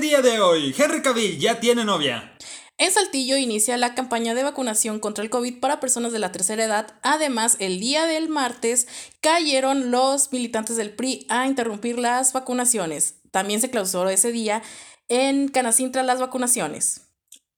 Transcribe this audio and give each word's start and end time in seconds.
El 0.00 0.06
día 0.08 0.22
de 0.22 0.40
hoy, 0.40 0.74
Henry 0.78 1.02
Cavill 1.02 1.38
ya 1.38 1.60
tiene 1.60 1.84
novia. 1.84 2.34
En 2.78 2.90
Saltillo 2.90 3.36
inicia 3.36 3.76
la 3.76 3.94
campaña 3.94 4.32
de 4.32 4.42
vacunación 4.42 4.98
contra 4.98 5.22
el 5.22 5.28
COVID 5.28 5.60
para 5.60 5.78
personas 5.78 6.10
de 6.10 6.18
la 6.18 6.32
tercera 6.32 6.64
edad. 6.64 6.98
Además, 7.02 7.56
el 7.58 7.80
día 7.80 8.06
del 8.06 8.30
martes 8.30 8.88
cayeron 9.20 9.90
los 9.90 10.32
militantes 10.32 10.78
del 10.78 10.94
PRI 10.94 11.26
a 11.28 11.46
interrumpir 11.46 11.98
las 11.98 12.32
vacunaciones. 12.32 13.16
También 13.30 13.60
se 13.60 13.68
clausuró 13.68 14.08
ese 14.08 14.32
día 14.32 14.62
en 15.08 15.48
Canacintra 15.48 16.02
las 16.02 16.18
vacunaciones. 16.18 17.02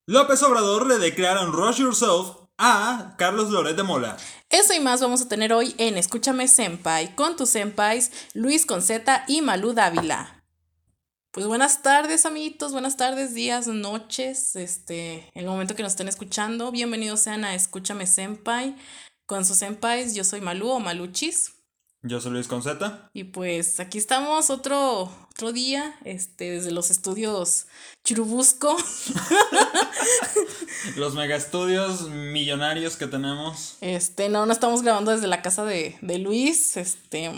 López 0.07 0.43
Obrador 0.43 0.89
le 0.89 0.99
declara 0.99 1.45
un 1.45 1.53
Rush 1.53 1.77
Yourself 1.77 2.39
a 2.59 3.15
Carlos 3.19 3.51
Loret 3.51 3.77
de 3.77 3.85
Mola. 3.85 4.17
Eso 4.51 4.75
y 4.75 4.81
más 4.81 5.01
vamos 5.01 5.23
a 5.23 5.29
tener 5.29 5.53
hoy 5.53 5.77
en 5.79 5.97
Escúchame 5.97 6.49
Senpai 6.49 7.15
con 7.15 7.37
tus 7.37 7.51
senpais 7.51 8.11
Luis 8.35 8.67
Conceta 8.67 9.25
y 9.29 9.43
Malú 9.43 9.75
Dávila. 9.75 10.42
Pues 11.33 11.47
buenas 11.47 11.81
tardes, 11.81 12.27
amiguitos, 12.27 12.73
buenas 12.73 12.99
tardes, 12.99 13.33
días, 13.33 13.67
noches, 13.67 14.55
este, 14.55 15.31
el 15.33 15.47
momento 15.47 15.75
que 15.75 15.83
nos 15.83 15.93
estén 15.93 16.09
escuchando. 16.09 16.71
Bienvenidos 16.71 17.21
sean 17.21 17.47
a 17.47 17.55
Escúchame 17.55 18.07
Senpai 18.07 18.77
con 19.25 19.47
sus 19.47 19.57
senpais. 19.57 20.15
Yo 20.15 20.25
soy 20.25 20.43
Malú 20.43 20.69
o 20.69 20.79
Maluchis. 20.79 21.62
Yo 22.05 22.21
soy 22.21 22.33
Luis 22.33 22.49
Conceta. 22.49 23.09
Y 23.15 23.23
pues 23.25 23.79
aquí 23.79 23.97
estamos 23.97 24.51
otro, 24.51 25.03
otro 25.31 25.53
día, 25.53 25.95
este, 26.05 26.51
desde 26.51 26.73
los 26.73 26.91
estudios 26.91 27.67
Churubusco. 28.03 28.77
los 30.97 31.15
mega 31.15 31.37
estudios 31.37 32.09
millonarios 32.11 32.97
que 32.97 33.07
tenemos. 33.07 33.77
Este, 33.81 34.29
no, 34.29 34.47
no 34.47 34.53
estamos 34.53 34.83
grabando 34.83 35.13
desde 35.13 35.29
la 35.29 35.43
casa 35.43 35.65
de, 35.65 35.97
de 36.01 36.19
Luis, 36.19 36.77
este, 36.77 37.31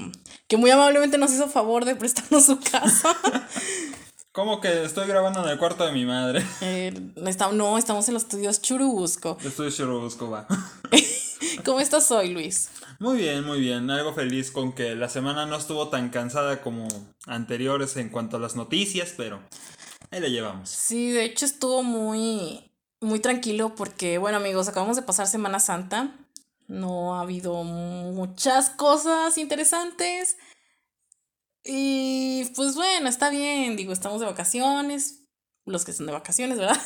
que 0.48 0.56
muy 0.56 0.70
amablemente 0.70 1.18
nos 1.18 1.30
hizo 1.32 1.46
favor 1.50 1.84
de 1.84 1.96
prestarnos 1.96 2.46
su 2.46 2.58
casa. 2.58 3.14
¿Cómo 4.32 4.62
que 4.62 4.82
estoy 4.84 5.06
grabando 5.06 5.44
en 5.44 5.50
el 5.50 5.58
cuarto 5.58 5.84
de 5.84 5.92
mi 5.92 6.06
madre? 6.06 6.42
Eh, 6.62 7.12
no, 7.52 7.76
estamos 7.76 8.08
en 8.08 8.14
los 8.14 8.22
estudios 8.22 8.62
Churubusco. 8.62 9.36
Estudios 9.44 9.76
Churubusco, 9.76 10.30
va. 10.30 10.46
¿Cómo 11.66 11.80
estás 11.80 12.10
hoy, 12.10 12.30
Luis? 12.30 12.70
Muy 13.04 13.18
bien, 13.18 13.44
muy 13.44 13.60
bien. 13.60 13.90
Algo 13.90 14.14
feliz 14.14 14.50
con 14.50 14.72
que 14.72 14.94
la 14.94 15.10
semana 15.10 15.44
no 15.44 15.56
estuvo 15.56 15.90
tan 15.90 16.08
cansada 16.08 16.62
como 16.62 16.88
anteriores 17.26 17.98
en 17.98 18.08
cuanto 18.08 18.38
a 18.38 18.40
las 18.40 18.56
noticias, 18.56 19.12
pero 19.14 19.42
ahí 20.10 20.20
la 20.20 20.28
llevamos. 20.28 20.70
Sí, 20.70 21.10
de 21.10 21.24
hecho 21.24 21.44
estuvo 21.44 21.82
muy, 21.82 22.72
muy 23.02 23.20
tranquilo 23.20 23.74
porque, 23.74 24.16
bueno 24.16 24.38
amigos, 24.38 24.68
acabamos 24.68 24.96
de 24.96 25.02
pasar 25.02 25.26
Semana 25.26 25.60
Santa. 25.60 26.16
No 26.66 27.16
ha 27.16 27.20
habido 27.20 27.62
muchas 27.62 28.70
cosas 28.70 29.36
interesantes. 29.36 30.38
Y 31.62 32.46
pues 32.56 32.74
bueno, 32.74 33.10
está 33.10 33.28
bien, 33.28 33.76
digo, 33.76 33.92
estamos 33.92 34.20
de 34.20 34.26
vacaciones. 34.28 35.26
Los 35.66 35.84
que 35.84 35.92
son 35.92 36.06
de 36.06 36.12
vacaciones, 36.12 36.56
¿verdad? 36.56 36.80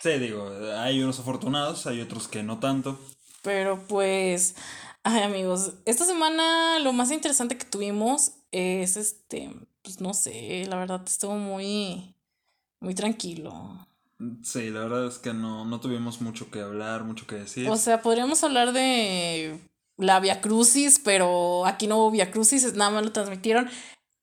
Sí, 0.00 0.18
digo, 0.18 0.50
hay 0.78 1.00
unos 1.00 1.20
afortunados, 1.20 1.86
hay 1.86 2.00
otros 2.00 2.26
que 2.26 2.42
no 2.42 2.58
tanto. 2.58 2.98
Pero 3.42 3.84
pues, 3.86 4.56
ay 5.04 5.22
amigos, 5.22 5.74
esta 5.84 6.04
semana 6.04 6.78
lo 6.80 6.92
más 6.92 7.10
interesante 7.10 7.56
que 7.56 7.64
tuvimos 7.64 8.32
es 8.52 8.96
este, 8.96 9.54
pues 9.82 10.00
no 10.00 10.14
sé, 10.14 10.66
la 10.66 10.76
verdad 10.76 11.02
estuvo 11.06 11.36
muy, 11.36 12.14
muy 12.80 12.94
tranquilo. 12.94 13.86
Sí, 14.42 14.68
la 14.70 14.80
verdad 14.80 15.06
es 15.06 15.18
que 15.18 15.32
no, 15.32 15.64
no 15.64 15.80
tuvimos 15.80 16.20
mucho 16.20 16.50
que 16.50 16.60
hablar, 16.60 17.04
mucho 17.04 17.26
que 17.26 17.36
decir. 17.36 17.68
O 17.70 17.76
sea, 17.76 18.02
podríamos 18.02 18.44
hablar 18.44 18.72
de 18.72 19.58
la 19.96 20.20
Via 20.20 20.42
Crucis, 20.42 21.00
pero 21.02 21.64
aquí 21.64 21.86
no 21.86 21.96
hubo 21.96 22.10
Via 22.10 22.30
Crucis, 22.30 22.74
nada 22.74 22.90
más 22.90 23.04
lo 23.04 23.12
transmitieron. 23.12 23.68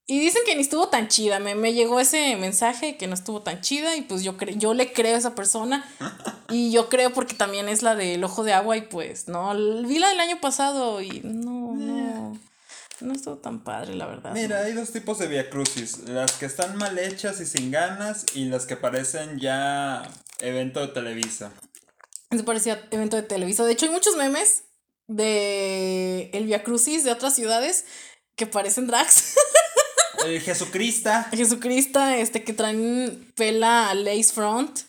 Y 0.10 0.22
dicen 0.22 0.44
que 0.46 0.56
ni 0.56 0.62
estuvo 0.62 0.88
tan 0.88 1.10
chida. 1.10 1.40
Me, 1.40 1.54
me 1.54 1.74
llegó 1.74 2.00
ese 2.00 2.38
mensaje 2.38 2.96
que 2.96 3.08
no 3.08 3.14
estuvo 3.14 3.42
tan 3.42 3.60
chida. 3.60 3.98
Y 3.98 4.02
pues 4.04 4.24
yo, 4.24 4.38
yo 4.56 4.74
le 4.74 4.94
creo 4.94 5.16
a 5.16 5.20
esa 5.20 5.36
persona. 5.36 5.86
Y 6.50 6.72
yo 6.72 6.88
creo 6.88 7.12
porque 7.12 7.34
también 7.34 7.68
es 7.68 7.84
la 7.84 7.94
del 7.94 8.24
ojo 8.24 8.46
de 8.46 8.54
agua. 8.54 8.78
Y 8.78 8.82
pues, 8.84 9.28
no. 9.28 9.54
Vi 9.86 10.00
la 10.00 10.08
del 10.08 10.22
año 10.22 10.40
pasado 10.40 11.02
y 11.02 11.20
no, 11.22 11.76
no. 11.76 12.40
No 13.02 13.14
estuvo 13.14 13.36
tan 13.36 13.66
padre, 13.66 13.96
la 13.96 14.06
verdad. 14.06 14.32
Mira, 14.32 14.60
hay 14.62 14.72
dos 14.72 14.92
tipos 14.92 15.20
de 15.20 15.28
Via 15.28 15.50
Crucis. 15.50 16.00
Las 16.08 16.32
que 16.32 16.46
están 16.46 16.78
mal 16.78 16.98
hechas 16.98 17.42
y 17.42 17.46
sin 17.46 17.70
ganas. 17.70 18.26
Y 18.34 18.46
las 18.46 18.66
que 18.66 18.78
parecen 18.78 19.42
ya 19.42 20.10
evento 20.40 20.80
de 20.80 20.88
Televisa. 20.88 21.52
Eso 22.30 22.46
parecía 22.46 22.88
evento 22.92 23.18
de 23.18 23.24
Televisa. 23.24 23.66
De 23.66 23.74
hecho, 23.74 23.86
hay 23.86 23.92
muchos 23.92 24.16
memes 24.16 24.64
de 25.08 26.30
el 26.32 26.46
Via 26.46 26.64
Crucis 26.64 27.04
de 27.04 27.12
otras 27.12 27.36
ciudades 27.36 27.84
que 28.38 28.48
parecen 28.48 28.88
drags. 28.88 29.36
Eh, 30.26 30.40
Jesucrista. 30.40 31.30
Jesucrista, 31.32 32.18
este 32.18 32.44
que 32.44 32.54
traen 32.54 33.32
pela 33.36 33.94
lace 33.94 34.32
front. 34.34 34.80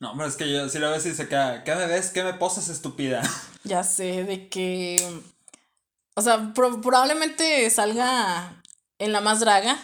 No, 0.00 0.12
pero 0.16 0.28
es 0.28 0.36
que 0.36 0.52
yo 0.52 0.68
si 0.68 0.78
la 0.78 0.90
ves 0.90 1.06
y 1.06 1.10
dice, 1.10 1.28
¿qué, 1.28 1.62
¿qué 1.64 1.74
me 1.74 1.86
ves? 1.86 2.10
¿Qué 2.10 2.22
me 2.22 2.34
posas 2.34 2.68
estúpida? 2.68 3.22
Ya 3.64 3.82
sé, 3.82 4.24
de 4.24 4.48
que. 4.48 4.96
O 6.14 6.22
sea, 6.22 6.54
probablemente 6.54 7.68
salga 7.68 8.62
en 8.98 9.12
la 9.12 9.20
más 9.20 9.40
draga. 9.40 9.76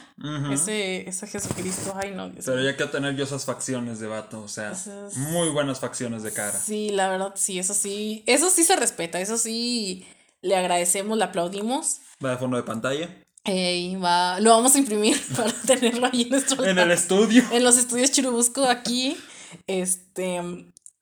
ese, 0.52 1.08
ese 1.08 1.26
Jesucristo, 1.26 1.94
ay 1.96 2.12
no. 2.12 2.32
Pero 2.32 2.62
ya 2.62 2.76
que 2.76 2.86
tener 2.86 3.14
yo 3.16 3.24
esas 3.24 3.44
facciones 3.44 4.00
de 4.00 4.06
vato, 4.06 4.42
o 4.42 4.48
sea, 4.48 4.72
muy 5.16 5.50
buenas 5.50 5.80
facciones 5.80 6.22
de 6.22 6.32
cara. 6.32 6.58
Sí, 6.58 6.90
la 6.90 7.08
verdad, 7.08 7.32
sí, 7.36 7.58
eso 7.58 7.74
sí. 7.74 8.22
Eso 8.26 8.48
sí 8.50 8.64
se 8.64 8.76
respeta, 8.76 9.20
eso 9.20 9.38
sí 9.38 10.06
le 10.40 10.56
agradecemos, 10.56 11.16
le 11.18 11.24
aplaudimos. 11.24 12.00
Va 12.24 12.30
de 12.30 12.38
fondo 12.38 12.56
de 12.56 12.62
pantalla. 12.62 13.08
Ey, 13.44 13.96
va, 13.96 14.40
lo 14.40 14.50
vamos 14.50 14.74
a 14.74 14.78
imprimir 14.78 15.20
para 15.36 15.52
tenerlo 15.52 16.06
ahí 16.06 16.22
en 16.22 16.30
nuestro 16.30 16.64
En 16.64 16.78
el 16.78 16.90
estudio. 16.90 17.44
En 17.52 17.62
los 17.62 17.76
estudios 17.76 18.10
Chirubusco 18.10 18.64
aquí. 18.64 19.18
Este. 19.66 20.40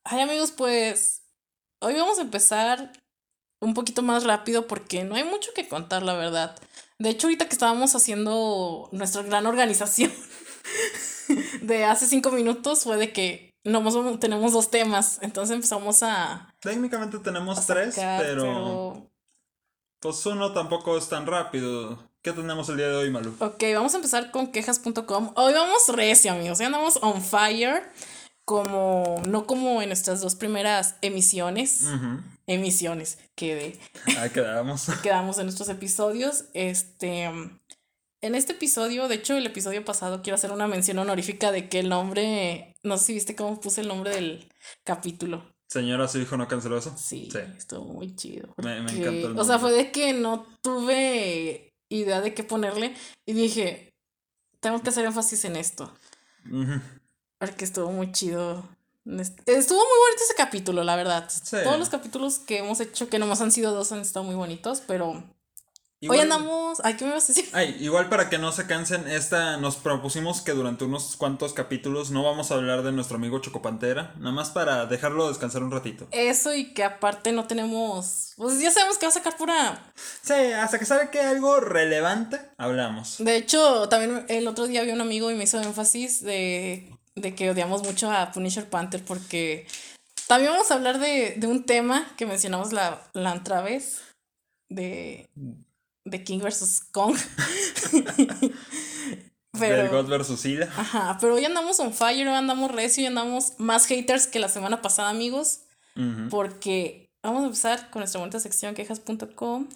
Ay, 0.04 0.20
amigos, 0.20 0.50
pues. 0.50 1.22
Hoy 1.80 1.94
vamos 1.94 2.18
a 2.18 2.22
empezar 2.22 2.92
un 3.60 3.74
poquito 3.74 4.02
más 4.02 4.24
rápido 4.24 4.66
porque 4.66 5.04
no 5.04 5.14
hay 5.14 5.24
mucho 5.24 5.50
que 5.54 5.68
contar, 5.68 6.02
la 6.02 6.14
verdad. 6.14 6.56
De 6.98 7.10
hecho, 7.10 7.28
ahorita 7.28 7.46
que 7.46 7.52
estábamos 7.52 7.94
haciendo 7.94 8.88
nuestra 8.92 9.22
gran 9.22 9.46
organización 9.46 10.12
de 11.62 11.84
hace 11.84 12.06
cinco 12.06 12.30
minutos 12.30 12.84
fue 12.84 12.96
de 12.96 13.12
que 13.12 13.50
no 13.64 14.18
tenemos 14.18 14.52
dos 14.52 14.70
temas. 14.70 15.20
Entonces 15.22 15.54
empezamos 15.54 16.02
a. 16.02 16.52
Técnicamente 16.60 17.20
tenemos 17.20 17.64
tres, 17.66 17.94
pero. 17.96 19.08
Pues 20.00 20.26
uno 20.26 20.52
tampoco 20.52 20.98
es 20.98 21.08
tan 21.08 21.26
rápido. 21.26 22.11
¿Qué 22.22 22.32
tenemos 22.32 22.68
el 22.68 22.76
día 22.76 22.86
de 22.86 22.94
hoy, 22.94 23.10
Malu? 23.10 23.34
Ok, 23.40 23.64
vamos 23.74 23.94
a 23.94 23.96
empezar 23.96 24.30
con 24.30 24.52
quejas.com. 24.52 25.32
Hoy 25.34 25.52
vamos 25.54 25.88
recio, 25.88 26.30
amigos. 26.30 26.60
Hoy 26.60 26.66
andamos 26.66 27.00
on 27.02 27.20
fire. 27.20 27.82
Como, 28.44 29.20
no 29.26 29.44
como 29.44 29.82
en 29.82 29.88
nuestras 29.88 30.20
dos 30.20 30.36
primeras 30.36 30.94
emisiones. 31.02 31.84
Emisiones, 32.46 33.18
quedé. 33.34 33.76
Ahí 34.18 34.30
quedamos. 34.30 34.86
quedamos 35.02 35.38
en 35.38 35.46
nuestros 35.46 35.68
episodios. 35.68 36.44
Este. 36.54 37.24
En 37.24 38.34
este 38.36 38.52
episodio, 38.52 39.08
de 39.08 39.16
hecho, 39.16 39.36
el 39.36 39.46
episodio 39.46 39.84
pasado, 39.84 40.22
quiero 40.22 40.36
hacer 40.36 40.52
una 40.52 40.68
mención 40.68 40.98
honorífica 40.98 41.50
de 41.50 41.68
que 41.68 41.80
el 41.80 41.88
nombre. 41.88 42.76
No 42.84 42.98
sé 42.98 43.06
si 43.06 43.14
viste 43.14 43.34
cómo 43.34 43.58
puse 43.58 43.80
el 43.80 43.88
nombre 43.88 44.14
del 44.14 44.48
capítulo. 44.84 45.44
Señora, 45.68 46.06
su 46.06 46.20
hijo 46.20 46.36
no 46.36 46.46
canceló 46.46 46.78
eso. 46.78 46.94
Sí, 46.96 47.30
sí. 47.32 47.38
estuvo 47.58 47.84
muy 47.84 48.14
chido. 48.14 48.54
Me, 48.58 48.80
me 48.80 48.92
encantó 48.92 49.28
el 49.28 49.38
O 49.38 49.42
sea, 49.42 49.58
fue 49.58 49.72
de 49.72 49.90
que 49.90 50.12
no 50.12 50.46
tuve 50.62 51.71
idea 52.00 52.20
de 52.20 52.34
qué 52.34 52.44
ponerle 52.44 52.94
y 53.26 53.32
dije, 53.32 53.92
tengo 54.60 54.80
que 54.82 54.90
hacer 54.90 55.04
énfasis 55.04 55.44
en 55.44 55.56
esto. 55.56 55.92
Porque 57.38 57.64
estuvo 57.64 57.90
muy 57.90 58.12
chido. 58.12 58.68
Estuvo 59.04 59.78
muy 59.78 59.98
bonito 59.98 60.22
ese 60.24 60.34
capítulo, 60.36 60.84
la 60.84 60.96
verdad. 60.96 61.28
Todos 61.64 61.78
los 61.78 61.88
capítulos 61.88 62.38
que 62.38 62.58
hemos 62.58 62.80
hecho, 62.80 63.08
que 63.08 63.18
nomás 63.18 63.40
han 63.40 63.50
sido 63.50 63.72
dos, 63.72 63.90
han 63.92 64.00
estado 64.00 64.24
muy 64.24 64.36
bonitos, 64.36 64.82
pero 64.86 65.24
Hoy 66.08 66.18
andamos. 66.18 66.80
Ay, 66.82 66.96
¿qué 66.96 67.04
me 67.04 67.12
vas 67.12 67.24
a 67.24 67.28
decir? 67.28 67.48
Ay, 67.52 67.76
igual 67.80 68.08
para 68.08 68.28
que 68.28 68.38
no 68.38 68.50
se 68.50 68.66
cansen, 68.66 69.06
esta 69.08 69.56
nos 69.58 69.76
propusimos 69.76 70.40
que 70.40 70.52
durante 70.52 70.84
unos 70.84 71.16
cuantos 71.16 71.52
capítulos 71.52 72.10
no 72.10 72.24
vamos 72.24 72.50
a 72.50 72.54
hablar 72.54 72.82
de 72.82 72.90
nuestro 72.90 73.16
amigo 73.16 73.38
Chocopantera, 73.38 74.14
nada 74.18 74.32
más 74.32 74.50
para 74.50 74.86
dejarlo 74.86 75.28
descansar 75.28 75.62
un 75.62 75.70
ratito. 75.70 76.08
Eso 76.10 76.54
y 76.54 76.72
que 76.74 76.82
aparte 76.82 77.30
no 77.30 77.46
tenemos. 77.46 78.32
Pues 78.36 78.60
ya 78.60 78.70
sabemos 78.72 78.98
que 78.98 79.06
va 79.06 79.10
a 79.10 79.14
sacar 79.14 79.36
pura. 79.36 79.92
Sí, 80.22 80.32
hasta 80.32 80.78
que 80.78 80.86
sabe 80.86 81.10
que 81.10 81.20
algo 81.20 81.60
relevante 81.60 82.40
hablamos. 82.58 83.16
De 83.18 83.36
hecho, 83.36 83.88
también 83.88 84.24
el 84.28 84.48
otro 84.48 84.66
día 84.66 84.82
vi 84.82 84.90
un 84.90 85.00
amigo 85.00 85.30
y 85.30 85.34
me 85.34 85.44
hizo 85.44 85.60
énfasis 85.60 86.22
de, 86.22 86.90
de 87.14 87.34
que 87.34 87.50
odiamos 87.50 87.82
mucho 87.84 88.10
a 88.10 88.32
Punisher 88.32 88.68
Panther 88.68 89.04
porque. 89.04 89.66
También 90.26 90.52
vamos 90.52 90.70
a 90.70 90.74
hablar 90.74 90.98
de, 90.98 91.34
de 91.36 91.46
un 91.46 91.64
tema 91.64 92.10
que 92.16 92.26
mencionamos 92.26 92.72
la, 92.72 93.02
la 93.12 93.34
otra 93.34 93.60
vez. 93.60 94.00
De 94.70 95.28
de 96.04 96.24
King 96.24 96.40
vs. 96.40 96.82
Kong. 96.92 97.16
pero, 99.58 100.02
God 100.02 100.18
vs. 100.18 100.44
Ida. 100.44 100.72
Ajá, 100.76 101.18
pero 101.20 101.34
hoy 101.34 101.44
andamos 101.44 101.78
on 101.80 101.92
fire, 101.92 102.26
hoy 102.26 102.34
andamos 102.34 102.70
recio 102.70 103.02
y 103.02 103.06
andamos 103.06 103.54
más 103.58 103.86
haters 103.86 104.26
que 104.26 104.38
la 104.38 104.48
semana 104.48 104.82
pasada, 104.82 105.10
amigos. 105.10 105.60
Porque 106.30 107.10
vamos 107.22 107.42
a 107.42 107.46
empezar 107.46 107.90
con 107.90 108.00
nuestra 108.00 108.18
bonita 108.18 108.40
sección 108.40 108.74
quejas.com. 108.74 109.68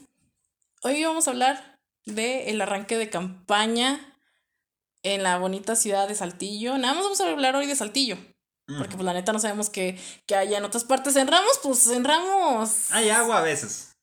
Hoy 0.82 1.04
vamos 1.04 1.28
a 1.28 1.30
hablar 1.30 1.78
del 2.06 2.48
el 2.48 2.60
arranque 2.60 2.96
de 2.96 3.10
campaña 3.10 4.00
en 5.02 5.22
la 5.22 5.38
bonita 5.38 5.76
ciudad 5.76 6.08
de 6.08 6.14
Saltillo. 6.14 6.78
Nada 6.78 6.94
más 6.94 7.04
vamos 7.04 7.20
a 7.20 7.30
hablar 7.30 7.54
hoy 7.54 7.66
de 7.66 7.76
Saltillo. 7.76 8.16
Porque 8.78 8.96
pues 8.96 9.04
la 9.04 9.12
neta 9.12 9.32
no 9.32 9.38
sabemos 9.38 9.70
qué, 9.70 9.96
qué 10.26 10.34
haya 10.34 10.58
en 10.58 10.64
otras 10.64 10.84
partes. 10.84 11.14
En 11.14 11.28
Ramos, 11.28 11.60
pues 11.62 11.86
en 11.88 12.04
Ramos. 12.04 12.90
Hay 12.90 13.10
agua 13.10 13.38
a 13.38 13.42
veces. 13.42 13.95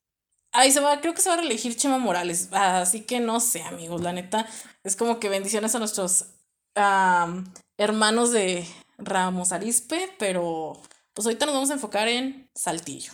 Ahí 0.54 0.72
se 0.72 0.80
va, 0.80 1.02
creo 1.02 1.16
que 1.16 1.22
se 1.22 1.30
va 1.30 1.36
a 1.36 1.40
reelegir 1.40 1.76
Chema 1.76 1.98
Morales. 1.98 2.50
Así 2.52 3.02
que 3.02 3.20
no 3.20 3.40
sé, 3.40 3.64
amigos. 3.64 4.02
La 4.02 4.14
neta, 4.14 4.48
es 4.84 4.96
como 4.96 5.20
que 5.20 5.30
bendiciones 5.30 5.74
a 5.74 5.80
nuestros 5.80 6.28
am, 6.76 7.52
hermanos 7.78 8.32
de 8.32 8.66
Ramos 9.00 9.52
Arispe. 9.52 10.14
Pero 10.20 10.80
pues 11.14 11.26
ahorita 11.26 11.48
nos 11.48 11.56
vamos 11.56 11.72
a 11.72 11.74
enfocar 11.74 12.08
en 12.08 12.50
Saltillo. 12.54 13.12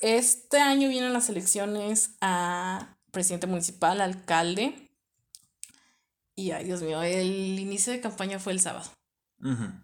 Este 0.00 0.58
año 0.60 0.88
vienen 0.88 1.12
las 1.12 1.28
elecciones 1.28 2.16
a 2.20 2.96
presidente 3.12 3.46
municipal, 3.46 4.00
alcalde. 4.00 4.90
Y 6.34 6.50
ay, 6.50 6.64
Dios 6.64 6.82
mío, 6.82 7.00
el 7.02 7.58
inicio 7.60 7.92
de 7.92 8.00
campaña 8.00 8.40
fue 8.40 8.52
el 8.52 8.60
sábado. 8.60 8.90
Ujú. 9.40 9.83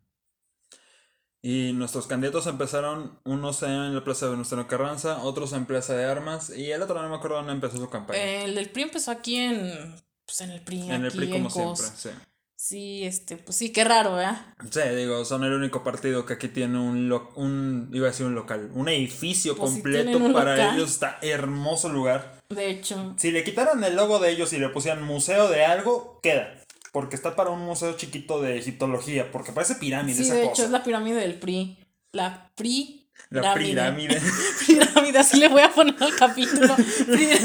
Y 1.43 1.73
nuestros 1.73 2.07
candidatos 2.07 2.47
empezaron, 2.47 3.19
unos 3.25 3.63
en 3.63 3.95
la 3.95 4.05
Plaza 4.05 4.27
de 4.27 4.33
Venustiano 4.33 4.67
Carranza, 4.69 5.23
otros 5.23 5.53
en 5.55 5.65
Plaza 5.65 5.95
de 5.97 6.05
Armas, 6.05 6.51
y 6.55 6.71
el 6.71 6.83
otro 6.83 7.01
no 7.01 7.09
me 7.09 7.17
acuerdo 7.17 7.37
dónde 7.39 7.53
empezó 7.53 7.79
su 7.79 7.89
campaña. 7.89 8.21
El 8.21 8.55
del 8.55 8.69
PRI 8.69 8.83
empezó 8.83 9.11
aquí 9.11 9.37
en. 9.37 9.95
Pues 10.27 10.41
en 10.43 10.51
el 10.51 10.61
PRI. 10.61 10.83
en 10.83 10.91
el 11.03 11.07
aquí 11.07 11.17
PRI 11.17 11.31
como 11.31 11.51
siempre, 11.51 11.87
sí. 11.97 12.11
Sí, 12.57 13.05
este, 13.07 13.39
pues 13.39 13.57
sí, 13.57 13.73
qué 13.73 13.85
raro, 13.85 14.17
¿verdad? 14.17 14.39
Sí, 14.71 14.81
digo, 14.95 15.25
son 15.25 15.45
el 15.45 15.55
único 15.55 15.83
partido 15.83 16.27
que 16.27 16.35
aquí 16.35 16.49
tiene 16.49 16.79
un, 16.79 17.09
lo- 17.09 17.31
un 17.37 17.89
iba 17.95 18.07
a 18.07 18.11
decir 18.11 18.27
un 18.27 18.35
local, 18.35 18.71
un 18.75 18.91
edificio 18.91 19.57
Pues 19.57 19.73
completo 19.73 20.19
para 20.35 20.57
local. 20.57 20.77
ellos, 20.77 20.91
está 20.91 21.19
hermoso 21.23 21.89
lugar. 21.89 22.39
De 22.51 22.69
hecho, 22.69 23.15
Si 23.17 23.31
le 23.31 23.45
quitaran 23.45 23.83
el 23.83 23.97
logo 23.97 24.19
de 24.19 24.31
ellos 24.33 24.53
y 24.53 24.59
le 24.59 24.69
pusieran 24.69 25.03
museo 25.03 25.49
de 25.49 25.65
algo, 25.65 26.21
queda. 26.23 26.55
Porque 26.93 27.15
está 27.17 27.37
para 27.37 27.51
un 27.51 27.61
museo 27.61 27.93
chiquito 27.97 28.41
de 28.41 28.59
egiptología, 28.59 29.31
porque 29.31 29.53
parece 29.53 29.77
pirámide 29.77 30.17
sí, 30.17 30.23
esa 30.25 30.35
de 30.35 30.41
cosa. 30.43 30.53
hecho 30.53 30.65
es 30.65 30.71
la 30.71 30.83
pirámide 30.83 31.21
del 31.21 31.35
PRI. 31.39 31.79
La 32.13 32.51
PRI. 32.57 33.09
La 33.31 33.55
pirámide. 33.55 34.21
Pirámide, 34.67 35.19
así 35.21 35.39
le 35.39 35.49
voy 35.49 35.63
a 35.63 35.73
poner 35.73 35.95
al 36.03 36.17
capítulo. 36.17 36.75
Pirámide. 37.07 37.41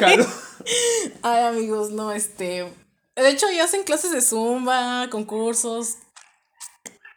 Jalo. 0.00 0.26
Ay, 1.22 1.44
amigos, 1.44 1.90
no, 1.90 2.12
este. 2.12 2.66
De 3.16 3.28
hecho, 3.30 3.46
ya 3.54 3.64
hacen 3.64 3.84
clases 3.84 4.10
de 4.12 4.20
zumba, 4.20 5.08
concursos. 5.10 5.96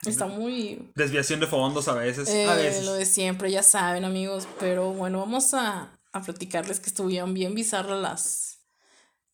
Está 0.06 0.26
muy. 0.26 0.92
Desviación 0.96 1.40
de 1.40 1.48
fondos 1.48 1.88
a 1.88 1.94
veces. 1.94 2.28
eh, 2.30 2.46
a 2.48 2.56
veces. 2.56 2.84
lo 2.86 2.94
de 2.94 3.06
siempre, 3.06 3.50
ya 3.50 3.64
saben, 3.64 4.04
amigos. 4.06 4.48
Pero 4.60 4.92
bueno, 4.92 5.20
vamos 5.20 5.54
a, 5.54 5.98
a 6.12 6.22
platicarles 6.22 6.80
que 6.80 6.88
estuvieron 6.90 7.34
bien 7.34 7.56
bizarras 7.56 8.00
las, 8.02 8.53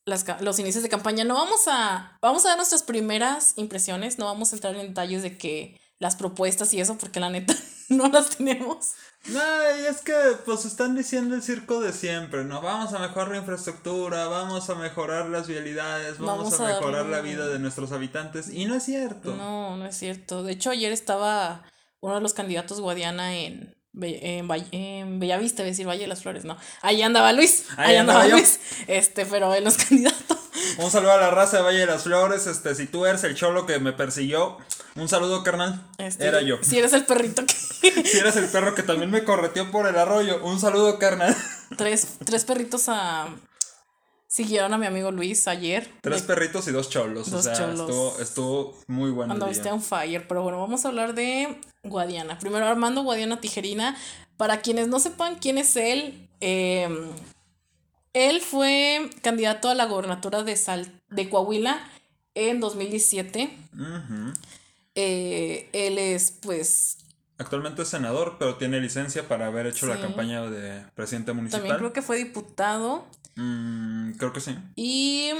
las. 0.10 0.26
los 0.42 0.60
inicios 0.60 0.84
de 0.84 0.90
campaña. 0.90 1.24
No 1.24 1.36
vamos 1.36 1.62
a. 1.68 2.18
Vamos 2.22 2.46
a 2.46 2.50
dar 2.50 2.58
nuestras 2.58 2.84
primeras 2.84 3.54
impresiones. 3.56 4.18
No 4.20 4.26
vamos 4.26 4.52
a 4.52 4.56
entrar 4.56 4.76
en 4.76 4.88
detalles 4.90 5.24
de 5.24 5.38
que 5.38 5.80
las 6.00 6.16
propuestas 6.16 6.74
y 6.74 6.80
eso, 6.82 6.98
porque 6.98 7.20
la 7.20 7.30
neta 7.30 7.54
no 7.90 8.08
las 8.10 8.30
tenemos. 8.32 8.92
No, 9.26 9.40
y 9.82 9.86
es 9.86 9.98
que 10.02 10.14
pues 10.46 10.64
están 10.64 10.96
diciendo 10.96 11.36
el 11.36 11.42
circo 11.44 11.82
de 11.82 11.92
siempre, 11.92 12.46
¿no? 12.46 12.62
Vamos 12.62 12.94
a 12.94 13.00
mejorar 13.00 13.30
la 13.30 13.38
infraestructura, 13.38 14.28
vamos 14.28 14.70
a 14.70 14.76
mejorar 14.76 15.28
las 15.28 15.48
vialidades, 15.48 16.18
vamos, 16.20 16.38
Vamos 16.52 16.60
a, 16.62 16.64
a 16.64 16.68
mejorar 16.76 17.04
darle- 17.06 17.12
la 17.12 17.22
vida 17.22 17.48
de 17.48 17.60
nuestros 17.60 17.92
habitantes. 17.92 18.50
Y 18.50 18.66
no 18.66 18.76
es 18.76 18.84
cierto. 18.84 19.36
No, 19.36 19.76
no 19.76 19.86
es 19.86 19.98
cierto. 19.98 20.44
De 20.44 20.54
hecho, 20.54 20.70
ayer 20.70 20.94
estaba 20.94 21.64
uno 22.00 22.16
de 22.16 22.22
los 22.22 22.34
candidatos 22.34 22.80
Guadiana 22.80 23.36
en, 23.36 23.76
en, 24.02 24.48
Valle- 24.48 24.68
en 24.72 25.20
Bellavista, 25.20 25.62
iba 25.62 25.68
a 25.68 25.72
decir 25.72 25.88
Valle 25.88 26.02
de 26.02 26.08
las 26.08 26.22
Flores, 26.22 26.46
no. 26.46 26.58
Ahí 26.82 27.02
andaba 27.02 27.32
Luis, 27.34 27.66
Ahí 27.78 27.92
ahí, 27.92 27.98
andaba. 27.98 28.28
Luis. 28.28 28.60
Este, 28.88 29.26
pero 29.26 29.54
en 29.56 29.64
los 29.64 29.78
candidatos. 29.84 30.38
Un 30.78 30.92
saludo 30.92 31.12
a 31.14 31.18
la 31.18 31.30
raza 31.32 31.58
de 31.58 31.64
Valle 31.64 31.80
de 31.80 31.86
las 31.86 32.04
Flores. 32.04 32.48
Este, 32.48 32.76
si 32.76 32.88
tú 32.88 33.06
eres 33.06 33.24
el 33.24 33.36
cholo 33.36 33.66
que 33.66 33.80
me 33.80 33.94
persiguió, 33.94 34.58
un 34.96 35.08
saludo, 35.08 35.44
carnal. 35.44 35.82
Este, 35.98 36.28
Era 36.28 36.42
yo. 36.42 36.58
Si 36.62 36.78
eres 36.78 36.94
el 36.94 37.06
perrito 37.06 37.46
que. 37.46 37.54
Si 38.04 38.18
eres 38.18 38.36
el 38.36 38.46
perro 38.48 38.76
que 38.76 38.84
también 38.84 39.10
me 39.10 39.24
correteó 39.24 39.72
por 39.72 39.88
el 39.88 39.98
arroyo, 39.98 40.44
un 40.44 40.60
saludo, 40.60 41.00
carnal. 41.00 41.36
tres, 41.78 42.08
tres 42.26 42.44
perritos 42.46 42.90
a. 42.90 43.28
Siguieron 44.32 44.72
a 44.74 44.78
mi 44.78 44.86
amigo 44.86 45.12
Luis 45.12 45.48
ayer. 45.48 45.90
Tres 46.02 46.22
perritos 46.22 46.68
y 46.68 46.72
dos 46.72 46.88
cholos. 46.90 47.34
o 47.34 47.42
sea, 47.42 47.54
cholos. 47.54 47.80
Estuvo, 47.90 48.20
estuvo 48.20 48.78
muy 48.86 49.10
bueno. 49.10 49.34
Andaviste 49.34 49.64
día. 49.64 49.74
on 49.74 49.82
fire, 49.82 50.28
pero 50.28 50.44
bueno, 50.44 50.60
vamos 50.60 50.86
a 50.86 50.90
hablar 50.90 51.16
de 51.16 51.60
Guadiana. 51.84 52.38
Primero 52.38 52.68
Armando 52.68 53.02
Guadiana 53.02 53.42
Tijerina. 53.42 53.98
Para 54.38 54.62
quienes 54.62 54.88
no 54.88 55.00
sepan 55.00 55.36
quién 55.40 55.58
es 55.58 55.76
él, 55.76 56.30
eh, 56.42 56.88
él 58.14 58.40
fue 58.42 59.10
candidato 59.24 59.68
a 59.68 59.74
la 59.76 59.86
gobernatura 59.86 60.44
de, 60.44 60.56
Sal- 60.56 60.92
de 61.10 61.28
Coahuila 61.28 61.80
en 62.36 62.60
2017. 62.60 63.50
Ujú. 63.74 64.34
Eh, 64.94 65.70
él 65.74 65.98
es, 65.98 66.32
pues, 66.40 66.98
Actualmente 67.40 67.82
es 67.84 67.88
senador, 67.88 68.36
pero 68.38 68.56
tiene 68.56 68.80
licencia 68.80 69.28
para 69.28 69.48
haber 69.48 69.66
hecho 69.66 69.88
la 69.88 70.00
campaña 70.00 70.42
de 70.42 70.86
presidente 70.94 71.34
municipal. 71.34 71.62
también 71.62 71.78
creo 71.78 71.94
que 71.94 72.02
fue 72.02 72.18
diputado 72.18 73.08
Mm, 73.36 74.12
creo 74.18 74.34
que 74.34 74.42
sí. 74.42 74.54
y, 74.76 75.32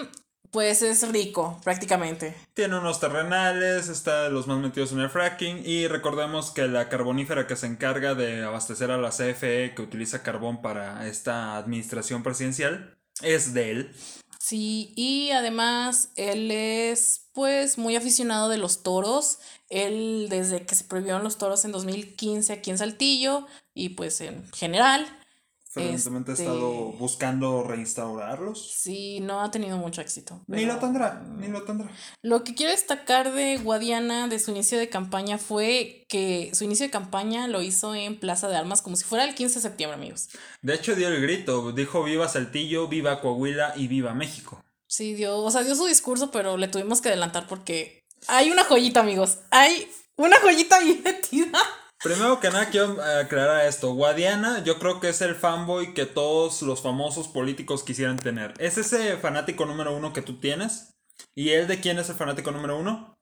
pues, 0.52 0.82
es 0.82 1.12
rico, 1.12 1.60
prácticamente. 1.66 2.34
Tiene 2.54 2.80
unos 2.80 3.00
terrenales, 3.02 3.90
está 3.90 4.24
de 4.24 4.32
los 4.32 4.48
más 4.48 4.60
metidos 4.60 4.94
en 4.94 5.00
el 5.02 5.10
fracking 5.10 5.62
y 5.66 5.88
recordemos 5.88 6.52
que 6.52 6.68
la 6.70 6.88
carbonífera 6.88 7.46
que 7.46 7.58
se 7.58 7.68
encarga 7.68 8.16
de 8.16 8.44
abastecer 8.44 8.90
a 8.92 8.98
la 8.98 9.10
CFE 9.10 9.74
que 9.76 9.82
utiliza 9.82 10.24
carbón 10.24 10.62
para 10.62 11.06
esta 11.08 11.58
administración 11.58 12.24
presidencial 12.24 12.98
es 13.22 13.54
de 13.54 13.72
él. 13.72 13.92
Sí, 14.40 14.94
y 14.96 15.32
además 15.32 16.12
él 16.16 16.50
es 16.52 17.29
pues 17.40 17.78
muy 17.78 17.96
aficionado 17.96 18.50
de 18.50 18.58
los 18.58 18.84
toros. 18.84 19.40
Él 19.70 20.28
desde 20.30 20.66
que 20.66 20.76
se 20.76 20.84
prohibieron 20.84 21.24
los 21.24 21.38
toros 21.38 21.64
en 21.64 21.72
2015 21.72 22.52
aquí 22.52 22.70
en 22.70 22.78
Saltillo 22.78 23.48
y 23.74 23.90
pues 23.90 24.20
en 24.20 24.46
general, 24.52 25.08
Frecuentemente 25.72 26.32
Este- 26.32 26.44
ha 26.44 26.46
estado 26.48 26.72
buscando 26.94 27.64
reinstaurarlos. 27.64 28.72
sí, 28.74 29.20
no 29.20 29.40
ha 29.42 29.52
tenido 29.52 29.78
mucho 29.78 30.02
éxito. 30.02 30.42
Ni 30.48 30.66
lo 30.66 30.80
tendrá, 30.80 31.24
ni 31.38 31.48
lo 31.48 31.62
tendrá. 31.62 31.88
Lo 32.24 32.44
que 32.44 32.56
quiero 32.56 32.72
destacar 32.72 33.32
de 33.32 33.58
Guadiana 33.58 34.28
de 34.28 34.40
su 34.40 34.50
inicio 34.50 34.80
de 34.80 34.90
campaña 34.90 35.38
fue 35.38 36.08
que 36.10 36.50
su 36.56 36.64
inicio 36.64 36.88
de 36.88 36.90
campaña 36.92 37.48
lo 37.48 37.62
hizo 37.62 37.94
en 37.94 38.20
Plaza 38.20 38.48
de 38.50 38.56
Armas 38.58 38.82
como 38.82 38.96
si 38.96 39.04
fuera 39.06 39.24
el 39.26 39.36
15 39.36 39.60
de 39.60 39.62
septiembre, 39.62 39.96
amigos. 39.96 40.30
De 40.64 40.74
hecho 40.74 40.96
dio 40.96 41.08
el 41.08 41.22
grito, 41.22 41.72
dijo 41.72 42.04
viva 42.04 42.28
Saltillo, 42.28 42.88
viva 42.88 43.22
Coahuila 43.22 43.74
y 43.78 43.88
viva 43.88 44.16
México. 44.16 44.64
Sí, 44.90 45.14
dio, 45.14 45.38
o 45.38 45.52
sea, 45.52 45.64
dio 45.64 45.76
su 45.76 45.86
discurso, 45.86 46.32
pero 46.32 46.58
le 46.58 46.68
tuvimos 46.68 47.00
que 47.00 47.10
adelantar 47.10 47.46
porque 47.48 48.04
hay 48.28 48.50
una 48.50 48.64
joyita, 48.64 49.02
amigos. 49.02 49.38
Hay 49.52 49.88
una 50.16 50.40
joyita 50.40 50.80
bien 50.80 51.02
metida. 51.06 51.60
Primero 52.02 52.40
que 52.40 52.50
nada 52.50 52.70
quiero 52.72 53.00
eh, 53.00 53.22
aclarar 53.22 53.68
esto. 53.68 53.94
Guadiana 53.94 54.64
yo 54.64 54.80
creo 54.80 55.00
que 55.00 55.10
es 55.10 55.22
el 55.22 55.36
fanboy 55.36 55.94
que 55.94 56.08
todos 56.08 56.64
los 56.64 56.82
famosos 56.82 57.28
políticos 57.28 57.84
quisieran 57.84 58.18
tener. 58.18 58.56
¿Es 58.58 58.80
ese 58.80 59.18
fanático 59.18 59.66
número 59.68 59.96
uno 59.96 60.12
que 60.12 60.24
tú 60.24 60.40
tienes? 60.40 60.96
¿Y 61.36 61.50
él 61.50 61.68
de 61.68 61.80
quién 61.80 62.00
es 62.00 62.10
el 62.10 62.16
fanático 62.16 62.52
número 62.52 62.80
uno? 62.80 63.14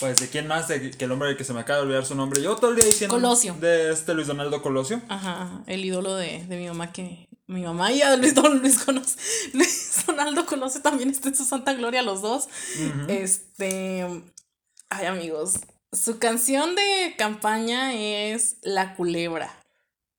Pues 0.00 0.18
de 0.18 0.28
quién 0.28 0.46
más 0.46 0.66
de 0.68 0.90
que 0.90 1.04
el 1.04 1.12
hombre 1.12 1.36
que 1.36 1.44
se 1.44 1.52
me 1.52 1.60
acaba 1.60 1.78
de 1.80 1.84
olvidar 1.84 2.06
su 2.06 2.14
nombre. 2.14 2.42
Yo 2.42 2.56
todo 2.56 2.70
el 2.70 2.76
día 2.76 2.86
diciendo 2.86 3.14
Colosio. 3.16 3.54
de 3.60 3.92
este 3.92 4.14
Luis 4.14 4.26
Donaldo 4.26 4.62
Colosio. 4.62 5.02
Ajá, 5.08 5.42
ajá, 5.42 5.62
el 5.66 5.84
ídolo 5.84 6.16
de, 6.16 6.44
de 6.46 6.56
mi 6.56 6.66
mamá 6.66 6.92
que 6.92 7.28
mi 7.46 7.62
mamá 7.62 7.92
y 7.92 8.00
a 8.00 8.16
Luis 8.16 8.34
Don 8.34 8.60
Luis 8.60 8.78
conoce. 8.78 9.18
Luis 9.52 10.04
Donaldo 10.06 10.46
conoce 10.46 10.80
también 10.80 11.10
está 11.10 11.28
en 11.28 11.36
su 11.36 11.44
santa 11.44 11.74
gloria 11.74 12.02
los 12.02 12.22
dos. 12.22 12.48
Este, 13.08 14.06
ay 14.88 15.06
amigos, 15.06 15.60
su 15.92 16.18
canción 16.18 16.74
de 16.76 17.14
campaña 17.18 17.92
es 17.94 18.56
La 18.62 18.94
Culebra. 18.94 19.59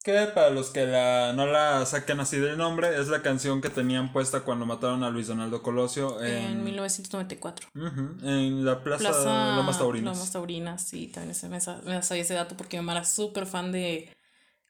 Que 0.04 0.26
para 0.34 0.50
los 0.50 0.72
que 0.72 0.88
la, 0.88 1.32
no 1.34 1.46
la 1.46 1.86
saquen 1.86 2.20
así 2.20 2.38
del 2.40 2.58
nombre, 2.58 3.00
es 3.00 3.08
la 3.08 3.22
canción 3.22 3.62
que 3.62 3.70
tenían 3.70 4.12
puesta 4.12 4.40
cuando 4.42 4.66
mataron 4.66 5.04
a 5.04 5.12
Luis 5.12 5.28
Donaldo 5.28 5.62
Colosio 5.62 6.20
En 6.24 6.54
en, 6.54 6.64
1994. 6.64 7.70
Ujú, 7.76 8.18
en 8.28 8.66
la 8.66 8.84
plaza, 8.84 9.10
Plaza 9.10 9.56
Lomas 9.58 9.78
Taurinas. 9.78 10.16
Lomas 10.18 10.32
Taurinas, 10.32 10.82
sí, 10.84 11.08
también 11.08 11.36
se 11.36 11.50
me, 11.50 11.60
me 11.86 12.02
sabía 12.02 12.24
ese 12.24 12.34
dato 12.34 12.58
porque 12.58 12.78
mi 12.78 12.84
mamá 12.86 13.00
era 13.00 13.06
súper 13.06 13.46
fan 13.46 13.72
de 13.72 14.10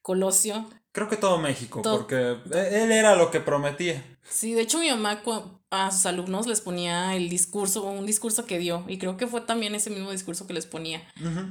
Colosio. 0.01 0.67
Creo 0.91 1.07
que 1.07 1.15
todo 1.15 1.37
México, 1.37 1.81
Todo- 1.81 1.99
porque 1.99 2.35
e- 2.53 2.83
él 2.83 2.91
era 2.91 3.15
lo 3.15 3.31
que 3.31 3.39
prometía. 3.39 4.03
Sí, 4.23 4.53
de 4.53 4.61
hecho 4.63 4.79
mi 4.79 4.89
mamá 4.89 5.21
a 5.69 5.91
sus 5.91 6.05
alumnos 6.05 6.45
les 6.47 6.59
ponía 6.59 7.15
el 7.15 7.29
discurso, 7.29 7.83
un 7.83 8.05
discurso 8.05 8.45
que 8.45 8.59
dio, 8.59 8.83
y 8.89 8.97
creo 8.97 9.15
que 9.15 9.27
fue 9.27 9.39
también 9.39 9.73
ese 9.75 9.89
mismo 9.89 10.11
discurso 10.11 10.45
que 10.45 10.53
les 10.53 10.65
ponía. 10.65 11.01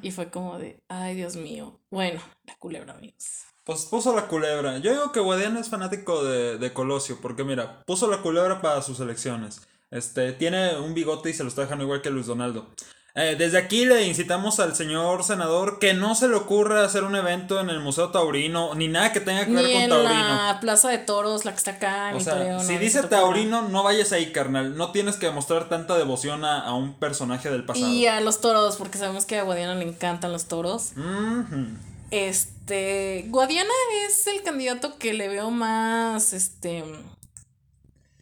Y 0.03 0.11
fue 0.11 0.31
como 0.31 0.59
de, 0.59 0.83
ay 0.89 1.17
Dios 1.17 1.37
mío. 1.37 1.81
Bueno, 1.91 2.21
la 2.45 2.57
culebra, 2.57 2.93
amigos. 2.93 3.45
Pues 3.71 3.85
puso 3.85 4.17
la 4.17 4.27
culebra. 4.27 4.79
Yo 4.79 4.91
digo 4.91 5.13
que 5.13 5.21
Guadiana 5.21 5.61
es 5.61 5.69
fanático 5.69 6.25
de, 6.25 6.59
de 6.59 6.73
Colosio, 6.73 7.19
porque 7.23 7.45
mira, 7.45 7.85
puso 7.87 8.11
la 8.11 8.21
culebra 8.21 8.61
para 8.61 8.83
sus 8.83 8.99
elecciones. 8.99 9.61
Este, 9.93 10.33
tiene 10.33 10.77
un 10.77 10.93
bigote 10.93 11.31
y 11.31 11.35
se 11.35 11.45
lo 11.45 11.51
está 11.51 11.63
dejando 11.63 11.85
igual 11.85 12.03
que 12.03 12.11
Luis 12.11 12.27
Donaldo. 12.27 12.67
Eh, 13.15 13.37
desde 13.39 13.59
aquí 13.59 13.87
le 13.87 14.09
incitamos 14.09 14.59
al 14.59 14.75
señor 14.75 15.23
senador 15.23 15.79
que 15.79 15.95
no 15.95 16.17
se 16.17 16.27
le 16.27 16.35
ocurra 16.35 16.85
hacer 16.85 17.05
un 17.05 17.15
evento 17.15 17.61
en 17.61 17.71
el 17.71 17.79
Museo 17.79 18.11
Taurino, 18.11 18.75
ni 18.75 18.89
nada 18.89 19.13
que 19.13 19.21
tenga 19.21 19.47
que 19.47 19.53
ver 19.53 19.73
con 19.73 19.83
en 19.83 19.89
Taurino. 19.91 20.11
la 20.11 20.59
Plaza 20.61 20.89
de 20.89 20.99
Toros, 20.99 21.45
la 21.45 21.53
que 21.53 21.59
está 21.59 21.71
acá. 21.71 22.11
en 22.11 22.17
O 22.17 22.21
sea, 22.21 22.59
si 22.59 22.73
no, 22.73 22.81
dice. 22.81 23.05
Taurino, 23.05 23.69
no 23.69 23.85
vayas 23.85 24.11
ahí, 24.11 24.33
carnal. 24.33 24.77
No 24.77 24.91
tienes 24.91 25.15
que 25.15 25.31
mostrar 25.31 25.69
tanta 25.69 25.97
devoción 25.97 26.45
a, 26.45 26.61
a 26.61 26.75
un 26.75 26.95
personaje 26.95 27.51
del 27.51 27.65
pasado. 27.65 27.87
Y 27.87 28.09
a 28.09 28.21
los 28.21 28.41
toros, 28.41 28.79
porque 28.79 28.99
sabemos 28.99 29.27
que 29.27 29.39
a 29.39 29.45
Guadiana 29.45 29.77
le 29.77 29.85
encantan 29.85 30.33
los 30.33 30.47
toros. 30.47 30.91
Ujú. 30.97 31.90
Este. 32.11 33.27
Guadiana 33.29 33.73
es 34.07 34.27
el 34.27 34.43
candidato 34.43 34.99
que 34.99 35.15
le 35.15 35.29
veo 35.29 35.51
más. 35.51 36.33
Este. 36.33 36.85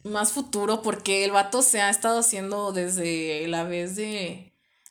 Más 0.03 0.31
futuro, 0.31 0.81
porque 0.81 1.25
el 1.25 1.31
vato 1.31 1.61
se 1.61 1.81
ha 1.81 1.89
estado 1.89 2.19
haciendo 2.19 2.71
desde 2.71 3.47
la 3.47 3.63
vez 3.63 3.95
de 3.95 4.49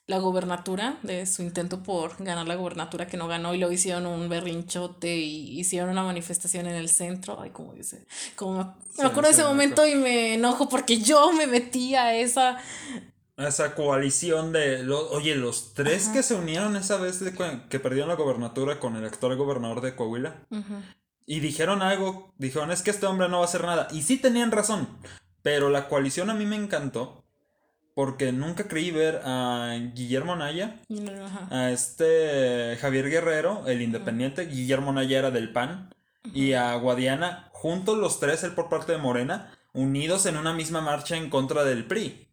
la 0.08 0.18
gobernatura, 0.18 0.98
de 1.02 1.26
su 1.26 1.42
intento 1.42 1.82
por 1.82 2.22
ganar 2.22 2.48
la 2.48 2.56
gobernatura 2.56 3.06
que 3.06 3.18
no 3.18 3.28
ganó, 3.28 3.54
y 3.54 3.58
luego 3.58 3.72
hicieron 3.72 4.06
un 4.06 4.28
berrinchote 4.28 5.16
y 5.16 5.60
hicieron 5.60 5.90
una 5.90 6.02
manifestación 6.02 6.66
en 6.66 6.76
el 6.76 6.88
centro. 6.88 7.38
Ay, 7.40 7.50
como 7.50 7.74
dice. 7.74 8.06
Como 8.34 8.74
me, 8.98 9.04
acuerdo 9.04 9.28
de 9.28 9.34
ese 9.34 9.42
me 9.42 9.48
momento 9.48 9.86
y 9.86 9.94
me 9.94 10.34
enojo 10.34 10.68
porque 10.68 10.98
yo 10.98 11.32
me 11.32 11.46
metí 11.46 11.94
a 11.94 12.16
esa. 12.16 12.58
Esa 13.38 13.74
coalición 13.74 14.52
de. 14.52 14.82
lo- 14.82 15.08
oye, 15.10 15.34
los 15.36 15.72
tres 15.74 16.08
que 16.08 16.22
se 16.22 16.34
unieron 16.34 16.76
esa 16.76 16.96
vez 16.96 17.20
de 17.20 17.32
que 17.70 17.78
perdieron 17.80 18.08
la 18.08 18.16
gobernatura 18.16 18.80
con 18.80 18.96
el 18.96 19.04
actual 19.06 19.36
gobernador 19.36 19.80
de 19.80 19.94
Coahuila. 19.94 20.46
Y 21.26 21.40
dijeron 21.40 21.80
algo. 21.82 22.34
Dijeron, 22.38 22.70
es 22.70 22.82
que 22.82 22.90
este 22.90 23.06
hombre 23.06 23.28
no 23.28 23.36
va 23.38 23.44
a 23.44 23.46
hacer 23.46 23.62
nada. 23.64 23.88
Y 23.92 24.02
sí 24.02 24.16
tenían 24.18 24.50
razón. 24.50 24.88
Pero 25.42 25.70
la 25.70 25.88
coalición 25.88 26.30
a 26.30 26.34
mí 26.34 26.46
me 26.46 26.56
encantó. 26.56 27.24
Porque 27.94 28.30
nunca 28.32 28.68
creí 28.68 28.90
ver 28.92 29.20
a 29.24 29.76
Guillermo 29.94 30.36
Naya. 30.36 30.80
Ajá. 31.24 31.48
a 31.50 31.70
este 31.70 32.76
Javier 32.80 33.10
Guerrero, 33.10 33.64
el 33.66 33.82
independiente, 33.82 34.46
Guillermo 34.46 34.92
Naya 34.92 35.18
era 35.18 35.30
del 35.32 35.52
PAN, 35.52 35.92
y 36.32 36.52
a 36.52 36.74
Guadiana, 36.76 37.48
juntos 37.52 37.98
los 37.98 38.20
tres, 38.20 38.44
él 38.44 38.52
por 38.52 38.68
parte 38.68 38.92
de 38.92 38.98
Morena, 38.98 39.52
unidos 39.72 40.26
en 40.26 40.36
una 40.36 40.52
misma 40.52 40.80
marcha 40.80 41.16
en 41.16 41.28
contra 41.28 41.64
del 41.64 41.86
PRI. 41.86 42.27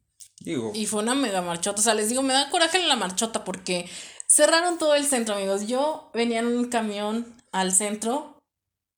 Y 0.74 0.86
fue 0.86 1.02
una 1.02 1.16
mega 1.16 1.42
marchota. 1.42 1.80
O 1.80 1.84
sea, 1.84 1.96
les 1.96 2.10
digo, 2.10 2.22
me 2.22 2.34
da 2.34 2.50
coraje 2.50 2.78
en 2.78 2.88
la 2.88 2.96
marchota 2.96 3.44
porque 3.44 3.90
cerraron 4.28 4.78
todo 4.78 4.96
el 4.96 5.06
centro, 5.06 5.36
amigos. 5.36 5.68
Yo 5.68 6.12
venía 6.14 6.40
en 6.40 6.48
un 6.48 6.66
camión 6.70 7.36
al 7.52 7.72
centro 7.72 8.40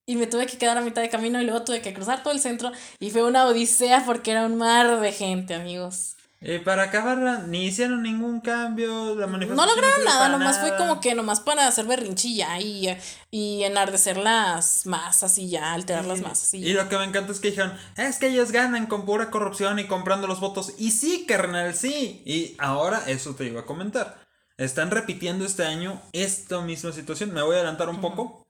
y 0.05 0.15
me 0.15 0.27
tuve 0.27 0.45
que 0.45 0.57
quedar 0.57 0.77
a 0.77 0.81
mitad 0.81 1.01
de 1.01 1.09
camino 1.09 1.41
y 1.41 1.45
luego 1.45 1.63
tuve 1.63 1.81
que 1.81 1.93
cruzar 1.93 2.23
todo 2.23 2.33
el 2.33 2.39
centro 2.39 2.71
y 2.99 3.11
fue 3.11 3.23
una 3.23 3.45
odisea 3.45 4.05
porque 4.05 4.31
era 4.31 4.45
un 4.45 4.57
mar 4.57 4.99
de 4.99 5.11
gente, 5.11 5.53
amigos. 5.53 6.16
Y 6.39 6.59
para 6.59 6.83
acabarla, 6.83 7.39
ni 7.47 7.65
hicieron 7.65 8.03
ningún 8.03 8.41
cambio, 8.41 9.15
la 9.15 9.25
No 9.25 9.33
manifestación 9.33 9.69
lograron 9.69 9.95
sirvió 9.95 10.13
nada, 10.13 10.29
nomás 10.29 10.59
fue 10.59 10.77
como 10.77 10.99
que 11.01 11.15
nomás 11.15 11.39
para 11.39 11.67
hacer 11.67 11.85
berrinchilla 11.85 12.59
y, 12.59 12.95
y 13.31 13.63
enardecer 13.63 14.17
las 14.17 14.85
masas 14.85 15.37
y 15.39 15.49
ya, 15.49 15.73
alterar 15.73 16.05
las 16.05 16.21
masas 16.21 16.53
y 16.53 16.57
Y 16.57 16.73
lo 16.73 16.87
que 16.89 16.97
me 16.97 17.05
encanta 17.05 17.31
es 17.31 17.39
que 17.39 17.49
dijeron, 17.49 17.73
es 17.95 18.17
que 18.19 18.27
ellos 18.27 18.51
ganan 18.51 18.85
con 18.85 19.05
pura 19.05 19.31
corrupción 19.31 19.79
y 19.79 19.87
comprando 19.87 20.27
los 20.27 20.39
votos. 20.39 20.73
Y 20.77 20.91
sí, 20.91 21.25
carnal, 21.27 21.73
sí. 21.73 22.21
Y 22.23 22.55
ahora 22.59 23.01
eso 23.07 23.33
te 23.33 23.45
iba 23.45 23.61
a 23.61 23.65
comentar. 23.65 24.19
Están 24.57 24.91
repitiendo 24.91 25.43
este 25.43 25.65
año 25.65 26.01
esta 26.13 26.61
misma 26.61 26.91
situación. 26.91 27.33
Me 27.33 27.41
voy 27.41 27.55
a 27.55 27.59
adelantar 27.59 27.89
un 27.89 27.99
poco. 27.99 28.46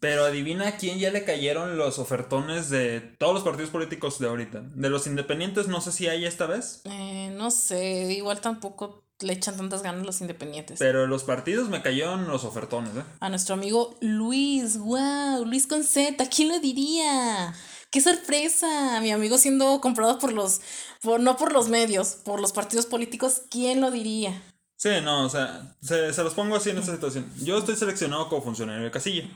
Pero 0.00 0.24
adivina 0.24 0.68
a 0.68 0.76
quién 0.76 0.98
ya 0.98 1.10
le 1.10 1.24
cayeron 1.24 1.76
los 1.76 1.98
ofertones 1.98 2.70
de 2.70 3.00
todos 3.18 3.34
los 3.34 3.44
partidos 3.44 3.70
políticos 3.70 4.18
de 4.18 4.28
ahorita. 4.28 4.62
De 4.74 4.90
los 4.90 5.06
independientes, 5.06 5.68
no 5.68 5.80
sé 5.80 5.92
si 5.92 6.08
hay 6.08 6.24
esta 6.24 6.46
vez. 6.46 6.82
Eh, 6.84 7.32
no 7.36 7.50
sé, 7.50 8.12
igual 8.12 8.40
tampoco 8.40 9.04
le 9.20 9.32
echan 9.32 9.56
tantas 9.56 9.82
ganas 9.82 10.04
los 10.04 10.20
independientes. 10.20 10.78
Pero 10.78 11.06
los 11.06 11.24
partidos 11.24 11.68
me 11.68 11.82
cayeron 11.82 12.26
los 12.26 12.44
ofertones, 12.44 12.96
¿eh? 12.96 13.04
A 13.20 13.28
nuestro 13.28 13.54
amigo 13.54 13.96
Luis, 14.00 14.76
wow, 14.78 15.44
Luis 15.44 15.66
con 15.66 15.84
Z, 15.84 16.28
¿quién 16.28 16.48
lo 16.48 16.58
diría? 16.58 17.54
¡Qué 17.90 18.00
sorpresa! 18.00 19.00
Mi 19.00 19.12
amigo 19.12 19.38
siendo 19.38 19.80
comprado 19.80 20.18
por 20.18 20.32
los, 20.32 20.60
por, 21.00 21.20
no 21.20 21.36
por 21.36 21.52
los 21.52 21.68
medios, 21.68 22.16
por 22.24 22.40
los 22.40 22.52
partidos 22.52 22.86
políticos, 22.86 23.42
¿quién 23.50 23.80
lo 23.80 23.92
diría? 23.92 24.42
Sí, 24.84 24.90
no, 25.02 25.24
o 25.24 25.30
sea, 25.30 25.74
se, 25.80 26.12
se 26.12 26.22
los 26.22 26.34
pongo 26.34 26.56
así 26.56 26.68
en 26.68 26.76
esta 26.76 26.92
situación. 26.92 27.24
Yo 27.42 27.56
estoy 27.56 27.74
seleccionado 27.74 28.28
como 28.28 28.42
funcionario 28.42 28.84
de 28.84 28.90
casilla. 28.90 29.26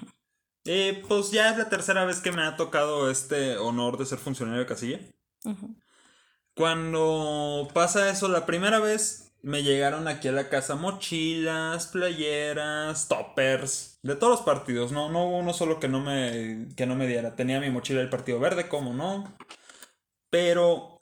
Y 0.63 0.93
pues 0.93 1.31
ya 1.31 1.49
es 1.49 1.57
la 1.57 1.71
tercera 1.71 2.05
vez 2.05 2.21
que 2.21 2.33
me 2.33 2.43
ha 2.43 2.57
tocado 2.57 3.11
este 3.11 3.57
honor 3.57 3.97
de 3.97 4.05
ser 4.05 4.19
funcionario 4.19 4.61
de 4.61 4.67
casilla. 4.67 5.01
Cuando 6.55 7.67
pasa 7.73 8.11
eso, 8.11 8.29
la 8.29 8.45
primera 8.45 8.79
vez 8.79 9.33
me 9.41 9.63
llegaron 9.63 10.07
aquí 10.07 10.29
a 10.29 10.33
la 10.33 10.51
casa 10.51 10.75
mochilas, 10.75 11.87
playeras, 11.87 13.09
toppers, 13.09 14.01
de 14.03 14.17
todos 14.17 14.33
los 14.33 14.43
partidos. 14.43 14.93
No, 14.93 15.09
no 15.09 15.25
hubo 15.25 15.39
uno 15.39 15.55
solo 15.55 15.81
que 15.81 15.89
no 15.89 16.01
me, 16.01 16.69
que 16.77 16.85
no 16.85 16.95
me 16.95 17.07
diera. 17.07 17.37
Tenía 17.37 17.59
mi 17.59 17.71
mochila 17.71 18.01
del 18.01 18.11
Partido 18.11 18.39
Verde, 18.39 18.69
como 18.69 18.93
no. 18.93 19.35
Pero 20.29 20.98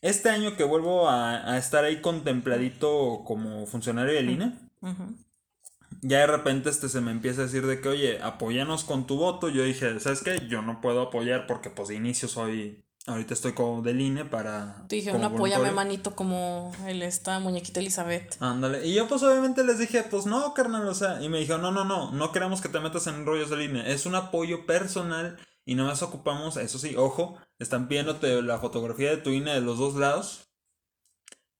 este 0.00 0.30
año 0.30 0.56
que 0.56 0.64
vuelvo 0.64 1.08
a, 1.08 1.52
a 1.52 1.58
estar 1.58 1.84
ahí 1.84 2.00
contempladito 2.00 3.22
como 3.24 3.66
funcionario 3.66 4.14
del 4.14 4.30
INE, 4.30 4.52
ya 6.02 6.18
de 6.18 6.26
repente 6.26 6.70
este 6.70 6.88
se 6.88 7.00
me 7.00 7.10
empieza 7.10 7.40
a 7.40 7.44
decir 7.44 7.66
de 7.66 7.80
que, 7.80 7.88
oye, 7.88 8.22
apóyanos 8.22 8.84
con 8.84 9.06
tu 9.06 9.16
voto. 9.16 9.48
Yo 9.48 9.64
dije, 9.64 9.98
¿sabes 10.00 10.22
qué? 10.22 10.46
Yo 10.48 10.62
no 10.62 10.80
puedo 10.80 11.02
apoyar 11.02 11.46
porque 11.46 11.70
pues 11.70 11.88
de 11.88 11.94
inicio 11.94 12.28
soy... 12.28 12.82
Ahorita 13.08 13.34
estoy 13.34 13.52
como 13.52 13.82
del 13.82 14.00
INE 14.00 14.24
para... 14.24 14.84
Te 14.88 14.96
dijeron, 14.96 15.22
como 15.22 15.36
apóyame, 15.36 15.70
voluntario". 15.70 15.76
manito, 15.76 16.16
como 16.16 16.72
el, 16.88 17.02
esta 17.02 17.38
muñequita 17.38 17.78
Elizabeth. 17.78 18.36
Ándale. 18.40 18.84
Y 18.84 18.94
yo 18.94 19.06
pues 19.06 19.22
obviamente 19.22 19.62
les 19.62 19.78
dije, 19.78 20.02
pues 20.02 20.26
no, 20.26 20.52
carnal, 20.54 20.88
o 20.88 20.94
sea, 20.94 21.22
y 21.22 21.28
me 21.28 21.38
dijeron, 21.38 21.62
no, 21.62 21.70
no, 21.70 21.84
no, 21.84 22.10
no 22.10 22.32
queremos 22.32 22.60
que 22.60 22.68
te 22.68 22.80
metas 22.80 23.06
en 23.06 23.24
rollos 23.24 23.48
de 23.48 23.58
línea, 23.58 23.86
es 23.86 24.06
un 24.06 24.16
apoyo 24.16 24.66
personal 24.66 25.38
y 25.64 25.76
no 25.76 25.84
más 25.84 26.02
ocupamos, 26.02 26.56
eso 26.56 26.80
sí, 26.80 26.96
ojo, 26.96 27.36
están 27.58 27.88
pidiéndote 27.88 28.42
la 28.42 28.58
fotografía 28.58 29.10
de 29.10 29.16
tu 29.18 29.30
INE 29.30 29.52
de 29.52 29.60
los 29.60 29.78
dos 29.78 29.94
lados, 29.94 30.46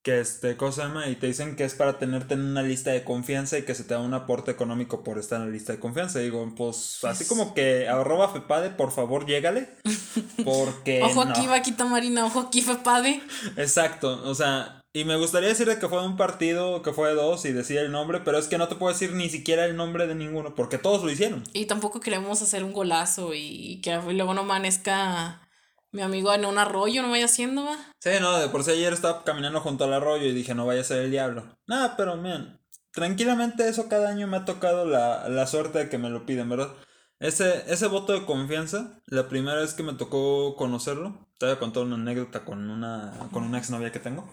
que 0.02 0.20
este, 0.20 0.56
cosa 0.56 0.82
se 0.82 0.88
llama, 0.88 1.08
y 1.08 1.16
te 1.16 1.26
dicen 1.26 1.56
que 1.56 1.64
es 1.64 1.74
para 1.74 1.98
tenerte 1.98 2.34
en 2.34 2.42
una 2.42 2.62
lista 2.62 2.92
de 2.92 3.02
confianza 3.02 3.58
y 3.58 3.64
que 3.64 3.74
se 3.74 3.82
te 3.82 3.94
da 3.94 4.00
un 4.00 4.14
aporte 4.14 4.52
económico 4.52 5.02
por 5.02 5.18
estar 5.18 5.40
en 5.40 5.46
la 5.46 5.52
lista 5.52 5.72
de 5.72 5.80
confianza. 5.80 6.20
Digo, 6.20 6.48
pues 6.56 7.02
así 7.02 7.26
como 7.26 7.54
que 7.54 7.88
arroba 7.88 8.28
Fepade, 8.28 8.70
por 8.70 8.92
favor, 8.92 9.26
llégale, 9.26 9.68
porque... 10.44 11.02
ojo 11.02 11.24
no. 11.24 11.32
aquí, 11.32 11.48
vaquita 11.48 11.84
marina, 11.86 12.24
ojo 12.24 12.38
aquí, 12.38 12.62
Fepade. 12.62 13.20
Exacto, 13.56 14.22
o 14.24 14.34
sea, 14.36 14.80
y 14.92 15.04
me 15.04 15.16
gustaría 15.16 15.48
decir 15.48 15.66
de 15.66 15.78
que 15.80 15.88
fue 15.88 16.00
de 16.00 16.06
un 16.06 16.16
partido, 16.16 16.82
que 16.82 16.92
fue 16.92 17.08
de 17.08 17.16
dos 17.16 17.44
y 17.44 17.52
decía 17.52 17.80
el 17.80 17.90
nombre, 17.90 18.20
pero 18.20 18.38
es 18.38 18.46
que 18.46 18.58
no 18.58 18.68
te 18.68 18.76
puedo 18.76 18.92
decir 18.92 19.12
ni 19.12 19.28
siquiera 19.28 19.64
el 19.64 19.74
nombre 19.74 20.06
de 20.06 20.14
ninguno, 20.14 20.54
porque 20.54 20.78
todos 20.78 21.02
lo 21.02 21.10
hicieron. 21.10 21.42
Y 21.52 21.66
tampoco 21.66 21.98
queremos 21.98 22.40
hacer 22.42 22.62
un 22.62 22.72
golazo 22.72 23.32
y 23.34 23.80
que 23.82 24.00
luego 24.12 24.34
no 24.34 24.42
amanezca 24.42 25.45
mi 25.92 26.02
amigo 26.02 26.32
en 26.32 26.44
un 26.44 26.58
arroyo, 26.58 27.02
no 27.02 27.10
vaya 27.10 27.24
haciendo, 27.24 27.64
va. 27.64 27.76
Sí, 28.00 28.10
no, 28.20 28.38
de 28.38 28.48
por 28.48 28.64
sí 28.64 28.72
ayer 28.72 28.92
estaba 28.92 29.24
caminando 29.24 29.60
junto 29.60 29.84
al 29.84 29.92
arroyo 29.94 30.26
y 30.26 30.32
dije, 30.32 30.54
no 30.54 30.66
vaya 30.66 30.80
a 30.80 30.84
ser 30.84 31.02
el 31.02 31.10
diablo. 31.10 31.56
Nada, 31.66 31.96
pero 31.96 32.16
miren, 32.16 32.60
tranquilamente 32.92 33.68
eso 33.68 33.88
cada 33.88 34.08
año 34.08 34.26
me 34.26 34.38
ha 34.38 34.44
tocado 34.44 34.84
la, 34.84 35.28
la 35.28 35.46
suerte 35.46 35.78
de 35.78 35.88
que 35.88 35.98
me 35.98 36.10
lo 36.10 36.26
piden, 36.26 36.48
¿verdad? 36.48 36.72
Ese, 37.18 37.64
ese 37.72 37.86
voto 37.86 38.12
de 38.12 38.26
confianza, 38.26 39.00
la 39.06 39.28
primera 39.28 39.60
vez 39.60 39.72
que 39.72 39.82
me 39.82 39.94
tocó 39.94 40.54
conocerlo, 40.56 41.26
te 41.38 41.46
voy 41.46 41.54
a 41.54 41.58
contar 41.58 41.84
una 41.84 41.94
anécdota 41.94 42.44
con 42.44 42.68
una, 42.68 43.14
con 43.32 43.42
una 43.42 43.58
exnovia 43.58 43.90
que 43.90 44.00
tengo. 44.00 44.28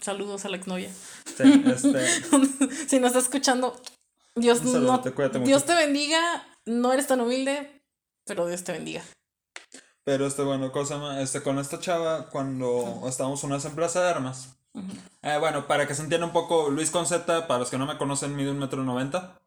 Saludos 0.00 0.44
a 0.44 0.50
la 0.50 0.58
exnovia. 0.58 0.90
Sí, 1.24 1.64
este, 1.66 2.06
si 2.88 3.00
nos 3.00 3.08
está 3.08 3.18
escuchando, 3.20 3.74
Dios, 4.34 4.62
no, 4.62 4.98
mucho. 4.98 5.40
Dios 5.40 5.64
te 5.64 5.74
bendiga. 5.74 6.46
No 6.66 6.92
eres 6.92 7.06
tan 7.06 7.20
humilde, 7.20 7.82
pero 8.26 8.46
Dios 8.46 8.64
te 8.64 8.72
bendiga. 8.72 9.02
Pero 10.06 10.24
este, 10.24 10.42
bueno, 10.42 10.70
cosa 10.70 11.20
este, 11.20 11.42
con 11.42 11.58
esta 11.58 11.80
chava, 11.80 12.28
cuando 12.30 13.02
estábamos 13.08 13.42
una 13.42 13.56
vez 13.56 13.64
en 13.64 13.74
Plaza 13.74 14.04
de 14.04 14.08
Armas. 14.08 14.56
Eh, 15.22 15.36
bueno, 15.40 15.66
para 15.66 15.88
que 15.88 15.96
se 15.96 16.02
entienda 16.02 16.24
un 16.28 16.32
poco, 16.32 16.70
Luis 16.70 16.92
Conceta, 16.92 17.48
para 17.48 17.58
los 17.58 17.70
que 17.70 17.76
no 17.76 17.86
me 17.86 17.98
conocen, 17.98 18.36
mide 18.36 18.52
un 18.52 18.60
metro 18.60 18.84
noventa. 18.84 19.42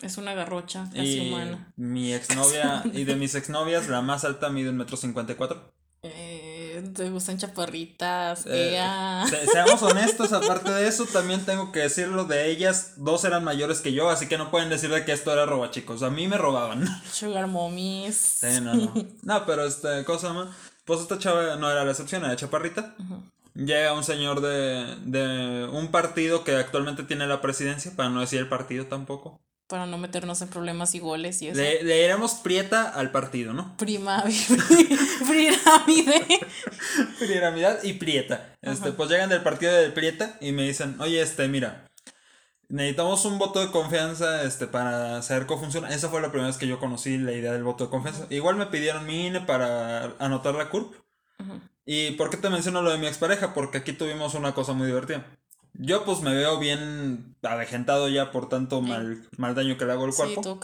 Es 0.00 0.16
una 0.16 0.32
garrocha 0.32 0.84
casi 0.94 1.18
Y 1.18 1.28
humana. 1.34 1.74
mi 1.76 2.14
exnovia, 2.14 2.82
y 2.90 3.04
de 3.04 3.16
mis 3.16 3.34
exnovias, 3.34 3.88
la 3.88 4.00
más 4.00 4.24
alta 4.24 4.48
mide 4.48 4.70
un 4.70 4.78
metro 4.78 4.96
cincuenta 4.96 5.32
y 5.32 5.34
cuatro. 5.34 5.74
Eh, 6.02 6.57
te 6.82 7.10
gustan 7.10 7.38
chaparritas. 7.38 8.46
Eh, 8.46 8.74
ea. 8.74 9.24
se- 9.28 9.46
seamos 9.46 9.82
honestos, 9.82 10.32
aparte 10.32 10.70
de 10.72 10.88
eso, 10.88 11.06
también 11.06 11.44
tengo 11.44 11.72
que 11.72 11.80
decirlo 11.80 12.24
de 12.24 12.50
ellas, 12.50 12.94
dos 12.96 13.24
eran 13.24 13.44
mayores 13.44 13.80
que 13.80 13.92
yo, 13.92 14.08
así 14.10 14.26
que 14.28 14.38
no 14.38 14.50
pueden 14.50 14.68
decir 14.70 14.90
de 14.90 15.04
que 15.04 15.12
esto 15.12 15.32
era 15.32 15.46
roba, 15.46 15.70
chicos. 15.70 16.02
A 16.02 16.10
mí 16.10 16.26
me 16.28 16.38
robaban. 16.38 16.84
Sugar 17.12 17.46
mommies. 17.46 18.16
Sí, 18.16 18.60
no, 18.60 18.74
no. 18.74 18.94
No, 19.22 19.46
pero 19.46 19.64
este, 19.66 20.04
cosa 20.04 20.32
más. 20.32 20.48
Pues 20.84 21.00
esta 21.00 21.18
chava 21.18 21.56
no 21.56 21.70
era 21.70 21.84
la 21.84 21.90
excepción, 21.90 22.24
era 22.24 22.36
chaparrita. 22.36 22.94
Llega 23.54 23.92
un 23.92 24.04
señor 24.04 24.40
de, 24.40 24.96
de 25.04 25.64
un 25.72 25.88
partido 25.90 26.44
que 26.44 26.54
actualmente 26.56 27.02
tiene 27.02 27.26
la 27.26 27.40
presidencia, 27.40 27.92
para 27.96 28.08
no 28.08 28.20
decir 28.20 28.38
el 28.38 28.48
partido 28.48 28.86
tampoco. 28.86 29.40
Para 29.68 29.86
no 29.86 29.98
meternos 29.98 30.40
en 30.42 30.48
problemas 30.48 30.94
y 30.94 30.98
goles 30.98 31.42
y 31.42 31.48
eso. 31.48 31.60
Le, 31.60 31.84
le 31.84 32.00
diremos 32.00 32.34
prieta 32.36 32.88
al 32.88 33.10
partido, 33.10 33.52
¿no? 33.52 33.76
Prima, 33.76 34.24
pirámide. 35.28 36.26
Piramidad 37.18 37.82
y 37.82 37.92
prieta. 37.92 38.56
Este, 38.62 38.92
pues 38.92 39.10
llegan 39.10 39.28
del 39.28 39.42
partido 39.42 39.72
de 39.74 39.90
prieta 39.90 40.38
y 40.40 40.52
me 40.52 40.62
dicen, 40.62 40.98
oye, 41.00 41.20
este, 41.20 41.46
mira, 41.48 41.86
necesitamos 42.68 43.24
un 43.24 43.38
voto 43.38 43.60
de 43.60 43.70
confianza 43.70 44.42
este, 44.42 44.66
para 44.66 45.20
saber 45.22 45.46
cómo 45.46 45.62
funciona. 45.62 45.90
Esa 45.90 46.08
fue 46.08 46.22
la 46.22 46.30
primera 46.30 46.48
vez 46.48 46.56
que 46.56 46.66
yo 46.66 46.78
conocí 46.78 47.18
la 47.18 47.32
idea 47.32 47.52
del 47.52 47.62
voto 47.64 47.84
de 47.84 47.90
confianza. 47.90 48.26
Igual 48.30 48.56
me 48.56 48.66
pidieron 48.66 49.06
mi 49.06 49.26
INE 49.26 49.42
para 49.42 50.14
anotar 50.18 50.54
la 50.54 50.70
CURP. 50.70 50.94
¿Y 51.84 52.12
por 52.12 52.30
qué 52.30 52.36
te 52.36 52.50
menciono 52.50 52.82
lo 52.82 52.90
de 52.90 52.98
mi 52.98 53.06
expareja? 53.06 53.54
Porque 53.54 53.78
aquí 53.78 53.92
tuvimos 53.92 54.34
una 54.34 54.54
cosa 54.54 54.72
muy 54.72 54.86
divertida. 54.86 55.26
Yo 55.78 56.04
pues 56.04 56.20
me 56.22 56.34
veo 56.34 56.58
bien 56.58 57.36
avejentado 57.42 58.08
ya 58.08 58.32
por 58.32 58.48
tanto 58.48 58.82
mal, 58.82 59.28
mal 59.36 59.54
daño 59.54 59.78
que 59.78 59.86
le 59.86 59.92
hago 59.92 60.04
al 60.04 60.14
cuerpo. 60.14 60.34
Sí, 60.34 60.40
todo 60.42 60.60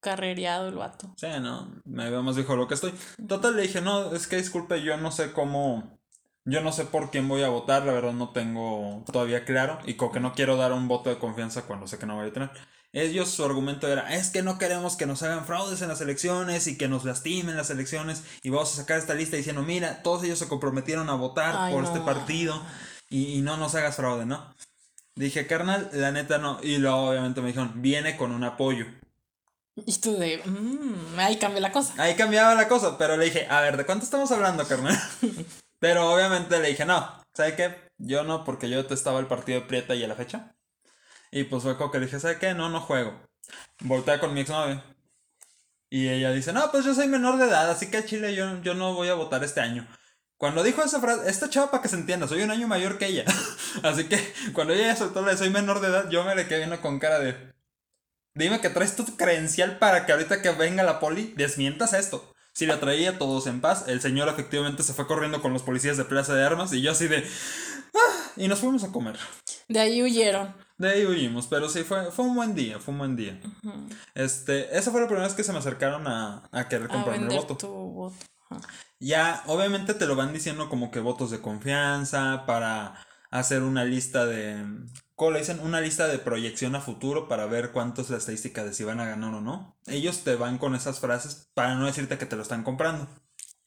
carrereado 0.00 0.68
el 0.68 0.76
vato. 0.76 1.12
Sí, 1.16 1.26
no, 1.40 1.70
me 1.84 2.08
veo 2.08 2.22
más 2.22 2.34
viejo 2.34 2.52
de 2.52 2.58
lo 2.58 2.66
que 2.66 2.74
estoy. 2.74 2.94
Total, 3.26 3.54
le 3.54 3.62
dije, 3.62 3.82
no, 3.82 4.14
es 4.14 4.26
que 4.26 4.36
disculpe, 4.36 4.82
yo 4.82 4.96
no 4.96 5.12
sé 5.12 5.32
cómo, 5.32 5.98
yo 6.46 6.62
no 6.62 6.72
sé 6.72 6.86
por 6.86 7.10
quién 7.10 7.28
voy 7.28 7.42
a 7.42 7.50
votar, 7.50 7.84
la 7.84 7.92
verdad 7.92 8.12
no 8.12 8.30
tengo 8.30 9.04
todavía 9.12 9.44
claro 9.44 9.80
y 9.84 9.94
con 9.94 10.12
que 10.12 10.20
no 10.20 10.32
quiero 10.32 10.56
dar 10.56 10.72
un 10.72 10.88
voto 10.88 11.10
de 11.10 11.18
confianza 11.18 11.66
cuando 11.66 11.86
sé 11.86 11.98
que 11.98 12.06
no 12.06 12.16
voy 12.16 12.28
a 12.28 12.32
tener. 12.32 12.50
Ellos 12.94 13.28
su 13.28 13.44
argumento 13.44 13.86
era, 13.86 14.14
es 14.14 14.30
que 14.30 14.42
no 14.42 14.56
queremos 14.56 14.96
que 14.96 15.04
nos 15.04 15.22
hagan 15.22 15.44
fraudes 15.44 15.82
en 15.82 15.88
las 15.88 16.00
elecciones 16.00 16.66
y 16.68 16.78
que 16.78 16.88
nos 16.88 17.04
lastimen 17.04 17.54
las 17.54 17.68
elecciones 17.68 18.24
y 18.42 18.48
vamos 18.48 18.72
a 18.72 18.76
sacar 18.76 18.98
esta 18.98 19.12
lista 19.12 19.36
diciendo, 19.36 19.60
mira, 19.60 20.02
todos 20.02 20.24
ellos 20.24 20.38
se 20.38 20.48
comprometieron 20.48 21.10
a 21.10 21.14
votar 21.14 21.70
por 21.70 21.84
este 21.84 22.00
partido 22.00 22.62
y, 23.10 23.40
no 23.40 23.56
nos 23.56 23.74
hagas 23.74 23.96
fraude, 23.96 24.26
¿no? 24.26 24.54
Dije, 25.14 25.46
carnal, 25.46 25.90
la 25.92 26.10
neta 26.12 26.38
no. 26.38 26.60
Y 26.62 26.78
luego 26.78 27.10
obviamente 27.10 27.40
me 27.40 27.48
dijeron, 27.48 27.72
viene 27.82 28.16
con 28.16 28.32
un 28.32 28.44
apoyo. 28.44 28.86
Y 29.86 29.98
tú 29.98 30.16
de, 30.16 30.42
mmm, 30.44 31.18
ahí 31.18 31.36
cambió 31.36 31.60
la 31.60 31.72
cosa. 31.72 31.94
Ahí 31.98 32.14
cambiaba 32.14 32.54
la 32.54 32.68
cosa, 32.68 32.98
pero 32.98 33.16
le 33.16 33.26
dije, 33.26 33.46
a 33.48 33.60
ver, 33.60 33.76
¿de 33.76 33.86
cuánto 33.86 34.04
estamos 34.04 34.30
hablando, 34.32 34.66
carnal? 34.66 34.96
pero 35.78 36.12
obviamente 36.12 36.58
le 36.60 36.68
dije, 36.68 36.84
no, 36.84 37.22
¿sabe 37.34 37.54
qué? 37.54 37.74
Yo 37.98 38.24
no, 38.24 38.44
porque 38.44 38.68
yo 38.68 38.86
testaba 38.86 39.20
el 39.20 39.26
partido 39.26 39.60
de 39.60 39.66
Prieta 39.66 39.94
y 39.94 40.04
a 40.04 40.08
la 40.08 40.14
fecha. 40.14 40.54
Y 41.30 41.44
pues 41.44 41.62
fue 41.62 41.76
como 41.76 41.90
que 41.90 41.98
le 41.98 42.06
dije, 42.06 42.20
¿sabe 42.20 42.38
qué? 42.38 42.54
No, 42.54 42.68
no 42.68 42.80
juego. 42.80 43.20
Voltea 43.80 44.20
con 44.20 44.34
mi 44.34 44.40
exnovia. 44.40 44.84
Y 45.90 46.08
ella 46.08 46.32
dice, 46.32 46.52
no, 46.52 46.70
pues 46.70 46.84
yo 46.84 46.94
soy 46.94 47.08
menor 47.08 47.38
de 47.38 47.46
edad, 47.46 47.70
así 47.70 47.90
que 47.90 47.98
a 47.98 48.04
Chile 48.04 48.34
yo, 48.34 48.60
yo 48.62 48.74
no 48.74 48.94
voy 48.94 49.08
a 49.08 49.14
votar 49.14 49.42
este 49.42 49.60
año. 49.60 49.88
Cuando 50.38 50.62
dijo 50.62 50.82
esa 50.82 51.00
frase, 51.00 51.28
esta 51.28 51.50
chava 51.50 51.70
para 51.70 51.82
que 51.82 51.88
se 51.88 51.96
entienda, 51.96 52.28
soy 52.28 52.42
un 52.42 52.52
año 52.52 52.68
mayor 52.68 52.96
que 52.96 53.06
ella. 53.06 53.24
Así 53.82 54.04
que 54.04 54.18
cuando 54.54 54.72
ella 54.72 54.94
soltó 54.94 55.20
la 55.20 55.32
de 55.32 55.36
soy 55.36 55.50
menor 55.50 55.80
de 55.80 55.88
edad, 55.88 56.08
yo 56.10 56.24
me 56.24 56.34
le 56.36 56.46
quedé 56.46 56.58
viendo 56.58 56.80
con 56.80 57.00
cara 57.00 57.18
de. 57.18 57.52
Dime 58.34 58.60
que 58.60 58.70
traes 58.70 58.94
tu 58.94 59.04
credencial 59.16 59.78
para 59.78 60.06
que 60.06 60.12
ahorita 60.12 60.40
que 60.40 60.50
venga 60.50 60.84
la 60.84 61.00
poli 61.00 61.34
desmientas 61.36 61.92
esto. 61.92 62.32
Si 62.52 62.66
la 62.66 62.78
traía 62.78 63.18
todos 63.18 63.48
en 63.48 63.60
paz, 63.60 63.84
el 63.88 64.00
señor 64.00 64.28
efectivamente 64.28 64.84
se 64.84 64.94
fue 64.94 65.08
corriendo 65.08 65.42
con 65.42 65.52
los 65.52 65.62
policías 65.62 65.96
de 65.96 66.04
Plaza 66.04 66.34
de 66.34 66.44
Armas 66.44 66.72
y 66.72 66.82
yo 66.82 66.92
así 66.92 67.08
de. 67.08 67.26
Ah", 67.94 68.30
y 68.36 68.46
nos 68.46 68.60
fuimos 68.60 68.84
a 68.84 68.92
comer. 68.92 69.18
De 69.66 69.80
ahí 69.80 70.02
huyeron. 70.02 70.54
De 70.76 70.90
ahí 70.90 71.04
huimos, 71.04 71.48
pero 71.48 71.68
sí, 71.68 71.82
fue, 71.82 72.12
fue 72.12 72.24
un 72.24 72.36
buen 72.36 72.54
día, 72.54 72.78
fue 72.78 72.92
un 72.92 72.98
buen 72.98 73.16
día. 73.16 73.40
Este, 74.14 74.76
esa 74.78 74.92
fue 74.92 75.00
la 75.00 75.08
primera 75.08 75.26
vez 75.26 75.34
que 75.34 75.42
se 75.42 75.52
me 75.52 75.58
acercaron 75.58 76.06
a, 76.06 76.48
a 76.52 76.68
querer 76.68 76.86
comprarme 76.86 77.26
el 77.26 77.36
voto. 77.36 77.56
Tu 77.56 77.66
voto. 77.66 78.16
Ya, 79.00 79.42
obviamente 79.46 79.94
te 79.94 80.06
lo 80.06 80.16
van 80.16 80.32
diciendo 80.32 80.68
como 80.68 80.90
que 80.90 81.00
votos 81.00 81.30
de 81.30 81.40
confianza 81.40 82.44
para 82.46 83.06
hacer 83.30 83.62
una 83.62 83.84
lista 83.84 84.26
de. 84.26 84.64
¿Cómo 85.14 85.32
le 85.32 85.40
dicen? 85.40 85.60
Una 85.60 85.80
lista 85.80 86.08
de 86.08 86.18
proyección 86.18 86.74
a 86.74 86.80
futuro 86.80 87.28
para 87.28 87.46
ver 87.46 87.72
cuánto 87.72 88.02
es 88.02 88.10
la 88.10 88.18
estadística 88.18 88.64
de 88.64 88.72
si 88.72 88.84
van 88.84 89.00
a 89.00 89.06
ganar 89.06 89.34
o 89.34 89.40
no. 89.40 89.76
Ellos 89.86 90.24
te 90.24 90.36
van 90.36 90.58
con 90.58 90.74
esas 90.74 91.00
frases 91.00 91.48
para 91.54 91.74
no 91.74 91.86
decirte 91.86 92.18
que 92.18 92.26
te 92.26 92.36
lo 92.36 92.42
están 92.42 92.62
comprando. 92.62 93.08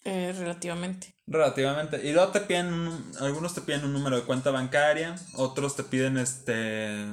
Eh, 0.03 0.33
relativamente. 0.37 1.15
Relativamente. 1.27 2.07
Y 2.07 2.13
luego 2.13 2.31
te 2.31 2.41
piden, 2.41 2.89
algunos 3.19 3.53
te 3.53 3.61
piden 3.61 3.85
un 3.85 3.93
número 3.93 4.15
de 4.15 4.23
cuenta 4.23 4.51
bancaria, 4.51 5.15
otros 5.35 5.75
te 5.75 5.83
piden 5.83 6.17
este 6.17 7.05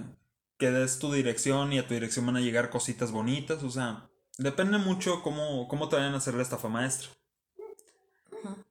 que 0.58 0.70
des 0.72 0.98
tu 0.98 1.12
dirección 1.12 1.72
y 1.72 1.78
a 1.78 1.86
tu 1.86 1.94
dirección 1.94 2.26
van 2.26 2.36
a 2.36 2.40
llegar 2.40 2.70
cositas 2.70 3.12
bonitas, 3.12 3.62
o 3.62 3.70
sea, 3.70 4.10
depende 4.38 4.78
mucho 4.78 5.22
cómo, 5.22 5.68
cómo 5.68 5.88
te 5.88 5.96
vayan 5.96 6.14
a 6.14 6.18
hacer 6.18 6.34
la 6.34 6.42
estafa 6.42 6.68
maestra. 6.68 7.10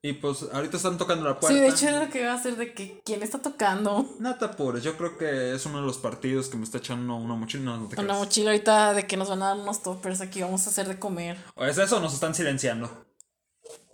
Y 0.02 0.14
pues 0.14 0.46
ahorita 0.54 0.78
están 0.78 0.98
tocando 0.98 1.26
la 1.26 1.40
puerta. 1.40 1.56
Sí, 1.56 1.62
de 1.62 1.70
hecho 1.70 1.88
era 1.88 2.04
lo 2.04 2.10
que 2.10 2.22
iba 2.22 2.32
a 2.32 2.36
hacer 2.36 2.56
de 2.56 2.74
que 2.74 3.02
quién 3.04 3.24
está 3.24 3.40
tocando. 3.40 4.08
No 4.20 4.36
te 4.36 4.46
apures, 4.46 4.84
yo 4.84 4.98
creo 4.98 5.18
que 5.18 5.54
es 5.54 5.66
uno 5.66 5.82
de 5.82 5.86
los 5.86 5.98
partidos 5.98 6.50
que 6.50 6.58
me 6.58 6.64
está 6.64 6.78
echando 6.78 7.16
una 7.16 7.36
mochila. 7.36 7.64
No, 7.64 7.90
una 7.98 8.14
mochila 8.14 8.52
ahorita 8.52 8.94
de 8.94 9.08
que 9.08 9.18
nos 9.18 9.30
van 9.30 9.44
a 9.44 9.48
dar 9.48 9.58
unos 9.58 9.84
toppers 9.84 10.22
aquí, 10.22 10.42
vamos 10.42 10.66
a 10.68 10.70
hacer 10.70 10.88
de 10.88 11.00
comer. 11.00 11.38
¿O 11.56 11.66
es 11.66 11.78
eso 11.78 12.00
nos 12.00 12.14
están 12.14 12.36
silenciando? 12.36 13.06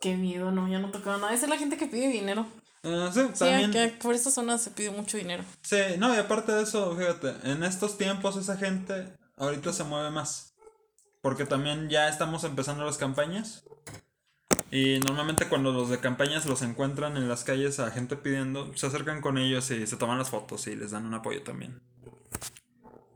Qué 0.02 0.16
miedo, 0.16 0.52
no, 0.52 0.68
ya 0.68 0.80
no 0.80 0.92
tocaba 0.92 1.18
nada. 1.18 1.34
Esa 1.34 1.46
es 1.46 1.50
la 1.50 1.58
gente 1.58 1.78
que 1.78 1.88
pide 1.88 2.10
dinero. 2.10 2.46
Uh, 2.84 3.10
sí, 3.14 3.22
también. 3.40 3.72
Que 3.72 3.88
por 3.88 4.14
esta 4.14 4.30
zona 4.30 4.58
se 4.58 4.72
pide 4.72 4.92
mucho 4.92 5.18
dinero. 5.18 5.44
Sí, 5.62 5.78
no, 5.98 6.14
y 6.14 6.18
aparte 6.18 6.52
de 6.52 6.64
eso, 6.64 6.96
fíjate, 6.98 7.34
en 7.44 7.64
estos 7.64 7.98
tiempos 7.98 8.36
esa 8.36 8.58
gente 8.58 9.14
ahorita 9.38 9.72
se 9.72 9.86
mueve 9.86 10.12
más. 10.12 10.54
Porque 11.22 11.46
también 11.46 11.90
ya 11.90 12.10
estamos 12.10 12.44
empezando 12.44 12.84
las 12.84 12.98
campañas. 12.98 13.64
Y 14.72 15.00
normalmente 15.00 15.48
cuando 15.48 15.72
los 15.72 15.89
de 15.89 16.00
campañas 16.00 16.48
los 16.48 16.63
encuentran 16.63 17.16
en 17.16 17.30
las 17.30 17.44
calles 17.44 17.80
a 17.80 17.92
gente 17.92 18.16
pidiendo, 18.16 18.76
se 18.76 18.88
acercan 18.88 19.22
con 19.22 19.38
ellos 19.38 19.70
y 19.70 19.86
se 19.86 19.98
toman 19.98 20.18
las 20.18 20.32
fotos 20.32 20.66
y 20.66 20.76
les 20.76 20.92
dan 20.92 21.06
un 21.06 21.13
apoyo 21.13 21.44
también. 21.44 21.80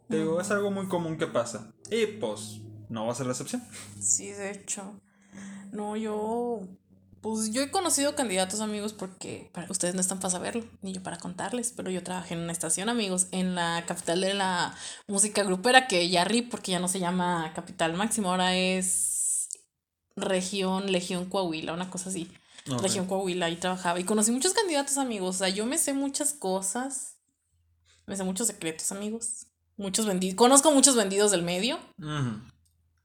Digo, 0.08 0.40
es 0.40 0.52
algo 0.52 0.72
muy 0.72 0.88
común 0.88 1.18
que 1.18 1.28
pasa. 1.28 1.72
Y 1.90 2.06
pues, 2.06 2.62
no 2.90 3.06
va 3.06 3.12
a 3.12 3.16
ser 3.16 3.26
la 3.26 3.34
excepción. 3.34 3.64
Sí, 4.00 4.28
de 4.28 4.52
hecho. 4.52 5.00
No, 5.72 5.98
yo. 5.98 6.62
Pues 7.22 7.52
yo 7.52 7.64
he 7.64 7.72
conocido 7.72 8.16
candidatos 8.16 8.62
amigos 8.62 8.94
porque 8.94 9.50
para, 9.52 9.70
ustedes 9.72 9.96
no 9.96 10.02
están 10.02 10.20
para 10.20 10.30
saberlo, 10.30 10.64
ni 10.84 10.94
yo 10.94 11.02
para 11.02 11.18
contarles, 11.18 11.74
pero 11.76 11.90
yo 11.90 12.04
trabajé 12.04 12.36
en 12.36 12.42
una 12.42 12.52
estación, 12.52 12.88
amigos, 12.90 13.28
en 13.32 13.56
la 13.56 13.84
capital 13.88 14.22
de 14.22 14.36
la 14.36 14.76
música 15.08 15.44
grupera, 15.44 15.88
que 15.88 16.08
ya 16.10 16.24
RIP, 16.24 16.52
porque 16.52 16.72
ya 16.72 16.80
no 16.80 16.88
se 16.88 17.00
llama 17.00 17.52
Capital 17.56 17.96
Máximo, 17.96 18.30
ahora 18.30 18.56
es 18.56 19.17
región, 20.18 20.92
Legión 20.92 21.30
Coahuila, 21.30 21.74
una 21.74 21.90
cosa 21.90 22.10
así. 22.10 22.30
Región 22.66 23.06
Coahuila, 23.06 23.46
ahí 23.46 23.56
trabajaba. 23.56 24.00
Y 24.00 24.04
conocí 24.04 24.32
muchos 24.32 24.54
candidatos, 24.54 24.98
amigos. 24.98 25.36
O 25.36 25.40
sea, 25.40 25.50
yo 25.50 25.66
me 25.66 25.78
sé 25.78 25.94
muchas 25.94 26.34
cosas. 26.34 27.16
Me 28.06 28.18
sé 28.18 28.24
muchos 28.26 28.48
secretos, 28.48 28.92
amigos. 28.92 29.48
Muchos 29.78 30.06
vendidos. 30.06 30.36
Conozco 30.36 30.72
muchos 30.72 30.96
vendidos 30.96 31.32
del 31.32 31.44
medio. 31.44 31.80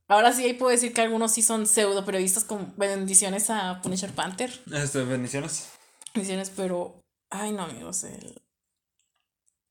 Ahora 0.09 0.33
sí, 0.33 0.45
ahí 0.45 0.55
puedo 0.55 0.73
decir 0.73 0.93
que 0.93 1.03
algunos 1.03 1.33
sí 1.33 1.43
son 1.43 1.67
pseudo 1.67 2.05
periodistas 2.05 2.45
con 2.45 2.75
bendiciones 2.77 3.51
a 3.51 3.81
Punisher 3.83 4.11
Panther. 4.13 4.51
Este, 4.73 5.05
bendiciones. 5.05 5.69
Bendiciones, 6.13 6.51
pero. 6.57 6.97
Ay, 7.31 7.53
no, 7.53 7.63
amigos. 7.63 8.05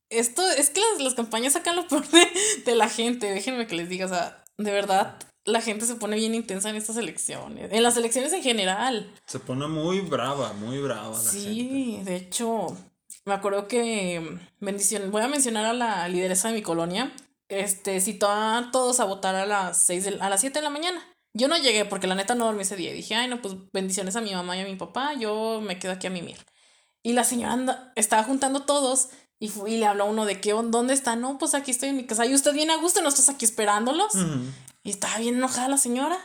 Esto 0.10 0.50
es 0.52 0.70
que 0.70 0.80
las, 0.80 1.02
las 1.02 1.16
campañas 1.16 1.54
sacan 1.54 1.76
lo 1.76 1.88
peor 1.88 2.08
de, 2.08 2.28
de 2.66 2.76
la 2.76 2.88
gente. 2.88 3.30
Déjenme 3.30 3.68
que 3.68 3.76
les 3.76 3.90
diga, 3.90 4.06
o 4.06 4.10
sea, 4.10 4.44
de 4.58 4.72
verdad 4.72 5.18
la 5.46 5.62
gente 5.62 5.86
se 5.86 5.96
pone 5.96 6.16
bien 6.16 6.36
intensa 6.36 6.70
en 6.70 6.76
estas 6.76 6.98
elecciones. 6.98 7.72
En 7.72 7.84
las 7.84 7.98
elecciones 7.98 8.34
en 8.34 8.44
general. 8.44 9.12
Se 9.26 9.40
pone 9.40 9.68
muy 9.68 10.02
brava, 10.02 10.54
muy 10.54 10.80
brava. 10.80 11.18
sí, 11.18 12.02
de 12.04 12.16
hecho, 12.16 12.76
me 13.26 13.34
acuerdo 13.34 13.68
que 13.68 14.40
bendición, 14.60 15.12
voy 15.12 15.22
a 15.22 15.28
mencionar 15.28 15.66
a 15.66 15.74
la 15.74 16.08
lideresa 16.08 16.50
de 16.50 16.56
mi 16.56 16.62
colonia. 16.62 17.12
Este, 17.50 18.00
citó 18.00 18.30
a 18.30 18.70
todos 18.72 19.00
a 19.00 19.06
votar 19.06 19.36
a 19.36 19.46
las 19.46 19.84
seis 19.84 20.08
a 20.08 20.30
las 20.30 20.40
7 20.40 20.60
de 20.60 20.64
la 20.64 20.70
mañana. 20.70 21.06
Yo 21.34 21.48
no 21.48 21.58
llegué 21.58 21.86
porque 21.86 22.08
la 22.08 22.16
neta 22.16 22.36
no 22.36 22.46
dormí 22.46 22.62
ese 22.62 22.76
día. 22.76 22.94
Dije, 22.94 23.16
ay, 23.16 23.28
no, 23.28 23.42
pues 23.42 23.56
bendiciones 23.74 24.16
a 24.16 24.22
mi 24.22 24.34
mamá 24.34 24.56
y 24.58 24.62
a 24.62 24.66
mi 24.66 24.76
papá. 24.76 25.14
Yo 25.16 25.60
me 25.62 25.78
quedo 25.78 25.92
aquí 25.92 26.08
a 26.08 26.10
mimir. 26.10 26.38
Y 27.04 27.14
la 27.14 27.24
señora 27.24 27.92
estaba 27.96 28.24
juntando 28.24 28.64
todos 28.64 29.10
y, 29.40 29.50
fue, 29.50 29.72
y 29.72 29.78
le 29.78 29.86
habló 29.86 30.06
uno 30.06 30.26
de 30.26 30.40
qué, 30.40 30.52
¿dónde 30.52 30.94
está? 30.94 31.16
No, 31.16 31.38
pues 31.38 31.56
aquí 31.56 31.72
estoy 31.72 31.90
en 31.90 31.98
mi 31.98 32.06
casa. 32.06 32.26
Y 32.26 32.34
usted 32.34 32.54
viene 32.54 32.74
a 32.74 32.78
gusto, 32.78 33.02
no 33.02 33.10
estás 33.10 33.28
aquí 33.28 33.44
esperándolos. 33.44 34.14
Y 34.84 34.90
estaba 34.92 35.18
bien 35.20 35.36
enojada 35.36 35.68
la 35.68 35.78
señora. 35.78 36.18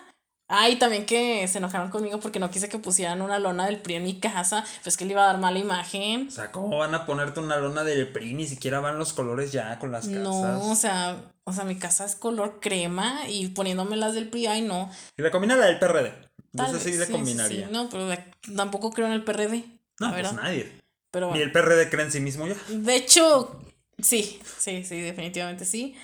Ah, 0.48 0.68
y 0.68 0.76
también 0.76 1.06
que 1.06 1.46
se 1.48 1.58
enojaron 1.58 1.90
conmigo 1.90 2.20
porque 2.20 2.38
no 2.38 2.50
quise 2.50 2.68
que 2.68 2.78
pusieran 2.78 3.20
una 3.20 3.40
lona 3.40 3.66
del 3.66 3.80
PRI 3.80 3.96
en 3.96 4.04
mi 4.04 4.20
casa. 4.20 4.64
Pues 4.84 4.96
que 4.96 5.04
le 5.04 5.12
iba 5.12 5.24
a 5.24 5.26
dar 5.26 5.38
mala 5.38 5.58
imagen. 5.58 6.28
O 6.28 6.30
sea, 6.30 6.52
¿cómo 6.52 6.78
van 6.78 6.94
a 6.94 7.04
ponerte 7.04 7.40
una 7.40 7.56
lona 7.56 7.82
del 7.82 8.12
PRI? 8.12 8.34
Ni 8.34 8.46
siquiera 8.46 8.78
van 8.78 8.98
los 8.98 9.12
colores 9.12 9.50
ya 9.50 9.78
con 9.80 9.90
las 9.90 10.06
casas. 10.06 10.22
No, 10.22 10.70
o 10.70 10.76
sea, 10.76 11.16
o 11.42 11.52
sea, 11.52 11.64
mi 11.64 11.76
casa 11.76 12.04
es 12.04 12.14
color 12.14 12.60
crema 12.60 13.22
y 13.28 13.48
poniéndome 13.48 13.96
las 13.96 14.14
del 14.14 14.28
PRI, 14.28 14.46
ay 14.46 14.62
no. 14.62 14.90
Y 15.16 15.22
le 15.22 15.32
combina 15.32 15.56
la 15.56 15.66
del 15.66 15.80
PRD. 15.80 16.12
Entonces 16.52 16.82
sí 16.82 16.96
le 16.96 17.08
combinaría. 17.08 17.68
No, 17.68 17.88
pero 17.88 18.08
tampoco 18.54 18.90
creo 18.92 19.06
en 19.06 19.14
el 19.14 19.24
PRD. 19.24 19.64
No, 19.98 20.12
pues 20.12 20.32
nadie. 20.32 20.80
Pero 21.10 21.32
Ni 21.32 21.40
el 21.40 21.50
PRD 21.50 21.90
cree 21.90 22.04
en 22.04 22.12
sí 22.12 22.20
mismo 22.20 22.46
ya. 22.46 22.56
De 22.68 22.94
hecho, 22.94 23.60
sí, 23.98 24.40
sí, 24.58 24.84
sí, 24.84 25.00
definitivamente 25.00 25.64
sí. 25.64 25.96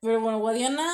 Pero 0.00 0.20
bueno, 0.20 0.38
Guadiana 0.38 0.84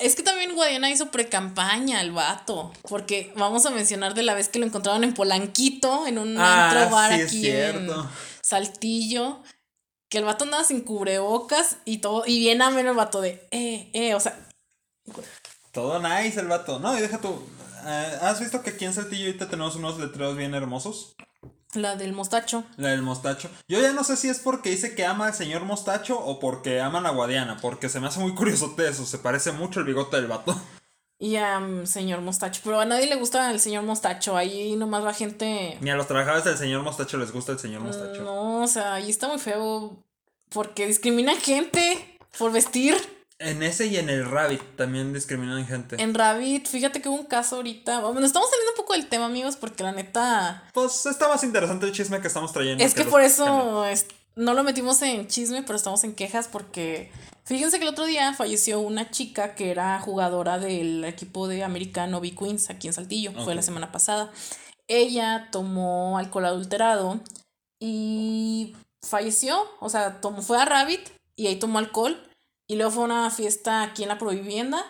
es 0.00 0.16
que 0.16 0.22
también 0.22 0.54
Guadiana 0.54 0.90
hizo 0.90 1.10
pre-campaña 1.10 2.00
el 2.00 2.12
vato. 2.12 2.72
Porque 2.88 3.32
vamos 3.36 3.66
a 3.66 3.70
mencionar 3.70 4.14
de 4.14 4.22
la 4.22 4.34
vez 4.34 4.48
que 4.48 4.58
lo 4.58 4.66
encontraron 4.66 5.04
en 5.04 5.14
Polanquito, 5.14 6.06
en 6.06 6.18
un 6.18 6.36
ah, 6.38 6.88
bar 6.90 7.12
aquí 7.12 7.48
en 7.48 7.88
Saltillo. 8.42 9.42
Que 10.08 10.18
el 10.18 10.24
vato 10.24 10.44
andaba 10.44 10.64
sin 10.64 10.82
cubrebocas 10.82 11.76
y 11.84 11.98
todo. 11.98 12.24
Y 12.26 12.38
bien 12.38 12.62
ameno 12.62 12.90
el 12.90 12.96
vato 12.96 13.20
de, 13.20 13.48
eh, 13.50 13.90
eh, 13.94 14.14
o 14.14 14.20
sea. 14.20 14.38
Todo 15.72 15.98
nice 16.00 16.40
el 16.40 16.48
vato. 16.48 16.78
No, 16.78 16.96
y 16.96 17.00
deja 17.00 17.18
tú. 17.18 17.42
Eh, 17.84 18.18
¿Has 18.20 18.40
visto 18.40 18.62
que 18.62 18.70
aquí 18.70 18.84
en 18.84 18.94
Saltillo 18.94 19.26
ahorita 19.26 19.48
tenemos 19.48 19.76
unos 19.76 19.98
letreros 19.98 20.36
bien 20.36 20.54
hermosos? 20.54 21.14
La 21.74 21.96
del 21.96 22.12
mostacho. 22.12 22.64
La 22.76 22.90
del 22.90 23.02
mostacho. 23.02 23.48
Yo 23.66 23.80
ya 23.80 23.92
no 23.92 24.04
sé 24.04 24.16
si 24.16 24.28
es 24.28 24.40
porque 24.40 24.70
dice 24.70 24.94
que 24.94 25.06
ama 25.06 25.28
al 25.28 25.34
señor 25.34 25.64
mostacho 25.64 26.18
o 26.18 26.38
porque 26.38 26.80
ama 26.80 26.98
a 26.98 27.02
la 27.02 27.10
guadiana, 27.10 27.56
porque 27.62 27.88
se 27.88 27.98
me 27.98 28.08
hace 28.08 28.20
muy 28.20 28.34
curioso 28.34 28.74
eso, 28.78 29.06
se 29.06 29.18
parece 29.18 29.52
mucho 29.52 29.80
el 29.80 29.86
bigote 29.86 30.16
del 30.16 30.26
vato. 30.26 30.54
Y 31.18 31.36
a 31.36 31.62
señor 31.84 32.20
mostacho, 32.20 32.62
pero 32.64 32.80
a 32.80 32.84
nadie 32.84 33.06
le 33.06 33.14
gusta 33.14 33.48
el 33.52 33.60
señor 33.60 33.84
mostacho, 33.84 34.36
ahí 34.36 34.74
nomás 34.74 35.04
va 35.04 35.14
gente... 35.14 35.78
Ni 35.80 35.88
a 35.88 35.94
los 35.94 36.08
trabajadores 36.08 36.44
del 36.44 36.58
señor 36.58 36.82
mostacho 36.82 37.16
les 37.16 37.30
gusta 37.30 37.52
el 37.52 37.60
señor 37.60 37.80
mostacho. 37.80 38.24
No, 38.24 38.64
o 38.64 38.66
sea, 38.66 38.94
ahí 38.94 39.08
está 39.08 39.28
muy 39.28 39.38
feo 39.38 40.02
porque 40.48 40.84
discriminan 40.84 41.36
gente 41.36 42.18
por 42.36 42.50
vestir. 42.50 42.96
En 43.42 43.62
ese 43.62 43.86
y 43.86 43.96
en 43.96 44.08
el 44.08 44.28
Rabbit 44.28 44.76
también 44.76 45.12
discriminan 45.12 45.66
gente. 45.66 46.00
En 46.00 46.14
Rabbit, 46.14 46.68
fíjate 46.68 47.02
que 47.02 47.08
hubo 47.08 47.16
un 47.16 47.26
caso 47.26 47.56
ahorita. 47.56 48.00
Bueno, 48.00 48.24
estamos 48.24 48.48
saliendo 48.48 48.72
un 48.72 48.76
poco 48.76 48.92
del 48.92 49.08
tema, 49.08 49.26
amigos, 49.26 49.56
porque 49.56 49.82
la 49.82 49.92
neta. 49.92 50.64
Pues 50.72 51.06
está 51.06 51.28
más 51.28 51.42
interesante 51.42 51.86
el 51.86 51.92
chisme 51.92 52.20
que 52.20 52.28
estamos 52.28 52.52
trayendo. 52.52 52.84
Es 52.84 52.94
que, 52.94 53.04
por 53.04 53.20
eso 53.20 53.84
no 54.36 54.54
lo 54.54 54.62
metimos 54.62 55.02
en 55.02 55.26
chisme, 55.26 55.62
pero 55.62 55.76
estamos 55.76 56.04
en 56.04 56.14
quejas 56.14 56.48
porque. 56.48 57.10
Fíjense 57.44 57.78
que 57.78 57.82
el 57.82 57.90
otro 57.90 58.04
día 58.04 58.32
falleció 58.34 58.78
una 58.78 59.10
chica 59.10 59.56
que 59.56 59.72
era 59.72 59.98
jugadora 59.98 60.58
del 60.58 61.04
equipo 61.04 61.48
de 61.48 61.64
americano 61.64 62.20
B 62.20 62.36
Queens 62.36 62.70
aquí 62.70 62.86
en 62.86 62.92
Saltillo. 62.92 63.32
Fue 63.44 63.56
la 63.56 63.62
semana 63.62 63.90
pasada. 63.90 64.30
Ella 64.86 65.48
tomó 65.50 66.18
alcohol 66.18 66.46
adulterado 66.46 67.20
y 67.80 68.76
falleció. 69.04 69.56
O 69.80 69.88
sea, 69.88 70.20
tomó, 70.20 70.40
fue 70.40 70.58
a 70.58 70.64
Rabbit 70.64 71.00
y 71.34 71.48
ahí 71.48 71.56
tomó 71.56 71.80
alcohol 71.80 72.16
y 72.72 72.76
luego 72.76 72.90
fue 72.90 73.04
una 73.04 73.30
fiesta 73.30 73.82
aquí 73.82 74.02
en 74.02 74.08
la 74.08 74.16
provivienda. 74.16 74.82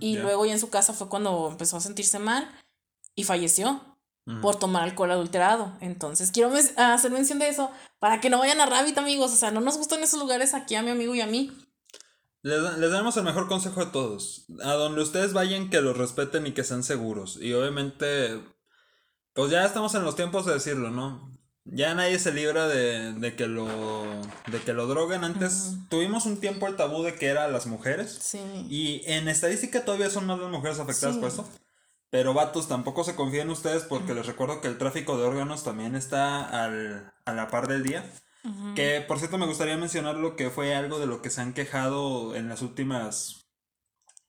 y 0.00 0.18
luego 0.18 0.46
ya 0.46 0.52
en 0.52 0.58
su 0.58 0.68
casa 0.68 0.92
fue 0.92 1.08
cuando 1.08 1.48
empezó 1.50 1.76
a 1.76 1.80
sentirse 1.80 2.18
mal 2.18 2.48
y 3.14 3.22
falleció 3.22 3.80
por 4.42 4.56
tomar 4.56 4.82
alcohol 4.82 5.12
adulterado. 5.12 5.72
Entonces, 5.80 6.32
quiero 6.32 6.52
hacer 6.76 7.10
mención 7.12 7.38
de 7.38 7.48
eso 7.48 7.70
para 8.00 8.20
que 8.20 8.30
no 8.30 8.40
vayan 8.40 8.60
a 8.60 8.66
Rabbit, 8.66 8.98
amigos. 8.98 9.32
O 9.32 9.36
sea, 9.36 9.52
no 9.52 9.60
nos 9.60 9.78
gustan 9.78 10.02
esos 10.02 10.18
lugares 10.18 10.54
aquí 10.54 10.74
a 10.74 10.82
mi 10.82 10.90
amigo 10.90 11.14
y 11.14 11.20
a 11.20 11.28
mí. 11.28 11.56
Les, 12.42 12.60
les, 12.78 12.90
damos 12.90 13.16
el 13.16 13.22
mejor 13.22 13.46
consejo 13.46 13.84
de 13.84 13.92
todos. 13.92 14.46
A 14.64 14.72
donde 14.72 15.00
ustedes 15.00 15.32
vayan, 15.32 15.70
que 15.70 15.80
los 15.80 15.96
respeten 15.96 16.48
y 16.48 16.52
que 16.52 16.64
sean 16.64 16.82
seguros. 16.82 17.38
Y 17.40 17.52
obviamente, 17.54 18.42
pues 19.34 19.52
ya 19.52 19.64
estamos 19.64 19.94
en 19.94 20.02
los 20.02 20.16
tiempos 20.16 20.46
de 20.46 20.54
decirlo, 20.54 20.90
¿no? 20.90 21.30
Ya 21.70 21.94
nadie 21.94 22.18
se 22.18 22.32
libra 22.32 22.66
de, 22.66 23.12
de 23.12 23.36
que 23.36 23.46
lo 23.46 23.66
de 24.46 24.60
que 24.64 24.72
lo 24.72 24.86
droguen. 24.86 25.24
Antes 25.24 25.74
tuvimos 25.90 26.24
un 26.24 26.40
tiempo 26.40 26.66
el 26.66 26.76
tabú 26.76 27.02
de 27.02 27.14
que 27.14 27.26
eran 27.26 27.52
las 27.52 27.66
mujeres. 27.66 28.18
Sí. 28.20 28.40
Y 28.70 29.02
en 29.06 29.28
estadística 29.28 29.84
todavía 29.84 30.10
son 30.10 30.26
más 30.26 30.38
las 30.38 30.50
mujeres 30.50 30.78
afectadas 30.78 31.18
por 31.18 31.28
eso. 31.28 31.48
Pero 32.10 32.32
vatos, 32.32 32.68
tampoco 32.68 33.04
se 33.04 33.14
confíen 33.14 33.50
ustedes 33.50 33.82
porque 33.82 34.14
les 34.14 34.26
recuerdo 34.26 34.62
que 34.62 34.68
el 34.68 34.78
tráfico 34.78 35.18
de 35.18 35.24
órganos 35.24 35.62
también 35.62 35.94
está 35.94 36.64
al, 36.64 37.12
a 37.26 37.32
la 37.32 37.48
par 37.48 37.68
del 37.68 37.82
día. 37.82 38.10
Que 38.74 39.04
por 39.06 39.18
cierto 39.18 39.36
me 39.36 39.44
gustaría 39.44 39.76
mencionar 39.76 40.14
lo 40.14 40.34
que 40.34 40.48
fue 40.48 40.74
algo 40.74 40.98
de 40.98 41.06
lo 41.06 41.20
que 41.20 41.28
se 41.28 41.42
han 41.42 41.52
quejado 41.52 42.34
en 42.34 42.48
las 42.48 42.62
últimas 42.62 43.50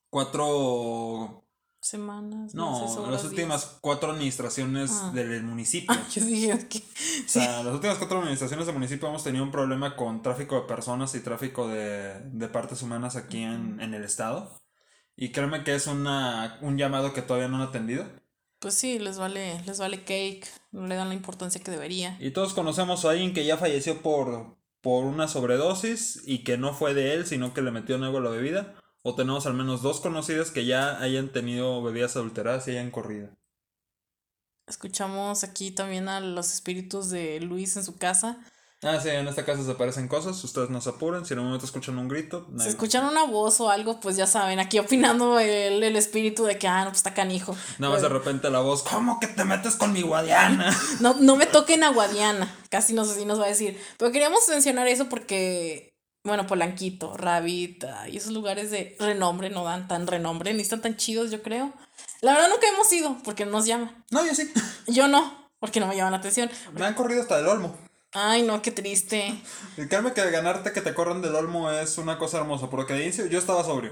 cuatro 0.10 1.46
semanas. 1.82 2.54
No, 2.54 3.10
las 3.10 3.24
últimas 3.24 3.78
cuatro 3.82 4.12
administraciones 4.12 4.92
ah. 4.94 5.12
del 5.14 5.44
municipio. 5.44 5.96
yo 6.14 6.26
dije 6.26 6.68
que... 6.68 6.80
O 6.80 7.28
sea, 7.28 7.64
las 7.64 7.74
últimas 7.74 7.98
cuatro 7.98 8.20
administraciones 8.20 8.66
del 8.66 8.76
municipio 8.76 9.08
hemos 9.08 9.24
tenido 9.24 9.44
un 9.44 9.52
problema 9.52 9.96
con 9.96 10.22
tráfico 10.22 10.56
de 10.56 10.68
personas 10.68 11.16
y 11.16 11.22
tráfico 11.22 11.68
de, 11.68 12.20
de 12.32 12.48
partes 12.48 12.82
humanas 12.82 13.16
aquí 13.16 13.42
en, 13.42 13.80
en, 13.80 13.94
el 13.94 14.04
estado. 14.04 14.60
Y 15.16 15.32
créeme 15.32 15.64
que 15.64 15.76
es 15.76 15.88
una, 15.88 16.58
un 16.62 16.78
llamado 16.78 17.14
que 17.14 17.22
todavía 17.22 17.48
no 17.48 17.58
han 17.58 17.70
atendido. 17.70 18.06
Pues 18.60 18.74
sí, 18.74 19.00
les 19.00 19.18
vale, 19.18 19.62
les 19.66 19.80
vale 19.80 20.04
cake, 20.04 20.46
no 20.72 20.86
le 20.86 20.96
dan 20.96 21.08
la 21.08 21.16
importancia 21.16 21.62
que 21.62 21.72
debería. 21.72 22.18
Y 22.20 22.32
todos 22.32 22.54
conocemos 22.54 23.06
a 23.06 23.12
alguien 23.12 23.34
que 23.34 23.46
ya 23.46 23.58
falleció 23.58 24.02
por, 24.02 24.58
por 24.82 25.06
una 25.06 25.30
sobredosis 25.30 26.22
y 26.26 26.44
que 26.44 26.58
no 26.58 26.74
fue 26.74 26.94
de 26.94 27.14
él, 27.14 27.26
sino 27.26 27.54
que 27.54 27.62
le 27.62 27.72
metió 27.72 27.96
en 27.96 28.04
agua 28.04 28.20
la 28.20 28.30
bebida 28.32 28.76
o 29.02 29.16
tenemos 29.16 29.46
al 29.46 29.54
menos 29.54 29.82
dos 29.82 30.02
conocidas 30.02 30.52
que 30.52 30.66
ya 30.66 31.00
hayan 31.00 31.32
tenido 31.32 31.82
bebidas 31.82 32.16
adulteradas 32.16 32.68
y 32.68 32.72
hayan 32.72 32.92
corrido. 32.92 33.30
Escuchamos 34.68 35.44
aquí 35.44 35.72
también 35.72 36.10
a 36.10 36.20
los 36.20 36.54
espíritus 36.54 37.10
de 37.10 37.40
Luis 37.40 37.76
en 37.76 37.84
su 37.84 37.98
casa. 37.98 38.40
Ah, 38.82 38.98
sí, 39.02 39.10
en 39.10 39.28
esta 39.28 39.44
casa 39.44 39.62
se 39.64 39.72
aparecen 39.72 40.08
cosas, 40.08 40.42
ustedes 40.42 40.70
no 40.70 40.80
se 40.80 40.92
apuren, 40.92 41.26
si 41.26 41.34
en 41.34 41.40
un 41.40 41.46
momento 41.48 41.66
escuchan 41.66 41.98
un 41.98 42.08
grito. 42.08 42.48
Si 42.58 42.70
escuchan 42.70 43.04
una 43.04 43.26
voz 43.26 43.60
o 43.60 43.70
algo, 43.70 44.00
pues 44.00 44.16
ya 44.16 44.26
saben, 44.26 44.58
aquí 44.60 44.80
opinando 44.80 45.38
el, 45.38 45.84
el 45.84 45.96
espíritu 45.98 46.46
de 46.46 46.58
que, 46.58 46.70
ah, 46.70 46.86
no, 46.86 46.92
pues 46.92 47.00
está 47.00 47.14
canijo. 47.14 47.58
Nada 47.78 47.94
más 47.94 48.02
de 48.02 48.08
repente 48.08 48.50
la 48.50 48.62
voz, 48.62 48.84
¿cómo 48.84 49.20
que 49.20 49.28
te 49.28 49.44
metes 49.44 49.76
con 49.76 49.92
mi 49.92 50.02
guadiana? 50.02 50.74
no, 51.02 51.16
no 51.16 51.36
me 51.36 51.46
toquen 51.46 51.84
a 51.84 51.92
guadiana, 51.92 52.56
casi 52.70 52.94
no 52.94 53.04
sé 53.04 53.16
si 53.16 53.26
nos 53.26 53.38
va 53.38 53.46
a 53.46 53.50
decir. 53.50 53.78
Pero 53.98 54.14
queríamos 54.14 54.48
mencionar 54.48 54.88
eso 54.88 55.10
porque 55.10 55.89
bueno, 56.24 56.46
Polanquito, 56.48 57.16
Rabbit 57.16 57.86
y 58.12 58.18
esos 58.18 58.32
lugares 58.32 58.72
de 58.72 58.96
renombre 59.00 59.50
no 59.50 59.64
dan 59.64 59.88
tan 59.88 60.08
renombre, 60.08 60.54
ni 60.54 60.62
están 60.62 60.82
tan 60.82 60.98
chidos, 60.98 61.32
yo 61.32 61.42
creo. 61.42 61.74
La 62.22 62.34
verdad 62.34 62.50
nunca 62.50 62.68
hemos 62.68 62.92
ido 62.92 63.18
porque 63.24 63.46
nos 63.46 63.66
llaman. 63.66 64.04
No, 64.12 64.26
yo 64.26 64.36
sí. 64.36 64.52
Yo 64.88 65.08
no, 65.08 65.50
porque 65.60 65.80
no 65.80 65.88
me 65.88 65.96
llaman 65.96 66.12
la 66.12 66.18
atención. 66.18 66.50
Me 66.74 66.86
han 66.86 66.94
corrido 66.94 67.22
hasta 67.22 67.38
del 67.38 67.48
Olmo. 67.48 67.76
Ay, 68.12 68.42
no, 68.42 68.62
qué 68.62 68.72
triste. 68.72 69.40
El 69.78 69.88
créeme 69.88 70.14
que 70.14 70.30
ganarte 70.32 70.74
que 70.74 70.82
te 70.82 70.94
corran 70.94 71.22
del 71.22 71.36
Olmo 71.36 71.72
es 71.72 71.98
una 71.98 72.18
cosa 72.18 72.40
hermosa, 72.40 72.70
porque 72.70 72.94
de 72.94 73.04
inicio 73.04 73.28
yo 73.28 73.40
estaba 73.40 73.64
sobrio. 73.64 73.92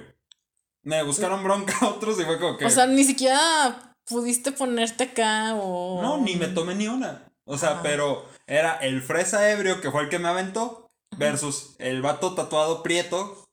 Me 0.82 1.04
buscaron 1.04 1.44
bronca 1.44 1.78
a 1.82 1.88
otros 1.90 2.20
y 2.20 2.24
fue 2.24 2.40
como 2.40 2.58
que... 2.58 2.66
O 2.66 2.70
sea, 2.70 2.88
ni 2.88 3.04
siquiera 3.04 3.96
pudiste 4.06 4.52
ponerte 4.52 5.06
acá 5.06 5.54
o... 5.56 6.02
No, 6.02 6.18
ni 6.18 6.36
me 6.36 6.48
tomé 6.48 6.76
ni 6.76 6.88
una. 6.88 7.30
O 7.46 7.58
sea, 7.58 7.82
pero 7.82 8.26
era 8.48 8.78
el 8.78 9.02
fresa 9.02 9.52
ebrio 9.52 9.80
que 9.80 9.92
fue 9.92 10.02
el 10.04 10.10
que 10.10 10.20
me 10.20 10.28
aventó 10.28 10.87
Versus 11.16 11.76
el 11.80 12.02
vato 12.02 12.36
tatuado 12.36 12.84
prieto. 12.84 13.44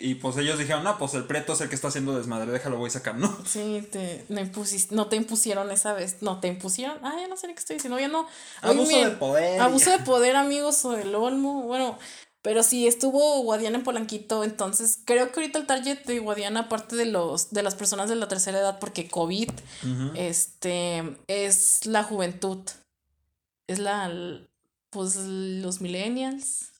Y 0.00 0.14
pues 0.16 0.36
ellos 0.36 0.58
dijeron, 0.58 0.84
no, 0.84 0.96
pues 0.96 1.14
el 1.14 1.24
prieto 1.24 1.54
es 1.54 1.60
el 1.60 1.68
que 1.68 1.74
está 1.74 1.88
haciendo 1.88 2.16
desmadre, 2.16 2.52
déjalo, 2.52 2.76
voy 2.76 2.88
a 2.88 2.92
sacar, 2.92 3.16
¿no? 3.16 3.36
Sí, 3.46 3.86
te, 3.90 4.24
no, 4.28 4.40
impusiste, 4.40 4.94
no 4.94 5.06
te 5.08 5.16
impusieron 5.16 5.72
esa 5.72 5.92
vez, 5.92 6.18
no 6.20 6.38
te 6.38 6.46
impusieron, 6.46 6.98
ah, 7.02 7.16
ya 7.18 7.26
no 7.26 7.36
sé 7.36 7.48
qué 7.48 7.54
estoy 7.54 7.74
diciendo, 7.76 7.98
ya 7.98 8.06
no. 8.06 8.28
Abuso 8.62 8.96
de 8.96 9.10
poder. 9.10 9.60
Abuso 9.60 9.90
de 9.90 9.98
poder, 10.04 10.36
amigos, 10.36 10.84
o 10.84 10.96
el 10.96 11.14
olmo, 11.16 11.62
bueno, 11.62 11.98
pero 12.42 12.62
sí, 12.62 12.86
estuvo 12.86 13.42
Guadiana 13.42 13.78
en 13.78 13.84
Polanquito, 13.84 14.44
entonces 14.44 15.00
creo 15.04 15.32
que 15.32 15.40
ahorita 15.40 15.58
el 15.58 15.66
target 15.66 16.04
de 16.04 16.20
Guadiana, 16.20 16.60
aparte 16.60 16.94
de 16.94 17.04
los 17.06 17.50
de 17.50 17.62
las 17.62 17.74
personas 17.74 18.08
de 18.08 18.14
la 18.14 18.28
tercera 18.28 18.58
edad, 18.58 18.78
porque 18.78 19.08
COVID, 19.08 19.50
este, 20.14 21.16
es 21.26 21.84
la 21.84 22.04
juventud, 22.04 22.60
es 23.66 23.80
la, 23.80 24.10
pues 24.90 25.16
los 25.16 25.80
millennials. 25.80 26.70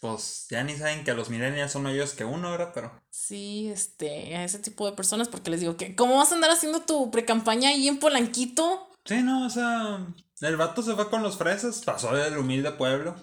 Pues 0.00 0.46
ya 0.50 0.62
ni 0.62 0.76
saben 0.76 1.04
que 1.04 1.14
los 1.14 1.30
millennials 1.30 1.72
son 1.72 1.82
mayores 1.82 2.12
que 2.12 2.24
uno, 2.24 2.50
¿verdad? 2.50 2.72
Pero. 2.74 2.92
Sí, 3.10 3.68
este, 3.68 4.36
a 4.36 4.44
ese 4.44 4.58
tipo 4.58 4.86
de 4.86 4.92
personas, 4.96 5.28
porque 5.28 5.50
les 5.50 5.60
digo 5.60 5.76
que, 5.76 5.94
¿cómo 5.94 6.16
vas 6.16 6.32
a 6.32 6.34
andar 6.34 6.50
haciendo 6.50 6.80
tu 6.80 7.10
pre-campaña 7.10 7.70
ahí 7.70 7.88
en 7.88 7.98
Polanquito? 7.98 8.88
Sí, 9.04 9.22
no, 9.22 9.46
o 9.46 9.50
sea, 9.50 10.06
el 10.40 10.56
vato 10.56 10.82
se 10.82 10.94
fue 10.94 11.08
con 11.08 11.22
los 11.22 11.38
fresas, 11.38 11.82
pasó 11.84 12.14
del 12.14 12.36
humilde 12.36 12.72
pueblo. 12.72 13.16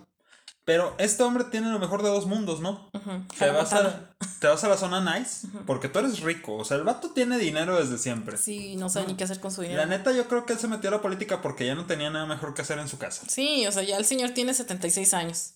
Pero 0.65 0.95
este 0.97 1.21
hombre 1.21 1.43
tiene 1.43 1.69
lo 1.69 1.77
mejor 1.77 2.01
de 2.01 2.09
dos 2.09 2.25
mundos, 2.25 2.59
¿no? 2.59 2.89
te, 3.37 3.51
vas 3.51 3.71
a, 3.71 4.15
te, 4.39 4.47
vas 4.47 4.63
a, 4.63 4.67
la 4.67 4.77
zona 4.77 5.19
nice, 5.19 5.47
porque 5.67 5.89
tú 5.89 5.99
eres 5.99 6.21
rico. 6.21 6.55
O 6.55 6.65
sea, 6.65 6.77
el 6.77 6.83
vato 6.83 7.11
tiene 7.11 7.37
dinero 7.37 7.77
desde 7.79 7.99
siempre. 7.99 8.35
Sí, 8.37 8.75
no 8.75 8.89
sabe 8.89 9.05
ni 9.05 9.13
qué 9.15 9.25
hacer 9.25 9.39
con 9.39 9.51
su 9.51 9.61
dinero. 9.61 9.79
La 9.79 9.85
neta, 9.85 10.11
yo 10.11 10.27
creo 10.27 10.47
que 10.47 10.53
él 10.53 10.59
se 10.59 10.67
metió 10.67 10.89
a 10.89 10.93
la 10.93 11.01
política 11.03 11.43
porque 11.43 11.67
ya 11.67 11.75
no 11.75 11.85
tenía 11.85 12.09
nada 12.09 12.25
mejor 12.25 12.55
que 12.55 12.63
hacer 12.63 12.79
en 12.79 12.87
su 12.87 12.97
casa. 12.97 13.27
Sí, 13.29 13.67
o 13.67 13.71
sea, 13.71 13.83
ya 13.83 13.97
el 13.97 14.05
señor 14.05 14.31
tiene 14.31 14.55
76 14.55 15.13
años. 15.13 15.53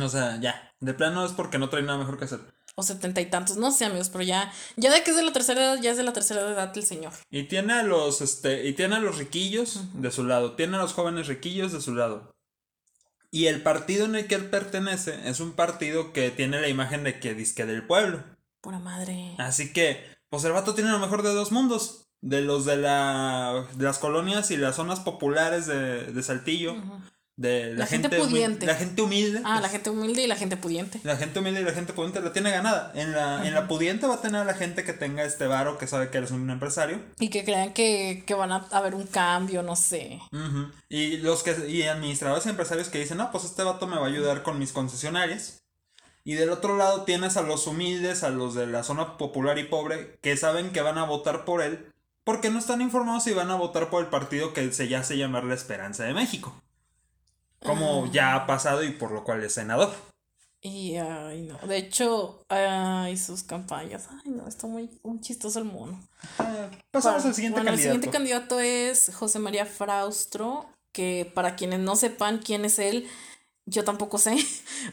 O 0.00 0.08
sea, 0.08 0.38
ya. 0.40 0.72
De 0.80 0.94
plano 0.94 1.24
es 1.24 1.32
porque 1.32 1.58
no 1.58 1.68
trae 1.68 1.82
nada 1.82 1.98
mejor 1.98 2.18
que 2.18 2.26
hacer. 2.26 2.40
O 2.74 2.82
setenta 2.82 3.22
y 3.22 3.26
tantos, 3.30 3.56
no 3.56 3.70
sé, 3.70 3.86
amigos, 3.86 4.10
pero 4.10 4.22
ya, 4.22 4.52
ya 4.76 4.92
de 4.92 5.02
que 5.02 5.10
es 5.10 5.16
de 5.16 5.22
la 5.22 5.32
tercera 5.32 5.62
edad, 5.62 5.80
ya 5.80 5.92
es 5.92 5.96
de 5.96 6.02
la 6.02 6.12
tercera 6.12 6.42
edad 6.42 6.76
el 6.76 6.84
señor. 6.84 7.14
Y 7.30 7.44
tiene 7.44 7.72
a 7.72 7.82
los, 7.82 8.20
este, 8.20 8.68
y 8.68 8.74
tiene 8.74 8.96
a 8.96 9.00
los 9.00 9.16
riquillos 9.16 9.80
de 9.94 10.10
su 10.10 10.24
lado, 10.24 10.52
tiene 10.56 10.76
a 10.76 10.80
los 10.80 10.92
jóvenes 10.92 11.26
riquillos 11.26 11.72
de 11.72 11.80
su 11.80 11.94
lado. 11.94 12.36
Y 13.30 13.46
el 13.46 13.62
partido 13.62 14.04
en 14.04 14.14
el 14.14 14.26
que 14.26 14.34
él 14.34 14.50
pertenece 14.50 15.18
es 15.26 15.40
un 15.40 15.52
partido 15.52 16.12
que 16.12 16.30
tiene 16.30 16.60
la 16.60 16.68
imagen 16.68 17.02
de 17.02 17.18
que 17.18 17.34
disque 17.34 17.64
del 17.64 17.86
pueblo. 17.86 18.22
Pura 18.60 18.78
madre. 18.78 19.34
Así 19.38 19.72
que, 19.72 20.04
pues 20.28 20.44
el 20.44 20.52
vato 20.52 20.74
tiene 20.74 20.90
lo 20.90 20.98
mejor 20.98 21.22
de 21.22 21.32
dos 21.32 21.52
mundos. 21.52 22.02
De 22.22 22.40
los 22.40 22.64
de, 22.64 22.76
la, 22.76 23.66
de 23.74 23.84
las 23.84 23.98
colonias 23.98 24.50
y 24.50 24.56
las 24.56 24.76
zonas 24.76 25.00
populares 25.00 25.66
de, 25.66 26.12
de 26.12 26.22
Saltillo 26.22 26.74
de 27.36 27.74
la, 27.74 27.86
gente, 27.86 28.08
pudiente. 28.08 28.64
la 28.64 28.74
gente 28.74 29.02
humilde. 29.02 29.42
Ah, 29.44 29.60
la 29.60 29.68
gente 29.68 29.90
humilde 29.90 30.22
y 30.22 30.26
la 30.26 30.36
gente 30.36 30.56
pudiente. 30.56 31.00
La 31.04 31.16
gente 31.18 31.38
humilde 31.38 31.60
y 31.60 31.64
la 31.64 31.72
gente 31.72 31.92
pudiente 31.92 32.20
la 32.22 32.32
tiene 32.32 32.50
ganada. 32.50 32.92
En 32.94 33.12
la, 33.12 33.46
en 33.46 33.52
la 33.52 33.68
pudiente 33.68 34.06
va 34.06 34.14
a 34.14 34.20
tener 34.22 34.40
a 34.40 34.44
la 34.44 34.54
gente 34.54 34.84
que 34.84 34.94
tenga 34.94 35.22
este 35.22 35.46
varo, 35.46 35.76
que 35.76 35.86
sabe 35.86 36.08
que 36.08 36.16
eres 36.16 36.30
un 36.30 36.48
empresario. 36.48 36.98
Y 37.20 37.28
que 37.28 37.44
crean 37.44 37.74
que, 37.74 38.24
van 38.36 38.52
a 38.52 38.66
haber 38.72 38.94
un 38.94 39.06
cambio, 39.06 39.62
no 39.62 39.76
sé. 39.76 40.20
Y 40.88 41.18
los 41.18 41.42
que 41.42 41.68
y 41.68 41.82
administradores 41.82 42.46
y 42.46 42.48
empresarios 42.48 42.88
que 42.88 43.00
dicen, 43.00 43.18
no, 43.18 43.30
pues 43.30 43.44
este 43.44 43.62
vato 43.62 43.86
me 43.86 43.96
va 43.96 44.06
a 44.06 44.08
ayudar 44.08 44.42
con 44.42 44.58
mis 44.58 44.72
concesionarias. 44.72 45.62
Y 46.24 46.34
del 46.34 46.50
otro 46.50 46.76
lado 46.76 47.04
tienes 47.04 47.36
a 47.36 47.42
los 47.42 47.66
humildes, 47.66 48.24
a 48.24 48.30
los 48.30 48.54
de 48.54 48.66
la 48.66 48.82
zona 48.82 49.18
popular 49.18 49.58
y 49.58 49.64
pobre, 49.64 50.18
que 50.22 50.36
saben 50.36 50.70
que 50.70 50.80
van 50.80 50.98
a 50.98 51.04
votar 51.04 51.44
por 51.44 51.62
él, 51.62 51.92
porque 52.24 52.50
no 52.50 52.58
están 52.58 52.80
informados 52.80 53.26
y 53.26 53.34
van 53.34 53.50
a 53.50 53.56
votar 53.56 53.90
por 53.90 54.02
el 54.02 54.10
partido 54.10 54.52
que 54.52 54.72
se 54.72 54.88
ya 54.88 55.00
hace 55.00 55.18
llamar 55.18 55.44
la 55.44 55.54
Esperanza 55.54 56.02
de 56.02 56.14
México. 56.14 56.60
Como 57.66 58.10
ya 58.12 58.34
ha 58.34 58.46
pasado 58.46 58.82
y 58.84 58.90
por 58.92 59.10
lo 59.10 59.24
cual 59.24 59.42
es 59.44 59.52
senador. 59.54 59.92
Y, 60.62 60.96
ay, 60.96 61.42
no. 61.42 61.58
De 61.68 61.76
hecho, 61.76 62.40
ay, 62.48 63.16
sus 63.16 63.42
campañas. 63.44 64.08
Ay, 64.10 64.30
no, 64.32 64.48
está 64.48 64.66
muy, 64.66 64.90
muy 65.04 65.20
chistoso 65.20 65.58
el 65.60 65.64
mono. 65.66 66.00
Ah, 66.38 66.68
pasamos 66.90 67.18
Para- 67.18 67.28
al 67.28 67.34
siguiente 67.34 67.60
bueno, 67.60 67.70
candidato. 67.70 67.72
El 67.72 67.78
siguiente 68.00 68.10
candidato 68.10 68.60
es 68.60 69.14
José 69.14 69.38
María 69.38 69.66
Fraustro, 69.66 70.66
que 70.92 71.30
para 71.34 71.54
quienes 71.56 71.80
no 71.80 71.94
sepan 71.94 72.38
quién 72.38 72.64
es 72.64 72.78
él, 72.78 73.08
yo 73.66 73.84
tampoco 73.84 74.18
sé. 74.18 74.36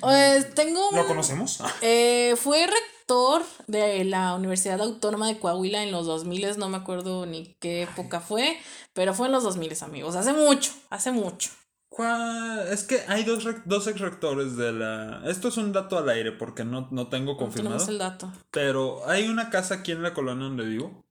Eh, 0.09 0.43
tengo 0.55 0.89
¿Lo 0.91 1.01
un- 1.01 1.07
conocemos? 1.07 1.59
eh, 1.81 2.35
fue 2.37 2.65
rector 2.67 3.43
de 3.67 4.03
la 4.05 4.35
Universidad 4.35 4.81
Autónoma 4.81 5.27
de 5.27 5.39
Coahuila 5.39 5.81
en 5.83 5.91
los 5.91 6.05
2000, 6.05 6.57
no 6.57 6.69
me 6.69 6.77
acuerdo 6.77 7.25
ni 7.25 7.55
qué 7.59 7.83
época 7.83 8.19
fue, 8.19 8.57
pero 8.93 9.13
fue 9.13 9.27
en 9.27 9.33
los 9.33 9.43
2000, 9.43 9.81
amigos, 9.83 10.15
hace 10.15 10.33
mucho, 10.33 10.71
hace 10.89 11.11
mucho. 11.11 11.51
¿Cuál? 11.95 12.67
Es 12.69 12.83
que 12.83 13.01
hay 13.07 13.23
dos, 13.23 13.47
dos 13.65 13.85
ex 13.85 13.99
rectores 13.99 14.57
de 14.57 14.71
la... 14.71 15.21
Esto 15.25 15.49
es 15.49 15.57
un 15.57 15.71
dato 15.71 15.95
al 15.95 16.09
aire 16.09 16.31
porque 16.31 16.65
no, 16.65 16.87
no 16.89 17.07
tengo 17.07 17.37
confirmado. 17.37 17.87
el 17.87 17.99
dato. 17.99 18.33
Pero 18.49 19.07
hay 19.07 19.27
una 19.27 19.51
casa 19.51 19.75
aquí 19.75 19.91
en 19.91 20.01
la 20.01 20.15
colonia 20.15 20.45
donde 20.45 20.65
vivo 20.65 21.05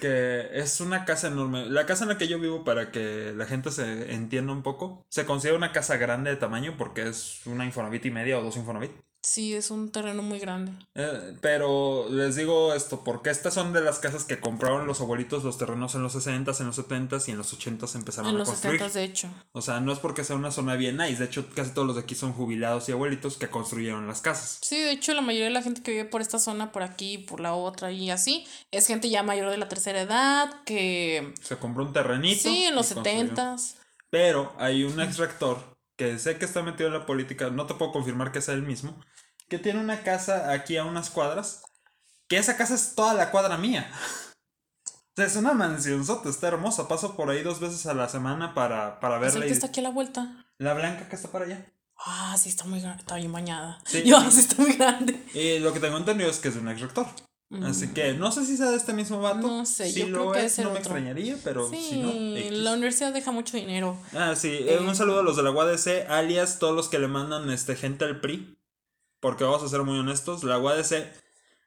que 0.00 0.48
es 0.52 0.80
una 0.80 1.04
casa 1.04 1.28
enorme. 1.28 1.66
La 1.66 1.86
casa 1.86 2.04
en 2.04 2.08
la 2.08 2.18
que 2.18 2.28
yo 2.28 2.38
vivo, 2.38 2.64
para 2.64 2.90
que 2.90 3.32
la 3.36 3.46
gente 3.46 3.70
se 3.70 4.14
entienda 4.14 4.52
un 4.52 4.62
poco, 4.62 5.04
se 5.08 5.26
considera 5.26 5.56
una 5.56 5.72
casa 5.72 5.96
grande 5.96 6.30
de 6.30 6.36
tamaño 6.36 6.76
porque 6.78 7.08
es 7.08 7.46
una 7.46 7.64
Infonavit 7.64 8.06
y 8.06 8.10
media 8.10 8.38
o 8.38 8.42
dos 8.42 8.56
Infonavit. 8.56 8.92
Sí, 9.20 9.52
es 9.54 9.70
un 9.70 9.90
terreno 9.90 10.22
muy 10.22 10.38
grande. 10.38 10.72
Eh, 10.94 11.36
pero 11.40 12.08
les 12.08 12.36
digo 12.36 12.72
esto, 12.72 13.02
porque 13.02 13.30
estas 13.30 13.52
son 13.52 13.72
de 13.72 13.80
las 13.80 13.98
casas 13.98 14.24
que 14.24 14.38
compraron 14.38 14.86
los 14.86 15.00
abuelitos 15.00 15.42
los 15.42 15.58
terrenos 15.58 15.94
en 15.96 16.02
los 16.02 16.14
60s, 16.14 16.60
en 16.60 16.66
los 16.66 16.78
70s 16.78 17.28
y 17.28 17.32
en 17.32 17.38
los 17.38 17.52
80s 17.52 17.96
empezaron 17.96 18.30
En 18.30 18.36
a 18.36 18.38
los 18.38 18.48
construir. 18.48 18.78
70 18.78 18.98
de 18.98 19.04
hecho. 19.04 19.28
O 19.52 19.60
sea, 19.60 19.80
no 19.80 19.92
es 19.92 19.98
porque 19.98 20.22
sea 20.22 20.36
una 20.36 20.52
zona 20.52 20.76
bien 20.76 20.96
nice, 20.96 21.16
de 21.16 21.24
hecho 21.24 21.50
casi 21.50 21.72
todos 21.72 21.86
los 21.86 21.96
de 21.96 22.02
aquí 22.02 22.14
son 22.14 22.32
jubilados 22.32 22.88
y 22.88 22.92
abuelitos 22.92 23.36
que 23.36 23.48
construyeron 23.48 24.06
las 24.06 24.20
casas. 24.20 24.60
Sí, 24.62 24.78
de 24.78 24.92
hecho 24.92 25.12
la 25.14 25.20
mayoría 25.20 25.46
de 25.46 25.52
la 25.52 25.62
gente 25.62 25.82
que 25.82 25.90
vive 25.90 26.04
por 26.04 26.20
esta 26.20 26.38
zona, 26.38 26.70
por 26.70 26.82
aquí, 26.82 27.18
por 27.18 27.40
la 27.40 27.54
otra 27.54 27.90
y 27.90 28.10
así, 28.10 28.46
es 28.70 28.86
gente 28.86 29.10
ya 29.10 29.24
mayor 29.24 29.50
de 29.50 29.58
la 29.58 29.68
tercera 29.68 30.00
edad, 30.00 30.62
que... 30.64 31.34
Se 31.42 31.56
compró 31.56 31.84
un 31.84 31.92
terrenito. 31.92 32.48
Sí, 32.48 32.64
en 32.64 32.76
los 32.76 32.92
construyó. 32.92 33.20
70 33.20 33.56
Pero 34.10 34.54
hay 34.58 34.84
un 34.84 35.00
ex 35.00 35.18
rector 35.18 35.77
que 35.98 36.18
sé 36.18 36.38
que 36.38 36.46
está 36.46 36.62
metido 36.62 36.86
en 36.86 36.94
la 36.94 37.04
política, 37.04 37.50
no 37.50 37.66
te 37.66 37.74
puedo 37.74 37.92
confirmar 37.92 38.32
que 38.32 38.40
sea 38.40 38.54
el 38.54 38.62
mismo, 38.62 38.98
que 39.50 39.58
tiene 39.58 39.80
una 39.80 40.02
casa 40.02 40.50
aquí 40.52 40.78
a 40.78 40.84
unas 40.84 41.10
cuadras, 41.10 41.62
que 42.28 42.38
esa 42.38 42.56
casa 42.56 42.74
es 42.74 42.94
toda 42.94 43.12
la 43.12 43.30
cuadra 43.30 43.58
mía. 43.58 43.90
Es 45.16 45.34
una 45.34 45.52
mansionsota, 45.52 46.28
está 46.28 46.46
hermosa. 46.48 46.86
Paso 46.86 47.16
por 47.16 47.28
ahí 47.30 47.42
dos 47.42 47.58
veces 47.58 47.84
a 47.86 47.94
la 47.94 48.08
semana 48.08 48.54
para, 48.54 49.00
para 49.00 49.16
Es 49.16 49.34
el 49.34 49.40
verla. 49.40 49.44
que 49.46 49.50
y- 49.50 49.52
está 49.52 49.66
aquí 49.66 49.80
a 49.80 49.82
la 49.82 49.90
vuelta. 49.90 50.46
La 50.58 50.74
blanca 50.74 51.08
que 51.08 51.16
está 51.16 51.28
para 51.32 51.44
allá. 51.46 51.66
Ah, 52.06 52.36
sí, 52.38 52.48
está 52.50 52.64
muy 52.64 52.80
grande, 52.80 53.00
está 53.00 53.16
bien 53.16 53.32
bañada. 53.32 53.80
Sí. 53.84 54.02
Yo, 54.06 54.20
sí, 54.30 54.38
está 54.40 54.62
muy 54.62 54.74
grande. 54.74 55.20
Y 55.34 55.58
lo 55.58 55.72
que 55.72 55.80
tengo 55.80 55.96
entendido 55.96 56.30
es 56.30 56.38
que 56.38 56.48
es 56.48 56.54
un 56.56 56.68
ex 56.68 56.80
rector. 56.80 57.06
Así 57.62 57.88
que 57.94 58.12
no 58.12 58.30
sé 58.30 58.44
si 58.44 58.58
sea 58.58 58.70
de 58.70 58.76
este 58.76 58.92
mismo 58.92 59.20
vato. 59.20 59.46
No 59.46 59.64
sé, 59.64 59.90
si 59.90 60.00
yo 60.00 60.08
lo 60.08 60.18
creo 60.18 60.32
que 60.32 60.44
es, 60.44 60.58
no 60.58 60.70
me 60.70 60.78
extrañaría, 60.80 61.38
pero 61.42 61.68
Sí, 61.70 61.88
si 61.90 62.02
no. 62.02 62.62
La 62.62 62.72
universidad 62.74 63.12
deja 63.12 63.32
mucho 63.32 63.56
dinero. 63.56 63.98
Ah, 64.12 64.34
sí, 64.36 64.48
eh, 64.50 64.78
un 64.78 64.94
saludo 64.94 65.20
a 65.20 65.22
los 65.22 65.36
de 65.36 65.42
la 65.42 65.50
UADC, 65.50 66.10
alias 66.10 66.58
todos 66.58 66.76
los 66.76 66.88
que 66.88 66.98
le 66.98 67.08
mandan 67.08 67.48
este, 67.50 67.74
gente 67.74 68.04
al 68.04 68.20
PRI. 68.20 68.58
Porque 69.20 69.44
vamos 69.44 69.62
a 69.62 69.68
ser 69.68 69.82
muy 69.82 69.98
honestos, 69.98 70.44
la 70.44 70.58
UADC 70.58 71.10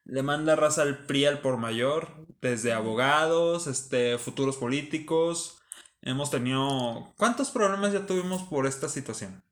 le 0.05 0.23
manda 0.23 0.55
raza 0.55 0.83
al 0.83 1.05
PRI 1.05 1.25
al 1.25 1.39
por 1.41 1.57
mayor, 1.57 2.27
desde 2.41 2.73
abogados, 2.73 3.67
este, 3.67 4.17
futuros 4.17 4.57
políticos. 4.57 5.57
Hemos 6.01 6.31
tenido... 6.31 7.13
¿Cuántos 7.17 7.49
problemas 7.49 7.93
ya 7.93 8.05
tuvimos 8.05 8.43
por 8.43 8.67
esta 8.67 8.87
situación? 8.87 9.43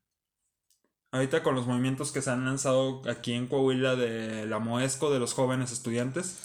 Ahorita 1.12 1.42
con 1.42 1.56
los 1.56 1.66
movimientos 1.66 2.12
que 2.12 2.22
se 2.22 2.30
han 2.30 2.46
lanzado 2.46 3.02
aquí 3.10 3.34
en 3.34 3.48
Coahuila 3.48 3.96
de 3.96 4.46
la 4.46 4.60
Moesco, 4.60 5.12
de 5.12 5.20
los 5.20 5.34
jóvenes 5.34 5.72
estudiantes 5.72 6.38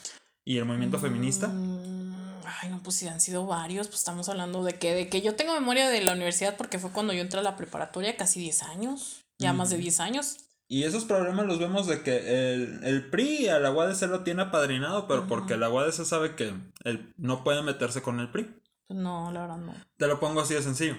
y 0.45 0.59
el 0.59 0.65
movimiento 0.65 0.99
feminista. 0.99 1.49
Mm, 1.49 2.15
Ay, 2.45 2.71
no, 2.71 2.83
pues 2.83 2.97
sí, 2.97 3.09
han 3.09 3.21
sido 3.21 3.47
varios. 3.47 3.89
Pues 3.89 4.01
estamos 4.01 4.29
hablando 4.29 4.65
de 4.65 4.79
que, 4.79 4.95
de 4.95 5.09
que 5.09 5.23
yo 5.23 5.35
tengo 5.35 5.55
memoria 5.55 5.89
de 5.89 6.03
la 6.03 6.13
universidad 6.13 6.57
porque 6.57 6.79
fue 6.79 6.91
cuando 6.91 7.13
yo 7.13 7.21
entré 7.21 7.41
a 7.41 7.43
la 7.43 7.57
preparatoria, 7.57 8.17
casi 8.17 8.41
10 8.41 8.63
años. 8.65 9.25
Ya 9.39 9.53
más 9.53 9.71
de 9.71 9.79
10 9.79 10.01
años. 10.01 10.37
Y 10.69 10.85
esos 10.85 11.05
problemas 11.05 11.47
los 11.47 11.59
vemos 11.59 11.87
de 11.87 12.03
que 12.03 12.55
el, 12.55 12.85
el 12.85 13.11
PRI 13.11 13.49
a 13.49 13.59
la 13.59 13.73
UADC 13.73 14.03
lo 14.03 14.23
tiene 14.23 14.43
apadrinado, 14.43 15.07
pero 15.07 15.27
porque 15.27 15.57
la 15.57 15.69
UADC 15.69 16.05
sabe 16.05 16.37
que 16.37 16.55
él 16.85 17.13
no 17.19 17.45
puede 17.45 17.63
meterse 17.63 18.01
con 18.01 18.21
el 18.21 18.31
PRI. 18.31 18.49
No, 18.89 19.31
la 19.33 19.43
verdad 19.43 19.59
no. 19.59 19.75
Te 19.97 20.07
lo 20.07 20.21
pongo 20.21 20.41
así 20.41 20.55
de 20.55 20.63
sencillo. 20.63 20.97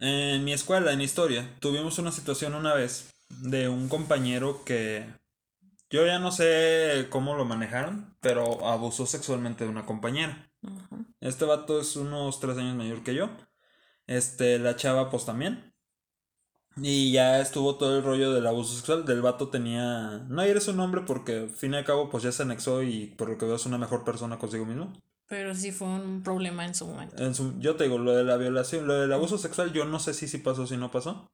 En 0.00 0.44
mi 0.44 0.52
escuela, 0.52 0.92
en 0.92 1.00
historia, 1.00 1.56
tuvimos 1.60 1.98
una 1.98 2.12
situación 2.12 2.54
una 2.54 2.72
vez 2.72 3.12
de 3.28 3.68
un 3.68 3.88
compañero 3.88 4.64
que 4.64 5.04
yo 5.90 6.06
ya 6.06 6.20
no 6.20 6.30
sé 6.30 7.08
cómo 7.10 7.34
lo 7.34 7.44
manejaron, 7.44 8.14
pero 8.20 8.66
abusó 8.66 9.06
sexualmente 9.06 9.64
de 9.64 9.70
una 9.70 9.86
compañera. 9.86 10.50
Este 11.20 11.44
vato 11.44 11.80
es 11.80 11.96
unos 11.96 12.38
tres 12.38 12.56
años 12.58 12.76
mayor 12.76 13.02
que 13.02 13.14
yo. 13.14 13.30
Este, 14.06 14.58
la 14.60 14.76
chava 14.76 15.10
pues 15.10 15.24
también. 15.24 15.74
Y 16.76 17.10
ya 17.12 17.40
estuvo 17.40 17.76
todo 17.76 17.98
el 17.98 18.04
rollo 18.04 18.32
del 18.32 18.46
abuso 18.46 18.76
sexual. 18.76 19.04
Del 19.04 19.22
vato 19.22 19.48
tenía... 19.48 20.24
No 20.28 20.42
diré 20.42 20.60
su 20.60 20.72
nombre 20.74 21.02
porque 21.06 21.38
al 21.38 21.50
fin 21.50 21.74
y 21.74 21.76
al 21.76 21.84
cabo 21.84 22.08
pues 22.08 22.22
ya 22.22 22.30
se 22.30 22.42
anexó 22.44 22.82
y 22.82 23.06
por 23.06 23.30
lo 23.30 23.38
que 23.38 23.46
veo 23.46 23.56
es 23.56 23.66
una 23.66 23.78
mejor 23.78 24.04
persona 24.04 24.38
consigo 24.38 24.64
mismo. 24.64 24.92
Pero 25.28 25.54
sí 25.54 25.72
fue 25.72 25.88
un 25.88 26.22
problema 26.22 26.64
en 26.64 26.74
su 26.74 26.86
momento. 26.86 27.22
En 27.22 27.34
su- 27.34 27.58
yo 27.58 27.76
te 27.76 27.84
digo, 27.84 27.98
lo 27.98 28.14
de 28.16 28.24
la 28.24 28.36
violación, 28.36 28.86
lo 28.86 28.94
del 28.94 29.12
abuso 29.12 29.36
sexual 29.38 29.72
yo 29.72 29.84
no 29.84 29.98
sé 30.00 30.14
si 30.14 30.26
sí 30.28 30.38
pasó 30.38 30.62
o 30.62 30.66
si 30.66 30.76
no 30.76 30.90
pasó. 30.90 31.30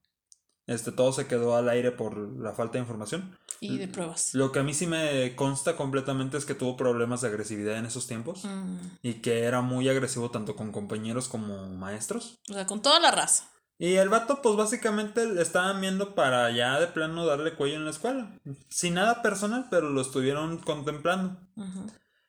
Este, 0.66 0.92
todo 0.92 1.12
se 1.12 1.26
quedó 1.26 1.56
al 1.56 1.68
aire 1.68 1.92
por 1.92 2.16
la 2.40 2.52
falta 2.54 2.74
de 2.74 2.78
información. 2.80 3.38
Y 3.60 3.76
de 3.78 3.86
pruebas. 3.86 4.34
Lo 4.34 4.50
que 4.50 4.58
a 4.60 4.62
mí 4.62 4.72
sí 4.74 4.86
me 4.86 5.36
consta 5.36 5.76
completamente 5.76 6.36
es 6.38 6.44
que 6.46 6.54
tuvo 6.54 6.76
problemas 6.76 7.20
de 7.20 7.28
agresividad 7.28 7.76
en 7.76 7.84
esos 7.86 8.06
tiempos. 8.06 8.44
Mm, 8.46 8.78
Y 9.02 9.14
que 9.20 9.42
era 9.44 9.60
muy 9.60 9.88
agresivo 9.88 10.30
tanto 10.30 10.56
con 10.56 10.72
compañeros 10.72 11.28
como 11.28 11.68
maestros. 11.68 12.40
O 12.50 12.54
sea, 12.54 12.66
con 12.66 12.80
toda 12.82 12.98
la 12.98 13.10
raza. 13.10 13.50
Y 13.78 13.94
el 13.96 14.08
vato, 14.08 14.40
pues 14.40 14.56
básicamente 14.56 15.26
le 15.26 15.42
estaban 15.42 15.80
viendo 15.80 16.14
para 16.14 16.50
ya 16.50 16.80
de 16.80 16.86
plano 16.86 17.26
darle 17.26 17.54
cuello 17.54 17.76
en 17.76 17.84
la 17.84 17.90
escuela. 17.90 18.38
Sin 18.70 18.94
nada 18.94 19.20
personal, 19.20 19.66
pero 19.70 19.90
lo 19.90 20.00
estuvieron 20.00 20.58
contemplando. 20.58 21.38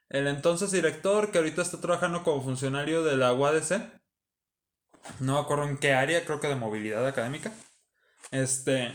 El 0.09 0.27
entonces 0.27 0.71
director, 0.71 1.31
que 1.31 1.39
ahorita 1.39 1.61
está 1.61 1.81
trabajando 1.81 2.23
como 2.23 2.41
funcionario 2.41 3.03
de 3.03 3.17
la 3.17 3.33
UADC, 3.33 3.81
no 5.19 5.33
me 5.33 5.39
acuerdo 5.39 5.65
en 5.65 5.77
qué 5.77 5.93
área, 5.93 6.25
creo 6.25 6.39
que 6.39 6.47
de 6.47 6.55
movilidad 6.55 7.05
académica. 7.07 7.51
Este, 8.31 8.91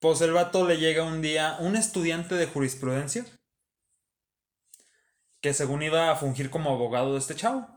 pues 0.00 0.20
el 0.20 0.32
vato 0.32 0.66
le 0.66 0.78
llega 0.78 1.04
un 1.04 1.22
día 1.22 1.56
un 1.60 1.76
estudiante 1.76 2.34
de 2.34 2.46
jurisprudencia 2.46 3.24
que 5.40 5.54
según 5.54 5.82
iba 5.82 6.10
a 6.10 6.16
fungir 6.16 6.50
como 6.50 6.70
abogado 6.70 7.12
de 7.12 7.18
este 7.18 7.34
chavo. 7.34 7.68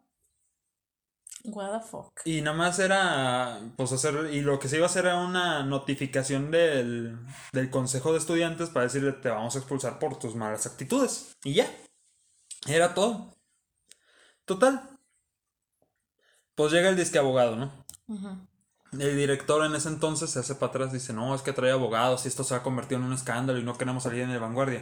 What 1.44 1.80
the 1.80 1.88
fuck. 1.88 2.22
Y 2.26 2.42
nada 2.42 2.58
más 2.58 2.80
era, 2.80 3.60
pues 3.78 3.92
hacer, 3.92 4.34
y 4.34 4.42
lo 4.42 4.60
que 4.60 4.68
se 4.68 4.78
iba 4.78 4.86
a 4.86 4.90
hacer 4.90 5.06
era 5.06 5.18
una 5.18 5.64
notificación 5.64 6.52
del, 6.52 7.18
del 7.54 7.70
consejo 7.70 8.12
de 8.12 8.20
estudiantes 8.20 8.70
para 8.70 8.86
decirle 8.86 9.14
te 9.14 9.30
vamos 9.30 9.56
a 9.56 9.60
expulsar 9.60 10.00
por 10.00 10.18
tus 10.18 10.36
malas 10.36 10.66
actitudes. 10.66 11.36
Y 11.44 11.56
ya. 11.56 11.68
Era 12.66 12.94
todo. 12.94 13.36
Total. 14.46 14.82
Pues 16.56 16.72
llega 16.72 16.90
el 16.90 16.96
disque 16.98 17.20
abogado, 17.20 17.56
¿no? 17.56 17.86
El 18.94 19.18
director 19.18 19.64
en 19.66 19.76
ese 19.76 19.90
entonces 19.90 20.30
se 20.32 20.40
hace 20.40 20.56
para 20.56 20.70
atrás 20.70 20.90
y 20.92 20.96
dice, 20.96 21.14
no, 21.14 21.36
es 21.36 21.42
que 21.42 21.54
trae 21.54 21.72
abogados 21.72 22.26
y 22.26 22.30
esto 22.30 22.44
se 22.44 22.56
ha 22.56 22.64
convertido 22.64 23.00
en 23.00 23.06
un 23.08 23.14
escándalo 23.14 23.60
y 23.60 23.64
no 23.64 23.78
queremos 23.78 24.04
salir 24.04 24.22
en 24.22 24.32
el 24.32 24.40
vanguardia. 24.40 24.82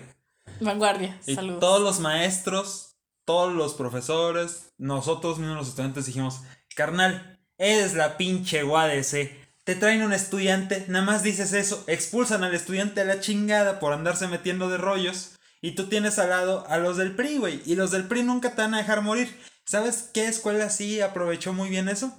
Vanguardia. 0.62 1.20
Y 1.26 1.36
Saludos. 1.36 1.60
todos 1.60 1.82
los 1.82 2.00
maestros, 2.00 2.96
todos 3.26 3.54
los 3.54 3.74
profesores, 3.74 4.72
nosotros 4.78 5.40
mismos 5.40 5.58
los 5.58 5.68
estudiantes 5.70 6.06
dijimos, 6.06 6.42
carnal, 6.76 7.40
eres 7.58 7.96
la 7.96 8.18
pinche 8.18 8.64
UADC. 8.64 9.44
Te 9.64 9.76
traen 9.76 10.04
un 10.04 10.14
estudiante, 10.14 10.86
nada 10.88 11.04
más 11.04 11.24
dices 11.24 11.52
eso, 11.54 11.84
expulsan 11.88 12.44
al 12.44 12.54
estudiante 12.54 13.02
a 13.02 13.06
la 13.06 13.20
chingada 13.20 13.80
por 13.80 13.94
andarse 13.94 14.28
metiendo 14.28 14.70
de 14.70 14.78
rollos. 14.78 15.35
Y 15.62 15.72
tú 15.76 15.88
tienes 15.88 16.20
al 16.20 16.30
lado 16.30 16.66
a 16.68 16.78
los 16.78 16.98
del 16.98 17.16
PRI, 17.16 17.38
güey. 17.38 17.62
Y 17.66 17.76
los 17.76 17.92
del 17.92 18.08
PRI 18.08 18.24
nunca 18.24 18.52
te 18.52 18.62
van 18.62 18.74
a 18.74 18.78
dejar 18.78 19.02
morir. 19.02 19.36
¿Sabes 19.66 20.10
qué 20.14 20.28
escuela 20.28 20.70
sí 20.70 21.02
aprovechó 21.02 21.54
muy 21.54 21.70
bien 21.70 21.90
eso? 21.90 22.14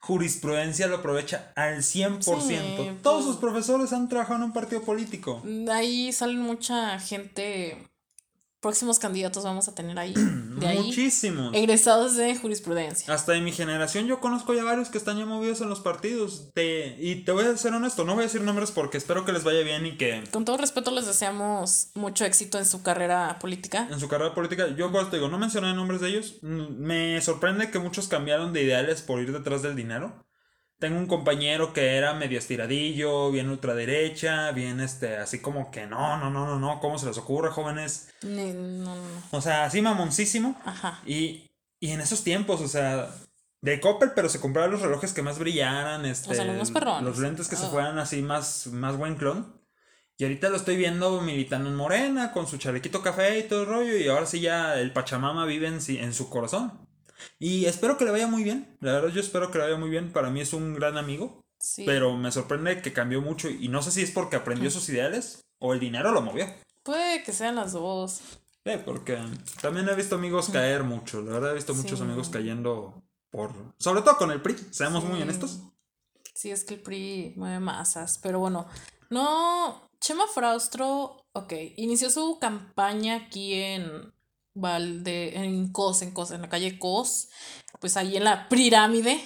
Jurisprudencia 0.00 0.86
lo 0.86 0.96
aprovecha 0.96 1.52
al 1.56 1.82
100%. 1.82 2.40
Sí, 2.46 2.98
Todos 3.02 3.24
pues- 3.24 3.26
sus 3.26 3.36
profesores 3.36 3.92
han 3.92 4.08
trabajado 4.08 4.36
en 4.36 4.44
un 4.44 4.52
partido 4.52 4.82
político. 4.82 5.42
Ahí 5.70 6.12
salen 6.12 6.40
mucha 6.40 6.98
gente. 6.98 7.88
Próximos 8.60 8.98
candidatos 8.98 9.44
vamos 9.44 9.68
a 9.68 9.74
tener 9.74 9.96
ahí. 10.00 10.12
De 10.14 10.66
ahí. 10.66 10.78
Muchísimos. 10.78 11.54
Egresados 11.54 12.16
de 12.16 12.34
jurisprudencia. 12.36 13.14
Hasta 13.14 13.32
de 13.32 13.40
mi 13.40 13.52
generación 13.52 14.06
yo 14.08 14.18
conozco 14.18 14.52
ya 14.52 14.64
varios 14.64 14.88
que 14.88 14.98
están 14.98 15.16
ya 15.16 15.26
movidos 15.26 15.60
en 15.60 15.68
los 15.68 15.78
partidos. 15.78 16.50
Te- 16.54 16.96
y 16.98 17.24
te 17.24 17.30
voy 17.30 17.44
a 17.44 17.56
ser 17.56 17.72
honesto, 17.72 18.04
no 18.04 18.14
voy 18.14 18.22
a 18.22 18.26
decir 18.26 18.40
nombres 18.40 18.72
porque 18.72 18.98
espero 18.98 19.24
que 19.24 19.32
les 19.32 19.44
vaya 19.44 19.60
bien 19.60 19.86
y 19.86 19.96
que 19.96 20.24
Con 20.32 20.44
todo 20.44 20.56
respeto, 20.56 20.90
les 20.90 21.06
deseamos 21.06 21.90
mucho 21.94 22.24
éxito 22.24 22.58
en 22.58 22.66
su 22.66 22.82
carrera 22.82 23.38
política. 23.40 23.86
en 23.90 24.00
su 24.00 24.08
carrera 24.08 24.34
política, 24.34 24.66
yo 24.76 24.90
por 24.90 25.02
eso 25.02 25.10
te 25.10 25.18
digo, 25.18 25.28
no 25.28 25.38
mencioné 25.38 25.72
nombres 25.74 26.00
de 26.00 26.08
ellos. 26.08 26.38
Me 26.42 27.20
sorprende 27.20 27.70
que 27.70 27.78
muchos 27.78 28.08
cambiaron 28.08 28.52
de 28.52 28.64
ideales 28.64 29.02
por 29.02 29.20
ir 29.22 29.32
detrás 29.32 29.62
del 29.62 29.76
dinero. 29.76 30.20
Tengo 30.78 30.98
un 30.98 31.06
compañero 31.06 31.72
que 31.72 31.96
era 31.96 32.14
medio 32.14 32.38
estiradillo, 32.38 33.30
bien 33.30 33.48
ultraderecha, 33.50 34.52
bien 34.52 34.80
este, 34.80 35.16
así 35.16 35.40
como 35.40 35.70
que 35.70 35.86
no, 35.86 36.16
no, 36.18 36.30
no, 36.30 36.46
no, 36.46 36.58
no, 36.58 36.80
¿cómo 36.80 36.98
se 36.98 37.06
les 37.06 37.18
ocurre, 37.18 37.50
jóvenes? 37.50 38.10
No, 38.22 38.52
no, 38.52 38.94
no. 38.96 39.02
O 39.32 39.40
sea, 39.40 39.64
así 39.64 39.82
mamoncísimo. 39.82 40.60
Ajá. 40.64 41.00
Y, 41.06 41.50
y 41.80 41.90
en 41.90 42.00
esos 42.00 42.22
tiempos, 42.24 42.60
o 42.60 42.68
sea, 42.68 43.10
de 43.60 43.80
Coppel, 43.80 44.12
pero 44.14 44.28
se 44.28 44.40
compraban 44.40 44.70
los 44.70 44.82
relojes 44.82 45.12
que 45.12 45.22
más 45.22 45.38
brillaran, 45.38 46.06
este, 46.06 46.30
O 46.30 46.34
sea, 46.34 46.44
los 46.44 46.70
los 47.02 47.18
lentes 47.18 47.48
que 47.48 47.56
se 47.56 47.66
Ah. 47.66 47.70
fueran 47.70 47.98
así 47.98 48.22
más, 48.22 48.68
más 48.68 48.96
buen 48.96 49.16
clon. 49.16 49.58
Y 50.16 50.24
ahorita 50.24 50.48
lo 50.48 50.56
estoy 50.56 50.76
viendo 50.76 51.20
militando 51.20 51.68
en 51.68 51.76
Morena, 51.76 52.32
con 52.32 52.46
su 52.48 52.56
chalequito 52.58 53.02
café 53.02 53.38
y 53.38 53.42
todo 53.44 53.62
el 53.62 53.68
rollo, 53.68 53.96
y 53.96 54.08
ahora 54.08 54.26
sí 54.26 54.40
ya 54.40 54.78
el 54.78 54.92
Pachamama 54.92 55.44
vive 55.44 55.68
en, 55.68 55.80
sí- 55.80 55.98
en 55.98 56.12
su 56.12 56.28
corazón. 56.28 56.87
Y 57.38 57.64
espero 57.66 57.96
que 57.98 58.04
le 58.04 58.10
vaya 58.10 58.26
muy 58.26 58.42
bien, 58.44 58.76
la 58.80 58.92
verdad 58.92 59.08
yo 59.10 59.20
espero 59.20 59.50
que 59.50 59.58
le 59.58 59.64
vaya 59.64 59.76
muy 59.76 59.90
bien, 59.90 60.12
para 60.12 60.30
mí 60.30 60.40
es 60.40 60.52
un 60.52 60.74
gran 60.74 60.96
amigo, 60.98 61.40
Sí. 61.60 61.84
pero 61.86 62.16
me 62.16 62.30
sorprende 62.30 62.80
que 62.82 62.92
cambió 62.92 63.20
mucho 63.20 63.48
y 63.48 63.68
no 63.68 63.82
sé 63.82 63.90
si 63.90 64.02
es 64.02 64.10
porque 64.12 64.36
aprendió 64.36 64.70
sus 64.70 64.88
ideales 64.88 65.40
o 65.58 65.72
el 65.74 65.80
dinero 65.80 66.12
lo 66.12 66.22
movió. 66.22 66.46
Puede 66.84 67.22
que 67.24 67.32
sean 67.32 67.56
las 67.56 67.72
dos. 67.72 68.20
Sí, 68.64 68.72
porque 68.84 69.18
también 69.60 69.88
he 69.88 69.94
visto 69.94 70.14
amigos 70.16 70.50
caer 70.50 70.84
mucho. 70.84 71.20
La 71.22 71.32
verdad 71.32 71.52
he 71.52 71.54
visto 71.54 71.74
muchos 71.74 71.98
Sí. 71.98 72.04
amigos 72.04 72.28
cayendo 72.28 73.02
por... 73.30 73.52
Sobre 73.78 74.02
todo 74.02 74.16
con 74.18 74.30
el 74.30 74.40
PRI, 74.42 74.56
seamos 74.70 75.04
muy 75.04 75.20
honestos. 75.22 75.60
Sí, 76.34 76.50
es 76.50 76.64
que 76.64 76.74
el 76.74 76.80
PRI 76.80 77.34
mueve 77.36 77.58
masas. 77.60 78.18
Pero 78.22 78.38
bueno, 78.40 78.68
no. 79.10 79.88
Chema 80.00 80.26
Fraustro, 80.32 81.24
ok, 81.32 81.52
inició 81.76 82.08
su 82.10 82.38
campaña 82.38 83.16
aquí 83.16 83.54
en 83.54 84.12
Valde, 84.54 85.36
en 85.36 85.70
Cos, 85.72 86.02
en 86.02 86.12
Cos, 86.12 86.30
en 86.30 86.42
la 86.42 86.48
calle 86.48 86.78
Cos, 86.78 87.28
pues 87.80 87.96
ahí 87.96 88.16
en 88.16 88.24
la 88.24 88.48
pirámide, 88.48 89.20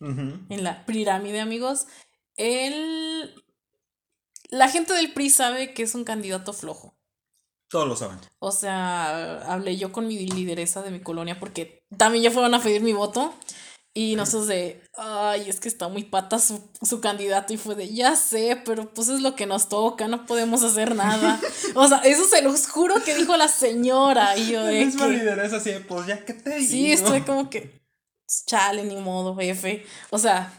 en 0.00 0.64
la 0.64 0.84
pirámide, 0.86 1.40
amigos. 1.40 1.86
Él. 2.36 3.34
La 4.50 4.68
gente 4.68 4.94
del 4.94 5.12
PRI 5.12 5.28
sabe 5.30 5.74
que 5.74 5.82
es 5.82 5.94
un 5.94 6.04
candidato 6.04 6.52
flojo. 6.52 6.96
Todos 7.68 7.86
lo 7.86 7.96
saben. 7.96 8.18
O 8.38 8.50
sea, 8.50 9.42
hablé 9.42 9.76
yo 9.76 9.92
con 9.92 10.06
mi 10.06 10.18
lideresa 10.18 10.80
de 10.80 10.90
mi 10.90 11.00
colonia 11.00 11.38
porque 11.38 11.84
también 11.98 12.24
ya 12.24 12.30
fueron 12.30 12.54
a 12.54 12.62
pedir 12.62 12.80
mi 12.80 12.94
voto. 12.94 13.34
Y 13.98 14.14
nosotros 14.14 14.46
de, 14.46 14.80
ay, 14.96 15.50
es 15.50 15.58
que 15.58 15.66
está 15.66 15.88
muy 15.88 16.04
pata 16.04 16.38
su, 16.38 16.62
su 16.82 17.00
candidato. 17.00 17.52
Y 17.52 17.56
fue 17.56 17.74
de, 17.74 17.92
ya 17.92 18.14
sé, 18.14 18.62
pero 18.64 18.94
pues 18.94 19.08
es 19.08 19.22
lo 19.22 19.34
que 19.34 19.44
nos 19.44 19.68
toca, 19.68 20.06
no 20.06 20.24
podemos 20.24 20.62
hacer 20.62 20.94
nada. 20.94 21.40
O 21.74 21.88
sea, 21.88 21.98
eso 22.04 22.22
se 22.24 22.40
los 22.40 22.68
juro 22.68 23.02
que 23.02 23.16
dijo 23.16 23.36
la 23.36 23.48
señora. 23.48 24.36
Y 24.36 24.52
yo 24.52 24.60
La 24.60 24.68
de 24.68 24.84
misma 24.84 25.08
lideresa 25.08 25.56
así, 25.56 25.70
de, 25.72 25.80
pues 25.80 26.06
ya 26.06 26.24
que 26.24 26.32
te 26.32 26.58
digo. 26.58 26.70
sí, 26.70 26.92
estoy 26.92 27.22
como 27.22 27.50
que, 27.50 27.82
chale, 28.46 28.84
ni 28.84 28.94
modo, 28.98 29.36
F. 29.40 29.84
O 30.10 30.18
sea, 30.20 30.52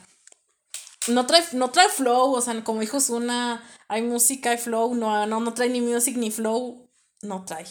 no 1.08 1.26
trae, 1.26 1.42
no 1.54 1.72
trae 1.72 1.88
flow, 1.88 2.34
o 2.34 2.42
sea, 2.42 2.62
como 2.66 2.82
dijo 2.82 3.00
Zuna, 3.00 3.64
hay 3.88 4.02
música, 4.02 4.50
hay 4.50 4.58
flow, 4.58 4.96
no, 4.96 5.26
no, 5.28 5.40
no 5.40 5.54
trae 5.54 5.70
ni 5.70 5.80
music 5.80 6.18
ni 6.18 6.30
flow, 6.30 6.90
no 7.22 7.46
trae. 7.46 7.66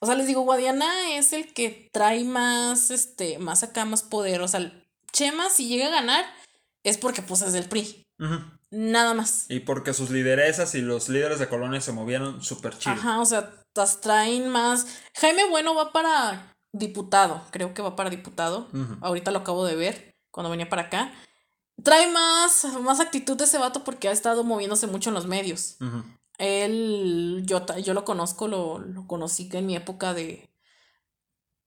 O 0.00 0.06
sea, 0.06 0.14
les 0.14 0.26
digo, 0.26 0.40
Guadiana 0.40 1.14
es 1.18 1.34
el 1.34 1.52
que 1.52 1.90
trae 1.92 2.24
más, 2.24 2.90
este, 2.90 3.38
más 3.38 3.62
acá, 3.62 3.84
más 3.84 4.02
poder. 4.02 4.40
O 4.40 4.48
sea, 4.48 4.72
Chema, 5.12 5.50
si 5.50 5.68
llega 5.68 5.86
a 5.86 5.90
ganar, 5.90 6.24
es 6.84 6.98
porque 6.98 7.22
pues 7.22 7.42
es 7.42 7.52
del 7.52 7.68
PRI. 7.68 8.04
Nada 8.70 9.14
más. 9.14 9.46
Y 9.48 9.60
porque 9.60 9.94
sus 9.94 10.10
lideresas 10.10 10.74
y 10.74 10.80
los 10.80 11.08
líderes 11.08 11.38
de 11.38 11.48
colonia 11.48 11.80
se 11.80 11.92
movieron 11.92 12.42
súper 12.42 12.78
chido. 12.78 12.94
Ajá, 12.94 13.20
o 13.20 13.24
sea, 13.24 13.52
traen 14.00 14.48
más. 14.48 14.86
Jaime 15.14 15.44
Bueno 15.48 15.74
va 15.74 15.92
para 15.92 16.54
diputado, 16.72 17.42
creo 17.50 17.74
que 17.74 17.82
va 17.82 17.96
para 17.96 18.10
diputado. 18.10 18.68
Ahorita 19.00 19.30
lo 19.30 19.40
acabo 19.40 19.64
de 19.64 19.76
ver 19.76 20.14
cuando 20.30 20.50
venía 20.50 20.68
para 20.68 20.82
acá. 20.82 21.12
Trae 21.82 22.10
más, 22.12 22.66
más 22.82 23.00
actitud 23.00 23.36
de 23.36 23.44
ese 23.44 23.58
vato 23.58 23.84
porque 23.84 24.08
ha 24.08 24.12
estado 24.12 24.44
moviéndose 24.44 24.86
mucho 24.86 25.10
en 25.10 25.14
los 25.14 25.26
medios. 25.26 25.78
Él, 26.38 27.42
yo, 27.44 27.64
yo 27.82 27.94
lo 27.94 28.04
conozco, 28.04 28.48
lo, 28.48 28.78
lo 28.78 29.06
conocí 29.06 29.48
en 29.52 29.66
mi 29.66 29.76
época 29.76 30.14
de, 30.14 30.49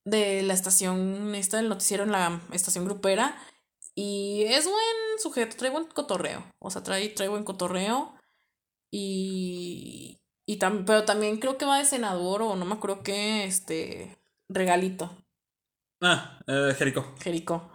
de 0.05 0.41
la 0.43 0.53
estación, 0.53 1.33
esta 1.35 1.57
del 1.57 1.69
noticiero 1.69 2.03
en 2.03 2.11
la 2.11 2.41
estación 2.51 2.85
grupera. 2.85 3.37
Y 3.95 4.43
es 4.47 4.65
buen 4.65 5.19
sujeto, 5.19 5.55
trae 5.57 5.69
buen 5.71 5.85
cotorreo. 5.85 6.43
O 6.59 6.69
sea, 6.71 6.81
trae, 6.83 7.09
trae 7.09 7.29
buen 7.29 7.43
cotorreo. 7.43 8.13
Y, 8.91 10.19
y 10.45 10.59
tam- 10.59 10.85
pero 10.85 11.03
también 11.05 11.37
creo 11.37 11.57
que 11.57 11.65
va 11.65 11.79
de 11.79 11.85
senador 11.85 12.41
o 12.43 12.55
no 12.55 12.65
me 12.65 12.75
acuerdo 12.75 13.01
qué, 13.03 13.43
este, 13.45 14.17
regalito, 14.49 15.11
Ah, 16.05 16.39
eh, 16.47 16.75
Jericó. 16.77 17.15
Jerico. 17.21 17.71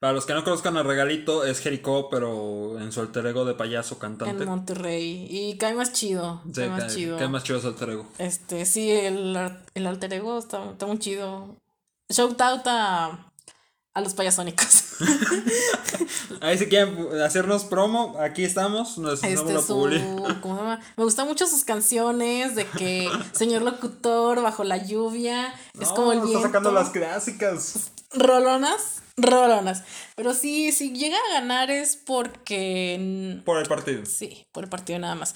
Para 0.00 0.14
los 0.14 0.24
que 0.24 0.32
no 0.32 0.42
conozcan 0.42 0.78
a 0.78 0.82
Regalito, 0.82 1.44
es 1.44 1.60
Jericó, 1.60 2.08
pero 2.08 2.80
en 2.80 2.90
su 2.90 3.00
alter 3.02 3.26
ego 3.26 3.44
de 3.44 3.52
payaso 3.52 3.98
cantante. 3.98 4.42
En 4.42 4.48
Monterrey. 4.48 5.26
Y 5.30 5.58
cae 5.58 5.74
más 5.74 5.92
chido. 5.92 6.40
Sí, 6.46 6.52
cae 6.54 6.68
más 6.70 6.80
cae- 6.84 6.94
chido. 6.94 7.18
cae 7.18 7.28
más 7.28 7.44
chido 7.44 7.60
su 7.60 7.66
alter 7.68 7.90
ego. 7.90 8.06
Este, 8.16 8.64
sí, 8.64 8.90
el, 8.90 9.36
el 9.74 9.86
alter 9.86 10.14
ego 10.14 10.38
está, 10.38 10.70
está 10.70 10.86
muy 10.86 10.98
chido. 10.98 11.54
Shout 12.08 12.40
out 12.40 12.62
a, 12.66 13.29
a 13.94 14.00
los 14.00 14.14
payasónicos. 14.14 14.84
Ahí 16.40 16.56
si 16.58 16.66
quieren 16.66 16.96
hacernos 17.22 17.64
promo, 17.64 18.16
aquí 18.20 18.44
estamos. 18.44 18.98
Nos 18.98 19.22
Este, 19.22 19.60
su, 19.60 19.74
publi- 19.74 20.40
¿cómo 20.40 20.56
se 20.56 20.62
llama? 20.62 20.80
Me 20.96 21.04
gustan 21.04 21.26
mucho 21.26 21.46
sus 21.46 21.64
canciones 21.64 22.54
de 22.54 22.66
que 22.66 23.08
señor 23.32 23.62
locutor 23.62 24.42
bajo 24.42 24.64
la 24.64 24.76
lluvia 24.78 25.52
es 25.80 25.88
como 25.88 26.12
el 26.12 26.18
está 26.18 26.28
viento. 26.28 26.46
sacando 26.46 26.72
las 26.72 26.90
clásicas. 26.90 27.90
Rolonas, 28.12 29.02
rolonas. 29.16 29.82
Pero 30.16 30.34
sí, 30.34 30.72
si 30.72 30.92
llega 30.92 31.16
a 31.16 31.40
ganar 31.40 31.70
es 31.70 31.96
porque 31.96 33.40
Por 33.44 33.58
el 33.58 33.66
partido. 33.68 34.04
Sí, 34.06 34.46
por 34.52 34.64
el 34.64 34.70
partido 34.70 34.98
nada 34.98 35.14
más. 35.14 35.34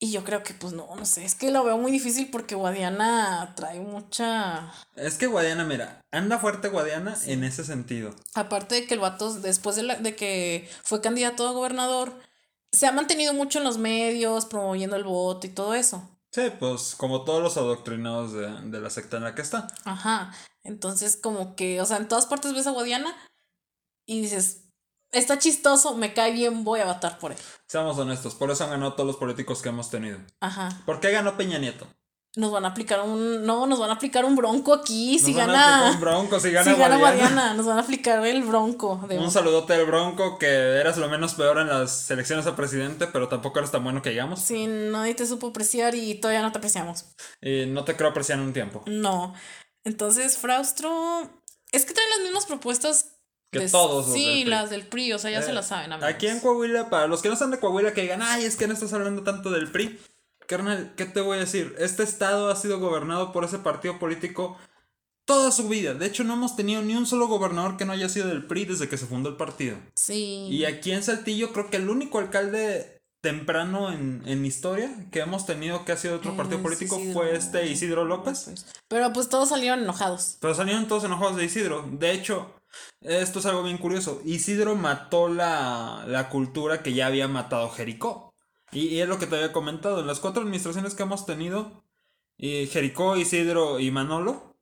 Y 0.00 0.10
yo 0.10 0.24
creo 0.24 0.42
que, 0.42 0.52
pues 0.54 0.72
no, 0.72 0.94
no 0.94 1.06
sé, 1.06 1.24
es 1.24 1.34
que 1.34 1.50
lo 1.50 1.64
veo 1.64 1.78
muy 1.78 1.90
difícil 1.92 2.28
porque 2.30 2.54
Guadiana 2.56 3.54
trae 3.56 3.80
mucha. 3.80 4.72
Es 4.96 5.16
que 5.16 5.26
Guadiana, 5.26 5.64
mira, 5.64 6.00
anda 6.12 6.38
fuerte 6.38 6.68
Guadiana 6.68 7.16
en 7.26 7.44
ese 7.44 7.64
sentido. 7.64 8.14
Aparte 8.34 8.74
de 8.74 8.86
que 8.86 8.94
el 8.94 9.00
vato, 9.00 9.32
después 9.34 9.76
de, 9.76 9.84
la- 9.84 9.96
de 9.96 10.14
que 10.16 10.68
fue 10.82 11.00
candidato 11.00 11.48
a 11.48 11.52
gobernador, 11.52 12.12
se 12.72 12.86
ha 12.86 12.92
mantenido 12.92 13.32
mucho 13.34 13.58
en 13.58 13.64
los 13.64 13.78
medios, 13.78 14.46
promoviendo 14.46 14.96
el 14.96 15.04
voto 15.04 15.46
y 15.46 15.50
todo 15.50 15.74
eso. 15.74 16.10
Sí, 16.32 16.42
pues 16.58 16.96
como 16.96 17.22
todos 17.24 17.40
los 17.42 17.56
adoctrinados 17.56 18.32
de, 18.32 18.48
de 18.70 18.80
la 18.80 18.90
secta 18.90 19.18
en 19.18 19.22
la 19.24 19.34
que 19.36 19.42
está. 19.42 19.68
Ajá. 19.84 20.34
Entonces, 20.64 21.16
como 21.16 21.54
que, 21.54 21.80
o 21.80 21.86
sea, 21.86 21.98
en 21.98 22.08
todas 22.08 22.26
partes 22.26 22.52
ves 22.52 22.66
a 22.66 22.72
Guadiana 22.72 23.14
y 24.06 24.20
dices, 24.22 24.63
está 25.14 25.38
chistoso, 25.38 25.94
me 25.96 26.12
cae 26.12 26.32
bien, 26.32 26.64
voy 26.64 26.80
a 26.80 26.86
votar 26.86 27.18
por 27.18 27.32
él. 27.32 27.38
Seamos 27.66 27.98
honestos, 27.98 28.34
por 28.34 28.50
eso 28.50 28.64
han 28.64 28.70
ganado 28.70 28.92
todos 28.94 29.06
los 29.06 29.16
políticos 29.16 29.62
que 29.62 29.68
hemos 29.70 29.90
tenido. 29.90 30.18
Ajá. 30.40 30.68
¿Por 30.86 31.00
qué 31.00 31.10
ganó 31.10 31.36
Peña 31.36 31.58
Nieto? 31.58 31.86
Nos 32.36 32.50
van 32.50 32.64
a 32.64 32.68
aplicar 32.70 33.00
un. 33.00 33.46
No, 33.46 33.64
nos 33.68 33.78
van 33.78 33.90
a 33.90 33.92
aplicar 33.92 34.24
un 34.24 34.34
bronco 34.34 34.74
aquí. 34.74 35.20
si 35.20 35.32
Nos 35.32 35.36
van 35.46 35.50
a 35.50 35.52
gana. 35.52 35.76
aplicar 35.88 35.94
un 35.94 36.00
bronco, 36.00 36.40
si 36.40 36.50
gana, 36.50 36.64
si 36.64 36.76
gana 36.76 36.96
Guadiana. 36.98 37.28
Guadiana, 37.30 37.54
nos 37.54 37.64
van 37.66 37.78
a 37.78 37.82
aplicar 37.82 38.26
el 38.26 38.42
bronco. 38.42 39.00
De 39.08 39.18
Un 39.20 39.30
saludote 39.30 39.72
al 39.74 39.86
Bronco, 39.86 40.36
que 40.36 40.48
eras 40.48 40.96
lo 40.96 41.08
menos 41.08 41.34
peor 41.34 41.58
en 41.58 41.68
las 41.68 42.10
elecciones 42.10 42.48
a 42.48 42.56
presidente, 42.56 43.06
pero 43.06 43.28
tampoco 43.28 43.60
eres 43.60 43.70
tan 43.70 43.84
bueno 43.84 44.02
que 44.02 44.10
digamos. 44.10 44.40
Si 44.40 44.66
nadie 44.66 45.14
te 45.14 45.28
supo 45.28 45.46
apreciar 45.46 45.94
y 45.94 46.16
todavía 46.16 46.42
no 46.42 46.50
te 46.50 46.58
apreciamos. 46.58 47.04
Y 47.40 47.66
no 47.66 47.84
te 47.84 47.94
creo 47.96 48.10
apreciar 48.10 48.40
en 48.40 48.46
un 48.46 48.52
tiempo. 48.52 48.82
No. 48.86 49.32
Entonces, 49.84 50.36
Fraustro. 50.36 50.90
Es 51.70 51.84
que 51.84 51.94
traen 51.94 52.10
las 52.10 52.20
mismas 52.20 52.46
propuestas. 52.46 53.10
Que 53.58 53.64
de- 53.66 53.70
todos 53.70 54.06
los 54.06 54.14
Sí, 54.14 54.40
del 54.40 54.50
las 54.50 54.70
del 54.70 54.86
PRI, 54.86 55.12
o 55.14 55.18
sea, 55.18 55.30
ya 55.30 55.42
se 55.42 55.50
Eh, 55.50 55.54
las 55.54 55.68
saben, 55.68 55.92
amigos. 55.92 56.12
Aquí 56.14 56.26
en 56.26 56.40
Coahuila, 56.40 56.90
para 56.90 57.06
los 57.06 57.22
que 57.22 57.28
no 57.28 57.34
están 57.34 57.50
de 57.50 57.58
Coahuila, 57.58 57.92
que 57.94 58.02
digan, 58.02 58.22
ay, 58.22 58.44
es 58.44 58.56
que 58.56 58.66
no 58.66 58.74
estás 58.74 58.92
hablando 58.92 59.22
tanto 59.22 59.50
del 59.50 59.70
PRI. 59.70 59.98
Carnal, 60.46 60.92
¿qué 60.96 61.06
te 61.06 61.20
voy 61.20 61.38
a 61.38 61.40
decir? 61.40 61.74
Este 61.78 62.02
estado 62.02 62.50
ha 62.50 62.56
sido 62.56 62.78
gobernado 62.78 63.32
por 63.32 63.44
ese 63.44 63.58
partido 63.58 63.98
político 63.98 64.58
toda 65.24 65.50
su 65.50 65.68
vida. 65.68 65.94
De 65.94 66.04
hecho, 66.06 66.22
no 66.22 66.34
hemos 66.34 66.54
tenido 66.54 66.82
ni 66.82 66.94
un 66.96 67.06
solo 67.06 67.28
gobernador 67.28 67.78
que 67.78 67.86
no 67.86 67.92
haya 67.94 68.10
sido 68.10 68.28
del 68.28 68.44
PRI 68.46 68.66
desde 68.66 68.88
que 68.88 68.98
se 68.98 69.06
fundó 69.06 69.30
el 69.30 69.36
partido. 69.36 69.78
Sí. 69.94 70.48
Y 70.50 70.66
aquí 70.66 70.92
en 70.92 71.02
Saltillo, 71.02 71.52
creo 71.52 71.70
que 71.70 71.78
el 71.78 71.88
único 71.88 72.18
alcalde 72.18 73.00
temprano 73.22 73.90
en, 73.90 74.22
en 74.26 74.44
historia 74.44 74.90
que 75.10 75.20
hemos 75.20 75.46
tenido 75.46 75.86
que 75.86 75.92
ha 75.92 75.96
sido 75.96 76.12
de 76.12 76.18
otro 76.18 76.36
partido 76.36 76.60
político 76.60 76.96
Isidro 76.98 77.14
fue 77.14 77.34
este 77.34 77.66
Isidro 77.68 78.04
López. 78.04 78.46
López. 78.48 78.66
Pero 78.86 79.14
pues 79.14 79.30
todos 79.30 79.48
salieron 79.48 79.82
enojados. 79.82 80.36
Pero 80.40 80.54
salieron 80.54 80.86
todos 80.88 81.04
enojados 81.04 81.36
de 81.36 81.44
Isidro. 81.46 81.88
De 81.90 82.12
hecho, 82.12 82.52
esto 83.00 83.38
es 83.38 83.46
algo 83.46 83.62
bien 83.62 83.78
curioso. 83.78 84.20
Isidro 84.24 84.76
mató 84.76 85.28
la, 85.28 86.04
la 86.06 86.28
cultura 86.28 86.82
que 86.82 86.94
ya 86.94 87.06
había 87.06 87.28
matado 87.28 87.70
Jericó. 87.70 88.34
Y, 88.72 88.88
y 88.88 89.00
es 89.00 89.08
lo 89.08 89.18
que 89.18 89.26
te 89.26 89.36
había 89.36 89.52
comentado. 89.52 90.00
En 90.00 90.06
las 90.06 90.20
cuatro 90.20 90.42
administraciones 90.42 90.94
que 90.94 91.02
hemos 91.02 91.26
tenido, 91.26 91.84
y 92.36 92.66
Jericó, 92.66 93.16
Isidro 93.16 93.78
y 93.78 93.90
Manolo, 93.90 94.54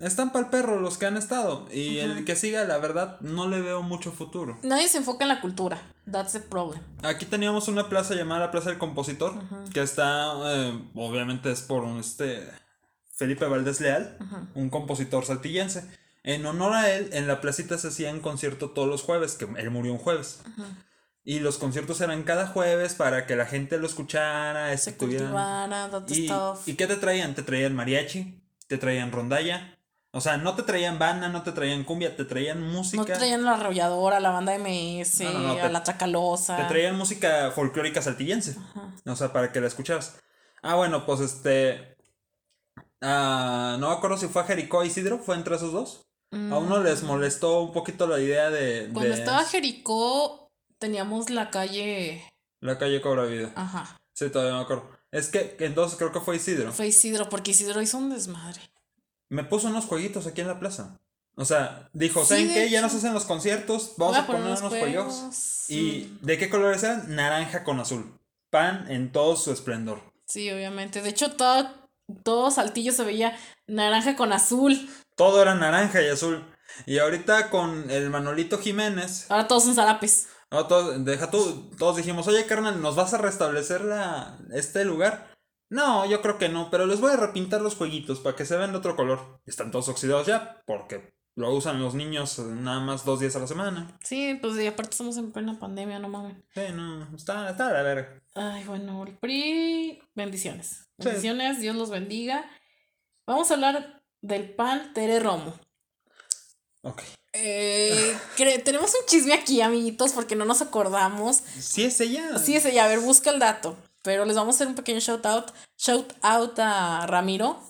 están 0.00 0.32
para 0.32 0.46
el 0.46 0.50
perro 0.50 0.80
los 0.80 0.98
que 0.98 1.06
han 1.06 1.16
estado. 1.16 1.66
Y 1.72 1.98
el 1.98 2.24
que 2.24 2.36
siga, 2.36 2.64
la 2.64 2.78
verdad, 2.78 3.20
no 3.20 3.48
le 3.48 3.60
veo 3.60 3.82
mucho 3.82 4.12
futuro. 4.12 4.58
Nadie 4.62 4.88
se 4.88 4.98
enfoca 4.98 5.24
en 5.24 5.28
la 5.28 5.40
cultura. 5.40 5.80
That's 6.10 6.32
the 6.32 6.40
problem. 6.40 6.80
Aquí 7.02 7.26
teníamos 7.26 7.68
una 7.68 7.88
plaza 7.88 8.14
llamada 8.14 8.40
la 8.40 8.50
Plaza 8.50 8.70
del 8.70 8.78
Compositor, 8.78 9.34
que 9.72 9.82
está, 9.82 10.32
eh, 10.44 10.82
obviamente 10.94 11.52
es 11.52 11.62
por 11.62 11.84
un 11.84 11.98
este 11.98 12.48
Felipe 13.14 13.44
Valdés 13.44 13.80
Leal, 13.80 14.18
un 14.54 14.70
compositor 14.70 15.24
saltillense. 15.24 15.88
En 16.24 16.46
honor 16.46 16.72
a 16.74 16.90
él, 16.90 17.10
en 17.12 17.26
la 17.26 17.40
placita 17.40 17.78
se 17.78 17.88
hacían 17.88 18.20
conciertos 18.20 18.74
todos 18.74 18.88
los 18.88 19.02
jueves, 19.02 19.34
que 19.34 19.46
él 19.56 19.70
murió 19.70 19.92
un 19.92 19.98
jueves. 19.98 20.40
Y 21.24 21.40
los 21.40 21.58
conciertos 21.58 22.00
eran 22.00 22.22
cada 22.24 22.46
jueves 22.46 22.94
para 22.94 23.26
que 23.26 23.36
la 23.36 23.46
gente 23.46 23.78
lo 23.78 23.86
escuchara, 23.86 24.76
Se 24.76 24.96
cultivara, 24.96 25.88
¿Y, 26.08 26.26
stuff. 26.28 26.66
¿Y 26.68 26.74
qué 26.74 26.86
te 26.86 26.96
traían? 26.96 27.34
Te 27.34 27.42
traían 27.42 27.74
mariachi, 27.74 28.40
te 28.68 28.78
traían 28.78 29.10
rondalla. 29.12 29.78
O 30.14 30.20
sea, 30.20 30.36
no 30.36 30.54
te 30.54 30.62
traían 30.62 30.98
banda, 30.98 31.28
no 31.28 31.42
te 31.42 31.52
traían 31.52 31.84
cumbia, 31.84 32.14
te 32.14 32.24
traían 32.24 32.60
música. 32.62 33.02
No 33.02 33.06
traían 33.06 33.44
la 33.44 33.54
arrolladora, 33.54 34.20
la 34.20 34.30
banda 34.30 34.52
MS, 34.58 35.20
No, 35.24 35.32
no, 35.32 35.38
no, 35.38 35.52
a 35.54 35.62
te- 35.62 35.72
la 35.72 35.82
Tracalosa. 35.82 36.56
Te 36.56 36.64
traían 36.64 36.96
música 36.98 37.50
folclórica 37.52 38.02
saltillense. 38.02 38.56
O 39.06 39.16
sea, 39.16 39.32
para 39.32 39.50
que 39.52 39.60
la 39.60 39.68
escucharas. 39.68 40.16
Ah, 40.62 40.74
bueno, 40.74 41.06
pues 41.06 41.20
este. 41.20 41.96
ah, 43.00 43.76
no 43.80 43.88
me 43.88 43.94
acuerdo 43.94 44.16
si 44.18 44.28
fue 44.28 44.42
a 44.42 44.44
Jericó 44.44 44.78
o 44.78 44.84
Isidro, 44.84 45.18
fue 45.18 45.34
entre 45.36 45.56
esos 45.56 45.72
dos. 45.72 46.06
A 46.32 46.56
uno 46.58 46.82
les 46.82 47.02
molestó 47.02 47.60
un 47.60 47.72
poquito 47.72 48.06
la 48.06 48.18
idea 48.18 48.48
de. 48.50 48.88
Mm. 48.88 48.92
Cuando 48.94 49.14
de 49.14 49.18
estaba 49.20 49.44
Jericó, 49.44 50.50
teníamos 50.78 51.28
la 51.30 51.50
calle. 51.50 52.24
La 52.60 52.78
calle 52.78 53.02
Cobra 53.02 53.24
Vida. 53.24 53.52
Ajá. 53.54 54.00
Sí, 54.14 54.30
todavía 54.30 54.54
me 54.56 54.62
acuerdo. 54.62 54.88
Es 55.10 55.28
que 55.28 55.56
entonces 55.60 55.98
creo 55.98 56.10
que 56.10 56.20
fue 56.20 56.36
Isidro. 56.36 56.72
Fue 56.72 56.86
Isidro, 56.86 57.28
porque 57.28 57.50
Isidro 57.50 57.82
hizo 57.82 57.98
un 57.98 58.08
desmadre. 58.10 58.60
Me 59.28 59.44
puso 59.44 59.68
unos 59.68 59.84
jueguitos 59.84 60.26
aquí 60.26 60.40
en 60.40 60.48
la 60.48 60.58
plaza. 60.58 60.98
O 61.34 61.44
sea, 61.44 61.88
dijo, 61.92 62.22
Sí, 62.22 62.28
¿saben 62.28 62.48
de 62.48 62.54
qué? 62.54 62.70
Ya 62.70 62.78
hecho. 62.78 62.86
no 62.86 62.90
se 62.92 62.96
hacen 62.98 63.14
los 63.14 63.24
conciertos, 63.24 63.94
vamos 63.96 64.16
Voy 64.16 64.24
a 64.24 64.26
poner 64.26 64.42
unos 64.42 64.60
juegos. 64.60 65.14
juegos. 65.14 65.64
¿Y 65.70 66.16
de 66.22 66.38
qué 66.38 66.48
colores 66.50 66.82
eran? 66.82 67.14
Naranja 67.14 67.64
con 67.64 67.80
azul. 67.80 68.18
Pan 68.50 68.90
en 68.90 69.12
todo 69.12 69.36
su 69.36 69.52
esplendor. 69.52 70.00
Sí, 70.26 70.50
obviamente. 70.50 71.00
De 71.02 71.08
hecho, 71.08 71.32
todo, 71.32 71.70
todo 72.22 72.50
Saltillo 72.50 72.92
se 72.92 73.04
veía 73.04 73.36
naranja 73.66 74.14
con 74.16 74.32
azul. 74.32 74.88
Todo 75.16 75.42
era 75.42 75.54
naranja 75.54 76.02
y 76.02 76.08
azul. 76.08 76.44
Y 76.86 76.98
ahorita 76.98 77.50
con 77.50 77.90
el 77.90 78.10
Manolito 78.10 78.58
Jiménez, 78.58 79.30
Ahora 79.30 79.46
todos 79.46 79.64
son 79.64 79.74
zarapes. 79.74 80.28
no, 80.50 80.66
todos, 80.66 81.04
deja 81.04 81.30
tú, 81.30 81.70
todos 81.78 81.96
dijimos, 81.96 82.26
oye 82.28 82.46
carnal, 82.46 82.80
¿nos 82.80 82.96
vas 82.96 83.12
a 83.14 83.18
restablecer 83.18 83.82
la, 83.82 84.38
este 84.52 84.84
lugar? 84.84 85.30
No, 85.68 86.04
yo 86.06 86.20
creo 86.20 86.38
que 86.38 86.48
no, 86.48 86.70
pero 86.70 86.86
les 86.86 87.00
voy 87.00 87.12
a 87.12 87.16
repintar 87.16 87.60
los 87.62 87.76
jueguitos 87.76 88.20
para 88.20 88.36
que 88.36 88.44
se 88.44 88.56
vean 88.56 88.72
de 88.72 88.78
otro 88.78 88.94
color. 88.96 89.40
Están 89.46 89.70
todos 89.70 89.88
oxidados 89.88 90.26
ya, 90.26 90.62
porque 90.66 91.14
lo 91.34 91.50
usan 91.54 91.80
los 91.80 91.94
niños 91.94 92.38
nada 92.38 92.80
más 92.80 93.06
dos 93.06 93.20
días 93.20 93.34
a 93.36 93.38
la 93.38 93.46
semana. 93.46 93.98
Sí, 94.04 94.38
pues 94.40 94.58
y 94.58 94.66
aparte 94.66 94.90
estamos 94.90 95.16
en 95.16 95.32
plena 95.32 95.58
pandemia, 95.58 95.98
no 95.98 96.10
mames. 96.10 96.36
Sí, 96.54 96.60
no, 96.74 97.16
está, 97.16 97.48
está 97.50 97.68
de 97.68 97.72
la 97.74 97.82
verga. 97.82 98.22
Ay, 98.34 98.64
bueno, 98.64 99.02
el 99.06 99.16
PRI, 99.16 100.02
bendiciones. 100.14 100.90
Sí. 100.98 101.06
Bendiciones, 101.06 101.60
Dios 101.60 101.74
los 101.74 101.88
bendiga. 101.88 102.44
Vamos 103.26 103.50
a 103.50 103.54
hablar 103.54 104.01
del 104.22 104.54
pan 104.54 104.94
Tere 104.94 105.20
Romo. 105.20 105.52
Ok. 106.82 107.02
Eh, 107.34 108.16
tenemos 108.64 108.92
un 108.94 109.06
chisme 109.06 109.34
aquí, 109.34 109.60
amiguitos, 109.60 110.12
porque 110.12 110.36
no 110.36 110.44
nos 110.44 110.62
acordamos. 110.62 111.42
Sí 111.58 111.84
es 111.84 112.00
ella. 112.00 112.38
Sí, 112.38 112.56
es 112.56 112.64
ella, 112.64 112.84
a 112.84 112.88
ver, 112.88 113.00
busca 113.00 113.30
el 113.30 113.38
dato. 113.38 113.76
Pero 114.02 114.24
les 114.24 114.36
vamos 114.36 114.54
a 114.54 114.56
hacer 114.56 114.66
un 114.68 114.74
pequeño 114.74 115.00
shout 115.00 115.24
out. 115.26 115.50
Shout 115.78 116.12
out 116.22 116.58
a 116.58 117.06
Ramiro, 117.06 117.60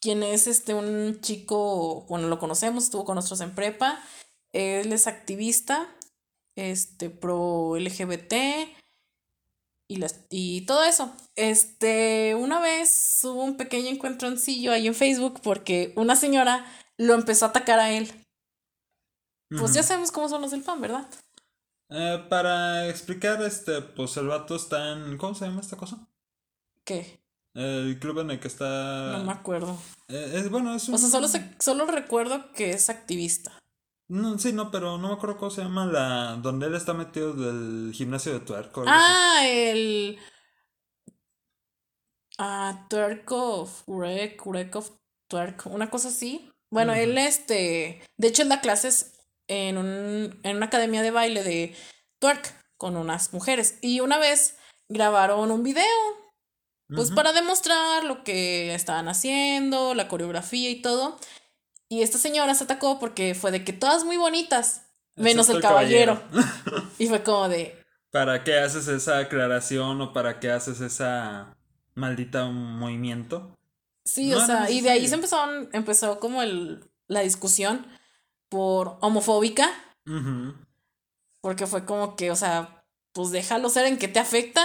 quien 0.00 0.22
es 0.22 0.46
este 0.46 0.74
un 0.74 1.20
chico, 1.20 2.06
bueno, 2.08 2.28
lo 2.28 2.38
conocemos, 2.38 2.84
estuvo 2.84 3.04
con 3.04 3.16
nosotros 3.16 3.40
en 3.40 3.54
prepa. 3.54 4.02
Él 4.52 4.92
es 4.92 5.06
activista, 5.06 5.86
este, 6.56 7.10
pro 7.10 7.76
LGBT 7.76 8.34
y, 9.90 9.96
las, 9.96 10.20
y 10.30 10.66
todo 10.66 10.84
eso. 10.84 11.12
Este, 11.36 12.34
una 12.36 12.60
vez 12.60 13.20
hubo 13.24 13.42
un 13.42 13.56
pequeño 13.56 13.88
encuentroncillo 13.88 14.72
ahí 14.72 14.86
en 14.86 14.94
Facebook 14.94 15.40
porque 15.42 15.92
una 15.96 16.14
señora 16.16 16.64
lo 16.96 17.14
empezó 17.14 17.46
a 17.46 17.48
atacar 17.48 17.78
a 17.80 17.90
él. 17.90 18.10
Pues 19.58 19.74
ya 19.74 19.82
sabemos 19.82 20.12
cómo 20.12 20.28
son 20.28 20.42
los 20.42 20.52
del 20.52 20.62
pan, 20.62 20.80
¿verdad? 20.80 21.08
Eh, 21.88 22.24
para 22.28 22.88
explicar, 22.88 23.42
este, 23.42 23.82
pues 23.82 24.16
el 24.16 24.28
vato 24.28 24.54
está 24.54 24.92
en. 24.92 25.18
¿Cómo 25.18 25.34
se 25.34 25.44
llama 25.46 25.60
esta 25.60 25.76
cosa? 25.76 26.06
¿Qué? 26.84 27.18
El 27.54 27.98
club 27.98 28.20
en 28.20 28.30
el 28.30 28.38
que 28.38 28.46
está. 28.46 29.10
No 29.18 29.24
me 29.24 29.32
acuerdo. 29.32 29.76
Eh, 30.06 30.34
es 30.36 30.48
bueno, 30.50 30.72
es 30.76 30.88
un. 30.88 30.94
O 30.94 30.98
sea, 30.98 31.08
solo, 31.08 31.26
se- 31.26 31.50
solo 31.58 31.84
recuerdo 31.86 32.52
que 32.52 32.70
es 32.70 32.88
activista. 32.90 33.58
No, 34.10 34.36
sí, 34.40 34.52
no, 34.52 34.72
pero 34.72 34.98
no 34.98 35.08
me 35.08 35.14
acuerdo 35.14 35.38
cómo 35.38 35.52
se 35.52 35.62
llama 35.62 35.86
la. 35.86 36.36
Donde 36.42 36.66
él 36.66 36.74
está 36.74 36.92
metido 36.92 37.32
del 37.32 37.92
gimnasio 37.94 38.32
de 38.32 38.40
tuerco. 38.40 38.82
Ah, 38.88 39.42
el. 39.46 40.18
Ah, 42.36 42.86
Turkov, 42.90 43.70
Urek, 43.86 44.44
Urekov, 44.44 44.98
Twerk, 45.28 45.66
una 45.66 45.90
cosa 45.90 46.08
así. 46.08 46.50
Bueno, 46.72 46.92
él, 46.92 47.16
este. 47.18 48.02
De 48.16 48.28
hecho, 48.28 48.42
él 48.42 48.48
da 48.48 48.60
clases 48.60 49.12
en, 49.46 49.78
un, 49.78 50.40
en 50.42 50.56
una 50.56 50.66
academia 50.66 51.02
de 51.02 51.12
baile 51.12 51.44
de 51.44 51.76
twerk 52.20 52.52
con 52.78 52.96
unas 52.96 53.32
mujeres. 53.32 53.78
Y 53.80 54.00
una 54.00 54.18
vez 54.18 54.56
grabaron 54.88 55.52
un 55.52 55.62
video, 55.62 55.84
pues 56.92 57.12
para 57.12 57.32
demostrar 57.32 58.02
lo 58.02 58.24
que 58.24 58.74
estaban 58.74 59.06
haciendo, 59.06 59.94
la 59.94 60.08
coreografía 60.08 60.68
y 60.68 60.82
todo. 60.82 61.16
Y 61.92 62.02
esta 62.02 62.18
señora 62.18 62.54
se 62.54 62.64
atacó 62.64 63.00
porque 63.00 63.34
fue 63.34 63.50
de 63.50 63.64
que 63.64 63.72
todas 63.72 64.04
muy 64.04 64.16
bonitas, 64.16 64.86
menos 65.16 65.48
Excepto 65.48 65.56
el 65.56 65.62
caballero. 65.62 66.22
y 66.98 67.08
fue 67.08 67.24
como 67.24 67.48
de. 67.48 67.76
¿Para 68.12 68.44
qué 68.44 68.60
haces 68.60 68.86
esa 68.86 69.18
aclaración 69.18 70.00
o 70.00 70.12
para 70.12 70.38
qué 70.38 70.52
haces 70.52 70.80
esa 70.80 71.56
maldita 71.96 72.44
movimiento? 72.46 73.58
Sí, 74.04 74.30
No 74.30 74.38
o 74.38 74.46
sea, 74.46 74.70
y 74.70 74.82
de 74.82 74.90
ahí 74.90 75.08
se 75.08 75.16
necesario. 75.16 75.52
empezó, 75.54 75.76
empezó 75.76 76.20
como 76.20 76.42
el, 76.42 76.88
la 77.08 77.20
discusión 77.20 77.84
por 78.48 78.96
homofóbica, 79.00 79.68
porque 81.40 81.66
fue 81.66 81.84
como 81.84 82.14
que, 82.14 82.30
o 82.30 82.36
sea, 82.36 82.84
pues 83.12 83.32
déjalo 83.32 83.68
ser 83.68 83.86
en 83.86 83.98
qué 83.98 84.06
te 84.06 84.20
afecta. 84.20 84.62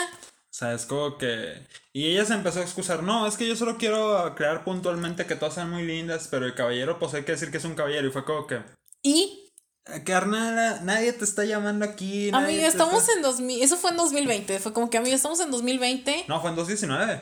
O 0.56 0.58
sea, 0.58 0.74
es 0.74 0.86
como 0.86 1.18
que... 1.18 1.68
Y 1.92 2.12
ella 2.12 2.24
se 2.24 2.34
empezó 2.34 2.60
a 2.62 2.64
excusar, 2.64 3.04
no, 3.04 3.28
es 3.28 3.36
que 3.36 3.46
yo 3.46 3.58
solo 3.58 3.78
quiero 3.78 4.18
aclarar 4.20 4.64
puntualmente 4.64 5.26
que 5.26 5.36
todas 5.36 5.56
sean 5.56 5.70
muy 5.70 5.84
lindas, 5.84 6.30
pero 6.32 6.46
el 6.46 6.56
caballero, 6.56 6.98
pues 6.98 7.14
hay 7.14 7.26
que 7.26 7.34
decir 7.34 7.52
que 7.52 7.58
es 7.58 7.66
un 7.66 7.76
caballero. 7.76 8.08
Y 8.08 8.12
fue 8.12 8.24
como 8.24 8.48
que... 8.48 8.62
Y, 9.04 9.52
"Eh, 9.86 10.04
Carnal, 10.06 10.86
nadie 10.86 11.12
te 11.12 11.26
está 11.26 11.44
llamando 11.44 11.84
aquí. 11.84 12.32
te 12.32 12.66
estamos 12.68 13.02
está-". 13.02 13.16
en 13.18 13.22
2000, 13.24 13.64
eso 13.64 13.76
fue 13.76 13.90
en 13.92 13.98
2020, 13.98 14.60
fue 14.60 14.72
como 14.72 14.90
que, 14.90 14.98
amiga, 14.98 15.18
estamos 15.18 15.42
en 15.42 15.52
2020. 15.52 16.24
No, 16.30 16.40
fue 16.40 16.52
en 16.52 16.56
2019. 16.56 17.22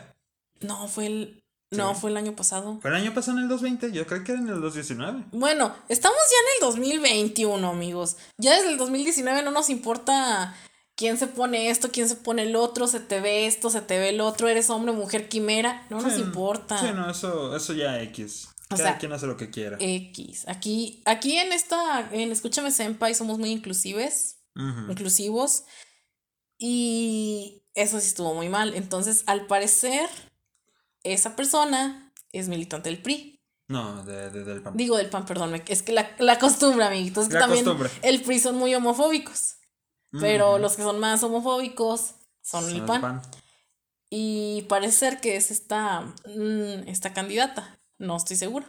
No, 0.59 0.87
fue 0.87 1.07
el, 1.07 1.43
no, 1.71 1.95
fue 1.95 2.11
el 2.11 2.17
año 2.17 2.35
pasado. 2.35 2.77
Fue 2.81 2.91
el 2.91 2.97
año 2.97 3.15
pasado 3.15 3.39
en 3.39 3.45
el 3.45 3.49
2020, 3.49 3.97
yo 3.97 4.05
creo 4.05 4.23
que 4.23 4.33
era 4.33 4.41
en 4.41 4.47
el 4.49 4.61
2019. 4.61 5.23
Bueno, 5.31 5.75
estamos 5.89 6.19
ya 6.29 6.37
en 6.37 6.69
el 6.69 6.71
2021, 6.75 7.67
amigos. 7.67 8.15
Ya 8.37 8.55
desde 8.55 8.69
el 8.69 8.77
2019 8.77 9.41
no 9.41 9.49
nos 9.49 9.71
importa 9.71 10.55
quién 10.95 11.17
se 11.17 11.27
pone 11.27 11.69
esto, 11.69 11.89
quién 11.91 12.07
se 12.09 12.15
pone 12.15 12.43
el 12.43 12.55
otro, 12.55 12.87
se 12.87 12.99
te 12.99 13.19
ve 13.21 13.45
esto, 13.47 13.69
se 13.69 13.81
te 13.81 13.97
ve 13.99 14.09
el 14.09 14.21
otro, 14.21 14.47
eres 14.47 14.69
hombre, 14.69 14.91
mujer, 14.93 15.29
quimera, 15.29 15.85
no 15.89 16.01
nos 16.01 16.17
importa. 16.19 16.77
Sí, 16.79 16.87
no, 16.93 17.09
eso, 17.09 17.55
eso 17.55 17.73
ya 17.73 18.01
X. 18.01 18.47
O 18.69 18.75
Cada 18.75 18.89
sea, 18.91 18.97
quien 18.97 19.11
hace 19.11 19.27
lo 19.27 19.37
que 19.37 19.49
quiera. 19.49 19.77
X. 19.79 20.45
Aquí, 20.47 21.01
aquí 21.05 21.37
en 21.37 21.51
esta, 21.53 22.09
en 22.11 22.31
Escúchame 22.31 22.71
Senpai 22.71 23.13
somos 23.13 23.37
muy 23.39 23.49
inclusives, 23.51 24.37
Ujú. 24.55 24.91
inclusivos. 24.91 25.63
Y 26.57 27.63
eso 27.73 27.99
sí 27.99 28.07
estuvo 28.07 28.33
muy 28.33 28.49
mal. 28.49 28.73
Entonces, 28.75 29.23
al 29.27 29.47
parecer, 29.47 30.09
esa 31.03 31.35
persona 31.35 32.13
es 32.31 32.47
militante 32.47 32.89
del 32.89 33.01
PRI. 33.01 33.41
No, 33.67 34.03
de, 34.03 34.29
de- 34.29 34.43
del 34.43 34.61
PAN. 34.61 34.75
Digo 34.77 34.97
del 34.97 35.09
PAN, 35.09 35.25
perdón. 35.25 35.61
Es 35.67 35.81
que 35.81 35.91
la, 35.93 36.15
la 36.19 36.37
costumbre, 36.39 36.85
amiguitos. 36.85 37.23
Es 37.23 37.29
que 37.29 37.35
La 37.35 37.41
también 37.41 37.65
costumbre. 37.65 37.89
el 38.01 38.21
PRI 38.21 38.39
son 38.39 38.55
muy 38.55 38.73
homofóbicos. 38.75 39.55
Pero 40.19 40.59
los 40.59 40.75
que 40.75 40.83
son 40.83 40.99
más 40.99 41.23
homofóbicos 41.23 42.15
son 42.41 42.69
el 42.69 42.85
Son 42.85 43.01
PAN. 43.01 43.21
Y 44.09 44.63
parece 44.69 44.97
ser 44.97 45.21
que 45.21 45.35
es 45.35 45.49
esta, 45.49 46.01
mm, 46.01 46.87
esta 46.87 47.13
candidata. 47.13 47.79
No 47.97 48.15
estoy 48.15 48.37
segura. 48.37 48.67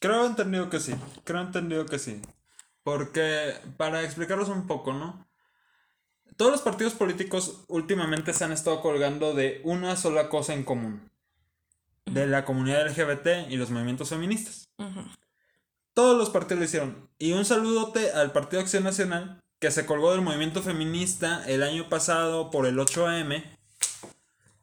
Creo 0.00 0.24
entendido 0.26 0.70
que 0.70 0.78
sí. 0.78 0.94
Creo 1.24 1.40
entendido 1.40 1.86
que 1.86 1.98
sí. 1.98 2.22
Porque, 2.84 3.54
para 3.76 4.02
explicarlos 4.02 4.48
un 4.48 4.66
poco, 4.66 4.92
¿no? 4.92 5.26
Todos 6.36 6.52
los 6.52 6.62
partidos 6.62 6.94
políticos 6.94 7.64
últimamente 7.68 8.32
se 8.32 8.44
han 8.44 8.52
estado 8.52 8.80
colgando 8.80 9.34
de 9.34 9.60
una 9.64 9.96
sola 9.96 10.28
cosa 10.28 10.54
en 10.54 10.64
común. 10.64 11.10
De 12.06 12.26
la 12.26 12.44
comunidad 12.44 12.86
LGBT 12.86 13.50
y 13.50 13.56
los 13.56 13.70
movimientos 13.70 14.08
feministas. 14.08 14.68
Todos 15.94 16.16
los 16.16 16.30
partidos 16.30 16.58
lo 16.60 16.64
hicieron. 16.64 17.10
Y 17.18 17.32
un 17.32 17.44
saludote 17.44 18.12
al 18.12 18.32
Partido 18.32 18.62
Acción 18.62 18.84
Nacional, 18.84 19.40
que 19.62 19.70
se 19.70 19.86
colgó 19.86 20.10
del 20.10 20.22
movimiento 20.22 20.60
feminista 20.60 21.44
el 21.46 21.62
año 21.62 21.88
pasado 21.88 22.50
por 22.50 22.66
el 22.66 22.76
8M. 22.78 23.44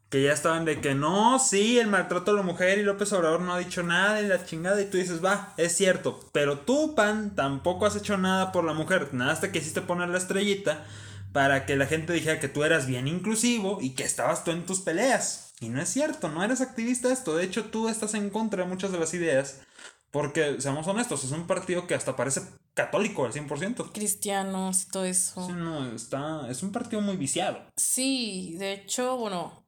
Que 0.09 0.23
ya 0.23 0.33
estaban 0.33 0.65
de 0.65 0.81
que 0.81 0.93
no, 0.93 1.39
sí, 1.39 1.79
el 1.79 1.87
maltrato 1.87 2.31
a 2.31 2.33
la 2.33 2.41
mujer 2.41 2.79
y 2.79 2.83
López 2.83 3.13
Obrador 3.13 3.39
no 3.39 3.53
ha 3.53 3.59
dicho 3.59 3.81
nada 3.81 4.21
y 4.21 4.27
la 4.27 4.45
chingada. 4.45 4.81
Y 4.81 4.89
tú 4.89 4.97
dices, 4.97 5.23
va, 5.23 5.53
es 5.55 5.73
cierto. 5.73 6.19
Pero 6.33 6.59
tú, 6.59 6.95
PAN, 6.95 7.33
tampoco 7.33 7.85
has 7.85 7.95
hecho 7.95 8.17
nada 8.17 8.51
por 8.51 8.65
la 8.65 8.73
mujer. 8.73 9.13
Nada 9.13 9.31
hasta 9.31 9.53
que 9.53 9.59
hiciste 9.59 9.79
poner 9.79 10.09
la 10.09 10.17
estrellita 10.17 10.85
para 11.31 11.65
que 11.65 11.77
la 11.77 11.85
gente 11.85 12.11
dijera 12.11 12.41
que 12.41 12.49
tú 12.49 12.65
eras 12.65 12.85
bien 12.85 13.07
inclusivo 13.07 13.77
y 13.79 13.91
que 13.91 14.03
estabas 14.03 14.43
tú 14.43 14.51
en 14.51 14.65
tus 14.65 14.81
peleas. 14.81 15.53
Y 15.61 15.69
no 15.69 15.81
es 15.81 15.87
cierto, 15.87 16.27
no 16.27 16.43
eres 16.43 16.59
activista 16.59 17.09
esto. 17.09 17.37
De 17.37 17.45
hecho, 17.45 17.63
tú 17.65 17.87
estás 17.87 18.15
en 18.15 18.29
contra 18.29 18.63
de 18.63 18.69
muchas 18.69 18.91
de 18.91 18.99
las 18.99 19.13
ideas 19.13 19.61
Porque, 20.11 20.59
seamos 20.59 20.87
honestos, 20.87 21.23
es 21.23 21.31
un 21.31 21.45
partido 21.45 21.85
que 21.85 21.93
hasta 21.93 22.15
parece 22.15 22.41
católico 22.73 23.25
al 23.25 23.33
100%. 23.33 23.91
Cristianos 23.91 24.83
y 24.83 24.89
todo 24.89 25.05
eso. 25.05 25.45
Sí, 25.45 25.53
no, 25.53 25.93
está, 25.93 26.49
es 26.49 26.63
un 26.63 26.71
partido 26.71 27.01
muy 27.01 27.15
viciado. 27.15 27.61
Sí, 27.75 28.55
de 28.57 28.73
hecho, 28.73 29.17
bueno, 29.17 29.63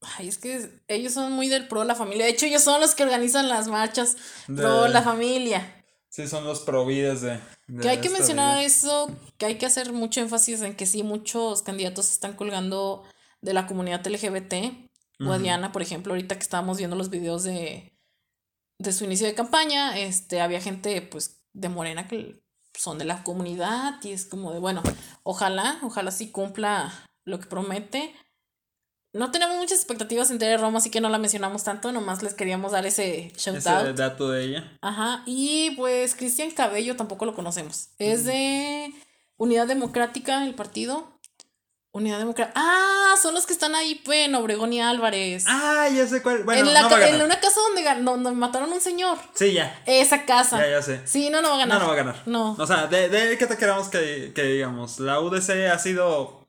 ay, 0.00 0.28
es 0.28 0.38
que 0.38 0.80
ellos 0.88 1.12
son 1.12 1.32
muy 1.32 1.48
del 1.48 1.68
pro 1.68 1.80
de 1.80 1.86
la 1.86 1.94
familia. 1.94 2.24
De 2.24 2.30
hecho, 2.30 2.46
ellos 2.46 2.62
son 2.62 2.80
los 2.80 2.94
que 2.94 3.02
organizan 3.02 3.48
las 3.48 3.68
marchas 3.68 4.16
pro 4.46 4.88
la 4.88 5.02
familia. 5.02 5.76
Sí, 6.08 6.26
son 6.26 6.44
los 6.44 6.60
provides 6.60 7.20
de, 7.20 7.38
de 7.68 7.82
Que 7.82 7.88
hay 7.88 7.98
que 7.98 8.10
mencionar 8.10 8.56
vida. 8.56 8.66
eso, 8.66 9.10
que 9.38 9.46
hay 9.46 9.58
que 9.58 9.66
hacer 9.66 9.92
mucho 9.92 10.20
énfasis 10.20 10.62
en 10.62 10.74
que 10.74 10.86
sí, 10.86 11.02
muchos 11.02 11.62
candidatos 11.62 12.10
están 12.10 12.32
colgando 12.32 13.04
de 13.42 13.54
la 13.54 13.66
comunidad 13.66 14.04
LGBT. 14.06 14.54
Guadiana, 15.20 15.70
por 15.70 15.82
ejemplo, 15.82 16.14
ahorita 16.14 16.36
que 16.36 16.42
estábamos 16.42 16.78
viendo 16.78 16.96
los 16.96 17.10
videos 17.10 17.44
de, 17.44 17.92
de 18.80 18.92
su 18.92 19.04
inicio 19.04 19.26
de 19.26 19.34
campaña, 19.34 19.98
este, 19.98 20.40
había 20.40 20.60
gente 20.60 21.02
pues 21.02 21.42
de 21.52 21.68
Morena 21.68 22.08
que 22.08 22.42
son 22.72 22.96
de 22.96 23.04
la 23.04 23.22
comunidad 23.22 24.02
y 24.02 24.12
es 24.12 24.24
como 24.24 24.52
de, 24.52 24.58
bueno, 24.58 24.82
ojalá, 25.22 25.78
ojalá 25.82 26.10
sí 26.10 26.30
cumpla 26.30 26.90
lo 27.24 27.38
que 27.38 27.46
promete. 27.46 28.14
No 29.12 29.30
tenemos 29.32 29.56
muchas 29.58 29.78
expectativas 29.78 30.30
en 30.30 30.38
Tere 30.38 30.56
Roma, 30.56 30.78
así 30.78 30.88
que 30.90 31.02
no 31.02 31.10
la 31.10 31.18
mencionamos 31.18 31.62
tanto, 31.62 31.92
nomás 31.92 32.22
les 32.22 32.32
queríamos 32.32 32.72
dar 32.72 32.86
ese 32.86 33.32
shout 33.36 33.58
Ese 33.58 33.68
out. 33.68 33.96
dato 33.96 34.30
de 34.30 34.44
ella. 34.44 34.78
Ajá, 34.80 35.24
y 35.26 35.72
pues 35.72 36.14
Cristian 36.14 36.50
Cabello 36.52 36.96
tampoco 36.96 37.26
lo 37.26 37.34
conocemos. 37.34 37.88
Es 37.98 38.24
de 38.24 38.94
Unidad 39.36 39.66
Democrática, 39.66 40.46
el 40.46 40.54
partido. 40.54 41.19
Unidad 41.92 42.18
Democrática. 42.18 42.52
Ah, 42.60 43.16
son 43.20 43.34
los 43.34 43.46
que 43.46 43.52
están 43.52 43.74
ahí 43.74 43.96
pues, 44.04 44.26
en 44.26 44.34
Obregón 44.36 44.72
y 44.72 44.80
Álvarez. 44.80 45.44
Ah, 45.48 45.88
ya 45.92 46.06
sé 46.06 46.22
cuál. 46.22 46.44
Bueno, 46.44 46.68
en, 46.68 46.72
la 46.72 46.82
no 46.82 46.90
va 46.90 46.96
a 46.98 47.08
en 47.08 47.20
una 47.20 47.40
casa 47.40 47.58
donde, 47.60 48.04
donde 48.04 48.30
mataron 48.30 48.70
a 48.70 48.74
un 48.74 48.80
señor. 48.80 49.18
Sí, 49.34 49.54
ya. 49.54 49.82
Esa 49.86 50.24
casa. 50.24 50.58
Ya, 50.58 50.70
ya 50.70 50.82
sé. 50.82 51.00
Sí, 51.04 51.30
no, 51.30 51.42
no 51.42 51.48
va 51.48 51.54
a 51.56 51.58
ganar. 51.58 51.78
No, 51.78 51.80
no 51.80 51.88
va 51.88 51.92
a 51.94 51.96
ganar. 51.96 52.22
No. 52.26 52.56
O 52.58 52.66
sea, 52.66 52.86
de, 52.86 53.08
de 53.08 53.36
que 53.36 53.46
te 53.46 53.56
queramos 53.56 53.88
que, 53.88 54.32
que 54.32 54.42
digamos. 54.44 55.00
La 55.00 55.20
UDC 55.20 55.72
ha 55.72 55.78
sido 55.80 56.39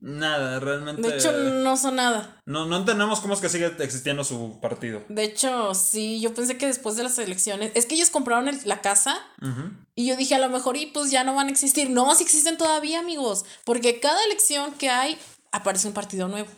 nada, 0.00 0.58
realmente. 0.60 1.02
De 1.02 1.16
hecho, 1.16 1.32
no 1.32 1.76
son 1.76 1.96
nada. 1.96 2.40
no, 2.46 2.66
no 2.66 2.76
entendemos 2.78 3.20
cómo 3.20 3.34
es 3.34 3.40
que 3.40 3.48
sigue 3.48 3.66
existiendo 3.80 4.24
su 4.24 4.58
partido. 4.60 5.02
De 5.08 5.24
hecho, 5.24 5.74
sí, 5.74 6.20
yo 6.20 6.34
pensé 6.34 6.56
que 6.58 6.66
después 6.66 6.96
de 6.96 7.02
las 7.04 7.18
elecciones. 7.18 7.72
Es 7.74 7.86
que 7.86 7.94
ellos 7.94 8.10
compraron 8.10 8.48
el- 8.48 8.60
la 8.64 8.80
casa. 8.80 9.18
Y 9.94 10.06
yo 10.06 10.16
dije, 10.16 10.34
a 10.34 10.38
lo 10.38 10.48
mejor, 10.48 10.76
y 10.76 10.86
pues 10.86 11.10
ya 11.10 11.24
no 11.24 11.34
van 11.34 11.48
a 11.48 11.50
existir. 11.50 11.90
No, 11.90 12.14
sí 12.14 12.22
existen 12.24 12.56
todavía, 12.56 13.00
amigos. 13.00 13.44
Porque 13.64 14.00
cada 14.00 14.24
elección 14.24 14.72
que 14.72 14.88
hay, 14.90 15.18
aparece 15.52 15.88
un 15.88 15.94
partido 15.94 16.28
nuevo. 16.28 16.48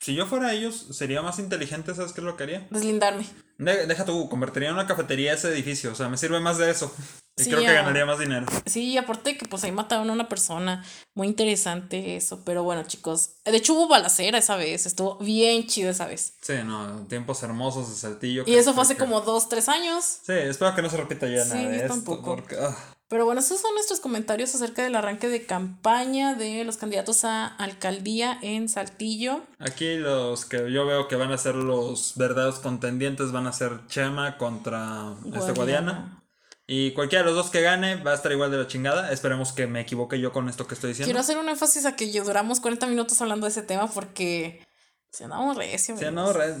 Si 0.00 0.14
yo 0.14 0.26
fuera 0.26 0.52
ellos, 0.52 0.86
sería 0.92 1.22
más 1.22 1.38
inteligente, 1.38 1.94
¿sabes 1.94 2.12
qué 2.12 2.20
es 2.20 2.24
lo 2.26 2.36
que 2.36 2.42
haría? 2.42 2.66
Deslindarme. 2.70 3.24
De- 3.56 3.86
deja 3.86 4.04
tú, 4.04 4.28
convertiría 4.28 4.68
en 4.68 4.74
una 4.74 4.86
cafetería 4.86 5.32
ese 5.32 5.48
edificio. 5.48 5.92
O 5.92 5.94
sea, 5.94 6.08
me 6.10 6.18
sirve 6.18 6.40
más 6.40 6.58
de 6.58 6.70
eso. 6.70 6.94
Y 7.36 7.42
Sí, 7.44 7.50
creo 7.50 7.62
que 7.62 7.72
ganaría 7.72 8.06
más 8.06 8.18
dinero. 8.20 8.46
Sí, 8.64 8.90
y 8.92 8.96
aparte 8.96 9.36
que 9.36 9.46
pues 9.48 9.64
ahí 9.64 9.72
mataron 9.72 10.08
a 10.08 10.12
una 10.12 10.28
persona. 10.28 10.84
Muy 11.14 11.26
interesante 11.26 12.14
eso. 12.16 12.42
Pero 12.44 12.62
bueno, 12.62 12.84
chicos. 12.84 13.30
De 13.44 13.56
hecho, 13.56 13.74
hubo 13.74 13.88
balacera 13.88 14.38
esa 14.38 14.54
vez. 14.56 14.86
Estuvo 14.86 15.16
bien 15.18 15.66
chido 15.66 15.90
esa 15.90 16.06
vez. 16.06 16.34
Sí, 16.42 16.54
no, 16.64 17.06
tiempos 17.08 17.42
hermosos 17.42 17.88
de 17.90 17.96
Saltillo. 17.96 18.44
Y 18.46 18.54
eso 18.54 18.72
fue 18.72 18.82
hace 18.84 18.94
que- 18.94 19.00
como 19.00 19.20
dos, 19.22 19.48
tres 19.48 19.68
años. 19.68 20.04
Sí, 20.24 20.32
espero 20.32 20.74
que 20.76 20.82
no 20.82 20.90
se 20.90 20.96
repita 20.96 21.26
ya 21.26 21.42
Sí, 21.44 21.50
nada 21.50 21.60
de 21.70 21.76
yo 21.78 21.82
esto. 21.82 21.94
tampoco. 21.94 22.36
Porque, 22.36 22.56
ah, 22.60 22.76
Pero 23.08 23.26
bueno, 23.26 23.40
esos 23.40 23.60
son 23.60 23.74
nuestros 23.74 24.00
comentarios 24.00 24.54
acerca 24.54 24.82
del 24.82 24.94
arranque 24.96 25.28
de 25.28 25.44
campaña 25.44 26.34
de 26.34 26.64
los 26.64 26.76
candidatos 26.78 27.24
a 27.24 27.46
alcaldía 27.46 28.38
en 28.42 28.68
Saltillo. 28.68 29.42
Aquí 29.58 29.96
los 29.96 30.44
que 30.46 30.70
yo 30.72 30.86
veo 30.86 31.06
que 31.08 31.16
van 31.16 31.30
a 31.32 31.38
ser 31.38 31.54
los 31.56 32.14
verdaderos 32.16 32.60
contendientes 32.60 33.30
van 33.32 33.46
a 33.46 33.52
ser 33.52 33.86
Chema 33.88 34.38
contra 34.38 35.14
este 35.34 35.52
Guadiana. 35.52 36.20
Y 36.66 36.92
cualquiera 36.92 37.22
de 37.24 37.30
los 37.30 37.36
dos 37.36 37.50
que 37.50 37.60
gane 37.60 37.96
va 37.96 38.12
a 38.12 38.14
estar 38.14 38.32
igual 38.32 38.50
de 38.50 38.56
la 38.58 38.66
chingada. 38.66 39.12
Esperemos 39.12 39.52
que 39.52 39.66
me 39.66 39.80
equivoque 39.80 40.18
yo 40.18 40.32
con 40.32 40.48
esto 40.48 40.66
que 40.66 40.74
estoy 40.74 40.90
diciendo. 40.90 41.06
Quiero 41.08 41.20
hacer 41.20 41.36
un 41.38 41.48
énfasis 41.48 41.84
a 41.84 41.94
que 41.94 42.10
duramos 42.20 42.60
40 42.60 42.86
minutos 42.86 43.20
hablando 43.20 43.46
de 43.46 43.50
ese 43.50 43.62
tema 43.62 43.86
porque 43.88 44.64
se 45.10 45.24
andamos 45.24 45.56
recio. 45.56 45.94
Amigos. 45.94 46.12
no, 46.14 46.32
re- 46.32 46.56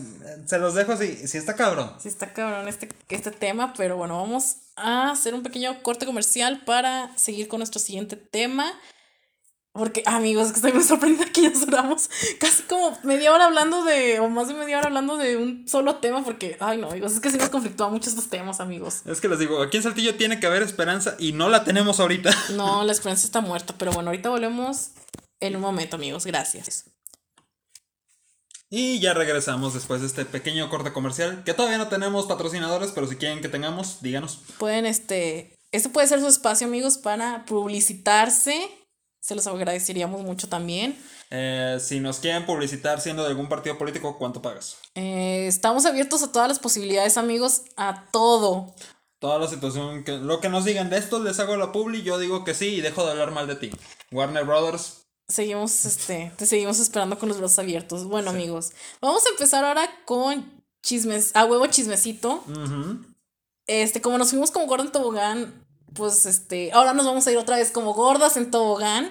se 0.46 0.58
los 0.58 0.74
dejo 0.74 0.92
así. 0.92 1.26
Si 1.26 1.38
está 1.38 1.54
cabrón. 1.56 1.94
Sí 1.98 2.08
está 2.08 2.32
cabrón 2.34 2.68
este, 2.68 2.88
este 3.08 3.30
tema, 3.30 3.72
pero 3.76 3.96
bueno, 3.96 4.18
vamos 4.20 4.56
a 4.76 5.10
hacer 5.10 5.32
un 5.34 5.42
pequeño 5.42 5.82
corte 5.82 6.04
comercial 6.04 6.62
para 6.66 7.16
seguir 7.16 7.48
con 7.48 7.60
nuestro 7.60 7.80
siguiente 7.80 8.16
tema. 8.16 8.70
Porque, 9.76 10.04
amigos, 10.06 10.46
es 10.46 10.52
que 10.52 10.58
estoy 10.58 10.72
muy 10.72 10.84
sorprendida 10.84 11.24
que 11.32 11.42
ya 11.42 11.50
duramos 11.50 12.08
casi 12.38 12.62
como 12.62 12.96
media 13.02 13.32
hora 13.32 13.46
hablando 13.46 13.82
de, 13.82 14.20
o 14.20 14.28
más 14.28 14.46
de 14.46 14.54
media 14.54 14.78
hora 14.78 14.86
hablando 14.86 15.16
de 15.16 15.36
un 15.36 15.66
solo 15.66 15.96
tema, 15.96 16.22
porque, 16.22 16.56
ay 16.60 16.78
no, 16.78 16.90
amigos, 16.90 17.12
es 17.12 17.18
que 17.18 17.28
sí 17.28 17.38
nos 17.38 17.48
conflictúa 17.48 17.88
mucho 17.88 18.08
estos 18.08 18.28
temas, 18.28 18.60
amigos. 18.60 19.02
Es 19.04 19.20
que 19.20 19.26
les 19.26 19.40
digo, 19.40 19.60
aquí 19.60 19.78
en 19.78 19.82
Saltillo 19.82 20.14
tiene 20.14 20.38
que 20.38 20.46
haber 20.46 20.62
esperanza 20.62 21.16
y 21.18 21.32
no 21.32 21.48
la 21.48 21.64
tenemos 21.64 21.98
ahorita. 21.98 22.30
No, 22.54 22.84
la 22.84 22.92
esperanza 22.92 23.26
está 23.26 23.40
muerta, 23.40 23.74
pero 23.76 23.90
bueno, 23.90 24.10
ahorita 24.10 24.28
volvemos 24.28 24.90
en 25.40 25.56
un 25.56 25.62
momento, 25.62 25.96
amigos, 25.96 26.24
gracias. 26.24 26.84
Y 28.70 29.00
ya 29.00 29.12
regresamos 29.12 29.74
después 29.74 30.02
de 30.02 30.06
este 30.06 30.24
pequeño 30.24 30.70
corte 30.70 30.92
comercial. 30.92 31.42
Que 31.44 31.52
todavía 31.52 31.78
no 31.78 31.88
tenemos 31.88 32.26
patrocinadores, 32.26 32.92
pero 32.92 33.08
si 33.08 33.16
quieren 33.16 33.40
que 33.40 33.48
tengamos, 33.48 34.02
díganos. 34.02 34.38
Pueden, 34.58 34.86
este, 34.86 35.52
este 35.72 35.88
puede 35.88 36.06
ser 36.06 36.20
su 36.20 36.28
espacio, 36.28 36.66
amigos, 36.68 36.98
para 36.98 37.44
publicitarse. 37.44 38.70
Se 39.24 39.34
los 39.34 39.46
agradeceríamos 39.46 40.20
mucho 40.20 40.50
también. 40.50 41.02
Eh, 41.30 41.78
si 41.80 41.98
nos 41.98 42.18
quieren 42.18 42.44
publicitar 42.44 43.00
siendo 43.00 43.22
de 43.22 43.30
algún 43.30 43.48
partido 43.48 43.78
político, 43.78 44.18
¿cuánto 44.18 44.42
pagas? 44.42 44.76
Eh, 44.94 45.46
estamos 45.46 45.86
abiertos 45.86 46.22
a 46.22 46.30
todas 46.30 46.46
las 46.46 46.58
posibilidades, 46.58 47.16
amigos, 47.16 47.62
a 47.78 48.04
todo. 48.12 48.74
Toda 49.20 49.38
la 49.38 49.48
situación, 49.48 50.04
que, 50.04 50.18
lo 50.18 50.40
que 50.42 50.50
nos 50.50 50.66
digan 50.66 50.90
de 50.90 50.98
esto, 50.98 51.22
les 51.22 51.40
hago 51.40 51.56
la 51.56 51.72
publi, 51.72 52.02
yo 52.02 52.18
digo 52.18 52.44
que 52.44 52.52
sí 52.52 52.66
y 52.66 52.80
dejo 52.82 53.02
de 53.06 53.12
hablar 53.12 53.30
mal 53.30 53.46
de 53.46 53.56
ti. 53.56 53.70
Warner 54.12 54.44
Brothers, 54.44 55.06
Seguimos, 55.26 55.86
este, 55.86 56.30
te 56.36 56.44
seguimos 56.44 56.78
esperando 56.78 57.18
con 57.18 57.30
los 57.30 57.38
brazos 57.38 57.58
abiertos. 57.58 58.04
Bueno, 58.04 58.28
amigos, 58.28 58.72
vamos 59.00 59.24
a 59.24 59.30
empezar 59.30 59.64
ahora 59.64 59.88
con 60.04 60.62
chismes, 60.82 61.34
a 61.34 61.46
huevo 61.46 61.66
chismecito. 61.68 62.44
ujú, 62.46 62.98
Este, 63.66 64.02
como 64.02 64.18
nos 64.18 64.28
fuimos 64.28 64.50
como 64.50 64.66
gordo 64.66 64.84
en 64.84 64.92
tobogán, 64.92 65.63
pues 65.94 66.26
este, 66.26 66.72
ahora 66.72 66.92
nos 66.92 67.06
vamos 67.06 67.26
a 67.26 67.32
ir 67.32 67.38
otra 67.38 67.56
vez 67.56 67.70
como 67.70 67.94
gordas 67.94 68.36
en 68.36 68.50
tobogán. 68.50 69.10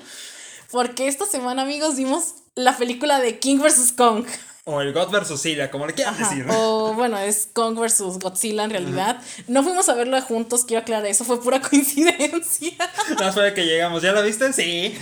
Porque 0.71 1.07
esta 1.07 1.25
semana, 1.25 1.61
amigos, 1.63 1.95
vimos 1.95 2.35
la 2.55 2.75
película 2.77 3.19
de 3.19 3.39
King 3.39 3.59
vs. 3.59 3.93
Kong. 3.95 4.25
o 4.65 4.81
el 4.81 4.91
God 4.93 5.09
vs. 5.11 5.39
Silla, 5.39 5.69
como 5.69 5.85
le 5.85 5.93
quieran 5.93 6.15
Ajá, 6.15 6.29
decir. 6.29 6.45
O 6.49 6.93
bueno, 6.93 7.17
es 7.19 7.47
Kong 7.53 7.77
vs. 7.79 8.19
Godzilla 8.19 8.63
en 8.63 8.71
realidad. 8.71 9.21
No 9.47 9.61
fuimos 9.63 9.87
a 9.89 9.93
verlo 9.93 10.19
juntos, 10.21 10.65
quiero 10.65 10.81
aclarar, 10.81 11.05
eso 11.05 11.25
fue 11.25 11.41
pura 11.41 11.61
coincidencia. 11.69 12.71
Más 13.19 13.35
para 13.35 13.53
que 13.53 13.65
llegamos, 13.65 14.01
¿ya 14.01 14.13
la 14.13 14.21
viste? 14.21 14.51
Sí. 14.53 14.97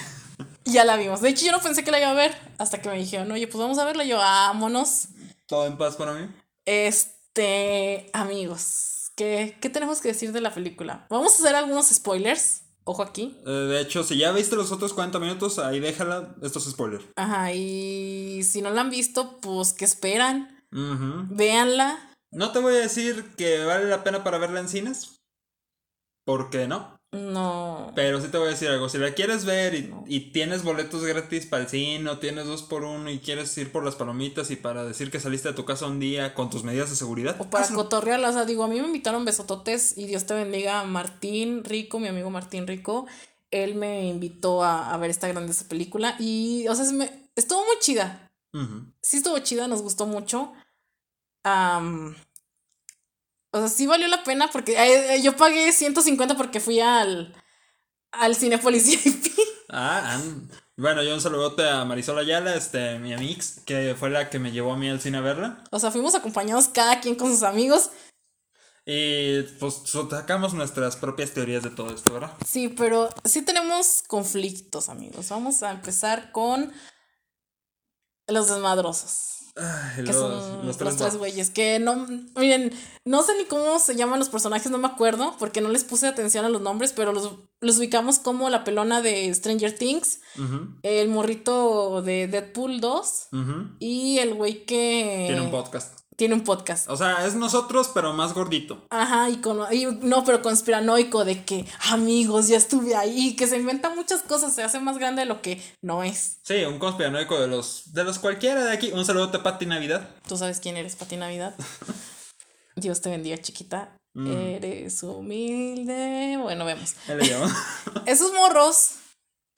ya 0.65 0.83
la 0.83 0.97
vimos. 0.97 1.21
De 1.21 1.29
hecho, 1.29 1.45
yo 1.45 1.51
no 1.53 1.59
pensé 1.61 1.83
que 1.83 1.91
la 1.91 1.99
iba 1.99 2.09
a 2.09 2.13
ver 2.13 2.35
hasta 2.57 2.81
que 2.81 2.89
me 2.89 2.97
dijeron, 2.97 3.31
oye, 3.31 3.47
pues 3.47 3.61
vamos 3.61 3.77
a 3.77 3.85
verla. 3.85 4.03
Yo, 4.03 4.17
vámonos. 4.17 5.07
Todo 5.47 5.65
en 5.67 5.77
paz 5.77 5.95
para 5.95 6.13
mí. 6.13 6.27
Este, 6.65 8.09
amigos, 8.13 8.90
¿qué, 9.21 9.55
¿qué 9.61 9.69
tenemos 9.69 10.01
que 10.01 10.07
decir 10.07 10.31
de 10.31 10.41
la 10.41 10.51
película? 10.51 11.05
Vamos 11.09 11.33
a 11.33 11.43
hacer 11.43 11.55
algunos 11.55 11.89
spoilers. 11.89 12.63
Ojo 12.83 13.03
aquí. 13.03 13.37
Eh, 13.45 13.49
de 13.49 13.79
hecho, 13.79 14.03
si 14.03 14.17
ya 14.17 14.31
viste 14.31 14.55
los 14.55 14.71
otros 14.71 14.93
40 14.93 15.19
minutos, 15.19 15.59
ahí 15.59 15.79
déjala. 15.79 16.35
Esto 16.41 16.57
es 16.57 16.65
spoiler. 16.65 17.01
Ajá, 17.15 17.53
y 17.53 18.41
si 18.43 18.63
no 18.63 18.71
la 18.71 18.81
han 18.81 18.89
visto, 18.89 19.37
pues, 19.39 19.73
¿qué 19.73 19.85
esperan? 19.85 20.63
Ujú. 20.71 21.27
Véanla. 21.29 21.99
No 22.31 22.51
te 22.51 22.59
voy 22.59 22.73
a 22.73 22.79
decir 22.79 23.35
que 23.35 23.63
vale 23.63 23.85
la 23.85 24.03
pena 24.03 24.23
para 24.23 24.39
verla 24.39 24.61
en 24.61 24.69
cines. 24.69 25.21
Porque 26.25 26.67
no. 26.67 26.97
No. 27.11 27.91
Pero 27.93 28.21
sí 28.21 28.29
te 28.29 28.37
voy 28.37 28.47
a 28.47 28.51
decir 28.51 28.69
algo. 28.69 28.87
Si 28.87 28.97
la 28.97 29.13
quieres 29.13 29.43
ver 29.43 29.75
y, 29.75 29.93
y 30.07 30.31
tienes 30.31 30.63
boletos 30.63 31.03
gratis 31.03 31.45
para 31.45 31.63
el 31.63 31.69
cine 31.69 32.09
o 32.09 32.19
tienes 32.19 32.45
dos 32.45 32.63
por 32.63 32.83
uno 32.83 33.09
y 33.09 33.19
quieres 33.19 33.57
ir 33.57 33.71
por 33.71 33.83
las 33.83 33.95
palomitas 33.95 34.49
y 34.49 34.55
para 34.55 34.85
decir 34.85 35.11
que 35.11 35.19
saliste 35.19 35.49
de 35.49 35.53
tu 35.53 35.65
casa 35.65 35.87
un 35.87 35.99
día 35.99 36.33
con 36.33 36.49
tus 36.49 36.63
medidas 36.63 36.89
de 36.89 36.95
seguridad. 36.95 37.35
O 37.39 37.49
para 37.49 37.65
hazlo. 37.65 37.75
cotorrearla, 37.75 38.29
o 38.29 38.33
sea, 38.33 38.45
digo, 38.45 38.63
a 38.63 38.69
mí 38.69 38.79
me 38.79 38.87
invitaron 38.87 39.25
besototes 39.25 39.97
y 39.97 40.05
Dios 40.05 40.25
te 40.25 40.33
bendiga 40.33 40.83
Martín 40.85 41.65
Rico, 41.65 41.99
mi 41.99 42.07
amigo 42.07 42.29
Martín 42.29 42.65
Rico. 42.65 43.07
Él 43.51 43.75
me 43.75 44.07
invitó 44.07 44.63
a, 44.63 44.93
a 44.93 44.97
ver 44.97 45.09
esta 45.09 45.27
grandiosa 45.27 45.67
película 45.67 46.15
y, 46.17 46.65
o 46.69 46.75
sea, 46.75 46.85
se 46.85 46.93
me, 46.93 47.29
estuvo 47.35 47.65
muy 47.65 47.75
chida. 47.79 48.31
Sí 49.01 49.17
estuvo 49.17 49.37
chida, 49.39 49.67
nos 49.67 49.81
gustó 49.81 50.05
mucho. 50.05 50.53
O 53.51 53.59
sea, 53.59 53.67
sí 53.67 53.85
valió 53.85 54.07
la 54.07 54.23
pena 54.23 54.49
porque 54.51 54.75
eh, 54.77 55.21
yo 55.21 55.35
pagué 55.35 55.71
150 55.71 56.35
porque 56.35 56.59
fui 56.59 56.79
al, 56.79 57.35
al 58.11 58.35
Cinepolis 58.35 59.03
VIP. 59.03 59.33
Ah, 59.69 60.19
bueno, 60.77 61.03
yo 61.03 61.13
un 61.13 61.21
saludote 61.21 61.67
a 61.69 61.85
Marisol 61.85 62.17
Ayala, 62.17 62.55
este, 62.55 62.97
mi 62.99 63.13
amix, 63.13 63.61
que 63.65 63.95
fue 63.97 64.09
la 64.09 64.29
que 64.29 64.39
me 64.39 64.51
llevó 64.51 64.73
a 64.73 64.77
mí 64.77 64.89
al 64.89 64.99
cine 64.99 65.19
a 65.19 65.21
verla. 65.21 65.63
O 65.69 65.79
sea, 65.79 65.91
fuimos 65.91 66.15
acompañados 66.15 66.69
cada 66.69 66.99
quien 66.99 67.15
con 67.15 67.29
sus 67.29 67.43
amigos. 67.43 67.91
Y 68.85 69.43
pues 69.59 69.83
sacamos 69.85 70.53
nuestras 70.53 70.95
propias 70.95 71.31
teorías 71.31 71.63
de 71.63 71.69
todo 71.69 71.93
esto, 71.93 72.13
¿verdad? 72.13 72.33
Sí, 72.45 72.67
pero 72.69 73.09
sí 73.23 73.43
tenemos 73.43 74.01
conflictos, 74.07 74.89
amigos. 74.89 75.29
Vamos 75.29 75.61
a 75.61 75.71
empezar 75.71 76.31
con 76.31 76.73
los 78.27 78.47
desmadrosos. 78.47 79.40
Ay, 79.55 80.03
que 80.05 80.13
los, 80.13 80.15
son 80.15 80.65
los 80.65 80.77
tres 80.77 81.17
güeyes. 81.17 81.49
Que 81.49 81.79
no, 81.79 82.07
miren, 82.35 82.71
no 83.05 83.21
sé 83.23 83.37
ni 83.37 83.45
cómo 83.45 83.79
se 83.79 83.95
llaman 83.95 84.19
los 84.19 84.29
personajes, 84.29 84.71
no 84.71 84.77
me 84.77 84.87
acuerdo, 84.87 85.35
porque 85.39 85.61
no 85.61 85.69
les 85.69 85.83
puse 85.83 86.07
atención 86.07 86.45
a 86.45 86.49
los 86.49 86.61
nombres, 86.61 86.93
pero 86.93 87.11
los, 87.11 87.35
los 87.59 87.77
ubicamos 87.77 88.19
como 88.19 88.49
la 88.49 88.63
pelona 88.63 89.01
de 89.01 89.33
Stranger 89.33 89.77
Things, 89.77 90.21
el 90.83 91.09
morrito 91.09 92.01
de 92.01 92.27
Deadpool 92.27 92.79
2 92.79 93.27
ujú. 93.31 93.67
y 93.79 94.19
el 94.19 94.33
güey 94.33 94.65
que 94.65 95.25
Tiene 95.27 95.41
un 95.41 95.51
podcast. 95.51 96.00
Tiene 96.21 96.35
un 96.35 96.43
podcast. 96.43 96.87
O 96.87 96.95
sea, 96.95 97.25
es 97.25 97.33
nosotros, 97.33 97.89
pero 97.95 98.13
más 98.13 98.35
gordito. 98.35 98.85
Ajá, 98.91 99.27
y, 99.31 99.37
con, 99.37 99.59
y 99.73 99.87
no, 99.87 100.23
pero 100.23 100.43
conspiranoico 100.43 101.25
de 101.25 101.43
que 101.43 101.65
amigos, 101.89 102.47
ya 102.47 102.57
estuve 102.57 102.95
ahí, 102.95 103.35
que 103.35 103.47
se 103.47 103.57
inventa 103.57 103.89
muchas 103.89 104.21
cosas, 104.21 104.53
se 104.53 104.61
hace 104.61 104.79
más 104.79 104.99
grande 104.99 105.23
de 105.23 105.25
lo 105.25 105.41
que 105.41 105.59
no 105.81 106.03
es. 106.03 106.37
Sí, 106.43 106.63
un 106.63 106.77
conspiranoico 106.77 107.39
de 107.39 107.47
los, 107.47 107.91
de 107.93 108.03
los 108.03 108.19
cualquiera 108.19 108.63
de 108.63 108.71
aquí. 108.71 108.91
Un 108.91 109.03
saludo 109.03 109.31
a 109.33 109.41
Pati 109.41 109.65
Navidad. 109.65 110.07
Tú 110.27 110.37
sabes 110.37 110.59
quién 110.59 110.77
eres, 110.77 110.95
Pati 110.95 111.17
Navidad. 111.17 111.55
Dios 112.75 113.01
te 113.01 113.09
bendiga, 113.09 113.39
chiquita. 113.39 113.97
Mm. 114.13 114.27
Eres 114.31 115.01
humilde. 115.01 116.37
Bueno, 116.39 116.65
vemos. 116.65 116.97
Esos 118.05 118.31
morros 118.33 118.91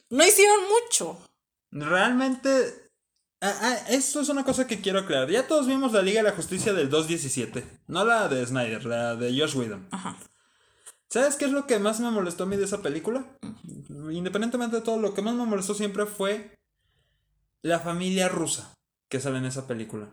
no 0.10 0.26
hicieron 0.26 0.62
mucho. 0.70 1.20
Realmente, 1.72 2.83
ah, 3.44 3.56
ah, 3.62 3.78
esto 3.90 4.22
es 4.22 4.30
una 4.30 4.44
cosa 4.44 4.66
que 4.66 4.82
quiero 4.82 5.00
aclarar. 5.00 5.30
Ya 5.30 5.48
todos 5.48 5.68
vimos 5.68 5.92
la 5.92 6.02
Liga 6.02 6.24
de 6.24 6.30
la 6.30 6.36
Justicia 6.36 6.74
del 6.74 6.90
217. 6.90 7.64
No 7.88 8.06
la 8.06 8.28
de 8.28 8.46
Snyder, 8.46 8.86
la 8.86 9.16
de 9.16 9.38
Josh 9.38 9.56
Whedon. 9.56 9.88
Ajá. 9.92 10.18
¿Sabes 11.10 11.36
qué 11.36 11.46
es 11.46 11.52
lo 11.52 11.68
que 11.68 11.78
más 11.78 12.00
me 12.00 12.10
molestó 12.10 12.46
a 12.46 12.48
mí 12.48 12.58
de 12.58 12.64
esa 12.64 12.82
película? 12.82 13.24
Independientemente 14.10 14.78
de 14.78 14.82
todo, 14.82 14.98
lo 15.00 15.14
que 15.14 15.22
más 15.22 15.36
me 15.36 15.46
molestó 15.46 15.76
siempre 15.76 16.08
fue 16.08 16.58
la 17.62 17.80
familia 17.80 18.30
rusa 18.30 18.74
que 19.10 19.20
sale 19.20 19.38
en 19.38 19.46
esa 19.46 19.68
película. 19.68 20.10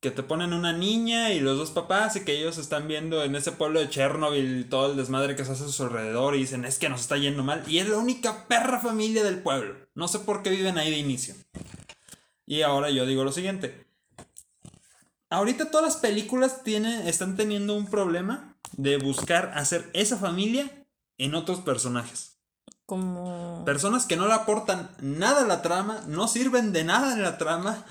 Que 0.00 0.10
te 0.10 0.24
ponen 0.24 0.52
una 0.52 0.72
niña 0.72 1.32
y 1.32 1.38
los 1.38 1.56
dos 1.56 1.70
papás 1.70 2.16
y 2.16 2.24
que 2.24 2.36
ellos 2.36 2.58
están 2.58 2.88
viendo 2.88 3.22
en 3.22 3.36
ese 3.36 3.52
pueblo 3.52 3.78
de 3.78 3.88
Chernobyl 3.88 4.68
todo 4.68 4.90
el 4.90 4.96
desmadre 4.96 5.36
que 5.36 5.44
se 5.44 5.52
hace 5.52 5.64
a 5.64 5.68
su 5.68 5.84
alrededor 5.84 6.34
y 6.34 6.40
dicen 6.40 6.64
es 6.64 6.78
que 6.78 6.88
nos 6.88 7.02
está 7.02 7.16
yendo 7.18 7.44
mal. 7.44 7.62
Y 7.68 7.78
es 7.78 7.88
la 7.88 7.98
única 7.98 8.48
perra 8.48 8.80
familia 8.80 9.22
del 9.22 9.42
pueblo. 9.42 9.76
No 9.94 10.08
sé 10.08 10.18
por 10.18 10.42
qué 10.42 10.50
viven 10.50 10.76
ahí 10.76 10.90
de 10.90 10.98
inicio. 10.98 11.36
Y 12.46 12.62
ahora 12.62 12.90
yo 12.90 13.06
digo 13.06 13.24
lo 13.24 13.32
siguiente. 13.32 13.86
Ahorita 15.30 15.70
todas 15.70 15.86
las 15.86 15.96
películas 15.96 16.62
tienen, 16.62 17.06
están 17.06 17.36
teniendo 17.36 17.74
un 17.74 17.86
problema 17.86 18.54
de 18.76 18.98
buscar 18.98 19.52
hacer 19.54 19.88
esa 19.94 20.18
familia 20.18 20.70
en 21.18 21.34
otros 21.34 21.60
personajes. 21.60 22.38
Como. 22.84 23.64
Personas 23.64 24.04
que 24.04 24.16
no 24.16 24.26
le 24.26 24.34
aportan 24.34 24.90
nada 25.00 25.42
a 25.42 25.46
la 25.46 25.62
trama, 25.62 26.02
no 26.06 26.28
sirven 26.28 26.72
de 26.72 26.84
nada 26.84 27.14
en 27.14 27.22
la 27.22 27.38
trama 27.38 27.84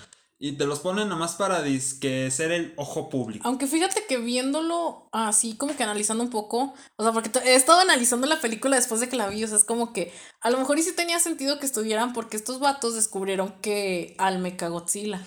y 0.43 0.53
te 0.53 0.65
los 0.65 0.79
ponen 0.79 1.07
nomás 1.07 1.35
para 1.35 1.61
disque 1.61 2.31
ser 2.31 2.51
el 2.51 2.73
ojo 2.75 3.09
público. 3.09 3.47
Aunque 3.47 3.67
fíjate 3.67 4.05
que 4.09 4.17
viéndolo 4.17 5.07
así, 5.11 5.55
como 5.55 5.77
que 5.77 5.83
analizando 5.83 6.23
un 6.23 6.31
poco, 6.31 6.73
o 6.97 7.03
sea, 7.03 7.11
porque 7.13 7.29
he 7.45 7.53
estado 7.53 7.79
analizando 7.79 8.25
la 8.25 8.41
película 8.41 8.75
después 8.75 8.99
de 9.01 9.07
que 9.07 9.15
la 9.15 9.27
vi, 9.29 9.43
o 9.43 9.47
sea, 9.47 9.57
es 9.57 9.63
como 9.63 9.93
que 9.93 10.11
a 10.41 10.49
lo 10.49 10.57
mejor 10.57 10.79
y 10.79 10.81
sí 10.83 10.93
tenía 10.95 11.19
sentido 11.19 11.59
que 11.59 11.67
estuvieran 11.67 12.13
porque 12.13 12.37
estos 12.37 12.59
vatos 12.59 12.95
descubrieron 12.95 13.53
que 13.61 14.15
al 14.17 14.39
Mechagodzilla. 14.39 15.23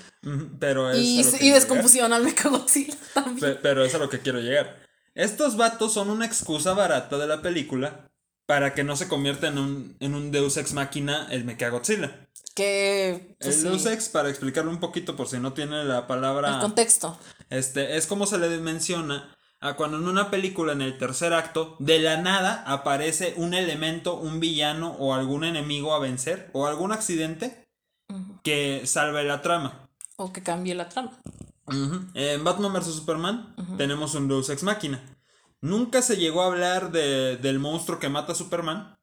Pero 0.58 0.90
es 0.90 0.98
Y, 0.98 1.20
y 1.46 1.50
descompusieron 1.52 2.12
al 2.12 2.24
Mechagodzilla 2.24 2.96
también. 3.14 3.36
llegar. 3.36 3.54
Pe- 3.54 3.60
Pero 3.62 3.84
es 3.84 3.94
a 3.94 3.98
lo 3.98 4.10
que 4.10 4.18
quiero 4.18 4.40
llegar. 4.40 4.82
Estos 5.14 5.56
vatos 5.56 5.92
son 5.92 6.10
una 6.10 6.26
excusa 6.26 6.74
barata 6.74 7.18
de 7.18 7.28
la 7.28 7.40
película 7.40 8.10
para 8.46 8.74
que 8.74 8.82
no 8.84 8.96
se 8.96 9.06
convierta 9.08 9.46
en 9.46 9.58
un, 9.58 9.96
en 10.00 10.14
un 10.16 10.30
Deus 10.32 10.56
Ex 10.56 10.72
Máquina 10.72 11.28
el 11.30 11.44
Mechagodzilla. 11.44 12.28
Que. 12.54 13.36
pues, 13.40 13.56
el 13.56 13.62
sí, 13.62 13.68
Deus 13.68 13.86
Ex, 13.86 14.08
para 14.08 14.28
explicarlo 14.28 14.70
un 14.70 14.80
poquito 14.80 15.16
por 15.16 15.28
si 15.28 15.38
no 15.38 15.52
tiene 15.52 15.84
la 15.84 16.06
palabra... 16.06 16.54
el 16.54 16.60
contexto. 16.60 17.18
Este, 17.50 17.96
es 17.96 18.06
como 18.06 18.26
se 18.26 18.38
le 18.38 18.48
menciona 18.58 19.34
a 19.60 19.74
cuando 19.76 19.96
en 19.96 20.06
una 20.06 20.30
película 20.30 20.72
en 20.72 20.82
el 20.82 20.98
tercer 20.98 21.32
acto, 21.32 21.76
de 21.78 21.98
la 21.98 22.18
nada 22.18 22.62
aparece 22.66 23.34
un 23.38 23.54
elemento, 23.54 24.14
un 24.16 24.38
villano 24.38 24.92
o 24.98 25.14
algún 25.14 25.42
enemigo 25.42 25.94
a 25.94 25.98
vencer 25.98 26.50
o 26.52 26.66
algún 26.66 26.92
accidente 26.92 27.66
que 28.42 28.82
salve 28.86 29.24
la 29.24 29.40
trama. 29.40 29.88
O 30.16 30.32
que 30.32 30.42
cambie 30.42 30.74
la 30.74 30.88
trama. 30.88 31.18
En 32.14 32.44
Batman 32.44 32.74
vs. 32.74 32.94
Superman 32.94 33.56
tenemos 33.78 34.14
un 34.14 34.28
Deus 34.28 34.50
Ex 34.50 34.62
Máquina. 34.62 35.02
Nunca 35.62 36.02
se 36.02 36.18
llegó 36.18 36.42
a 36.42 36.46
hablar 36.46 36.92
de- 36.92 37.38
del 37.38 37.58
monstruo 37.58 37.98
que 37.98 38.10
mata 38.10 38.32
a 38.32 38.36
Superman. 38.36 38.98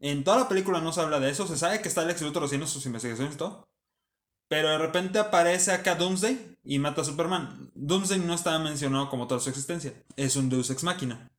En 0.00 0.24
toda 0.24 0.40
la 0.40 0.48
película 0.48 0.80
no 0.80 0.92
se 0.92 1.00
habla 1.00 1.20
de 1.20 1.30
eso. 1.30 1.46
Se 1.46 1.56
sabe 1.56 1.80
que 1.80 1.88
está 1.88 2.04
Lex 2.04 2.22
Luthor 2.22 2.44
haciendo 2.44 2.66
sus 2.66 2.86
investigaciones 2.86 3.34
y 3.34 3.38
todo. 3.38 3.68
Pero 4.48 4.68
de 4.68 4.78
repente 4.78 5.18
aparece 5.18 5.72
acá 5.72 5.94
Doomsday 5.94 6.58
y 6.64 6.78
mata 6.78 7.02
a 7.02 7.04
Superman. 7.04 7.70
Doomsday 7.74 8.18
no 8.18 8.34
estaba 8.34 8.58
mencionado 8.58 9.08
como 9.08 9.26
toda 9.26 9.40
su 9.40 9.48
existencia. 9.48 9.92
Es 10.16 10.36
un 10.36 10.48
Deus 10.48 10.70
Ex 10.70 10.84
Máquina. 10.84 11.30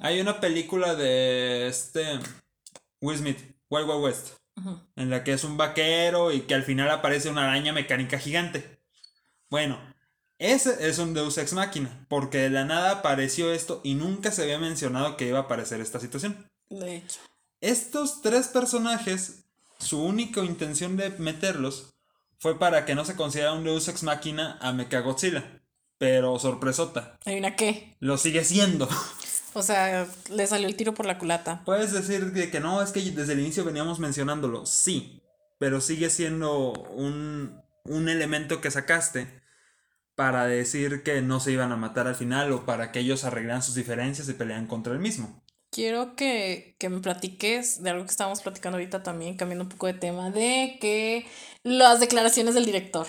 Hay 0.00 0.20
una 0.20 0.40
película 0.40 0.94
de 0.94 1.66
este 1.68 2.20
Will 3.00 3.18
Smith, 3.18 3.38
Wild 3.68 3.88
Wild 3.88 4.02
West, 4.02 4.28
en 4.96 5.10
la 5.10 5.22
que 5.22 5.32
es 5.32 5.44
un 5.44 5.56
vaquero 5.56 6.32
y 6.32 6.42
que 6.42 6.54
al 6.54 6.62
final 6.62 6.90
aparece 6.90 7.28
una 7.28 7.44
araña 7.44 7.72
mecánica 7.72 8.18
gigante. 8.18 8.80
Bueno, 9.50 9.78
ese 10.38 10.88
es 10.88 10.98
un 10.98 11.14
Deus 11.14 11.38
Ex 11.38 11.52
Máquina, 11.52 12.06
porque 12.08 12.38
de 12.38 12.50
la 12.50 12.64
nada 12.64 12.90
apareció 12.90 13.52
esto 13.52 13.80
y 13.84 13.94
nunca 13.94 14.30
se 14.30 14.42
había 14.42 14.58
mencionado 14.58 15.16
que 15.16 15.28
iba 15.28 15.38
a 15.38 15.42
aparecer 15.42 15.80
esta 15.80 16.00
situación. 16.00 16.50
De 16.68 16.96
hecho. 16.96 17.20
Estos 17.60 18.22
tres 18.22 18.48
personajes, 18.48 19.44
su 19.78 20.02
única 20.02 20.40
intención 20.44 20.96
de 20.96 21.10
meterlos 21.10 21.94
fue 22.38 22.58
para 22.58 22.84
que 22.84 22.94
no 22.94 23.04
se 23.04 23.16
considerara 23.16 23.54
un 23.54 23.64
Deus 23.64 23.88
Ex 23.88 24.02
Máquina 24.02 24.58
a 24.60 24.72
Mechagodzilla. 24.72 25.60
Pero 25.98 26.38
sorpresota, 26.38 27.18
¿Hay 27.24 27.38
una 27.38 27.56
qué? 27.56 27.96
lo 28.00 28.18
sigue 28.18 28.44
siendo. 28.44 28.86
O 29.54 29.62
sea, 29.62 30.06
le 30.30 30.46
salió 30.46 30.68
el 30.68 30.76
tiro 30.76 30.92
por 30.92 31.06
la 31.06 31.16
culata. 31.18 31.62
Puedes 31.64 31.92
decir 31.92 32.32
de 32.32 32.50
que 32.50 32.60
no, 32.60 32.82
es 32.82 32.92
que 32.92 33.00
desde 33.00 33.32
el 33.32 33.40
inicio 33.40 33.64
veníamos 33.64 33.98
mencionándolo, 33.98 34.66
sí, 34.66 35.22
pero 35.58 35.80
sigue 35.80 36.10
siendo 36.10 36.72
un, 36.72 37.62
un 37.84 38.08
elemento 38.10 38.60
que 38.60 38.70
sacaste 38.70 39.42
para 40.14 40.44
decir 40.46 41.02
que 41.02 41.22
no 41.22 41.40
se 41.40 41.52
iban 41.52 41.72
a 41.72 41.76
matar 41.76 42.06
al 42.06 42.14
final 42.16 42.52
o 42.52 42.66
para 42.66 42.92
que 42.92 42.98
ellos 43.00 43.24
arreglaran 43.24 43.62
sus 43.62 43.74
diferencias 43.74 44.28
y 44.28 44.34
pelean 44.34 44.66
contra 44.66 44.92
el 44.92 44.98
mismo. 44.98 45.42
Quiero 45.76 46.16
que, 46.16 46.74
que 46.78 46.88
me 46.88 47.00
platiques 47.00 47.82
de 47.82 47.90
algo 47.90 48.06
que 48.06 48.10
estábamos 48.10 48.40
platicando 48.40 48.78
ahorita 48.78 49.02
también, 49.02 49.36
cambiando 49.36 49.64
un 49.64 49.68
poco 49.68 49.86
de 49.88 49.92
tema, 49.92 50.30
de 50.30 50.78
que 50.80 51.26
las 51.64 52.00
declaraciones 52.00 52.54
del 52.54 52.64
director. 52.64 53.06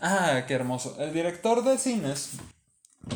Ah, 0.00 0.44
qué 0.48 0.54
hermoso. 0.54 0.96
El 0.98 1.12
director 1.12 1.62
de 1.62 1.76
cines, 1.76 2.30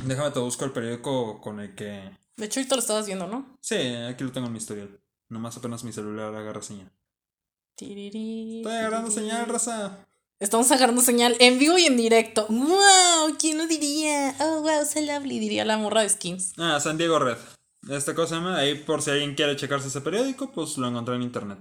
déjame 0.05 0.33
te 0.33 0.41
busco 0.41 0.67
el 0.67 0.73
periódico 0.73 1.41
con 1.41 1.61
el 1.61 1.75
que... 1.75 2.11
De 2.37 2.45
hecho, 2.45 2.61
ahorita 2.61 2.75
lo 2.75 2.83
estabas 2.83 3.07
viendo, 3.07 3.27
¿no? 3.27 3.57
Sí, 3.63 3.77
aquí 3.77 4.23
lo 4.23 4.33
tengo 4.33 4.49
en 4.49 4.53
mi 4.53 4.59
historial. 4.59 5.01
Nomás 5.31 5.57
apenas 5.57 5.83
mi 5.83 5.95
celular 5.95 6.35
agarra 6.35 6.61
señal. 6.61 6.93
Tiriri, 7.77 8.59
Estoy 8.59 8.75
agarrando 8.75 9.09
tiriri. 9.09 9.31
señal, 9.31 9.47
raza. 9.49 10.07
Estamos 10.41 10.71
agarrando 10.73 11.01
señal 11.01 11.37
en 11.41 11.59
vivo 11.59 11.79
y 11.79 11.87
en 11.87 11.97
directo. 11.97 12.47
¡Wow! 12.51 13.35
¿Quién 13.39 13.57
lo 13.57 13.67
diría? 13.67 14.35
Oh, 14.41 14.61
wow, 14.61 14.85
so 14.85 15.01
lovely, 15.01 15.39
diría 15.39 15.65
la 15.65 15.79
morra 15.79 16.03
de 16.03 16.11
skins. 16.11 16.53
Ah, 16.59 16.79
San 16.81 16.99
Diego 16.99 17.19
Red. 17.19 17.39
Esta 17.89 18.15
cosa 18.15 18.57
ahí 18.57 18.75
por 18.75 19.03
si 19.03 19.11
alguien 19.11 19.35
quiere 19.35 19.57
checarse 19.57 19.89
ese 19.89 20.01
periódico, 20.01 20.53
pues 20.53 20.77
lo 20.77 20.87
encontré 20.89 21.15
en 21.17 21.23
internet. 21.23 21.59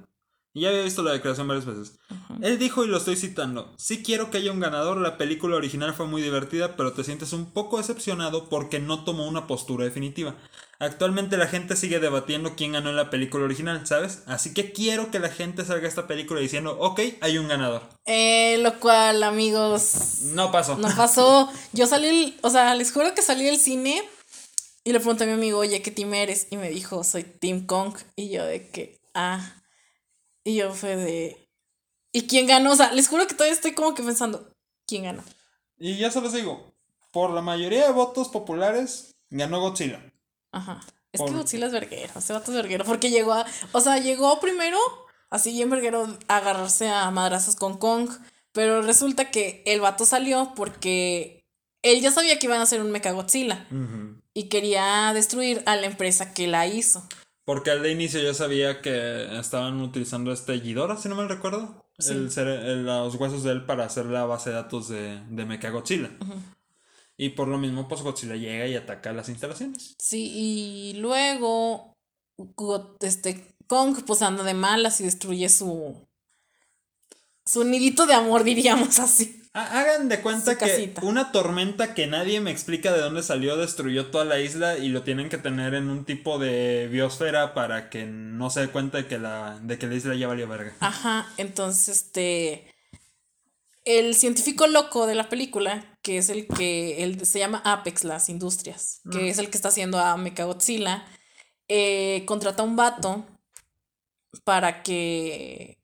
Y 0.51 0.61
ya 0.61 0.70
había 0.70 0.82
visto 0.82 1.03
la 1.03 1.11
declaración 1.11 1.47
varias 1.47 1.65
veces. 1.67 1.99
Él 2.41 2.57
dijo, 2.57 2.84
y 2.84 2.88
lo 2.88 2.97
estoy 2.97 3.15
citando, 3.15 3.72
sí 3.78 4.01
quiero 4.01 4.32
que 4.32 4.38
haya 4.39 4.51
un 4.51 4.59
ganador, 4.59 4.97
la 4.97 5.15
película 5.17 5.55
original 5.55 5.93
fue 5.93 6.07
muy 6.07 6.24
divertida, 6.24 6.76
pero 6.76 6.91
te 6.93 7.03
sientes 7.03 7.34
un 7.34 7.51
poco 7.51 7.78
decepcionado 7.78 8.49
porque 8.49 8.80
no 8.80 9.03
tomó 9.03 9.28
una 9.28 9.45
postura 9.45 9.86
definitiva. 9.86 10.36
Actualmente 10.80 11.38
la 11.38 11.47
gente 11.47 11.76
sigue 11.76 11.99
debatiendo 11.99 12.55
quién 12.55 12.72
ganó 12.72 12.89
en 12.89 12.95
la 12.95 13.09
película 13.09 13.43
original, 13.45 13.86
¿sabes? 13.86 14.24
Así 14.26 14.53
que 14.53 14.72
quiero 14.72 15.11
que 15.11 15.20
la 15.20 15.30
gente 15.30 15.65
salga 15.65 15.86
a 15.86 15.89
esta 15.89 16.07
película 16.07 16.39
diciendo, 16.39 16.78
ok, 16.80 16.99
hay 17.22 17.38
un 17.38 17.47
ganador. 17.49 17.84
Eh, 18.05 18.57
lo 18.63 18.80
cual, 18.80 19.22
amigos, 19.24 20.20
No 20.24 20.51
pasó. 20.51 20.78
no 20.78 20.88
pasó. 20.95 21.49
Yo 21.74 21.86
salí, 21.86 22.38
o 22.41 22.49
sea, 22.49 22.74
les 22.76 22.91
juro 22.91 23.13
que 23.13 23.22
salí 23.22 23.43
del 23.45 23.57
cine 23.57 24.01
y 24.84 24.94
le 24.94 25.00
pregunté 25.00 25.24
a 25.26 25.28
mi 25.28 25.34
amigo, 25.34 25.60
oye, 25.60 25.82
¿qué 25.82 25.92
team 25.92 26.14
eres? 26.14 26.48
Y 26.50 26.58
me 26.58 26.70
dijo, 26.70 27.04
soy 27.04 27.24
Team 27.24 27.66
Kong. 27.66 27.96
Y 28.16 28.30
yo 28.30 28.46
de 28.46 28.68
que, 28.70 29.00
ah. 29.14 29.62
Y 30.44 30.56
yo 30.56 30.74
fue 30.74 30.96
de, 30.96 31.50
¿y 32.12 32.28
quién 32.28 32.48
ganó? 32.48 32.72
O 32.72 32.76
sea, 32.76 32.92
les 32.94 33.08
juro 33.08 33.28
que 33.28 33.34
todavía 33.36 33.54
estoy 33.54 33.74
como 33.74 33.94
que 33.94 34.04
pensando, 34.04 34.52
¿quién 34.88 35.04
ganó? 35.04 35.24
Y 35.78 35.98
ya 35.98 36.10
se 36.12 36.22
los 36.22 36.34
digo, 36.34 36.74
por 37.12 37.32
la 37.32 37.42
mayoría 37.42 37.86
de 37.86 37.92
votos 37.94 38.30
populares, 38.30 39.16
ganó 39.30 39.60
Godzilla. 39.62 40.02
Ajá. 40.52 40.82
Es 41.12 41.22
Por- 41.22 41.30
que 41.30 41.36
Godzilla 41.38 41.66
es 41.68 41.72
verguero, 41.72 42.14
ese 42.18 42.34
vato 42.34 42.52
es 42.52 42.58
verguero, 42.58 42.86
porque 42.86 43.10
llegó 43.12 43.34
a, 43.34 43.46
o 43.72 43.82
sea, 43.82 43.98
llegó 43.98 44.40
primero, 44.40 44.78
así 45.30 45.52
bien 45.52 45.70
verguero, 45.70 46.18
a 46.28 46.38
agarrarse 46.38 46.88
a 46.90 47.10
madrazos 47.12 47.56
con 47.56 47.78
Kong, 47.78 48.10
pero 48.52 48.82
resulta 48.82 49.30
que 49.32 49.62
el 49.66 49.82
vato 49.82 50.06
salió 50.06 50.54
porque 50.56 51.44
él 51.82 52.02
ya 52.02 52.12
sabía 52.12 52.38
que 52.40 52.46
iban 52.48 52.60
a 52.60 52.64
hacer 52.64 52.82
un 52.82 52.92
Mechagodzilla 52.92 53.68
Ujú. 53.72 54.09
Y 54.34 54.50
quería 54.50 55.12
destruir 55.14 55.64
a 55.66 55.76
la 55.76 55.88
empresa 55.88 56.34
que 56.34 56.48
la 56.48 56.68
hizo. 56.68 57.08
Porque 57.46 57.72
al 57.72 57.82
de 57.82 57.92
inicio 57.92 58.20
yo 58.22 58.34
sabía 58.34 58.82
que 58.82 59.40
estaban 59.40 59.82
utilizando 59.82 60.32
este 60.32 60.54
Ghidorah, 60.60 60.98
si 60.98 61.10
no 61.10 61.16
me 61.16 61.28
recuerdo. 61.28 61.84
Sí. 61.98 62.12
El 62.14 62.86
los 62.86 63.16
huesos 63.16 63.44
de 63.44 63.52
él 63.52 63.66
para 63.66 63.86
hacer 63.86 64.06
la 64.06 64.26
base 64.26 64.52
de 64.52 64.56
datos 64.56 64.88
de, 64.88 65.20
de 65.30 65.46
Mechagodzilla. 65.46 66.12
Y 67.18 67.30
por 67.30 67.50
lo 67.50 67.58
mismo, 67.58 67.88
pues 67.90 68.02
Godzilla 68.02 68.36
llega 68.38 68.66
y 68.68 68.76
ataca 68.76 69.12
las 69.12 69.28
instalaciones. 69.28 69.96
Sí, 70.00 70.32
y 70.34 70.94
luego 71.00 71.98
Go- 72.38 72.96
este 73.02 73.56
Kong 73.68 73.98
pues 74.08 74.22
anda 74.22 74.44
de 74.44 74.54
malas 74.54 75.02
y 75.02 75.04
destruye 75.04 75.50
su 75.50 76.08
su 77.46 77.64
nidito 77.66 78.06
de 78.06 78.14
amor, 78.14 78.44
diríamos 78.46 79.00
así. 79.00 79.39
Ha- 79.54 79.80
Hagan 79.82 80.10
de 80.10 80.22
cuenta 80.22 80.58
que 80.58 80.66
casita. 80.68 81.02
una 81.04 81.32
tormenta 81.32 81.95
que 81.95 82.06
nadie 82.08 82.39
me 82.39 82.52
explica 82.52 82.93
de 82.93 83.00
dónde 83.02 83.24
salió 83.24 83.58
destruyó 83.58 84.08
toda 84.08 84.24
la 84.24 84.39
isla 84.39 84.78
y 84.78 84.89
lo 84.89 85.02
tienen 85.04 85.28
que 85.30 85.38
tener 85.39 85.74
en 85.74 85.89
un 85.89 86.06
tipo 86.06 86.38
de 86.38 86.88
biosfera 86.91 87.54
para 87.56 87.89
que 87.89 88.06
no 88.06 88.52
se 88.52 88.62
dé 88.62 88.68
cuenta 88.70 89.00
de 89.00 89.08
que 89.08 89.18
la, 89.18 89.60
de 89.62 89.80
que 89.80 89.88
la 89.88 89.95
isla 89.95 90.14
ya 90.16 90.28
valió 90.28 90.47
verga. 90.47 90.74
Ajá, 90.80 91.28
entonces 91.38 91.88
este 91.97 92.74
el 93.86 94.14
científico 94.14 94.68
loco 94.68 95.08
de 95.08 95.16
la 95.16 95.30
película, 95.30 95.97
que 96.04 96.20
es 96.20 96.30
el 96.30 96.45
que 96.47 97.02
el, 97.04 97.26
se 97.26 97.39
llama 97.39 97.62
Apex 97.66 98.04
las 98.04 98.30
industrias, 98.30 99.02
que 99.12 99.30
es 99.30 99.39
el 99.39 99.50
que 99.50 99.58
está 99.58 99.70
haciendo 99.70 99.97
a 99.97 100.16
Mechagodzilla, 100.16 101.08
eh, 101.68 102.24
contrata 102.28 102.62
a 102.62 102.66
un 102.66 102.76
vato 102.76 103.26
para 104.43 104.84
que 104.84 105.79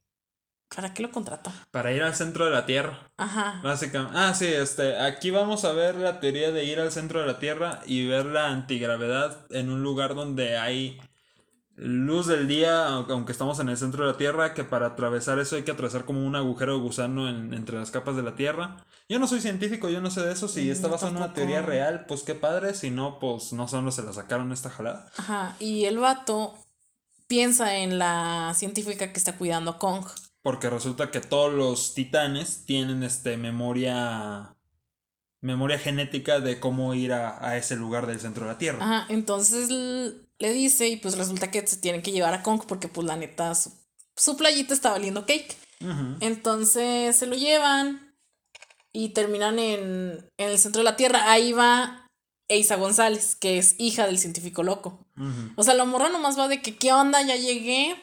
¿Para 0.73 0.93
qué 0.93 1.03
lo 1.03 1.11
contrata? 1.11 1.51
Para 1.71 1.91
ir 1.93 2.01
al 2.03 2.15
centro 2.15 2.45
de 2.45 2.51
la 2.51 2.65
Tierra. 2.65 3.09
Ajá. 3.17 3.59
Básicamente. 3.63 4.17
Ah, 4.17 4.33
sí, 4.33 4.45
este. 4.47 4.97
Aquí 4.99 5.31
vamos 5.31 5.63
a 5.65 5.71
ver 5.73 5.95
la 5.95 6.19
teoría 6.19 6.51
de 6.51 6.63
ir 6.65 6.79
al 6.79 6.91
centro 6.91 7.21
de 7.21 7.27
la 7.27 7.39
Tierra 7.39 7.81
y 7.85 8.07
ver 8.07 8.25
la 8.25 8.47
antigravedad 8.49 9.45
en 9.51 9.69
un 9.69 9.83
lugar 9.83 10.15
donde 10.15 10.57
hay 10.57 10.99
luz 11.77 12.27
del 12.27 12.47
día, 12.47 12.87
aunque 12.87 13.31
estamos 13.33 13.59
en 13.59 13.67
el 13.69 13.77
centro 13.77 14.05
de 14.05 14.11
la 14.13 14.17
Tierra, 14.17 14.53
que 14.53 14.63
para 14.63 14.87
atravesar 14.87 15.39
eso 15.39 15.55
hay 15.57 15.63
que 15.63 15.71
atravesar 15.71 16.05
como 16.05 16.25
un 16.25 16.35
agujero 16.35 16.73
de 16.73 16.79
gusano 16.79 17.29
en- 17.29 17.53
entre 17.53 17.77
las 17.77 17.91
capas 17.91 18.15
de 18.15 18.23
la 18.23 18.35
Tierra. 18.35 18.77
Yo 19.09 19.19
no 19.19 19.27
soy 19.27 19.41
científico, 19.41 19.89
yo 19.89 19.99
no 20.01 20.09
sé 20.09 20.21
de 20.21 20.31
eso. 20.31 20.47
Si 20.47 20.67
Mm, 20.67 20.71
está 20.71 20.87
basado 20.87 21.11
en 21.11 21.17
una 21.17 21.33
teoría 21.33 21.61
real, 21.61 22.05
pues 22.07 22.23
qué 22.23 22.33
padre. 22.33 22.73
Si 22.73 22.91
no, 22.91 23.19
pues 23.19 23.51
no 23.53 23.65
dónde 23.67 23.91
se 23.91 24.03
la 24.03 24.13
sacaron 24.13 24.51
esta 24.51 24.69
jalada. 24.69 25.11
Ajá. 25.17 25.55
Y 25.59 25.85
el 25.85 25.99
vato 25.99 26.57
piensa 27.27 27.75
en 27.77 27.99
la 27.99 28.53
científica 28.55 29.11
que 29.11 29.19
está 29.19 29.35
cuidando 29.37 29.71
a 29.71 29.77
Kong. 29.79 30.05
Porque 30.45 30.69
resulta 30.69 31.09
que 31.09 31.21
todos 31.21 31.51
los 31.51 31.95
titanes 31.95 32.65
tienen 32.67 33.01
este 33.01 33.35
memoria. 33.35 34.55
Memoria 35.41 35.79
genética 35.79 36.39
de 36.39 36.59
cómo 36.59 36.93
ir 36.93 37.13
a, 37.13 37.43
a 37.43 37.57
ese 37.57 37.75
lugar 37.75 38.05
del 38.05 38.19
centro 38.19 38.45
de 38.45 38.51
la 38.51 38.57
Tierra. 38.59 38.77
Ajá, 38.79 39.07
entonces 39.09 39.71
le 39.71 40.53
dice 40.53 40.87
y 40.87 40.97
pues 40.97 41.17
resulta 41.17 41.49
que 41.49 41.65
se 41.65 41.77
tienen 41.77 42.03
que 42.03 42.11
llevar 42.11 42.35
a 42.35 42.43
Kong 42.43 42.61
porque 42.67 42.87
pues 42.87 43.07
la 43.07 43.15
neta 43.15 43.55
su, 43.55 43.73
su 44.15 44.37
playita 44.37 44.75
está 44.75 44.91
valiendo 44.91 45.25
cake. 45.25 45.57
Entonces 46.19 47.15
se 47.15 47.25
lo 47.25 47.35
llevan 47.35 48.15
y 48.93 49.09
terminan 49.09 49.57
en, 49.57 50.29
en 50.37 50.49
el 50.51 50.59
centro 50.59 50.81
de 50.81 50.85
la 50.85 50.95
Tierra. 50.95 51.31
Ahí 51.31 51.53
va 51.53 52.11
Eisa 52.47 52.75
González, 52.75 53.35
que 53.35 53.57
es 53.57 53.73
hija 53.79 54.05
del 54.05 54.19
científico 54.19 54.61
loco. 54.61 55.07
O 55.55 55.63
sea, 55.63 55.73
la 55.73 55.85
morra 55.85 56.09
nomás 56.09 56.37
va 56.37 56.47
de 56.47 56.61
que, 56.61 56.75
¿qué 56.75 56.93
onda? 56.93 57.23
Ya 57.23 57.35
llegué. 57.35 57.95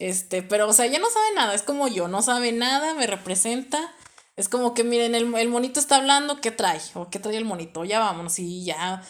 Este, 0.00 0.42
pero, 0.42 0.66
o 0.66 0.72
sea, 0.72 0.86
ella 0.86 0.98
no 0.98 1.10
sabe 1.10 1.26
nada. 1.36 1.54
Es 1.54 1.62
como 1.62 1.86
yo, 1.86 2.08
no 2.08 2.22
sabe 2.22 2.50
nada, 2.52 2.94
me 2.94 3.06
representa. 3.06 3.94
Es 4.34 4.48
como 4.48 4.74
que, 4.74 4.82
miren, 4.82 5.14
el, 5.14 5.32
el 5.34 5.48
monito 5.48 5.78
está 5.78 5.96
hablando, 5.96 6.40
¿qué 6.40 6.50
trae? 6.50 6.80
O 6.94 7.10
¿qué 7.10 7.18
trae 7.18 7.36
el 7.36 7.44
monito? 7.44 7.84
Ya 7.84 8.00
vámonos, 8.00 8.38
y 8.38 8.64
ya. 8.64 9.02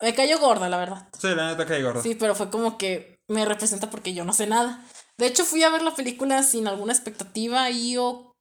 Me 0.00 0.14
cayó 0.14 0.38
gorda, 0.38 0.68
la 0.68 0.76
verdad. 0.76 1.08
Sí, 1.18 1.28
la 1.34 1.48
neta 1.48 1.64
que 1.64 1.82
gorda. 1.82 2.02
Sí, 2.02 2.14
pero 2.14 2.34
fue 2.34 2.50
como 2.50 2.76
que 2.76 3.16
me 3.28 3.46
representa 3.46 3.90
porque 3.90 4.12
yo 4.12 4.24
no 4.24 4.34
sé 4.34 4.46
nada. 4.46 4.84
De 5.16 5.26
hecho, 5.26 5.46
fui 5.46 5.62
a 5.62 5.70
ver 5.70 5.80
la 5.80 5.94
película 5.94 6.42
sin 6.42 6.68
alguna 6.68 6.92
expectativa 6.92 7.70
y 7.70 7.96
o 7.96 8.36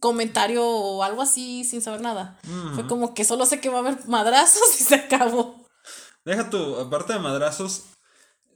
comentario 0.00 0.66
o 0.66 1.02
algo 1.02 1.22
así, 1.22 1.64
sin 1.64 1.80
saber 1.80 2.02
nada. 2.02 2.38
Fue 2.74 2.86
como 2.86 3.14
que 3.14 3.24
solo 3.24 3.46
sé 3.46 3.60
que 3.60 3.70
va 3.70 3.78
a 3.78 3.80
haber 3.80 4.06
madrazos 4.06 4.62
y 4.80 4.84
se 4.84 4.96
acabó. 4.96 5.64
Deja 6.26 6.50
tú, 6.50 6.78
aparte 6.78 7.14
de 7.14 7.18
madrazos, 7.18 7.84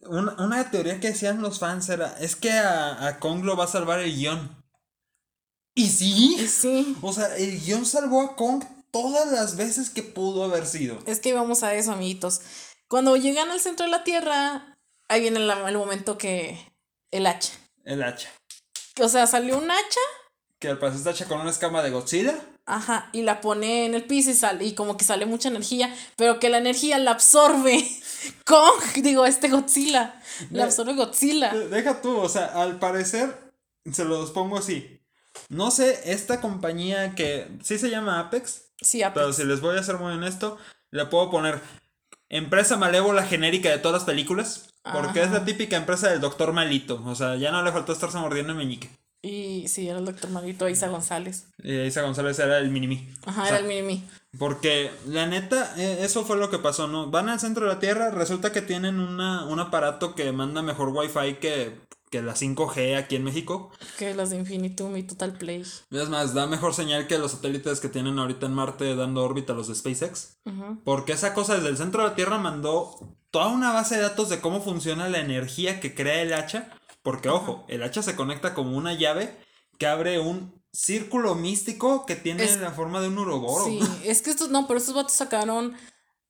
una, 0.07 0.35
una 0.39 0.71
teoría 0.71 1.01
que 1.01 1.09
decían 1.09 1.43
los 1.43 1.59
fans 1.59 1.89
era, 1.89 2.17
es 2.21 2.37
que 2.37 2.51
a, 2.53 3.07
a 3.07 3.19
Kong 3.19 3.45
lo 3.45 3.57
va 3.57 3.65
a 3.65 3.69
salvar 3.69 4.01
el 4.01 4.15
guion. 4.15 4.65
¿Y 5.75 5.85
Y 5.85 5.89
sí? 5.89 6.47
sí, 6.49 6.97
O 7.03 7.13
sea, 7.13 7.37
el 7.37 7.61
guion 7.61 7.85
salvó 7.85 8.23
a 8.23 8.37
Kong 8.37 8.65
todas 8.91 9.31
las 9.33 9.57
veces 9.57 9.91
que 9.91 10.03
pudo 10.03 10.45
haber 10.45 10.67
sido. 10.67 10.99
es 11.07 11.19
que 11.21 11.33
vamos 11.33 11.63
a 11.63 11.75
eso, 11.75 11.93
amiguitos. 11.93 12.41
Cuando 12.89 13.17
llegan 13.17 13.51
al 13.51 13.61
centro 13.61 13.87
de 13.87 13.91
la 13.91 14.05
Tierra, 14.05 14.77
ahí 15.09 15.21
viene 15.21 15.41
el 15.41 15.77
momento 15.79 16.17
que 16.17 16.73
el 17.11 17.27
hacha. 17.27 17.53
El 17.85 18.03
hacha. 18.03 18.31
O 19.01 19.09
sea, 19.09 19.27
salió 19.27 19.59
un 19.59 19.69
hacha, 19.71 20.01
Que 20.61 20.69
al 20.69 20.79
parecer 20.79 20.99
está 20.99 21.11
hecha 21.11 21.27
con 21.27 21.41
una 21.41 21.51
escama 21.51 21.83
de 21.83 21.91
Godzilla. 21.91 22.35
ajá, 22.67 23.11
y 23.13 23.23
la 23.23 23.41
pone 23.41 23.85
en 23.87 23.95
el 23.95 24.05
piso 24.05 24.31
y 24.31 24.35
sale, 24.35 24.65
y 24.65 24.75
como 24.75 24.97
que 24.97 25.05
sale 25.05 25.27
mucha 25.27 25.49
energía, 25.49 25.93
pero 26.17 26.39
que 26.39 26.49
la 26.49 26.59
energía 26.59 26.99
la 26.99 27.11
absorbe 27.11 27.85
Kong, 28.45 28.81
digo, 29.03 29.25
este 29.27 29.49
Godzilla, 29.49 30.21
la 30.51 30.65
absorbe 30.65 30.95
Godzilla. 30.95 31.53
De- 31.53 31.69
Deja 31.69 32.01
tú, 32.03 32.17
o 32.19 32.29
sea, 32.29 32.47
al 32.47 32.79
parecer, 32.79 33.53
se 33.93 34.05
los 34.05 34.31
pongo 34.31 34.59
así. 34.59 35.01
No 35.49 35.71
sé, 35.71 36.13
esta 36.13 36.41
compañía 36.41 37.15
que 37.15 37.49
sí 37.63 37.79
se 37.79 37.91
llama 37.91 38.21
Apex, 38.21 38.63
Sí, 38.81 39.03
Apex. 39.03 39.15
pero 39.15 39.33
si 39.33 39.45
les 39.45 39.61
voy 39.61 39.77
a 39.79 39.83
ser 39.83 39.99
muy 39.99 40.13
honesto, 40.13 40.59
le 40.91 41.07
puedo 41.07 41.31
poner 41.31 41.61
empresa 42.29 42.77
malévola 42.77 43.25
genérica 43.25 43.71
de 43.71 43.79
todas 43.79 44.01
las 44.01 44.05
películas. 44.05 44.69
Porque 44.93 45.23
es 45.23 45.31
la 45.31 45.47
típica 45.47 45.77
empresa 45.79 46.11
del 46.11 46.21
doctor 46.21 46.53
malito. 46.53 47.03
O 47.07 47.15
sea, 47.15 47.37
ya 47.37 47.51
no 47.51 47.63
le 47.63 47.73
faltó 47.73 47.93
estarse 47.95 48.19
mordiendo 48.19 48.53
el 48.53 48.59
meñique. 48.59 48.91
Y 49.23 49.67
sí, 49.69 49.89
era 49.89 49.99
el 49.99 50.05
doctor 50.05 50.29
Marito 50.29 50.69
Isa 50.69 50.89
González. 50.89 51.47
Isa 51.63 52.03
González 52.03 52.39
era 52.39 52.59
el 52.59 52.69
minimi. 52.69 53.09
Ajá, 53.25 53.45
O 53.45 53.47
sea, 53.47 53.55
era 53.61 53.67
el 53.67 53.83
mini 53.83 54.07
Porque 54.39 54.91
la 55.07 55.27
neta, 55.27 55.75
eh, 55.77 55.99
eso 56.01 56.25
fue 56.25 56.37
lo 56.37 56.51
que 56.51 56.59
pasó, 56.59 56.89
¿no? 56.89 57.11
Van 57.11 57.29
al 57.29 57.41
centro 57.41 57.67
de 57.67 57.75
la 57.75 57.81
Tierra, 57.81 58.11
resulta 58.11 58.53
que 58.53 58.63
tienen 58.63 58.99
una, 59.01 59.47
un 59.47 59.61
aparato 59.61 60.15
que 60.15 60.33
manda 60.33 60.63
mejor 60.63 60.89
wifi 60.89 61.35
que, 61.35 61.81
que 62.11 62.23
la 62.23 62.35
5G 62.35 62.97
aquí 62.97 63.17
en 63.17 63.25
México. 63.25 63.71
Que 63.99 64.15
las 64.15 64.31
de 64.31 64.37
Infinitum 64.37 64.97
y 64.97 65.03
Total 65.03 65.33
Play. 65.33 65.63
Es 65.63 66.09
más, 66.09 66.35
da 66.35 66.47
mejor 66.47 66.75
señal 66.75 67.07
que 67.07 67.19
los 67.19 67.33
satélites 67.33 67.81
que 67.81 67.89
tienen 67.89 68.19
ahorita 68.19 68.47
en 68.47 68.55
Marte 68.55 68.95
dando 68.95 69.25
órbita 69.25 69.53
los 69.53 69.69
de 69.69 69.75
SpaceX. 69.75 70.39
Porque 70.85 71.13
esa 71.13 71.35
cosa 71.35 71.57
desde 71.57 71.69
el 71.69 71.77
centro 71.77 72.03
de 72.03 72.11
la 72.11 72.15
Tierra 72.15 72.39
mandó 72.39 73.17
toda 73.31 73.49
una 73.49 73.73
base 73.73 73.97
de 73.97 74.03
datos 74.03 74.29
de 74.29 74.41
cómo 74.41 74.61
funciona 74.61 75.09
la 75.09 75.19
energía 75.19 75.81
que 75.81 75.95
crea 75.95 76.23
el 76.23 76.33
hacha. 76.33 76.71
Porque, 77.03 77.29
ojo, 77.29 77.65
el 77.69 77.83
hacha 77.83 78.03
se 78.03 78.17
conecta 78.17 78.55
como 78.55 78.77
una 78.77 78.95
llave 78.95 79.37
que 79.79 79.87
abre 79.87 80.21
un 80.21 80.64
círculo 80.75 81.35
místico 81.35 82.05
que 82.05 82.17
tiene 82.17 82.45
Es- 82.45 82.59
la 82.59 82.73
forma 82.73 83.01
de 83.01 83.09
un 83.09 83.19
uroboro. 83.19 83.65
Sí, 83.65 83.79
es 84.05 84.21
que 84.23 84.31
estos, 84.31 84.51
no, 84.51 84.67
pero 84.67 84.79
estos 84.79 84.95
vatos 84.95 85.13
sacaron 85.13 85.75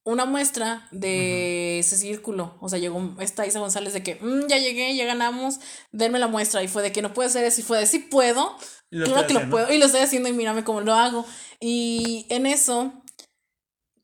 una 0.07 0.26
muestra 0.26 0.86
de 0.92 1.78
ese 1.78 1.97
círculo. 1.97 2.57
O 2.61 2.68
sea, 2.68 2.78
llegó 2.78 3.16
esta 3.20 3.47
Isa 3.47 3.59
González 3.59 3.95
de 3.95 4.03
que, 4.03 4.16
"Mm, 4.20 4.47
ya 4.49 4.59
llegué, 4.59 4.95
ya 4.95 5.07
ganamos, 5.07 5.61
denme 5.92 6.18
la 6.18 6.28
muestra. 6.28 6.62
Y 6.62 6.68
fue 6.68 6.82
de 6.82 6.92
que 6.92 7.01
no 7.01 7.14
puede 7.14 7.30
ser 7.30 7.42
eso. 7.45 7.61
Y 7.62 7.64
fue 7.64 7.78
de, 7.78 7.86
sí 7.86 8.01
puedo. 8.01 8.55
Lo 8.90 9.07
claro 9.07 9.26
que 9.26 9.32
lo 9.34 9.49
puedo. 9.51 9.72
Y 9.72 9.78
lo 9.78 9.86
estoy 9.86 10.03
haciendo 10.03 10.28
y 10.28 10.34
mírame 10.34 10.62
cómo 10.62 10.82
lo 10.82 10.92
hago. 10.95 11.24
Y 11.59 12.26
en 12.28 12.45
eso, 12.45 12.92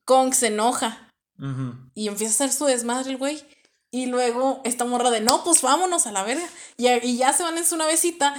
Kong 0.05 0.33
se 0.33 0.47
enoja. 0.47 1.07
Y 1.93 2.07
empieza 2.07 2.31
a 2.43 2.47
hacer 2.47 2.57
su 2.57 2.65
desmadre 2.65 3.11
el 3.11 3.17
güey. 3.17 3.41
Y 3.91 4.05
luego 4.07 4.61
esta 4.63 4.85
morra 4.85 5.11
de 5.11 5.21
no, 5.21 5.43
pues 5.43 5.61
vámonos 5.61 6.07
a 6.07 6.11
la 6.11 6.23
verga. 6.23 6.47
Y, 6.77 6.87
y 6.87 7.17
ya 7.17 7.31
se 7.33 7.43
van 7.43 7.57
en 7.59 7.65
su 7.65 7.77
navecita. 7.77 8.33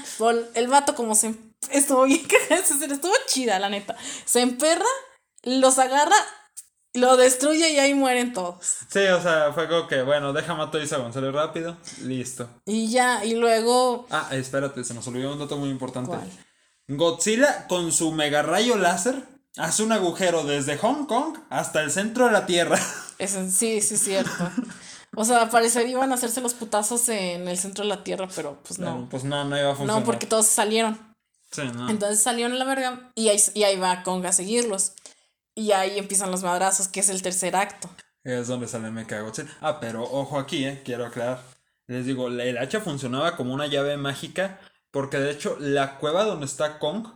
El 0.55 0.67
vato, 0.69 0.95
como 0.97 1.15
se. 1.15 1.35
Estuvo 1.71 2.05
bien 2.05 2.27
cagado, 2.49 2.65
se- 2.67 2.85
Estuvo 2.93 3.13
chida, 3.27 3.59
la 3.59 3.69
neta. 3.69 3.97
Se 4.25 4.41
emperra, 4.41 4.85
los 5.45 5.79
agarra, 5.79 6.17
lo 6.95 7.17
destruye 7.17 7.71
y 7.73 7.79
ahí 7.79 7.95
mueren 7.95 8.33
todos. 8.33 8.57
Sí, 8.91 9.01
o 9.07 9.23
sea, 9.23 9.53
fue 9.55 9.69
como 9.69 9.87
que, 9.89 10.03
bueno, 10.03 10.33
deja 10.33 10.55
mato 10.55 10.79
a 10.79 10.83
Isa 10.83 10.99
González 10.99 11.33
rápido. 11.33 11.77
Listo. 12.03 12.49
Y 12.67 12.91
ya, 12.91 13.25
y 13.25 13.35
luego. 13.35 14.07
Ah, 14.11 14.29
espérate, 14.33 14.85
se 14.85 14.93
nos 14.95 15.07
olvidó 15.07 15.33
un 15.33 15.39
dato 15.39 15.57
muy 15.57 15.71
importante. 15.71 16.11
¿Cuál? 16.11 16.31
Godzilla 16.89 17.67
con 17.69 17.93
su 17.93 18.13
mega 18.13 18.43
rayo 18.43 18.77
láser 18.77 19.15
hace 19.57 19.83
un 19.83 19.93
agujero 19.93 20.45
desde 20.45 20.77
Hong 20.79 21.07
Kong 21.07 21.39
hasta 21.49 21.81
el 21.83 21.91
centro 21.91 22.27
de 22.27 22.33
la 22.33 22.45
Tierra. 22.47 22.79
Eso, 23.19 23.49
sí, 23.51 23.81
sí, 23.81 23.95
es 23.95 24.03
cierto. 24.05 24.31
O 25.15 25.25
sea, 25.25 25.49
parecer 25.51 25.87
iban 25.89 26.11
a 26.11 26.17
hacerse 26.17 26.41
los 26.41 26.55
putazos 26.55 27.09
en 27.09 27.47
el 27.47 27.57
centro 27.59 27.85
de 27.85 27.89
la 27.91 28.03
tierra, 28.03 28.29
pero 28.35 28.59
pues 28.65 28.79
Pero, 28.79 28.91
no. 28.93 29.09
pues 29.11 29.25
no, 29.25 29.45
no 29.45 29.57
iba 29.59 29.71
a 29.73 29.75
funcionar. 29.77 30.01
No, 30.01 30.05
porque 30.07 30.27
todos 30.27 30.47
salieron. 30.47 30.99
Sí, 31.53 31.63
no. 31.75 31.89
Entonces 31.91 32.23
salieron 32.23 32.53
a 32.53 32.57
la 32.57 32.65
verga 32.65 33.11
y 33.15 33.29
ahí, 33.29 33.39
y 33.55 33.63
ahí 33.63 33.77
va 33.79 34.03
Kong 34.03 34.25
a 34.27 34.33
seguirlos. 34.33 34.93
Y 35.55 35.73
ahí 35.73 35.99
empiezan 35.99 36.31
los 36.31 36.43
madrazos, 36.43 36.89
que 36.89 37.01
es 37.01 37.09
el 37.11 37.21
tercer 37.23 37.55
acto. 37.55 37.91
Es 38.25 38.49
donde 38.49 38.67
sale 38.69 38.91
Mecha 38.91 39.21
Godzilla. 39.21 39.51
Ah, 39.61 39.79
pero 39.81 40.03
ojo 40.03 40.39
aquí, 40.39 40.65
eh, 40.65 40.81
quiero 40.85 41.05
aclarar. 41.07 41.43
Les 41.89 42.07
digo, 42.07 42.29
la- 42.31 42.45
el 42.45 42.57
hacha 42.59 42.81
funcionaba 42.81 43.37
como 43.37 43.53
una 43.53 43.67
llave 43.67 43.97
mágica 43.97 44.59
porque 44.91 45.19
de 45.19 45.31
hecho 45.33 45.57
la 45.61 45.99
cueva 45.99 46.25
donde 46.25 46.47
está 46.47 46.79
Kong 46.79 47.07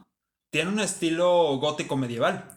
tiene 0.51 0.70
un 0.70 0.80
estilo 0.80 1.57
gótico 1.59 1.97
medieval. 1.97 2.56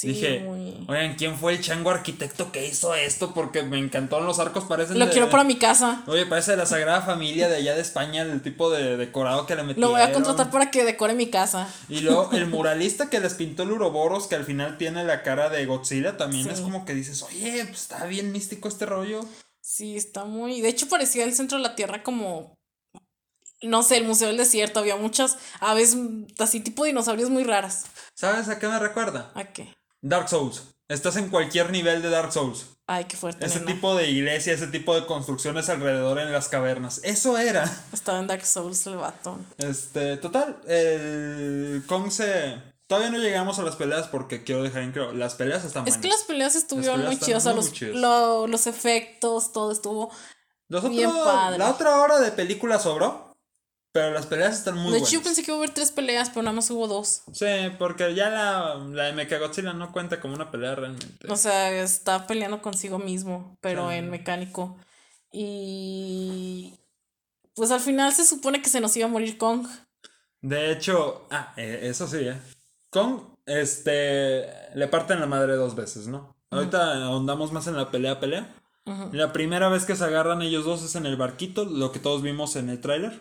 Sí, 0.00 0.06
Dije, 0.14 0.40
muy- 0.40 0.82
oigan, 0.88 1.14
¿quién 1.16 1.36
fue 1.36 1.52
el 1.52 1.60
chango 1.60 1.90
arquitecto 1.90 2.50
que 2.52 2.66
hizo 2.66 2.94
esto? 2.94 3.34
Porque 3.34 3.62
me 3.64 3.78
encantó, 3.78 4.18
los 4.20 4.38
arcos 4.38 4.64
parecen 4.64 4.98
Lo 4.98 5.04
de- 5.04 5.12
quiero 5.12 5.28
para 5.28 5.44
mi 5.44 5.56
casa. 5.56 6.02
Oye, 6.06 6.24
parece 6.24 6.52
de 6.52 6.56
la 6.56 6.64
Sagrada 6.64 7.02
Familia 7.02 7.50
de 7.50 7.56
allá 7.56 7.74
de 7.74 7.82
España, 7.82 8.22
el 8.22 8.40
tipo 8.40 8.70
de 8.70 8.96
decorado 8.96 9.44
que 9.44 9.56
le 9.56 9.62
metieron. 9.62 9.90
Lo 9.92 9.98
voy 9.98 10.00
a 10.00 10.10
contratar 10.10 10.50
para 10.50 10.70
que 10.70 10.84
decore 10.86 11.12
mi 11.12 11.26
casa. 11.28 11.68
Y 11.90 12.00
luego 12.00 12.30
el 12.32 12.46
muralista 12.48 13.10
que 13.10 13.20
les 13.20 13.34
pintó 13.34 13.64
el 13.64 13.72
Uroboros, 13.72 14.26
que 14.26 14.36
al 14.36 14.44
final 14.46 14.78
tiene 14.78 15.04
la 15.04 15.22
cara 15.22 15.50
de 15.50 15.66
Godzilla, 15.66 16.16
también 16.16 16.44
Sí. 16.44 16.50
es 16.54 16.60
como 16.62 16.86
que 16.86 16.94
dices, 16.94 17.22
oye, 17.22 17.62
pues 17.66 17.82
está 17.82 18.06
bien 18.06 18.32
místico 18.32 18.68
este 18.68 18.86
rollo. 18.86 19.20
Sí, 19.60 19.98
está 19.98 20.24
muy. 20.24 20.62
De 20.62 20.68
hecho, 20.70 20.88
parecía 20.88 21.24
el 21.24 21.34
centro 21.34 21.58
de 21.58 21.64
la 21.64 21.74
Tierra 21.76 22.02
como. 22.02 22.54
No 23.62 23.82
sé, 23.82 23.98
el 23.98 24.04
Museo 24.06 24.28
del 24.28 24.38
Desierto. 24.38 24.80
Había 24.80 24.96
muchas 24.96 25.36
aves 25.60 25.94
así 26.38 26.60
tipo 26.60 26.84
dinosaurios 26.84 27.28
muy 27.28 27.44
raras. 27.44 27.84
¿Sabes 28.14 28.48
a 28.48 28.58
qué 28.58 28.66
me 28.66 28.78
recuerda? 28.78 29.30
¿A 29.34 29.44
qué? 29.52 29.74
Dark 30.02 30.28
Souls. 30.28 30.62
Estás 30.88 31.16
en 31.16 31.28
cualquier 31.28 31.70
nivel 31.70 32.02
de 32.02 32.10
Dark 32.10 32.32
Souls. 32.32 32.66
Ay, 32.88 33.04
qué 33.04 33.16
fuerte. 33.16 33.46
Ese 33.46 33.60
nena. 33.60 33.72
tipo 33.72 33.94
de 33.94 34.10
iglesia, 34.10 34.52
ese 34.52 34.66
tipo 34.66 34.94
de 34.96 35.06
construcciones 35.06 35.68
alrededor 35.68 36.18
en 36.18 36.32
las 36.32 36.48
cavernas. 36.48 37.00
Eso 37.04 37.38
era. 37.38 37.64
Estaba 37.92 38.18
en 38.18 38.26
Dark 38.26 38.44
Souls 38.44 38.84
el 38.88 38.96
vato. 38.96 39.38
Este, 39.58 40.16
total, 40.16 40.56
el 40.66 41.82
Kong 41.86 42.10
se... 42.10 42.60
Todavía 42.88 43.10
no 43.10 43.18
llegamos 43.18 43.56
a 43.60 43.62
las 43.62 43.76
peleas 43.76 44.08
porque 44.08 44.42
quiero 44.42 44.64
dejar 44.64 44.82
en 44.82 44.90
claro, 44.90 45.12
las 45.12 45.36
peleas 45.36 45.64
están 45.64 45.86
Es 45.86 45.94
buenas. 45.94 46.02
que 46.02 46.08
las 46.08 46.22
peleas 46.24 46.54
estuvieron 46.56 46.96
peleas 46.96 47.14
muy 47.14 47.24
chidas. 47.24 47.46
O 47.46 47.52
sea, 47.52 47.54
muy 47.54 47.92
los, 47.92 48.00
lo- 48.00 48.46
los 48.48 48.66
efectos, 48.66 49.52
todo 49.52 49.70
estuvo. 49.70 50.10
Los 50.66 50.88
bien 50.90 51.08
padre. 51.12 51.58
La 51.58 51.70
otra 51.70 52.00
hora 52.00 52.18
de 52.18 52.32
película 52.32 52.80
sobró, 52.80 53.29
pero 53.92 54.12
las 54.12 54.26
peleas 54.26 54.58
están 54.58 54.74
muy 54.76 54.92
de 54.92 54.98
hecho, 54.98 55.04
buenas. 55.06 55.12
yo 55.12 55.22
pensé 55.22 55.42
que 55.42 55.50
iba 55.50 55.56
a 55.56 55.62
haber 55.62 55.74
tres 55.74 55.90
peleas, 55.90 56.28
pero 56.30 56.42
nada 56.42 56.54
más 56.54 56.70
hubo 56.70 56.86
dos. 56.86 57.22
Sí, 57.32 57.46
porque 57.78 58.14
ya 58.14 58.30
la, 58.30 58.74
la 58.92 59.04
de 59.04 59.12
Mechagodzilla 59.12 59.72
no 59.72 59.92
cuenta 59.92 60.20
como 60.20 60.34
una 60.34 60.50
pelea 60.50 60.74
realmente. 60.76 61.30
O 61.30 61.36
sea, 61.36 61.70
está 61.82 62.26
peleando 62.26 62.62
consigo 62.62 62.98
mismo, 62.98 63.56
pero 63.60 63.88
Sí. 63.90 63.96
en 63.96 64.10
mecánico. 64.10 64.76
Y. 65.32 66.74
Pues 67.54 67.70
al 67.70 67.80
final 67.80 68.12
se 68.12 68.24
supone 68.24 68.62
que 68.62 68.70
se 68.70 68.80
nos 68.80 68.96
iba 68.96 69.06
a 69.06 69.10
morir 69.10 69.36
Kong. 69.36 69.66
De 70.40 70.70
hecho, 70.72 71.26
ah, 71.30 71.52
eh, 71.56 71.80
eso 71.82 72.06
sí, 72.06 72.18
eh. 72.18 72.38
Kong, 72.90 73.20
este, 73.46 74.46
le 74.74 74.88
parten 74.88 75.20
la 75.20 75.26
madre 75.26 75.54
dos 75.56 75.74
veces, 75.74 76.06
¿no? 76.06 76.36
Ahorita 76.50 77.04
ahondamos 77.04 77.52
más 77.52 77.66
en 77.66 77.76
la 77.76 77.90
pelea, 77.90 78.18
pelea. 78.20 78.54
Ujú. 78.86 79.10
La 79.12 79.32
primera 79.32 79.68
vez 79.68 79.84
que 79.84 79.94
se 79.94 80.04
agarran 80.04 80.42
ellos 80.42 80.64
dos 80.64 80.82
es 80.82 80.94
en 80.96 81.06
el 81.06 81.16
barquito, 81.16 81.64
lo 81.64 81.92
que 81.92 81.98
todos 81.98 82.22
vimos 82.22 82.56
en 82.56 82.70
el 82.70 82.80
tráiler. 82.80 83.20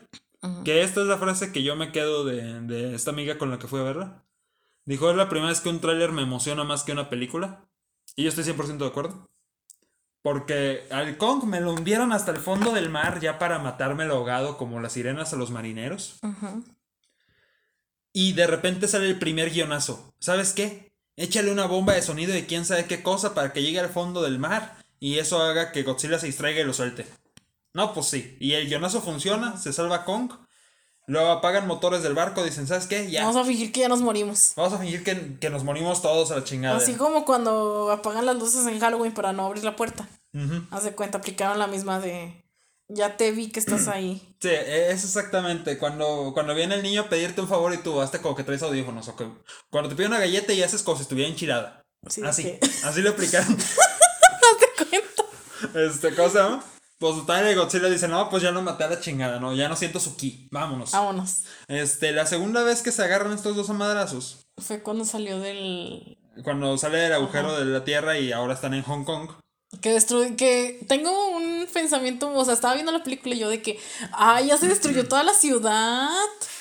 Que 0.63 0.83
esta 0.83 1.01
es 1.01 1.07
la 1.07 1.17
frase 1.17 1.51
que 1.51 1.63
yo 1.63 1.75
me 1.75 1.91
quedo 1.91 2.23
de, 2.23 2.61
de 2.61 2.95
esta 2.95 3.11
amiga 3.11 3.37
con 3.37 3.49
la 3.49 3.59
que 3.59 3.67
fui 3.67 3.79
a 3.79 3.83
verla. 3.83 4.23
Dijo, 4.85 5.09
es 5.09 5.17
la 5.17 5.29
primera 5.29 5.49
vez 5.49 5.61
que 5.61 5.69
un 5.69 5.81
tráiler 5.81 6.11
me 6.11 6.21
emociona 6.21 6.63
más 6.63 6.83
que 6.83 6.91
una 6.93 7.09
película. 7.09 7.69
Y 8.15 8.23
yo 8.23 8.29
estoy 8.29 8.43
100% 8.43 8.77
de 8.77 8.87
acuerdo. 8.87 9.29
Porque 10.21 10.87
al 10.91 11.17
Kong 11.17 11.43
me 11.43 11.61
lo 11.61 11.73
hundieron 11.73 12.11
hasta 12.11 12.31
el 12.31 12.37
fondo 12.37 12.73
del 12.73 12.89
mar 12.89 13.19
ya 13.19 13.39
para 13.39 13.59
matármelo 13.59 14.15
ahogado 14.15 14.57
como 14.57 14.79
las 14.79 14.93
sirenas 14.93 15.33
a 15.33 15.37
los 15.37 15.51
marineros. 15.51 16.19
Y 18.11 18.33
de 18.33 18.47
repente 18.47 18.87
sale 18.87 19.07
el 19.07 19.19
primer 19.19 19.51
guionazo. 19.51 20.13
¿Sabes 20.19 20.53
qué? 20.53 20.91
Échale 21.15 21.51
una 21.51 21.65
bomba 21.67 21.93
de 21.93 22.01
sonido 22.01 22.33
de 22.33 22.45
quién 22.45 22.65
sabe 22.65 22.85
qué 22.85 23.03
cosa 23.03 23.33
para 23.33 23.53
que 23.53 23.61
llegue 23.61 23.79
al 23.79 23.89
fondo 23.89 24.21
del 24.21 24.39
mar 24.39 24.77
y 24.99 25.19
eso 25.19 25.41
haga 25.41 25.71
que 25.71 25.83
Godzilla 25.83 26.19
se 26.19 26.27
distraiga 26.27 26.61
y 26.61 26.65
lo 26.65 26.73
suelte. 26.73 27.05
No, 27.73 27.93
pues 27.93 28.07
sí. 28.07 28.37
Y 28.39 28.53
el 28.53 28.67
guionazo 28.67 29.01
funciona, 29.01 29.57
se 29.57 29.73
salva 29.73 30.05
Kong. 30.05 30.31
Luego 31.07 31.31
apagan 31.31 31.65
motores 31.65 32.03
del 32.03 32.13
barco, 32.13 32.43
dicen, 32.43 32.67
¿sabes 32.67 32.85
qué? 32.85 33.09
Ya. 33.09 33.21
Vamos 33.25 33.35
a 33.37 33.43
fingir 33.43 33.71
que 33.71 33.79
ya 33.79 33.89
nos 33.89 34.01
morimos. 34.01 34.53
Vamos 34.55 34.73
a 34.73 34.77
fingir 34.77 35.03
que, 35.03 35.37
que 35.39 35.49
nos 35.49 35.63
morimos 35.63 36.03
todos 36.03 36.29
a 36.31 36.35
la 36.35 36.43
chingada. 36.43 36.77
Así 36.77 36.93
como 36.93 37.25
cuando 37.25 37.89
apagan 37.91 38.27
las 38.27 38.35
luces 38.35 38.67
en 38.67 38.79
Halloween 38.79 39.11
para 39.13 39.33
no 39.33 39.45
abrir 39.45 39.63
la 39.63 39.75
puerta. 39.75 40.07
Ujú. 40.35 40.67
Haz 40.69 40.83
de 40.83 40.93
cuenta, 40.93 41.17
aplicaron 41.17 41.57
la 41.57 41.65
misma 41.65 41.99
de. 41.99 42.45
Ya 42.89 43.17
te 43.17 43.31
vi 43.31 43.49
que 43.49 43.59
estás 43.59 43.87
ahí. 43.87 44.35
Sí, 44.39 44.49
e- 44.49 44.91
es 44.91 45.03
exactamente. 45.03 45.79
Cuando, 45.79 46.29
cuando 46.35 46.53
viene 46.53 46.75
el 46.75 46.83
niño 46.83 47.01
a 47.01 47.09
pedirte 47.09 47.41
un 47.41 47.47
favor 47.47 47.73
y 47.73 47.77
tú 47.77 47.99
hazte 48.01 48.21
como 48.21 48.35
que 48.35 48.43
traes 48.43 48.61
audífonos. 48.61 49.07
O 49.07 49.15
que, 49.15 49.27
cuando 49.71 49.89
te 49.89 49.95
pide 49.95 50.07
una 50.07 50.19
galleta 50.19 50.53
y 50.53 50.61
haces 50.61 50.83
como 50.83 50.97
si 50.97 51.03
estuviera 51.03 51.27
enchilada. 51.29 51.81
Sí, 52.07 52.21
así. 52.23 52.59
Así 52.83 53.01
lo 53.01 53.09
aplicaron. 53.09 53.57
Haz 53.57 54.59
de 54.59 54.85
cuenta. 54.85 55.79
Este, 55.79 56.15
¿cómo 56.15 56.29
se 56.29 56.37
llama? 56.37 56.63
Pues 56.99 57.15
total, 57.15 57.47
el 57.47 57.55
Godzilla 57.57 57.89
dice, 57.89 58.09
no, 58.09 58.29
pues 58.29 58.43
ya 58.43 58.51
no 58.51 58.61
maté 58.61 58.83
a 58.83 58.89
la 58.89 58.99
chingada, 58.99 59.39
no, 59.39 59.53
ya 59.55 59.69
no 59.69 59.75
siento 59.77 60.01
su 60.01 60.17
ki, 60.17 60.49
vámonos. 60.51 60.91
Vámonos. 60.91 61.43
Este, 61.69 62.11
la 62.11 62.25
segunda 62.25 62.61
vez 62.63 62.81
que 62.81 62.91
se 62.91 63.01
agarran 63.01 63.31
estos 63.31 63.55
dos 63.55 63.69
a 63.69 63.73
madrazos, 63.73 64.45
Fue 64.57 64.83
cuando 64.83 65.05
salió 65.05 65.39
del. 65.39 66.17
cuando 66.43 66.77
sale 66.77 66.97
del 66.97 67.13
agujero 67.13 67.57
de 67.57 67.63
la 67.65 67.85
Tierra 67.85 68.19
y 68.19 68.33
ahora 68.33 68.53
están 68.53 68.73
en 68.73 68.83
Hong 68.83 69.05
Kong. 69.05 69.29
Que 69.81 69.91
destruye. 69.91 70.35
Que 70.35 70.83
tengo 70.87 71.29
un 71.29 71.67
pensamiento. 71.71 72.33
O 72.33 72.43
sea, 72.43 72.55
estaba 72.55 72.73
viendo 72.73 72.91
la 72.91 73.03
película 73.03 73.35
y 73.35 73.39
yo 73.39 73.49
de 73.49 73.61
que. 73.61 73.79
Ay, 74.11 74.47
ya 74.47 74.57
se 74.57 74.67
destruyó 74.67 75.07
toda 75.07 75.23
la 75.23 75.33
ciudad. 75.33 76.09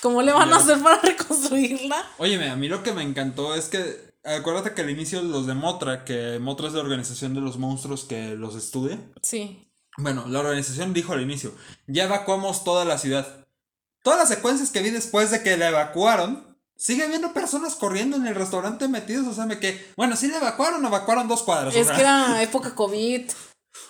¿Cómo 0.02 0.20
le 0.22 0.30
van 0.30 0.52
a 0.52 0.56
hacer 0.58 0.78
para 0.82 1.00
reconstruirla? 1.00 2.04
Óyeme, 2.18 2.50
a 2.50 2.56
mí 2.56 2.68
lo 2.68 2.82
que 2.82 2.92
me 2.92 3.02
encantó 3.02 3.54
es 3.54 3.68
que, 3.70 4.12
acuérdate 4.24 4.74
que 4.74 4.82
al 4.82 4.90
inicio 4.90 5.22
los 5.22 5.46
de 5.46 5.54
Motra, 5.54 6.04
que 6.04 6.38
Motra 6.38 6.68
es 6.68 6.74
la 6.74 6.80
organización 6.80 7.32
de 7.34 7.40
los 7.40 7.56
monstruos 7.56 8.04
que 8.04 8.34
los 8.36 8.54
estudia. 8.54 9.00
Sí. 9.22 9.67
Bueno, 9.98 10.24
la 10.28 10.38
organización 10.40 10.94
dijo 10.94 11.12
al 11.12 11.20
inicio, 11.22 11.52
ya 11.86 12.04
evacuamos 12.04 12.64
toda 12.64 12.84
la 12.84 12.98
ciudad. 12.98 13.46
Todas 14.02 14.18
las 14.20 14.28
secuencias 14.28 14.70
que 14.70 14.80
vi 14.80 14.90
después 14.90 15.30
de 15.30 15.42
que 15.42 15.56
la 15.56 15.68
evacuaron, 15.68 16.56
sigue 16.76 17.02
habiendo 17.04 17.32
personas 17.34 17.74
corriendo 17.74 18.16
en 18.16 18.26
el 18.26 18.34
restaurante 18.34 18.86
metidos, 18.88 19.26
o 19.26 19.34
sea, 19.34 19.44
me 19.46 19.58
que, 19.58 19.92
bueno, 19.96 20.16
sí 20.16 20.28
la 20.28 20.36
evacuaron, 20.38 20.84
evacuaron 20.86 21.26
dos 21.28 21.42
cuadras. 21.42 21.74
o 21.74 21.78
Es 21.78 21.86
sea, 21.88 21.96
que 21.96 22.02
era 22.02 22.42
época 22.42 22.74
COVID. 22.74 23.22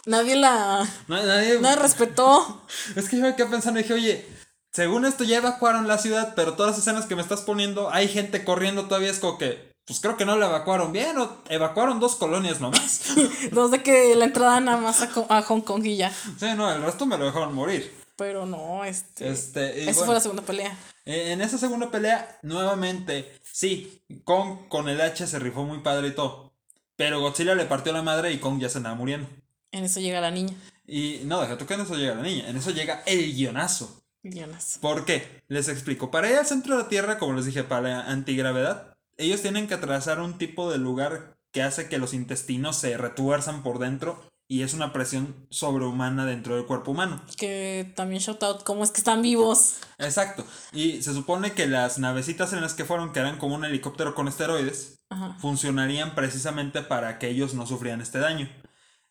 Nadie 0.06 0.36
la. 0.36 0.86
na- 1.06 1.22
nadie, 1.22 1.60
Nadie 1.60 1.76
respetó. 1.76 2.62
es 2.96 3.08
que 3.08 3.16
yo 3.18 3.22
me 3.22 3.36
quedé 3.36 3.46
pensando 3.46 3.78
y 3.78 3.82
dije, 3.82 3.94
oye, 3.94 4.26
según 4.72 5.04
esto 5.04 5.24
ya 5.24 5.38
evacuaron 5.38 5.86
la 5.86 5.98
ciudad, 5.98 6.32
pero 6.34 6.54
todas 6.54 6.72
las 6.72 6.80
escenas 6.80 7.06
que 7.06 7.14
me 7.16 7.22
estás 7.22 7.42
poniendo, 7.42 7.90
hay 7.92 8.08
gente 8.08 8.44
corriendo 8.44 8.86
todavía, 8.86 9.10
es 9.10 9.18
como 9.18 9.38
que, 9.38 9.72
pues 9.88 9.98
creo 10.00 10.16
que 10.16 10.24
no 10.24 10.36
la 10.36 10.46
evacuaron 10.46 10.92
bien, 10.92 11.18
o 11.18 11.38
evacuaron 11.48 11.98
dos 11.98 12.14
colonias 12.14 12.60
nomás. 12.60 13.00
Dos 13.52 13.70
de 13.72 13.82
que 13.82 14.14
la 14.14 14.26
entrada 14.26 14.60
nada 14.60 14.76
más 14.76 15.02
a, 15.02 15.10
a 15.28 15.42
Hong 15.42 15.62
Kong 15.62 15.84
y 15.84 15.96
ya. 15.96 16.10
sí, 16.12 16.46
no, 16.56 16.70
el 16.70 16.82
resto 16.82 17.06
me 17.06 17.18
lo 17.18 17.24
dejaron 17.24 17.54
morir. 17.54 17.92
Pero 18.16 18.46
no, 18.46 18.84
este. 18.84 19.28
Este, 19.28 19.82
esa 19.82 19.92
bueno. 19.92 20.04
fue 20.06 20.14
la 20.14 20.20
segunda 20.20 20.42
pelea. 20.42 20.76
Eh, 21.06 21.32
En 21.32 21.40
esa 21.40 21.56
segunda 21.56 21.90
pelea, 21.90 22.38
nuevamente, 22.42 23.32
sí, 23.50 24.02
Kong 24.24 24.68
con 24.68 24.88
el 24.88 25.00
hacha 25.00 25.26
se 25.26 25.38
rifó 25.38 25.64
muy 25.64 25.78
padre 25.78 26.08
y 26.08 26.14
todo. 26.14 26.52
Pero 26.96 27.20
Godzilla 27.20 27.54
le 27.54 27.64
partió 27.64 27.92
la 27.92 28.02
madre 28.02 28.32
y 28.32 28.38
Kong 28.38 28.60
ya 28.60 28.68
se 28.68 28.78
andaba 28.78 28.96
muriendo. 28.96 29.28
En 29.72 29.84
eso 29.84 30.00
llega 30.00 30.20
la 30.20 30.30
niña. 30.30 30.54
Y 30.86 31.20
no, 31.24 31.40
deja 31.40 31.56
tú 31.56 31.64
que 31.66 31.74
en 31.74 31.82
eso 31.82 31.94
llega 31.94 32.14
la 32.14 32.22
niña, 32.22 32.48
en 32.48 32.56
eso 32.56 32.70
llega 32.72 33.02
el 33.06 33.32
guionazo. 33.34 34.02
Guionas. 34.22 34.78
¿Por 34.82 35.04
qué? 35.04 35.42
Les 35.48 35.68
explico. 35.68 36.10
Para 36.10 36.28
ir 36.28 36.36
al 36.36 36.44
centro 36.46 36.76
de 36.76 36.82
la 36.82 36.88
Tierra, 36.88 37.18
como 37.18 37.34
les 37.34 37.46
dije, 37.46 37.62
para 37.62 37.82
la 37.88 38.00
antigravedad, 38.10 38.96
ellos 39.18 39.42
tienen 39.42 39.66
que 39.66 39.74
atravesar 39.74 40.20
un 40.20 40.38
tipo 40.38 40.70
de 40.70 40.78
lugar 40.78 41.36
que 41.52 41.62
hace 41.62 41.88
que 41.88 41.98
los 41.98 42.14
intestinos 42.14 42.76
se 42.76 42.96
retuerzan 42.96 43.62
por 43.62 43.78
dentro 43.78 44.22
y 44.50 44.62
es 44.62 44.72
una 44.72 44.92
presión 44.94 45.46
sobrehumana 45.50 46.24
dentro 46.24 46.56
del 46.56 46.64
cuerpo 46.64 46.92
humano. 46.92 47.20
Que 47.36 47.92
también 47.94 48.22
shout 48.22 48.42
out, 48.42 48.62
¿cómo 48.62 48.82
es 48.82 48.90
que 48.90 48.98
están 48.98 49.20
vivos? 49.20 49.76
Exacto. 49.98 50.44
Y 50.72 51.02
se 51.02 51.12
supone 51.12 51.52
que 51.52 51.66
las 51.66 51.98
navecitas 51.98 52.54
en 52.54 52.62
las 52.62 52.72
que 52.72 52.86
fueron, 52.86 53.12
que 53.12 53.20
eran 53.20 53.38
como 53.38 53.56
un 53.56 53.66
helicóptero 53.66 54.14
con 54.14 54.26
esteroides, 54.26 55.00
Ajá. 55.10 55.36
funcionarían 55.38 56.14
precisamente 56.14 56.80
para 56.80 57.18
que 57.18 57.28
ellos 57.28 57.52
no 57.52 57.66
sufrieran 57.66 58.00
este 58.00 58.18
daño. 58.20 58.48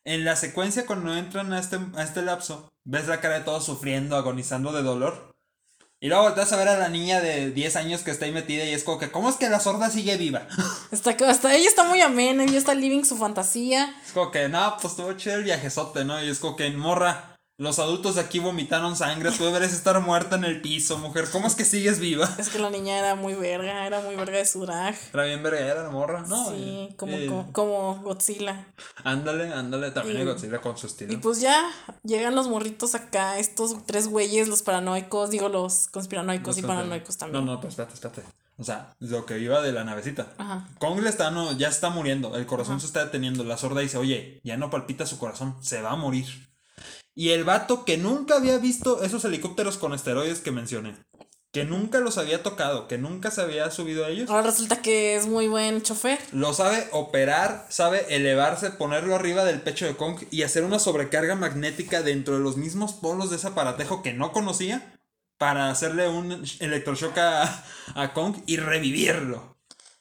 En 0.04 0.24
la 0.24 0.34
secuencia, 0.34 0.86
cuando 0.86 1.14
entran 1.14 1.52
a 1.52 1.60
este, 1.60 1.78
a 1.94 2.02
este 2.02 2.22
lapso, 2.22 2.68
ves 2.84 3.06
la 3.06 3.20
cara 3.20 3.38
de 3.38 3.44
todos 3.44 3.64
sufriendo, 3.64 4.16
agonizando 4.16 4.72
de 4.72 4.82
dolor. 4.82 5.27
Y 6.00 6.06
luego 6.06 6.22
volteas 6.22 6.52
a 6.52 6.56
ver 6.56 6.68
a 6.68 6.78
la 6.78 6.88
niña 6.88 7.20
de 7.20 7.50
10 7.50 7.74
años 7.74 8.02
que 8.02 8.12
está 8.12 8.24
ahí 8.24 8.30
metida 8.30 8.64
y 8.64 8.70
es 8.72 8.84
como 8.84 8.98
que, 8.98 9.10
¿cómo 9.10 9.28
es 9.28 9.34
que 9.34 9.48
la 9.48 9.58
sorda 9.58 9.90
sigue 9.90 10.16
viva? 10.16 10.46
Está, 10.92 11.16
hasta 11.28 11.52
ella 11.56 11.68
está 11.68 11.82
muy 11.82 12.00
amena, 12.00 12.44
ella 12.44 12.56
está 12.56 12.72
living 12.74 13.02
su 13.02 13.16
fantasía. 13.16 13.92
Es 14.06 14.12
como 14.12 14.30
que, 14.30 14.48
no, 14.48 14.76
pues 14.80 14.92
estuvo 14.92 15.12
chido 15.14 15.34
el 15.34 15.42
viajezote, 15.42 16.04
¿no? 16.04 16.22
Y 16.22 16.28
es 16.28 16.38
como 16.38 16.54
que, 16.54 16.70
morra, 16.70 17.27
los 17.58 17.80
adultos 17.80 18.14
de 18.14 18.20
aquí 18.20 18.38
vomitaron 18.38 18.94
sangre, 18.96 19.32
tú 19.32 19.44
deberes 19.44 19.72
estar 19.72 20.00
muerta 20.00 20.36
en 20.36 20.44
el 20.44 20.60
piso, 20.62 20.96
mujer, 20.96 21.28
¿cómo 21.32 21.48
es 21.48 21.56
que 21.56 21.64
sigues 21.64 21.98
viva? 21.98 22.28
Es 22.38 22.48
que 22.50 22.60
la 22.60 22.70
niña 22.70 22.96
era 22.98 23.16
muy 23.16 23.34
verga, 23.34 23.84
era 23.84 24.00
muy 24.00 24.14
verga 24.14 24.38
de 24.38 24.46
su 24.46 24.64
drag. 24.64 24.96
Era 25.12 25.24
bien 25.24 25.42
verguera 25.42 25.82
la 25.82 25.90
morra, 25.90 26.22
¿no? 26.26 26.50
sí, 26.50 26.54
Eh, 26.56 26.94
como, 26.96 27.12
eh, 27.16 27.26
como, 27.26 27.52
como 27.52 27.96
Godzilla. 28.02 28.64
Ándale, 29.02 29.52
ándale, 29.52 29.90
también 29.90 30.20
Y- 30.20 30.24
Godzilla 30.24 30.60
con 30.60 30.78
su 30.78 30.86
estilo. 30.86 31.12
Y 31.12 31.16
pues 31.16 31.40
ya 31.40 31.68
llegan 32.04 32.36
los 32.36 32.46
morritos 32.48 32.94
acá, 32.94 33.38
estos 33.38 33.84
tres 33.86 34.06
güeyes, 34.06 34.46
los 34.46 34.62
paranoicos, 34.62 35.30
digo 35.30 35.48
los 35.48 35.88
conspiranoicos 35.88 36.58
y 36.58 36.62
paranoicos 36.62 37.16
también. 37.18 37.44
No, 37.44 37.54
no, 37.54 37.60
pues 37.60 37.72
espérate, 37.72 37.94
espérate. 37.94 38.22
O 38.56 38.64
sea, 38.64 38.92
lo 39.00 39.24
que 39.26 39.38
iba 39.38 39.62
de 39.62 39.72
la 39.72 39.84
navecita. 39.84 40.28
Ajá. 40.38 40.68
Kong 40.78 41.00
le 41.00 41.08
está, 41.08 41.30
no, 41.32 41.52
ya 41.52 41.68
está 41.68 41.90
muriendo, 41.90 42.36
el 42.36 42.46
corazón 42.46 42.80
se 42.80 42.86
está 42.86 43.04
deteniendo, 43.04 43.42
la 43.44 43.56
sorda 43.56 43.80
dice, 43.80 43.98
oye, 43.98 44.40
ya 44.42 44.56
no 44.56 44.68
palpita 44.70 45.06
su 45.06 45.18
corazón, 45.18 45.56
se 45.60 45.80
va 45.82 45.90
a 45.92 45.96
morir. 45.96 46.47
Y 47.18 47.30
el 47.30 47.42
vato 47.42 47.84
que 47.84 47.96
nunca 47.96 48.36
había 48.36 48.58
visto 48.58 49.02
esos 49.02 49.24
helicópteros 49.24 49.76
con 49.76 49.92
esteroides 49.92 50.38
que 50.38 50.52
mencioné, 50.52 50.94
que 51.50 51.64
nunca 51.64 51.98
los 51.98 52.16
había 52.16 52.44
tocado, 52.44 52.86
que 52.86 52.96
nunca 52.96 53.32
se 53.32 53.40
había 53.40 53.68
subido 53.72 54.04
a 54.04 54.08
ellos. 54.08 54.30
Ahora 54.30 54.44
resulta 54.44 54.80
que 54.82 55.16
es 55.16 55.26
muy 55.26 55.48
buen 55.48 55.82
chofer. 55.82 56.20
Lo 56.30 56.54
sabe 56.54 56.86
operar, 56.92 57.66
sabe 57.70 58.06
elevarse, 58.14 58.70
ponerlo 58.70 59.16
arriba 59.16 59.44
del 59.44 59.60
pecho 59.60 59.84
de 59.84 59.96
Kong 59.96 60.26
y 60.30 60.44
hacer 60.44 60.62
una 60.62 60.78
sobrecarga 60.78 61.34
magnética 61.34 62.02
dentro 62.02 62.34
de 62.34 62.40
los 62.40 62.56
mismos 62.56 62.92
polos 62.92 63.30
de 63.30 63.36
ese 63.36 63.48
aparatejo 63.48 64.00
que 64.00 64.12
no 64.12 64.30
conocía 64.30 64.96
para 65.38 65.70
hacerle 65.72 66.08
un 66.08 66.44
electroshock 66.60 67.18
a, 67.18 67.64
a 67.96 68.12
Kong 68.12 68.36
y 68.46 68.58
revivirlo. 68.58 69.56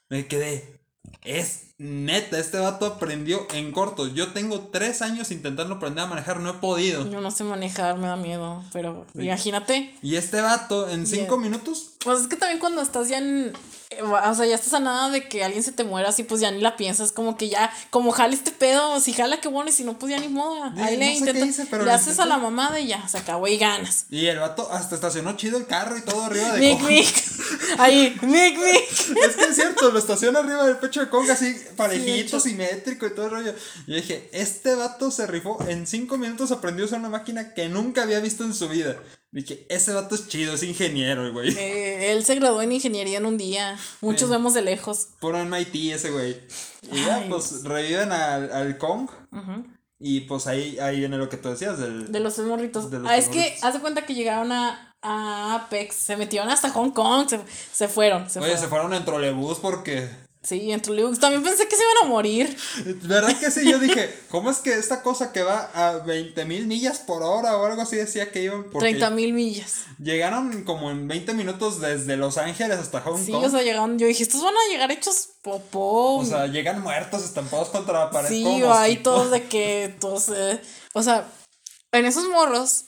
Me 0.10 0.28
quedé. 0.28 0.80
Es 1.24 1.67
neta, 1.80 2.40
este 2.40 2.58
vato 2.58 2.86
aprendió 2.86 3.48
en 3.54 3.72
corto. 3.72 4.08
Yo 4.08 4.34
tengo 4.34 4.70
tres 4.72 5.02
años 5.02 5.32
intentando 5.32 5.76
aprender 5.76 6.04
a 6.04 6.08
manejar, 6.08 6.40
no 6.40 6.50
he 6.50 6.54
podido. 6.54 7.10
Yo 7.10 7.22
no 7.22 7.32
sé 7.32 7.44
manejar, 7.44 7.98
me 7.98 8.08
da 8.08 8.16
miedo, 8.16 8.64
pero 8.74 9.06
imagínate. 9.16 9.96
Y 10.02 10.16
este 10.16 10.42
vato 10.42 10.90
en 10.90 11.06
cinco 11.06 11.38
minutos. 11.38 11.92
Pues 12.04 12.22
es 12.22 12.28
que 12.28 12.36
también 12.36 12.60
cuando 12.60 12.82
estás 12.82 13.10
ya 13.10 13.20
en. 13.20 13.54
O 14.02 14.36
sea, 14.36 14.46
ya 14.46 14.56
estás 14.56 14.74
a 14.74 14.80
nada 14.80 15.10
de 15.10 15.30
que 15.30 15.46
alguien 15.46 15.64
se 15.64 15.72
te 15.72 15.84
muera 15.86 16.10
así, 16.10 16.24
pues 16.24 16.42
ya 16.42 16.52
ni 16.52 16.60
la 16.60 16.76
piensas, 16.76 17.14
como 17.14 17.38
que 17.38 17.48
ya, 17.48 17.72
como 17.90 18.12
jala 18.12 18.34
este 18.34 18.52
pedo, 18.52 19.00
si 19.00 19.14
jala 19.14 19.40
qué 19.40 19.48
bueno, 19.48 19.70
y 19.70 19.74
si 19.74 19.86
no, 19.86 19.98
pues 19.98 20.12
ya 20.12 20.20
ni 20.20 20.28
modo. 20.28 20.56
Sí, 20.76 20.82
Ahí 20.82 21.20
no 21.22 21.32
le 21.32 21.46
hice, 21.46 21.66
pero 21.68 21.86
le 21.86 21.92
haces 21.92 22.20
a 22.20 22.26
la 22.26 22.38
mamada 22.38 22.80
y 22.82 22.88
ya, 22.88 23.08
se 23.08 23.18
acabó 23.18 23.48
y 23.48 23.58
ganas. 23.58 24.06
Y 24.10 24.26
el 24.28 24.40
vato 24.40 24.70
hasta 24.72 24.94
estacionó 24.94 25.38
chido 25.38 25.58
el 25.58 25.68
carro 25.68 25.98
y 25.98 26.02
todo 26.02 26.26
arriba 26.26 26.52
de 26.54 26.60
Mic, 26.60 26.80
Kong. 26.80 26.90
mic. 26.90 27.24
Ahí, 27.80 28.18
mic, 28.24 28.58
mic. 28.58 29.18
Es 29.26 29.36
que 29.36 29.46
es 29.46 29.56
cierto, 29.56 29.90
lo 29.90 30.00
estaciona 30.00 30.40
arriba 30.40 30.66
del 30.66 30.78
pecho 30.78 31.00
de 31.00 31.10
Kong 31.10 31.30
así 31.32 31.56
parejito, 31.76 32.40
simétrico 32.40 33.08
y 33.08 33.16
todo 33.16 33.26
el 33.26 33.32
rollo. 33.32 33.54
Yo 33.88 33.96
dije, 33.96 34.30
este 34.32 34.76
vato 34.76 35.12
se 35.12 35.28
rifó, 35.28 35.58
en 35.68 35.88
cinco 35.88 36.18
minutos 36.18 36.52
aprendió 36.52 36.86
a 36.86 36.88
usar 36.88 37.00
una 37.00 37.10
máquina 37.10 37.54
que 37.54 37.70
nunca 37.70 38.04
había 38.04 38.20
visto 38.20 38.44
en 38.44 38.54
su 38.54 38.70
vida. 38.70 38.98
Dije, 39.32 39.66
ese 39.70 39.94
vato 39.94 40.16
es 40.16 40.28
chido, 40.30 40.54
es 40.54 40.64
ingeniero, 40.64 41.32
güey. 41.34 41.50
Eh, 41.58 42.12
él 42.12 42.24
se 42.24 42.36
graduó 42.36 42.62
en 42.62 42.72
ingeniería 42.72 43.18
en 43.18 43.26
un 43.26 43.38
día. 43.38 43.78
Muchos 44.02 44.30
vemos 44.30 44.54
de 44.54 44.62
lejos. 44.62 45.10
Puro 45.20 45.44
MIT 45.44 45.94
ese 45.94 46.12
güey. 46.12 46.42
Y 46.92 47.04
ya, 47.06 47.18
Ay. 47.18 47.30
pues 47.30 47.64
reviven 47.64 48.12
al, 48.12 48.52
al 48.52 48.78
Kong. 48.78 49.10
Y 50.00 50.22
pues 50.22 50.48
ahí, 50.48 50.78
ahí 50.80 51.00
viene 51.00 51.18
lo 51.18 51.28
que 51.28 51.38
tú 51.38 51.50
decías 51.50 51.80
del... 51.80 52.12
De 52.12 52.20
los 52.20 52.36
tres 52.36 52.48
morritos. 52.48 52.92
Los 52.92 53.08
ah, 53.10 53.18
es 53.18 53.30
que 53.30 53.40
morritos. 53.40 53.64
haz 53.64 53.74
de 53.74 53.80
cuenta 53.80 54.06
que 54.06 54.14
llegaron 54.14 54.52
a, 54.52 54.96
a 55.02 55.56
Apex, 55.56 55.96
se 55.96 56.16
metieron 56.18 56.50
hasta 56.50 56.70
Hong 56.70 56.92
Kong, 56.92 57.28
se, 57.28 57.40
se 57.74 57.88
fueron. 57.88 58.30
Se 58.30 58.40
Oye, 58.40 58.48
fueron. 58.50 58.64
se 58.64 58.68
fueron 58.70 58.94
en 58.94 59.06
trolebús 59.06 59.58
porque... 59.60 60.10
Sí, 60.48 60.72
en 60.72 60.82
Trolebús. 60.82 61.20
También 61.20 61.44
pensé 61.44 61.68
que 61.68 61.76
se 61.76 61.84
iban 61.84 62.06
a 62.06 62.10
morir. 62.10 62.56
¿Verdad 63.04 63.38
que 63.38 63.52
sí? 63.52 63.70
Yo 63.70 63.80
dije, 63.80 64.18
¿cómo 64.30 64.50
es 64.50 64.60
que 64.60 64.74
esta 64.78 65.04
cosa 65.04 65.34
que 65.34 65.42
va 65.44 65.70
a 65.74 65.98
20 65.98 66.46
mil 66.46 66.68
millas 66.68 67.00
por 67.00 67.22
hora 67.22 67.58
o 67.58 67.66
algo 67.66 67.82
así 67.82 67.98
decía 67.98 68.32
que 68.32 68.44
iban? 68.44 68.64
Porque 68.64 68.92
30 68.92 69.10
mil 69.10 69.34
millas. 69.34 69.82
llegaron 70.02 70.64
como 70.64 70.90
en 70.90 71.08
20 71.10 71.34
minutos 71.34 71.82
desde 71.82 72.16
Los 72.16 72.38
Ángeles 72.38 72.78
hasta 72.80 73.02
Hong 73.02 73.26
Sí, 73.26 73.34
Kong. 73.34 73.44
o 73.44 73.50
sea, 73.50 73.62
llegaron. 73.62 74.00
Yo 74.00 74.08
dije, 74.08 74.24
estos 74.24 74.42
van 74.42 74.54
a 74.56 74.72
llegar 74.72 74.90
hechos 74.92 75.30
popó. 75.42 76.20
O 76.20 76.26
sea, 76.26 76.48
llegan 76.48 76.82
muertos, 76.82 77.26
estampados 77.26 77.68
contra 77.68 78.06
la 78.06 78.10
pared. 78.10 78.30
sí, 78.30 78.44
como 78.44 78.68
o 78.68 78.74
ahí 78.74 78.98
todos 78.98 79.30
de 79.32 79.44
que 79.50 79.96
todos. 80.00 80.30
eh, 80.30 80.62
o 80.94 81.04
sea, 81.04 81.28
en 81.92 82.06
esos 82.06 82.24
morros 82.30 82.86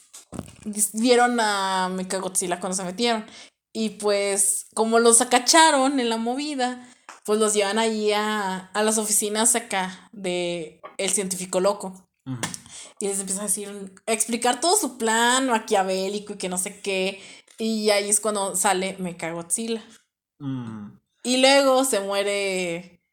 vieron 0.94 1.38
a 1.42 1.90
Mechagodzilla 1.90 2.60
cuando 2.62 2.76
se 2.78 2.84
metieron. 2.84 3.26
Y 3.74 3.90
pues, 3.92 4.66
como 4.74 4.98
los 5.00 5.22
acacharon 5.22 6.00
en 6.00 6.10
la 6.10 6.18
movida, 6.18 6.89
pues 7.30 7.40
los 7.40 7.54
llevan 7.54 7.78
ahí 7.78 8.12
a, 8.12 8.58
a 8.74 8.82
las 8.82 8.98
oficinas 8.98 9.56
acá 9.56 10.10
de 10.12 10.82
el 10.98 11.12
científico 11.12 11.60
loco. 11.60 12.10
Y 13.00 13.08
les 13.08 13.20
empieza 13.20 13.42
a 13.42 13.46
decir, 13.46 13.94
a 14.08 14.12
explicar 14.14 14.60
todo 14.60 14.76
su 14.76 14.98
plan 14.98 15.46
maquiavélico 15.48 16.34
y 16.34 16.38
que 16.38 16.50
no 16.50 16.58
sé 16.58 16.82
qué. 16.82 17.22
Y 17.60 17.92
ahí 17.92 18.10
es 18.10 18.20
cuando 18.20 18.56
sale 18.56 18.96
Mechagodzilla. 18.98 19.84
Mm, 20.40 20.98
Y 21.22 21.38
luego 21.38 21.86
se 21.86 22.00
muere 22.00 23.04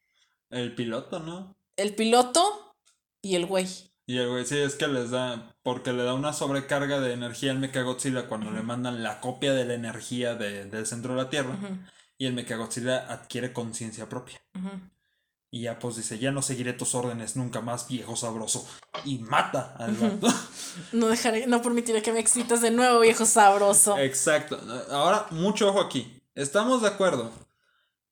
el 0.49 0.73
piloto, 0.73 1.19
¿no? 1.19 1.55
el 1.75 1.93
piloto 1.93 2.73
y 3.21 3.35
el 3.35 3.45
güey. 3.45 3.67
Y 4.07 4.17
el 4.17 4.29
güey, 4.29 4.47
sí, 4.47 4.57
es 4.57 4.73
que 4.73 4.87
les 4.87 5.11
da. 5.11 5.55
Porque 5.61 5.93
le 5.93 6.01
da 6.01 6.15
una 6.15 6.33
sobrecarga 6.33 6.99
de 7.01 7.13
energía 7.13 7.51
al 7.51 7.59
Mechagodzilla 7.59 8.27
cuando 8.27 8.49
le 8.49 8.63
mandan 8.63 9.03
la 9.03 9.19
copia 9.21 9.53
de 9.53 9.65
la 9.65 9.75
energía 9.75 10.33
de- 10.33 10.65
del 10.65 10.87
centro 10.87 11.13
de 11.15 11.21
la 11.23 11.29
Tierra. 11.29 11.55
Y 12.17 12.25
el 12.25 12.33
Mechagodzilla 12.33 13.11
adquiere 13.11 13.53
conciencia 13.53 14.09
propia. 14.09 14.41
Y 15.49 15.61
ya 15.61 15.79
pues 15.79 15.95
dice, 15.95 16.19
ya 16.19 16.31
no 16.31 16.41
seguiré 16.41 16.73
tus 16.73 16.93
órdenes 16.93 17.35
nunca 17.35 17.61
más, 17.61 17.87
viejo 17.87 18.15
sabroso. 18.15 18.67
Y 19.05 19.19
mata 19.19 19.75
al 19.77 19.95
vato. 19.95 20.27
No 20.91 21.07
dejaré, 21.07 21.47
no 21.47 21.63
permitiré 21.63 22.03
que 22.03 22.11
me 22.11 22.19
excites 22.19 22.61
de 22.61 22.69
nuevo, 22.69 22.99
viejo 22.99 23.25
sabroso. 23.25 23.97
Exacto. 23.97 24.59
Ahora, 24.91 25.25
mucho 25.31 25.69
ojo 25.69 25.81
aquí. 25.81 26.21
Estamos 26.35 26.83
de 26.83 26.89
acuerdo. 26.89 27.31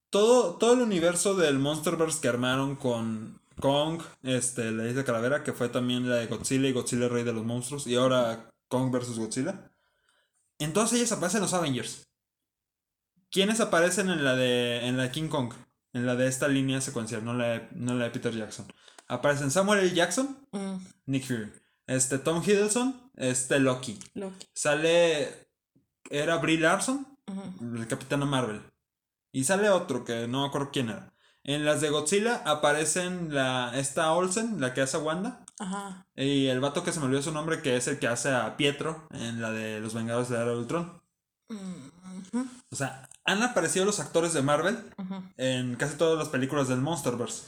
Todo, 0.09 0.55
todo 0.55 0.73
el 0.73 0.81
universo 0.81 1.35
del 1.35 1.59
Monsterverse 1.59 2.21
que 2.21 2.27
armaron 2.27 2.75
con 2.75 3.39
Kong, 3.59 4.01
este, 4.23 4.71
la 4.71 4.87
isla 4.87 5.03
Calavera, 5.03 5.43
que 5.43 5.53
fue 5.53 5.69
también 5.69 6.09
la 6.09 6.15
de 6.15 6.27
Godzilla 6.27 6.67
y 6.67 6.73
Godzilla 6.73 7.07
Rey 7.07 7.23
de 7.23 7.33
los 7.33 7.45
Monstruos, 7.45 7.85
y 7.85 7.95
ahora 7.95 8.49
Kong 8.67 8.91
vs. 8.91 9.19
Godzilla. 9.19 9.71
En 10.57 10.73
todas 10.73 10.93
ellas 10.93 11.11
aparecen 11.11 11.41
los 11.41 11.53
Avengers. 11.53 12.07
¿Quiénes 13.35 13.59
aparecen 13.59 14.09
en 14.09 14.23
la 14.23 14.33
de, 14.33 14.87
en 14.87 14.95
la 14.95 15.03
de 15.03 15.11
King 15.11 15.27
Kong? 15.27 15.53
En 15.91 16.05
la 16.05 16.15
de 16.15 16.25
esta 16.25 16.47
línea 16.47 16.79
secuencial, 16.79 17.25
no 17.25 17.33
la 17.33 17.47
de, 17.47 17.67
no 17.73 17.93
la 17.93 18.05
de 18.05 18.11
Peter 18.11 18.33
Jackson. 18.33 18.65
Aparecen 19.09 19.51
Samuel 19.51 19.81
L. 19.81 19.93
Jackson, 19.93 20.37
Mm, 20.53 20.77
Nick 21.07 21.25
Fury. 21.25 21.51
Este, 21.85 22.17
Tom 22.17 22.41
Hiddleston, 22.41 23.11
este, 23.17 23.59
Loki. 23.59 23.99
Loki. 24.13 24.47
Sale. 24.53 25.49
Era 26.09 26.37
Brie 26.37 26.57
Larson, 26.57 27.05
el 27.59 27.85
Capitana 27.87 28.23
Marvel. 28.25 28.61
Y 29.33 29.43
sale 29.43 29.69
otro 29.69 30.05
que 30.05 30.29
no 30.29 30.43
me 30.43 30.47
acuerdo 30.47 30.69
quién 30.71 30.87
era. 30.87 31.13
En 31.43 31.65
las 31.65 31.81
de 31.81 31.89
Godzilla 31.89 32.41
aparecen 32.45 33.33
la 33.33 33.73
esta 33.75 34.13
Olsen, 34.13 34.61
la 34.61 34.73
que 34.73 34.79
hace 34.79 34.95
a 34.95 35.01
Wanda. 35.01 35.43
Ajá. 35.59 36.07
Y 36.15 36.47
el 36.47 36.61
vato 36.61 36.85
que 36.85 36.93
se 36.93 37.01
me 37.01 37.07
olvidó 37.07 37.21
su 37.21 37.33
nombre, 37.33 37.61
que 37.61 37.75
es 37.75 37.89
el 37.89 37.99
que 37.99 38.07
hace 38.07 38.29
a 38.29 38.55
Pietro 38.55 39.09
en 39.11 39.41
la 39.41 39.51
de 39.51 39.81
Los 39.81 39.93
Vengadores 39.93 40.29
de 40.29 40.37
la 40.37 40.53
Ultron. 40.53 41.01
Mm, 41.49 41.89
ujú, 42.29 42.47
O 42.71 42.75
sea, 42.77 43.09
han 43.25 43.43
aparecido 43.43 43.85
los 43.85 43.99
actores 43.99 44.33
de 44.33 44.41
Marvel 44.41 44.77
en 45.37 45.75
casi 45.75 45.95
todas 45.95 46.17
las 46.17 46.29
películas 46.29 46.67
del 46.67 46.81
Monsterverse. 46.81 47.43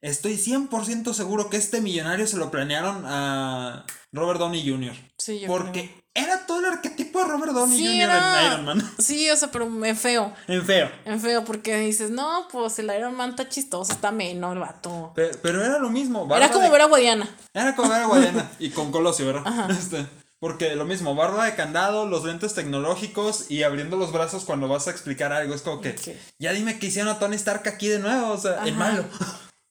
Estoy 0.00 0.34
100% 0.34 1.12
seguro 1.12 1.50
que 1.50 1.56
este 1.56 1.80
millonario 1.80 2.26
se 2.28 2.36
lo 2.36 2.52
planearon 2.52 3.02
a 3.04 3.84
Robert 4.12 4.38
Downey 4.38 4.68
Jr. 4.68 4.94
Sí, 5.18 5.40
yo 5.40 5.48
Porque 5.48 5.92
era 6.14 6.46
todo 6.46 6.60
el 6.60 6.66
arquetipo 6.66 7.18
de 7.18 7.24
Robert 7.24 7.52
Downey 7.52 7.76
Sí, 7.78 7.84
Jr. 7.86 8.00
era- 8.02 8.40
en 8.40 8.46
Iron 8.52 8.64
Man. 8.64 8.90
Sí, 8.98 9.28
o 9.28 9.34
sea, 9.36 9.50
pero 9.50 9.64
en 9.84 9.96
feo. 9.96 10.32
En 10.46 10.64
feo. 10.64 10.88
En 11.04 11.20
feo, 11.20 11.44
porque 11.44 11.76
dices, 11.78 12.10
no, 12.10 12.46
pues 12.52 12.78
el 12.78 12.94
Iron 12.96 13.16
Man 13.16 13.30
está 13.30 13.48
chistoso, 13.48 13.92
está 13.92 14.12
menos 14.12 14.52
el 14.52 14.60
vato. 14.60 15.12
Pe- 15.16 15.36
Pero, 15.42 15.64
era 15.64 15.80
lo 15.80 15.90
mismo. 15.90 16.26
Era 16.26 16.46
barba 16.46 16.52
como 16.52 16.70
ver 16.70 16.82
a 16.82 16.86
Guadiana. 16.86 17.28
Era 17.52 17.74
como 17.74 17.88
ver 17.90 18.02
a 18.02 18.06
Guadiana. 18.06 18.50
y 18.60 18.70
con 18.70 18.92
Colosio, 18.92 19.26
¿verdad? 19.26 19.68
Este, 19.70 20.06
porque 20.40 20.74
lo 20.76 20.84
mismo, 20.84 21.14
barba 21.14 21.46
de 21.46 21.54
candado, 21.54 22.06
los 22.06 22.24
lentes 22.24 22.54
tecnológicos 22.54 23.50
y 23.50 23.62
abriendo 23.64 23.96
los 23.96 24.12
brazos 24.12 24.44
cuando 24.44 24.68
vas 24.68 24.86
a 24.86 24.90
explicar 24.90 25.32
algo. 25.32 25.54
Es 25.54 25.62
como 25.62 25.80
que, 25.80 25.96
ya 26.38 26.52
dime 26.52 26.78
que 26.78 26.86
hicieron 26.86 27.14
a 27.14 27.18
Tony 27.18 27.36
Stark 27.36 27.66
aquí 27.66 27.88
de 27.88 27.98
nuevo. 27.98 28.32
O 28.32 28.38
sea, 28.38 28.64
en 28.66 28.76
malo. 28.76 29.04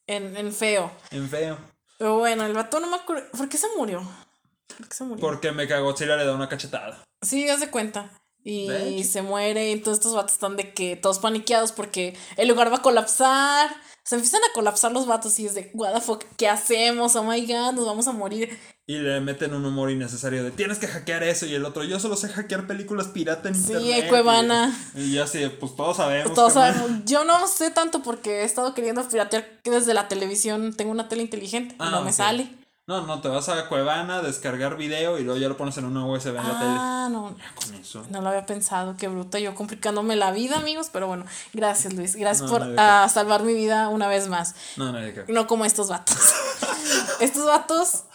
En, 0.08 0.36
en 0.38 0.54
feo. 0.54 0.92
en 1.12 1.30
feo. 1.30 1.58
Pero 1.98 2.18
bueno, 2.18 2.46
el 2.46 2.54
vato 2.54 2.80
no 2.80 2.88
me 2.88 2.98
acuerdo. 2.98 3.30
¿Por 3.32 3.50
qué 3.50 3.58
se 3.58 3.68
murió? 3.78 4.02
¿Por 4.78 4.88
qué 4.88 4.96
se 4.96 5.04
murió? 5.04 5.22
Porque 5.22 5.52
Mechagodzilla 5.52 6.16
le 6.16 6.26
da 6.26 6.36
una 6.36 6.50
cachetada. 6.50 7.04
Sí, 7.22 7.50
haz 7.50 7.60
de 7.60 7.70
cuenta. 7.70 8.12
Y 8.48 9.04
se 9.04 9.22
muere, 9.22 9.72
y 9.72 9.80
todos 9.80 9.98
estos 9.98 10.14
vatos 10.16 10.34
están 10.34 10.56
de 10.56 10.74
que 10.74 10.96
todos 10.96 11.20
paniqueados 11.20 11.72
porque 11.72 12.18
el 12.38 12.48
lugar 12.48 12.72
va 12.72 12.78
a 12.78 12.82
colapsar. 12.82 13.70
Se 14.04 14.16
empiezan 14.16 14.40
a 14.50 14.54
colapsar 14.54 14.94
los 14.94 15.06
vatos 15.06 15.38
y 15.40 15.46
es 15.46 15.54
de, 15.54 15.70
what 15.74 15.94
the 15.94 16.00
fuck, 16.00 16.24
¿qué 16.38 16.48
hacemos? 16.48 17.16
Oh 17.18 17.24
my 17.26 17.42
god, 17.46 17.74
nos 17.74 17.86
vamos 17.86 18.08
a 18.08 18.14
morir. 18.14 18.58
Y 18.90 19.00
le 19.00 19.20
meten 19.20 19.54
un 19.54 19.66
humor 19.66 19.92
innecesario 19.92 20.46
de 20.46 20.52
tienes 20.52 20.78
que 20.80 20.88
hackear 20.88 21.22
eso 21.24 21.46
y 21.46 21.54
el 21.54 21.66
otro, 21.66 21.84
yo 21.84 22.00
solo 22.00 22.16
sé 22.16 22.30
hackear 22.30 22.68
películas 22.68 23.08
pirata 23.08 23.50
en 23.50 23.56
Sí, 23.56 23.74
internet. 23.74 24.04
hay 24.04 24.10
Cuevana. 24.10 24.92
Y, 24.96 25.02
y 25.02 25.14
ya 25.16 25.28
sí, 25.28 25.40
pues 25.60 25.76
todos 25.76 25.98
sabemos. 25.98 26.34
Todos 26.34 26.54
carnal. 26.54 26.74
sabemos. 26.76 27.02
Yo 27.06 27.26
no 27.26 27.48
sé 27.48 27.70
tanto 27.70 28.02
porque 28.02 28.42
he 28.42 28.44
estado 28.46 28.74
queriendo 28.74 29.06
piratear 29.10 29.46
desde 29.66 29.94
la 29.94 30.08
televisión. 30.08 30.74
Tengo 30.74 30.92
una 30.92 31.10
tele 31.10 31.24
inteligente, 31.24 31.76
Ah, 31.80 31.90
no 31.90 32.02
me 32.02 32.14
sale. 32.14 32.48
No, 32.88 33.06
no, 33.06 33.20
te 33.20 33.28
vas 33.28 33.50
a 33.50 33.68
Cuevana, 33.68 34.22
descargar 34.22 34.78
video 34.78 35.20
y 35.20 35.24
luego 35.26 35.38
ya 35.38 35.50
lo 35.50 35.58
pones 35.58 35.78
en 35.78 35.84
una 35.84 36.06
USB 36.06 36.30
en 36.30 36.36
la 36.36 36.42
tele. 36.44 36.76
Ah, 36.80 37.10
no. 37.12 37.36
Con 37.54 37.76
eso. 37.76 38.06
No 38.10 38.22
lo 38.22 38.30
había 38.30 38.46
pensado, 38.46 38.96
qué 38.98 39.10
bruta. 39.10 39.40
Yo 39.40 39.54
complicándome 39.56 40.16
la 40.16 40.32
vida, 40.32 40.56
amigos. 40.56 40.88
Pero 40.94 41.06
bueno, 41.06 41.26
gracias, 41.52 41.94
Luis. 41.96 42.16
Gracias 42.16 42.50
No, 42.50 42.58
por 42.58 42.76
ah, 42.78 43.10
salvar 43.10 43.44
mi 43.44 43.54
vida 43.54 43.90
una 43.90 44.08
vez 44.08 44.30
más. 44.30 44.56
No, 44.78 44.94
no. 44.94 45.00
No 45.28 45.48
como 45.48 45.66
estos 45.66 45.90
vatos. 45.90 46.16
estos 47.20 47.46
vatos. 47.46 48.06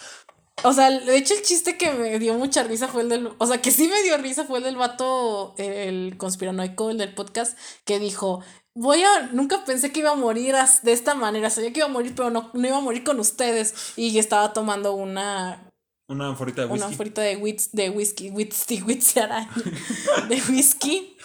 O 0.65 0.73
sea, 0.73 0.91
de 0.91 1.17
hecho, 1.19 1.35
el 1.35 1.43
chiste 1.43 1.77
que 1.77 1.93
me 1.93 2.19
dio 2.19 2.33
mucha 2.39 2.63
risa 2.63 2.89
fue 2.89 3.03
el 3.03 3.11
del. 3.11 3.31
O 3.37 3.47
sea, 3.47 3.61
que 3.61 3.71
sí 3.71 3.89
me 3.89 4.03
dio 4.03 4.17
risa 4.17 4.45
fue 4.45 4.57
el 4.57 4.65
del 4.65 4.77
vato, 4.77 5.55
el 5.59 6.17
conspiranoico, 6.17 6.89
el 6.89 6.97
del 6.97 7.13
podcast, 7.13 7.59
que 7.85 7.99
dijo: 7.99 8.43
Voy 8.75 9.03
a. 9.03 9.29
Nunca 9.33 9.65
pensé 9.65 9.93
que 9.93 10.01
iba 10.01 10.11
a 10.11 10.17
morir 10.17 10.55
de 10.83 10.93
esta 10.93 11.15
manera. 11.15 11.51
Sabía 11.51 11.73
que 11.73 11.81
iba 11.81 11.89
a 11.89 11.93
morir, 11.93 12.15
pero 12.15 12.31
no, 12.31 12.51
no 12.53 12.67
iba 12.67 12.79
a 12.79 12.81
morir 12.81 13.05
con 13.05 13.21
ustedes. 13.21 13.93
Y 13.97 14.19
estaba 14.19 14.53
tomando 14.53 14.95
una. 14.95 15.71
Una 16.09 16.29
anforita 16.29 16.63
de 16.63 16.67
whisky. 16.67 16.79
una 16.79 16.87
anforita 16.87 17.23
de, 17.23 17.37
wits, 17.37 17.73
de 17.73 17.91
whisky, 17.91 18.31
whisky, 18.31 18.83
whisky, 18.83 19.21
de 20.29 20.43
whisky. 20.49 21.17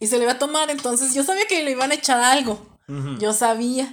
Y 0.00 0.06
se 0.06 0.18
le 0.18 0.24
iba 0.24 0.32
a 0.32 0.38
tomar, 0.38 0.70
entonces 0.70 1.14
yo 1.14 1.24
sabía 1.24 1.46
que 1.46 1.62
le 1.62 1.70
iban 1.70 1.90
a 1.90 1.94
echar 1.94 2.20
algo. 2.20 2.66
Yo 3.20 3.32
sabía. 3.32 3.86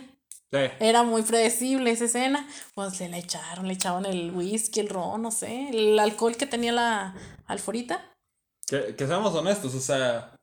Sí. 0.51 0.59
Era 0.79 1.03
muy 1.03 1.21
predecible 1.21 1.91
esa 1.91 2.05
escena. 2.05 2.47
Pues 2.73 2.99
le, 2.99 3.17
echaron, 3.17 3.67
le 3.67 3.73
echaban 3.73 4.05
el 4.05 4.31
whisky, 4.31 4.79
el 4.79 4.89
ron, 4.89 5.21
no 5.21 5.31
sé, 5.31 5.69
el 5.69 5.99
alcohol 5.99 6.35
que 6.35 6.47
tenía 6.47 6.71
la 6.71 7.15
alforita. 7.45 8.11
Que, 8.65 8.95
que 8.95 9.07
seamos 9.07 9.35
honestos, 9.35 9.75
o 9.75 9.79
sea, 9.79 10.36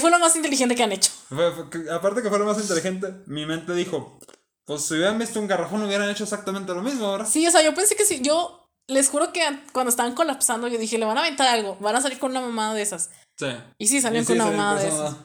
fue 0.00 0.10
lo 0.10 0.18
más 0.18 0.36
inteligente 0.36 0.74
que 0.74 0.82
han 0.82 0.92
hecho. 0.92 1.10
fue- 1.28 1.52
fue- 1.52 1.70
que- 1.70 1.90
aparte 1.90 2.22
que 2.22 2.28
fuera 2.28 2.44
más 2.44 2.58
inteligente, 2.60 3.14
mi 3.26 3.46
mente 3.46 3.72
dijo, 3.74 4.18
pues 4.64 4.82
si 4.84 4.94
hubieran 4.94 5.18
visto 5.18 5.40
un 5.40 5.46
garrafón 5.48 5.82
hubieran 5.82 6.10
hecho 6.10 6.24
exactamente 6.24 6.74
lo 6.74 6.82
mismo, 6.82 7.10
¿verdad? 7.12 7.28
Sí, 7.28 7.46
o 7.46 7.50
sea, 7.50 7.62
yo 7.62 7.74
pensé 7.74 7.96
que 7.96 8.04
sí. 8.04 8.20
Yo 8.22 8.68
les 8.86 9.08
juro 9.08 9.32
que 9.32 9.42
an- 9.42 9.64
cuando 9.72 9.90
estaban 9.90 10.14
colapsando, 10.14 10.68
yo 10.68 10.78
dije, 10.78 10.98
le 10.98 11.04
van 11.06 11.16
a 11.16 11.20
aventar 11.20 11.46
algo, 11.48 11.76
van 11.80 11.96
a 11.96 12.00
salir 12.02 12.18
con 12.18 12.30
una 12.32 12.40
mamada 12.40 12.74
de 12.74 12.82
esas. 12.82 13.10
Sí. 13.38 13.46
Y 13.78 13.86
sí, 13.86 14.00
salieron 14.00 14.24
Y 14.24 14.26
sí, 14.26 14.32
con 14.38 14.40
una 14.46 14.50
mamada 14.56 14.80
de 14.80 14.88
esas. 14.88 15.16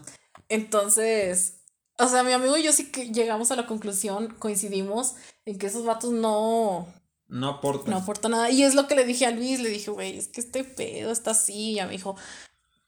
Entonces, 0.49 1.61
o 1.97 2.07
sea, 2.07 2.23
mi 2.23 2.31
amigo 2.31 2.55
y 2.57 2.63
yo 2.63 2.71
sí 2.71 2.91
que 2.91 3.11
llegamos 3.11 3.51
a 3.51 3.55
la 3.55 3.65
conclusión, 3.65 4.35
coincidimos 4.39 5.15
en 5.45 5.57
que 5.57 5.67
esos 5.67 5.83
vatos 5.85 6.11
no, 6.11 6.87
No 7.27 7.49
aporta. 7.49 7.89
no 7.89 7.97
aportan 7.97 8.31
nada. 8.31 8.49
Y 8.49 8.63
es 8.63 8.75
lo 8.75 8.87
que 8.87 8.95
le 8.95 9.03
dije 9.05 9.25
a 9.25 9.31
Luis, 9.31 9.59
le 9.59 9.69
dije, 9.69 9.91
güey, 9.91 10.17
es 10.17 10.27
que 10.27 10.39
este 10.41 10.63
pedo 10.63 11.11
está 11.11 11.31
así. 11.31 11.71
Y 11.71 11.75
ya 11.75 11.85
me 11.85 11.93
dijo, 11.93 12.15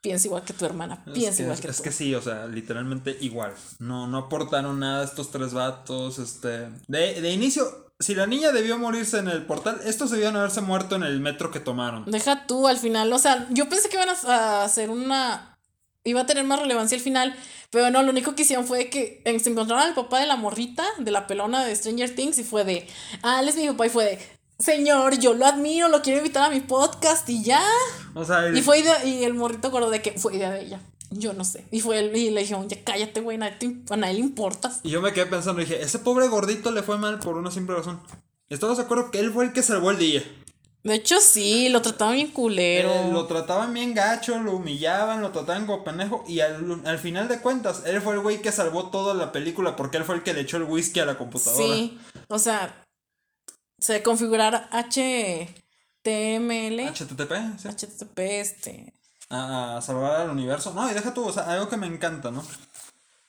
piensa 0.06 0.28
igual 0.28 0.44
que 0.44 0.54
tu 0.54 0.66
hermana, 0.66 1.04
Es 1.08 1.14
piensa 1.14 1.42
igual 1.42 1.56
es, 1.56 1.62
que 1.62 1.68
es 1.68 1.78
tú. 1.78 1.84
que 1.84 1.92
sí, 1.92 2.14
o 2.14 2.22
sea, 2.22 2.46
literalmente 2.46 3.18
igual. 3.22 3.54
No, 3.80 4.06
no 4.06 4.20
aportaron 4.20 4.80
nada 4.80 5.04
estos 5.04 5.32
tres 5.32 5.54
vatos. 5.54 6.20
Este. 6.20 6.70
De, 6.88 7.22
de 7.22 7.32
inicio, 7.32 7.92
si 8.00 8.14
la 8.14 8.28
niña 8.28 8.52
debió 8.52 8.78
morirse 8.78 9.18
en 9.18 9.30
el 9.30 9.46
portal, 9.46 9.82
estos 9.84 10.12
debían 10.12 10.36
haberse 10.36 10.62
muerto 10.62 10.96
en 10.96 11.04
el 11.04 11.20
metro 11.20 11.50
que 11.50 11.60
tomaron. 11.60 12.06
Deja 12.06 12.46
tú 12.46 12.68
al 12.68 12.78
final, 12.78 13.12
o 13.12 13.18
sea, 13.18 13.48
yo 13.50 13.68
pensé 13.68 13.90
que 13.90 13.96
iban 13.96 14.10
a, 14.10 14.64
hacer 14.64 14.90
una... 14.90 15.58
Iba 16.04 16.22
a 16.22 16.26
tener 16.28 16.44
más 16.44 16.60
relevancia 16.60 16.96
al 16.96 17.04
final, 17.04 17.36
pero 17.72 17.90
no, 17.90 18.04
lo 18.04 18.12
único 18.12 18.36
que 18.36 18.44
hicieron 18.44 18.68
fue 18.68 18.92
que 18.92 19.24
se 19.42 19.50
encontraron 19.50 19.88
al 19.88 19.96
papá 19.96 20.20
de 20.20 20.28
la 20.28 20.36
morrita, 20.36 20.86
de 21.00 21.10
la 21.10 21.26
pelona 21.26 21.66
de 21.66 21.76
Stranger 21.76 22.14
Things, 22.14 22.38
y 22.38 22.44
fue 22.44 22.64
de, 22.64 22.88
ah, 23.24 23.40
él 23.42 23.50
es 23.50 23.56
mi 23.56 23.68
papá, 23.70 23.88
y 23.88 23.90
fue 23.90 24.06
de, 24.06 24.20
señor, 24.60 25.18
yo 25.20 25.34
lo 25.34 25.46
admiro, 25.46 25.88
lo 25.90 26.02
quiero 26.02 26.20
invitar 26.20 26.44
a 26.50 26.54
mi 26.54 26.62
podcast, 26.62 27.30
y 27.30 27.44
ya. 27.44 27.64
O 28.14 28.24
sea, 28.26 28.46
el- 28.48 28.58
Y 28.58 28.62
fue 28.62 28.80
idea- 28.80 29.04
y 29.06 29.24
el 29.24 29.34
morrito 29.34 29.68
acordó 29.68 29.90
de 29.90 30.02
que 30.02 30.14
fue 30.18 30.36
idea 30.36 30.52
de 30.52 30.62
ella. 30.64 30.80
Yo 31.12 31.34
no 31.34 31.46
sé. 31.46 31.66
Y 31.72 31.82
fue 31.82 32.00
él, 32.00 32.16
y 32.16 32.32
le 32.32 32.42
dijeron, 32.42 32.68
ya 32.68 32.84
cállate, 32.84 33.22
güey, 33.22 33.38
a 33.38 33.96
nadie 33.98 34.14
le 34.16 34.20
importas. 34.20 34.80
Y 34.84 34.90
yo 34.90 35.02
me 35.02 35.14
quedé 35.14 35.28
pensando, 35.28 35.62
dije, 35.62 35.82
ese 35.82 36.00
pobre 36.00 36.28
gordito 36.28 36.72
le 36.72 36.84
fue 36.84 36.98
mal 36.98 37.20
por 37.20 37.38
una 37.38 37.52
simple 37.52 37.76
razón. 37.76 38.02
¿Estamos 38.50 38.78
de 38.78 38.84
acuerdo 38.84 39.12
que 39.12 39.20
él 39.20 39.32
fue 39.32 39.46
el 39.46 39.54
que 39.54 39.64
salvó 39.64 39.92
el 39.92 39.98
día? 39.98 40.24
De 40.84 40.94
hecho, 40.94 41.20
sí, 41.20 41.70
lo 41.70 41.82
trataban 41.82 42.14
bien 42.16 42.28
culero. 42.32 42.90
Eh, 42.92 43.10
lo 43.12 43.26
trataban 43.26 43.74
bien 43.74 43.96
gacho, 43.96 44.38
lo 44.40 44.58
humillaban, 44.58 45.20
lo 45.22 45.32
trataban 45.32 45.66
como 45.66 45.84
pendejo. 45.84 46.24
Y 46.28 46.42
al, 46.42 46.82
al 46.86 47.00
final 47.00 47.28
de 47.28 47.40
cuentas, 47.40 47.82
él 47.88 48.02
fue 48.02 48.14
el 48.14 48.20
güey 48.20 48.40
que 48.42 48.52
salvó 48.52 48.92
toda 48.92 49.16
la 49.16 49.32
película 49.32 49.76
porque 49.76 49.98
él 49.98 50.04
fue 50.04 50.14
el 50.16 50.22
que 50.24 50.36
le 50.36 50.42
echó 50.42 50.58
el 50.58 50.64
whisky 50.64 51.00
a 51.00 51.06
la 51.06 51.18
computadora. 51.18 51.66
Sí, 51.66 51.98
o 52.28 52.38
sea, 52.38 52.85
se 53.86 54.02
configurar 54.02 54.68
HTML, 54.72 55.48
HTTP, 56.90 57.34
sí. 57.60 57.68
HTTP, 57.68 58.20
este. 58.20 58.94
A, 59.30 59.78
a 59.78 59.82
salvar 59.82 60.22
al 60.22 60.32
universo. 60.32 60.74
No, 60.74 60.90
y 60.90 60.94
deja 60.96 61.14
tú, 61.14 61.26
o 61.26 61.32
sea, 61.32 61.44
algo 61.44 61.70
que 61.70 61.78
me 61.78 61.86
encanta, 61.86 62.32
¿no? 62.32 62.44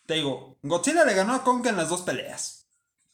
Te 0.06 0.14
digo, 0.14 0.56
Godzilla 0.62 1.04
le 1.04 1.12
ganó 1.12 1.34
a 1.34 1.44
Kong 1.44 1.66
en 1.66 1.76
las 1.76 1.90
dos 1.90 2.00
peleas. 2.02 2.64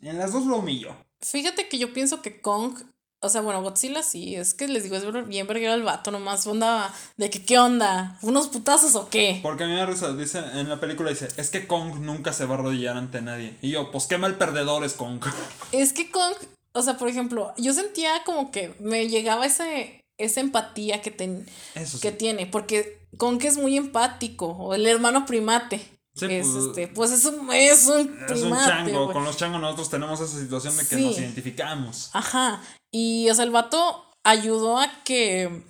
En 0.01 0.19
las 0.19 0.33
dos 0.33 0.47
lo 0.47 0.59
humilló. 0.59 0.95
Fíjate 1.21 1.69
que 1.69 1.79
yo 1.79 1.93
pienso 1.93 2.23
que 2.23 2.41
Kong, 2.41 2.79
o 3.19 3.29
sea, 3.29 3.41
bueno, 3.41 3.61
Godzilla 3.61 4.05
sí, 4.05 4.37
es 4.37 4.55
que 4.55 4.69
les 4.69 4.85
digo, 4.85 4.95
es 4.95 5.29
bien 5.29 5.49
verguero 5.49 5.75
el 5.75 5.83
vato, 5.83 6.13
nomás 6.13 6.47
onda 6.47 6.95
de 7.17 7.29
que, 7.29 7.45
¿qué 7.45 7.59
onda? 7.59 8.19
¿Unos 8.23 8.49
putazos 8.49 8.95
o 8.95 9.09
qué? 9.09 9.41
Porque 9.43 9.65
a 9.65 9.67
mí 9.67 9.73
me 9.73 9.85
risa, 9.85 10.13
dice, 10.13 10.39
en 10.39 10.69
la 10.69 10.79
película 10.79 11.11
dice, 11.11 11.27
es 11.37 11.51
que 11.51 11.67
Kong 11.67 11.99
nunca 11.99 12.33
se 12.33 12.45
va 12.45 12.55
a 12.55 12.59
arrodillar 12.59 12.97
ante 12.97 13.21
nadie. 13.21 13.59
Y 13.63 13.71
yo, 13.73 13.91
pues 13.91 14.07
qué 14.07 14.17
mal 14.17 14.37
perdedor 14.39 14.85
es 14.85 14.93
Kong. 14.93 15.25
Es 15.73 15.93
que 15.93 16.09
Kong, 16.09 16.35
o 16.75 16.83
sea, 16.83 16.97
por 16.97 17.09
ejemplo, 17.09 17.53
yo 17.57 17.73
sentía 17.73 18.23
como 18.25 18.51
que 18.51 18.75
me 18.81 19.09
llegaba 19.09 19.47
ese, 19.47 20.01
esa 20.19 20.41
empatía 20.41 21.01
que, 21.03 21.11
ten- 21.11 21.47
Eso 21.75 21.97
sí. 21.99 22.03
que 22.03 22.13
tiene, 22.13 22.47
porque 22.47 22.99
Kong 23.19 23.43
es 23.45 23.57
muy 23.59 23.77
empático, 23.77 24.47
o 24.47 24.75
el 24.75 24.87
hermano 24.87 25.27
primate. 25.27 25.81
Sí, 26.15 26.27
es 26.29 26.47
pues, 26.47 26.65
este, 26.67 26.89
pues 26.89 27.11
es 27.11 27.25
un, 27.25 27.51
es 27.53 27.87
un 27.87 28.07
primate. 28.27 28.35
Es 28.35 28.43
un 28.43 28.57
chango, 28.67 29.13
con 29.13 29.25
los 29.25 29.37
changos 29.39 29.61
nosotros 29.63 29.89
tenemos 29.89 30.21
esa 30.21 30.39
situación 30.39 30.77
de 30.77 30.87
que 30.87 30.97
Sí. 30.97 31.05
nos 31.07 31.19
identificamos. 31.19 32.11
Ajá. 32.13 32.63
Y, 32.91 33.31
o 33.31 33.35
sea, 33.35 33.45
el 33.45 33.51
vato 33.51 34.11
ayudó 34.23 34.79
a 34.79 34.91
que. 35.05 35.63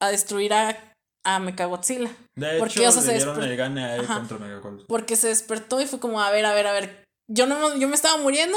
a 0.00 0.08
destruir 0.10 0.54
a, 0.54 0.94
a 1.24 1.38
Mechagodzilla. 1.38 2.10
De 2.36 2.50
hecho, 2.52 2.58
Porque, 2.60 2.86
o 2.88 2.92
sea, 2.92 3.02
le 3.02 3.06
se 3.08 3.14
dieron 3.16 3.36
desper- 3.36 3.44
el 3.44 3.56
gane 3.58 3.84
a 3.84 3.96
él 3.96 4.04
Ajá. 4.04 4.14
contra 4.14 4.38
Megacool. 4.38 4.84
Porque 4.88 5.16
se 5.16 5.28
despertó 5.28 5.80
y 5.82 5.86
fue 5.86 5.98
como, 6.00 6.22
a 6.22 6.30
ver, 6.30 6.46
a 6.46 6.54
ver, 6.54 6.66
a 6.66 6.72
ver. 6.72 7.04
Yo 7.30 7.46
no 7.46 7.76
yo 7.76 7.88
me 7.88 7.94
estaba 7.94 8.16
muriendo 8.16 8.56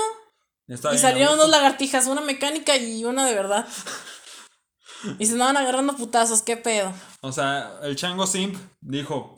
Está 0.73 0.93
y 0.93 0.97
salieron 0.97 1.37
dos 1.37 1.49
lagartijas, 1.49 2.07
una 2.07 2.21
mecánica 2.21 2.77
y 2.77 3.03
una 3.03 3.25
de 3.25 3.35
verdad. 3.35 3.67
Y 5.19 5.25
se 5.25 5.33
andaban 5.33 5.57
agarrando 5.57 5.95
putazos, 5.95 6.41
qué 6.43 6.57
pedo. 6.57 6.93
O 7.21 7.31
sea, 7.31 7.79
el 7.83 7.95
chango 7.95 8.27
simp 8.27 8.55
dijo, 8.81 9.35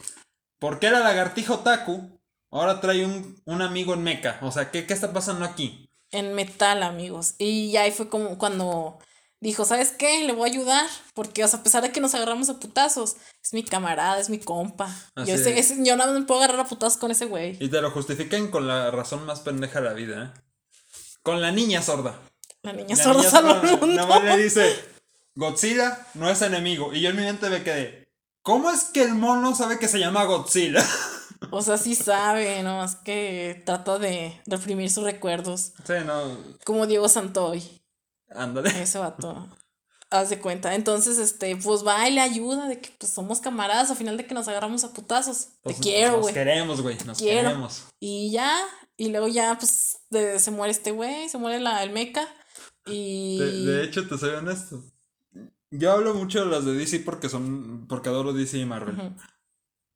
¿por 0.60 0.80
qué 0.80 0.92
la 0.92 1.00
lagartija 1.00 1.54
otaku 1.54 2.20
ahora 2.52 2.82
trae 2.82 3.06
un, 3.06 3.42
un 3.46 3.62
amigo 3.62 3.94
en 3.94 4.04
mecha? 4.04 4.38
O 4.42 4.52
sea, 4.52 4.72
¿qué, 4.72 4.86
¿qué 4.86 4.94
está 4.94 5.14
pasando 5.14 5.46
aquí? 5.46 5.90
En 6.12 6.34
metal, 6.36 6.84
amigos. 6.84 7.36
Y 7.38 7.76
ahí 7.78 7.92
fue 7.92 8.10
como 8.10 8.38
cuando 8.38 9.00
dijo, 9.40 9.64
¿sabes 9.66 9.92
qué? 9.92 10.26
Le 10.26 10.34
voy 10.34 10.50
a 10.50 10.52
ayudar. 10.54 10.86
Porque, 11.14 11.44
o 11.44 11.48
sea, 11.48 11.60
a 11.60 11.64
pesar 11.64 11.82
de 11.82 11.92
que 11.94 12.02
nos 12.02 12.14
agarramos 12.14 12.50
a 12.50 12.60
putazos, 12.60 13.16
es 13.42 13.54
mi 13.54 13.64
camarada, 13.64 14.20
es 14.20 14.30
mi 14.30 14.40
compa. 14.40 14.86
Así 15.16 15.32
Yo, 15.32 15.36
ese- 15.36 15.58
es. 15.58 15.72
ese- 15.72 15.86
yo 15.86 15.96
más 15.98 16.10
me 16.10 16.22
puedo 16.24 16.42
agarrar 16.44 16.60
a 16.66 16.70
putazos 16.70 16.98
con 17.00 17.10
ese 17.10 17.26
güey. 17.26 17.58
Y 17.64 17.70
te 17.70 17.82
lo 17.82 17.90
justifican 17.90 18.50
con 18.52 18.68
la 18.68 18.92
razón 18.92 19.26
más 19.26 19.40
pendeja 19.40 19.80
de 19.82 19.86
la 19.88 19.94
vida, 19.94 20.24
¿eh? 20.36 20.42
Con 21.24 21.42
la 21.42 21.52
niña 21.52 21.82
sorda. 21.82 22.20
La 22.62 22.74
niña 22.74 22.96
La 22.96 23.04
sorda 23.04 23.20
niña 23.20 23.32
salva 23.32 23.62
el 23.64 23.80
mundo. 23.80 23.88
nada 23.88 24.08
más 24.08 24.24
le 24.24 24.38
dice, 24.44 24.76
Godzilla 25.36 26.06
no 26.14 26.30
es 26.30 26.42
enemigo. 26.42 26.94
Y 26.94 27.02
yo 27.02 27.10
en 27.10 27.16
mi 27.16 27.24
mente 27.24 27.50
me 27.50 27.64
quedé, 27.64 28.08
¿cómo 28.42 28.70
es 28.70 28.84
que 28.86 29.02
el 29.04 29.16
mono 29.16 29.56
sabe 29.56 29.80
que 29.80 29.88
se 29.88 30.00
llama 30.00 30.24
Godzilla? 30.26 30.86
O 31.52 31.62
sea, 31.62 31.78
sí 31.78 31.94
sabe, 31.96 32.64
¿no? 32.64 32.84
Es 32.86 32.96
que 32.96 33.62
trata 33.66 34.00
de 34.00 34.40
reprimir 34.46 34.90
sus 34.90 35.04
recuerdos. 35.04 35.74
sí, 35.86 35.94
no, 36.06 36.38
Como 36.64 36.88
Diego 36.88 37.10
Santoy, 37.10 37.62
ándale. 38.30 38.70
ese 38.82 38.98
vato. 39.00 39.50
Haz 40.10 40.30
de 40.30 40.40
cuenta. 40.40 40.74
Entonces, 40.76 41.18
este, 41.18 41.56
pues 41.58 41.86
va 41.86 42.08
y 42.08 42.14
le 42.14 42.22
ayuda 42.22 42.68
de 42.68 42.80
que 42.80 42.92
pues 42.98 43.12
somos 43.12 43.42
camaradas, 43.42 43.90
a 43.92 43.96
final 43.96 44.16
de 44.16 44.26
que 44.26 44.34
nos 44.36 44.48
agarramos 44.48 44.84
a 44.86 44.94
putazos. 44.94 45.48
Pues, 45.64 45.76
Te 45.78 45.82
quiero, 45.82 46.12
Nos 46.14 46.22
güey. 46.22 46.34
queremos, 46.34 46.82
güey, 46.82 46.98
nos 47.06 47.18
Quiero. 47.18 47.50
queremos. 47.50 47.84
Y 48.00 48.32
ya, 48.32 48.56
y 48.98 49.10
luego 49.10 49.28
ya, 49.28 49.58
pues, 49.58 50.00
de- 50.10 50.40
se 50.40 50.52
muere 50.52 50.72
este 50.72 50.92
güey, 50.92 51.30
se 51.30 51.38
muere 51.38 51.60
la, 51.60 51.84
el 51.84 51.92
meca. 51.92 52.28
Y. 52.86 53.38
De, 53.40 53.52
de 53.72 53.84
hecho, 53.84 54.08
te 54.08 54.18
soy 54.18 54.32
honesto. 54.32 54.84
Yo 55.72 55.92
hablo 55.92 56.14
mucho 56.14 56.44
de 56.46 56.52
las 56.52 56.66
de 56.66 56.74
DC 56.74 57.00
porque 57.00 57.30
son. 57.30 57.88
porque 57.88 58.10
adoro 58.10 58.34
DC 58.34 58.58
y 58.58 58.66
Marvel. 58.66 59.14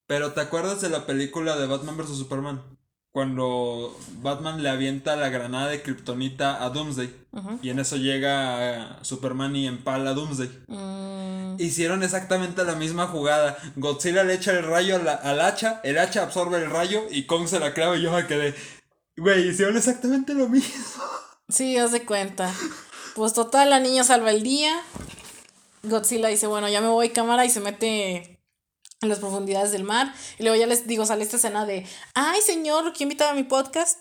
Pero 0.07 0.31
¿te 0.33 0.41
acuerdas 0.41 0.81
de 0.81 0.89
la 0.89 1.05
película 1.05 1.57
de 1.57 1.67
Batman 1.67 1.97
vs 1.97 2.17
Superman? 2.17 2.61
Cuando 3.11 3.97
Batman 4.21 4.61
le 4.61 4.69
avienta 4.69 5.15
la 5.15 5.29
granada 5.29 5.67
de 5.69 5.81
Kryptonita 5.81 6.63
a 6.63 6.69
Doomsday. 6.69 7.13
Y 7.61 7.69
en 7.69 7.79
eso 7.79 7.95
llega 7.97 8.99
Superman 9.03 9.55
y 9.55 9.67
empala 9.67 10.11
a 10.11 10.13
Doomsday. 10.13 10.49
Mm, 10.67 11.55
Hicieron 11.59 12.03
exactamente 12.03 12.63
la 12.63 12.75
misma 12.75 13.07
jugada. 13.07 13.57
Godzilla 13.75 14.23
le 14.23 14.35
echa 14.35 14.51
el 14.51 14.63
rayo 14.63 14.95
a 14.97 14.99
la- 14.99 15.13
al 15.15 15.41
hacha, 15.41 15.81
el 15.83 15.97
hacha 15.97 16.23
absorbe 16.23 16.57
el 16.63 16.69
rayo 16.69 17.01
y 17.09 17.25
Kong 17.25 17.47
se 17.47 17.59
la 17.59 17.73
clava 17.73 17.97
y 17.97 18.03
yo 18.03 18.11
me 18.11 18.27
quedé. 18.27 18.53
Güey, 19.17 19.49
hicieron 19.49 19.75
exactamente 19.77 20.33
lo 20.33 20.47
mismo. 20.47 20.73
sí, 21.49 21.77
haz 21.77 21.91
de 21.91 22.05
cuenta. 22.05 22.53
Pues 23.15 23.33
total, 23.33 23.69
la 23.71 23.79
niña 23.79 24.03
salva 24.03 24.31
el 24.31 24.43
día. 24.43 24.79
Godzilla 25.83 26.27
dice, 26.27 26.47
bueno, 26.47 26.69
ya 26.69 26.81
me 26.81 26.87
voy 26.89 27.09
cámara 27.09 27.45
y 27.45 27.49
se 27.49 27.59
mete 27.59 28.39
en 29.01 29.09
las 29.09 29.19
profundidades 29.19 29.71
del 29.71 29.83
mar. 29.83 30.13
Y 30.37 30.43
luego 30.43 30.55
ya 30.57 30.67
les 30.67 30.87
digo, 30.87 31.05
sale 31.05 31.23
esta 31.23 31.37
escena 31.37 31.65
de, 31.65 31.85
ay 32.13 32.41
señor, 32.41 32.93
¿quién 32.93 33.07
invitaba 33.07 33.31
a 33.31 33.35
mi 33.35 33.43
podcast? 33.43 33.99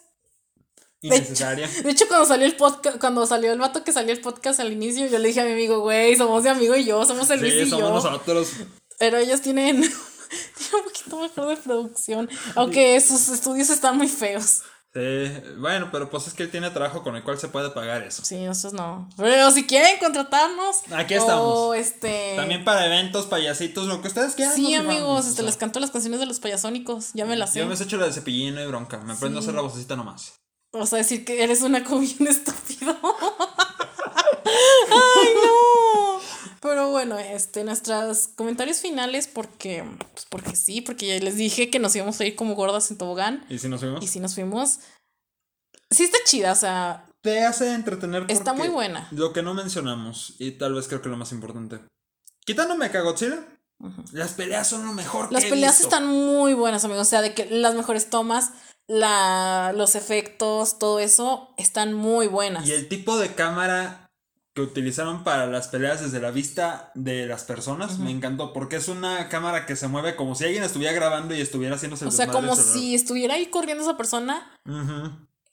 De 1.02 1.09
hecho- 1.09 1.16
Innecesaria. 1.18 1.68
De 1.68 1.90
hecho, 1.90 2.09
cuando 2.09 2.26
salió 2.26 2.47
el 2.47 2.56
podcast, 2.56 2.98
cuando 2.98 3.26
salió 3.26 3.52
el 3.52 3.59
vato 3.59 3.84
que 3.84 3.93
salió 3.93 4.12
el 4.12 4.20
podcast 4.20 4.59
al 4.60 4.72
inicio, 4.72 5.06
yo 5.06 5.18
le 5.18 5.28
dije 5.28 5.40
a 5.40 5.44
mi 5.44 5.52
amigo, 5.52 5.80
güey, 5.80 6.16
somos 6.16 6.43
mi 6.43 6.48
amigo 6.48 6.74
y 6.76 6.84
yo, 6.84 7.05
somos 7.06 7.30
el 7.30 7.40
Luis 7.40 7.52
Sí, 7.55 7.60
y 7.60 7.70
somos 7.70 8.02
yo. 8.02 8.10
nosotros. 8.10 8.48
Pero 8.98 9.18
ellos 9.18 9.40
tienen, 9.43 9.80
tienen 9.82 10.74
un 10.74 10.84
poquito 10.84 11.20
mejor 11.20 11.48
de 11.48 11.56
producción, 11.62 12.28
aunque 12.55 13.01
sus 13.01 13.28
estudios 13.28 13.70
están 13.70 13.97
muy 13.97 14.09
feos. 14.09 14.62
Sí, 14.97 15.43
bueno, 15.59 15.90
pero 15.93 16.09
pues 16.09 16.27
es 16.27 16.32
que 16.32 16.44
él 16.44 16.51
tiene 16.51 16.70
trabajo 16.70 17.02
con 17.02 17.16
el 17.16 17.23
cual 17.23 17.39
se 17.39 17.48
puede 17.48 17.68
pagar 17.68 18.02
eso. 18.02 18.24
Sí, 18.24 18.39
nosotros 18.43 18.73
no. 18.73 19.10
Pero 19.18 19.51
si 19.51 19.66
quieren 19.66 19.98
contratarnos. 19.98 20.90
Aquí 20.90 21.16
O 21.16 21.18
estamos. 21.18 21.77
este. 21.77 22.32
También 22.35 22.64
para 22.64 22.86
eventos, 22.86 23.27
payasitos, 23.27 23.89
lo 23.89 24.01
que 24.01 24.09
ustedes 24.09 24.35
quieran. 24.35 24.55
Sí, 24.55 24.74
amigos, 24.74 25.27
o 25.27 25.28
este, 25.28 25.35
sea, 25.35 25.44
les 25.44 25.59
canto 25.59 25.81
las 25.81 25.90
canciones 25.90 26.18
de 26.18 26.24
los 26.24 26.40
payasónicos. 26.40 27.10
Ya 27.12 27.27
me 27.27 27.36
las 27.36 27.52
sé. 27.52 27.59
Yo 27.59 27.66
me 27.66 27.74
he 27.74 27.82
hecho 27.82 27.98
la 27.98 28.06
de 28.06 28.14
cepillín, 28.14 28.55
no 28.55 28.60
hay 28.62 28.66
bronca. 28.68 28.97
Me 29.01 29.12
aprendo 29.12 29.39
a 29.39 29.43
hacer 29.43 29.52
la 29.52 29.60
vocecita 29.60 29.97
nomás. 29.97 30.40
Vas 30.73 30.94
a 30.94 30.97
decir 30.97 31.27
que 31.27 31.44
eres 31.44 31.60
una 31.60 31.81
bien 32.01 32.27
estúpido. 32.27 32.97
Ay. 34.47 35.28
Este, 37.18 37.64
nuestros 37.64 38.28
comentarios 38.28 38.78
finales, 38.80 39.28
porque, 39.28 39.84
pues 40.12 40.26
porque 40.28 40.56
sí, 40.56 40.80
porque 40.80 41.06
ya 41.06 41.24
les 41.24 41.36
dije 41.36 41.70
que 41.70 41.78
nos 41.78 41.94
íbamos 41.97 42.20
a 42.20 42.24
ir 42.24 42.36
como 42.36 42.55
gordas 42.55 42.90
en 42.90 42.98
tobogán. 42.98 43.44
¿Y 43.48 43.59
si 43.59 43.68
nos 43.68 43.80
fuimos? 43.80 44.02
Y 44.02 44.09
si 44.09 44.20
nos 44.20 44.34
fuimos. 44.34 44.80
Sí 45.90 46.05
está 46.05 46.18
chida, 46.24 46.52
o 46.52 46.56
sea. 46.56 47.06
Te 47.22 47.44
hace 47.44 47.74
entretener 47.74 48.24
Está 48.28 48.52
muy 48.52 48.68
buena. 48.68 49.09
Lo 49.10 49.32
que 49.32 49.43
no 49.43 49.55
mencionamos, 49.55 50.34
y 50.38 50.52
tal 50.52 50.74
vez 50.74 50.88
creo 50.88 51.02
que 51.02 51.09
lo 51.09 51.16
más 51.16 51.32
importante. 51.32 51.80
Quitándome 52.44 52.86
a 52.86 53.01
Godzilla, 53.01 53.44
las 54.12 54.32
peleas 54.32 54.68
son 54.68 54.86
lo 54.86 54.93
mejor 54.93 55.32
Las 55.32 55.43
que 55.43 55.48
he 55.48 55.51
peleas 55.51 55.78
visto. 55.78 55.88
están 55.88 56.06
muy 56.06 56.55
buenas, 56.55 56.84
amigos. 56.84 57.06
O 57.06 57.10
sea, 57.10 57.22
de 57.22 57.34
que 57.34 57.47
las 57.51 57.74
mejores 57.74 58.10
tomas, 58.10 58.52
la, 58.86 59.72
los 59.74 59.97
efectos, 59.97 60.78
todo 60.78 61.01
eso, 61.01 61.52
están 61.56 61.93
muy 61.93 62.28
buenas. 62.28 62.66
Y 62.66 62.72
el 62.72 62.88
tipo 62.88 63.18
de 63.18 63.34
cámara 63.34 64.05
que 64.56 64.62
utilizaron 64.62 65.22
para 65.22 65.46
las 65.46 65.68
peleas 65.68 66.00
desde 66.00 66.18
la 66.18 66.30
vista 66.30 66.90
de 66.94 67.26
las 67.26 67.44
personas 67.44 67.98
me 67.98 68.10
encantó 68.10 68.54
porque 68.54 68.76
es 68.76 68.88
una 68.88 69.28
cámara 69.28 69.66
que 69.66 69.76
se 69.76 69.86
mueve 69.86 70.16
como 70.16 70.34
si 70.34 70.44
alguien 70.46 70.62
estuviera 70.62 70.94
grabando 70.94 71.34
y 71.34 71.42
estuviera 71.42 71.76
haciéndose 71.76 72.04
el 72.06 72.08
O 72.08 72.10
sea, 72.10 72.28
como 72.28 72.56
si 72.56 72.94
estuviera 72.94 73.34
ahí 73.34 73.46
corriendo 73.46 73.84
esa 73.84 73.98
persona. 73.98 74.50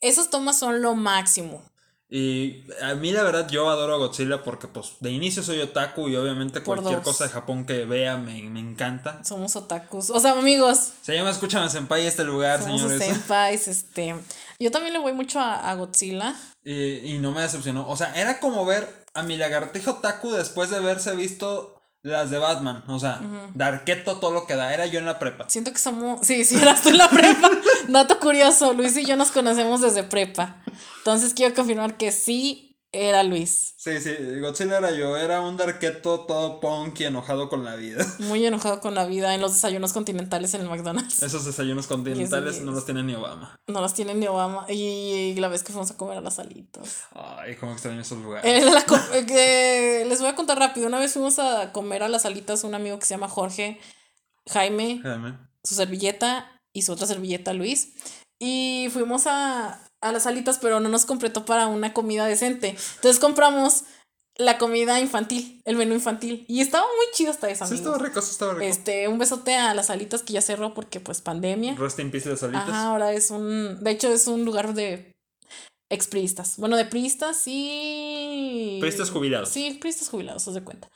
Esas 0.00 0.30
tomas 0.30 0.58
son 0.58 0.80
lo 0.80 0.94
máximo. 0.94 1.62
Y 2.08 2.64
a 2.82 2.94
mí 2.94 3.12
la 3.12 3.24
verdad 3.24 3.46
yo 3.48 3.68
adoro 3.68 3.94
a 3.94 3.98
Godzilla 3.98 4.42
porque 4.42 4.68
pues 4.68 4.92
de 5.00 5.10
inicio 5.10 5.42
soy 5.42 5.60
otaku 5.60 6.08
y 6.08 6.16
obviamente 6.16 6.62
Por 6.62 6.78
cualquier 6.78 7.02
dos. 7.02 7.12
cosa 7.12 7.24
de 7.24 7.30
Japón 7.30 7.66
que 7.66 7.84
vea 7.84 8.16
me, 8.16 8.42
me 8.44 8.60
encanta. 8.60 9.22
Somos 9.22 9.54
otakus. 9.56 10.08
O 10.08 10.18
sea, 10.18 10.32
amigos, 10.32 10.92
Se 11.02 11.14
llama 11.14 11.28
Escúchame 11.30 11.68
Senpai 11.68 12.06
este 12.06 12.24
lugar, 12.24 12.62
somos 12.62 12.80
señores. 12.80 13.04
senpais, 13.04 13.68
este. 13.68 14.14
Yo 14.58 14.70
también 14.70 14.92
le 14.92 14.98
voy 14.98 15.12
mucho 15.12 15.40
a, 15.40 15.70
a 15.70 15.74
Godzilla. 15.74 16.34
Y, 16.64 17.14
y 17.14 17.18
no 17.18 17.32
me 17.32 17.42
decepcionó. 17.42 17.88
O 17.88 17.96
sea, 17.96 18.14
era 18.14 18.40
como 18.40 18.64
ver 18.64 19.04
a 19.14 19.22
mi 19.22 19.36
lagartijo 19.36 19.92
otaku 19.92 20.30
después 20.32 20.70
de 20.70 20.76
haberse 20.76 21.14
visto 21.16 21.80
las 22.02 22.30
de 22.30 22.38
Batman. 22.38 22.84
O 22.88 22.98
sea, 22.98 23.20
Darketo 23.54 24.18
todo 24.18 24.30
lo 24.30 24.46
que 24.46 24.54
da. 24.54 24.72
Era 24.74 24.86
yo 24.86 24.98
en 24.98 25.06
la 25.06 25.18
prepa. 25.18 25.48
Siento 25.48 25.72
que 25.72 25.78
somos. 25.78 26.24
Sí, 26.26 26.44
sí, 26.44 26.56
eras 26.56 26.82
tú 26.82 26.90
en 26.90 26.98
la 26.98 27.08
prepa. 27.08 27.50
Dato 27.88 28.20
curioso, 28.20 28.72
Luis 28.74 28.96
y 28.96 29.04
yo 29.04 29.16
nos 29.16 29.30
conocemos 29.30 29.80
desde 29.80 30.04
prepa. 30.04 30.62
Entonces 30.98 31.34
quiero 31.34 31.54
confirmar 31.54 31.96
que 31.96 32.12
sí 32.12 32.73
era 32.94 33.22
Luis. 33.22 33.74
Sí, 33.76 34.00
sí, 34.00 34.14
Godzilla 34.40 34.78
era 34.78 34.92
yo. 34.92 35.16
Era 35.16 35.40
un 35.40 35.56
Darketo 35.56 36.20
todo 36.20 36.60
punk 36.60 37.00
y 37.00 37.04
enojado 37.04 37.48
con 37.48 37.64
la 37.64 37.76
vida. 37.76 38.04
Muy 38.20 38.46
enojado 38.46 38.80
con 38.80 38.94
la 38.94 39.04
vida 39.04 39.34
en 39.34 39.40
los 39.40 39.54
desayunos 39.54 39.92
continentales 39.92 40.54
en 40.54 40.62
el 40.62 40.68
McDonald's. 40.68 41.22
Esos 41.22 41.44
desayunos 41.46 41.86
continentales 41.86 42.62
no 42.62 42.72
los 42.72 42.84
tiene 42.84 43.02
ni 43.02 43.14
Obama. 43.14 43.58
No 43.66 43.80
las 43.80 43.94
tiene 43.94 44.14
ni 44.14 44.26
Obama. 44.26 44.66
Y 44.68 45.34
la 45.34 45.48
vez 45.48 45.62
que 45.62 45.72
fuimos 45.72 45.90
a 45.90 45.96
comer 45.96 46.18
a 46.18 46.20
las 46.20 46.38
alitas. 46.38 47.02
Ay, 47.12 47.56
cómo 47.56 47.72
extraño 47.72 48.00
esos 48.00 48.18
lugares. 48.18 48.50
Eh, 48.50 48.64
la 48.64 48.84
eh, 49.12 50.04
les 50.08 50.20
voy 50.20 50.28
a 50.28 50.34
contar 50.34 50.58
rápido. 50.58 50.86
Una 50.86 50.98
vez 50.98 51.12
fuimos 51.12 51.38
a 51.38 51.72
comer 51.72 52.02
a 52.02 52.08
las 52.08 52.24
alitas 52.24 52.64
un 52.64 52.74
amigo 52.74 52.98
que 52.98 53.06
se 53.06 53.14
llama 53.14 53.28
Jorge, 53.28 53.80
Jaime, 54.48 55.02
su 55.62 55.74
servilleta 55.74 56.60
y 56.72 56.82
su 56.82 56.92
otra 56.92 57.06
servilleta 57.06 57.52
Luis. 57.52 57.92
Y 58.38 58.88
fuimos 58.92 59.26
a, 59.26 59.83
a 60.04 60.12
las 60.12 60.26
alitas, 60.26 60.58
pero 60.60 60.80
no 60.80 60.88
nos 60.88 61.06
completó 61.06 61.44
para 61.44 61.66
una 61.66 61.94
comida 61.94 62.26
decente. 62.26 62.76
Entonces 62.96 63.18
compramos 63.18 63.84
la 64.36 64.58
comida 64.58 65.00
infantil, 65.00 65.62
el 65.64 65.76
menú 65.76 65.94
infantil. 65.94 66.44
Y 66.46 66.60
estaba 66.60 66.84
muy 66.84 67.06
chido 67.14 67.30
hasta 67.30 67.48
esa. 67.48 67.66
Sí, 67.66 67.74
amigos. 67.74 67.94
estaba 67.94 68.06
rico, 68.06 68.20
sí 68.20 68.30
estaba 68.30 68.52
rico. 68.54 68.64
Este, 68.64 69.08
un 69.08 69.18
besote 69.18 69.54
a 69.54 69.74
las 69.74 69.90
alitas 69.90 70.22
que 70.22 70.34
ya 70.34 70.42
cerró 70.42 70.74
porque 70.74 71.00
pues 71.00 71.22
pandemia. 71.22 71.74
Rest 71.76 71.98
in 72.00 72.10
peace 72.10 72.28
de 72.28 72.36
salitas. 72.36 72.68
Ajá, 72.68 72.88
ahora 72.88 73.12
es 73.12 73.30
un, 73.30 73.82
de 73.82 73.90
hecho 73.90 74.12
es 74.12 74.26
un 74.26 74.44
lugar 74.44 74.74
de 74.74 75.14
expriistas. 75.90 76.58
Bueno, 76.58 76.76
de 76.76 76.84
priistas 76.84 77.42
y... 77.46 78.78
Priistas 78.80 79.10
jubilados. 79.10 79.48
Sí, 79.48 79.78
priistas 79.80 80.08
jubilados, 80.08 80.46
haz 80.46 80.54
de 80.54 80.64
cuenta. 80.64 80.90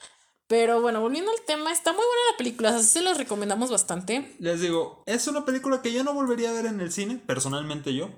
Pero 0.48 0.80
bueno, 0.80 1.02
volviendo 1.02 1.30
al 1.30 1.44
tema, 1.47 1.70
está 1.70 1.93
muy 1.93 2.01
buena 2.01 2.32
la 2.32 2.36
película, 2.39 2.70
así 2.70 2.89
se 2.89 3.02
los 3.02 3.18
recomendamos 3.18 3.70
bastante. 3.70 4.35
Les 4.39 4.62
digo, 4.62 5.02
es 5.05 5.28
una 5.28 5.44
película 5.44 5.82
que 5.82 5.93
yo 5.93 6.02
no 6.02 6.14
volvería 6.14 6.48
a 6.48 6.55
ver 6.55 6.64
en 6.64 6.80
el 6.80 6.90
cine, 6.90 7.20
personalmente 7.26 7.94
yo. 7.94 8.09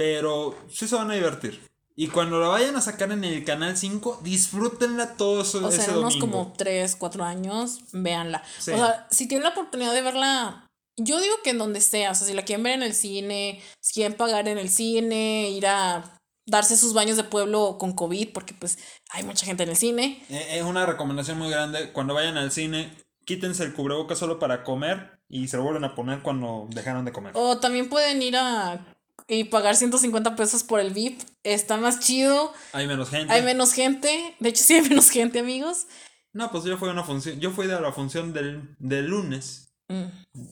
Pero 0.00 0.56
sí 0.72 0.88
se 0.88 0.94
van 0.94 1.10
a 1.10 1.14
divertir. 1.14 1.60
Y 1.94 2.08
cuando 2.08 2.40
la 2.40 2.48
vayan 2.48 2.74
a 2.74 2.80
sacar 2.80 3.12
en 3.12 3.22
el 3.22 3.44
canal 3.44 3.76
5, 3.76 4.20
disfrútenla 4.24 5.18
todo 5.18 5.42
eso, 5.42 5.58
O 5.58 5.70
sea, 5.70 5.82
ese 5.82 5.90
en 5.90 5.98
unos 5.98 6.14
domingo. 6.14 6.38
como 6.44 6.54
3, 6.56 6.96
4 6.96 7.22
años, 7.22 7.80
véanla. 7.92 8.42
Sí. 8.58 8.70
O 8.70 8.76
sea, 8.78 9.06
si 9.10 9.28
tienen 9.28 9.44
la 9.44 9.50
oportunidad 9.50 9.92
de 9.92 10.00
verla, 10.00 10.66
yo 10.96 11.20
digo 11.20 11.34
que 11.44 11.50
en 11.50 11.58
donde 11.58 11.82
sea, 11.82 12.12
o 12.12 12.14
sea, 12.14 12.26
si 12.26 12.32
la 12.32 12.46
quieren 12.46 12.62
ver 12.62 12.72
en 12.72 12.82
el 12.82 12.94
cine, 12.94 13.60
si 13.80 13.92
quieren 13.92 14.16
pagar 14.16 14.48
en 14.48 14.56
el 14.56 14.70
cine, 14.70 15.50
ir 15.50 15.66
a 15.66 16.18
darse 16.46 16.78
sus 16.78 16.94
baños 16.94 17.18
de 17.18 17.24
pueblo 17.24 17.76
con 17.78 17.92
COVID, 17.92 18.30
porque 18.32 18.54
pues 18.54 18.78
hay 19.10 19.22
mucha 19.22 19.44
gente 19.44 19.64
en 19.64 19.68
el 19.68 19.76
cine. 19.76 20.24
Eh, 20.30 20.56
Es 20.60 20.62
una 20.62 20.86
recomendación 20.86 21.36
muy 21.36 21.50
grande. 21.50 21.92
Cuando 21.92 22.14
vayan 22.14 22.38
al 22.38 22.52
cine, 22.52 22.96
quítense 23.26 23.64
el 23.64 23.74
cubrebocas 23.74 24.18
solo 24.18 24.38
para 24.38 24.64
comer 24.64 25.20
y 25.28 25.48
se 25.48 25.58
lo 25.58 25.64
vuelven 25.64 25.84
a 25.84 25.94
poner 25.94 26.22
cuando 26.22 26.66
dejaron 26.70 27.04
de 27.04 27.12
comer. 27.12 27.32
O 27.34 27.58
también 27.58 27.90
pueden 27.90 28.22
ir 28.22 28.38
a 28.38 28.86
y 29.28 29.44
pagar 29.44 29.76
150 29.76 30.36
pesos 30.36 30.62
por 30.64 30.80
el 30.80 30.92
VIP. 30.92 31.20
Está 31.44 31.76
más 31.76 32.00
chido. 32.00 32.52
Hay 32.72 32.86
menos 32.86 33.10
gente. 33.10 33.32
Hay 33.32 33.42
menos 33.42 33.72
gente. 33.72 34.34
De 34.40 34.48
hecho, 34.50 34.62
sí 34.64 34.74
hay 34.74 34.82
menos 34.82 35.10
gente, 35.10 35.38
amigos. 35.40 35.86
No, 36.32 36.50
pues 36.50 36.64
yo 36.64 36.76
fui 36.78 36.88
a 36.88 36.92
una 36.92 37.04
función. 37.04 37.40
Yo 37.40 37.50
fui 37.50 37.66
de 37.66 37.80
la 37.80 37.92
función 37.92 38.32
del, 38.32 38.74
del 38.78 39.06
lunes. 39.06 39.66
Mm, 39.88 40.04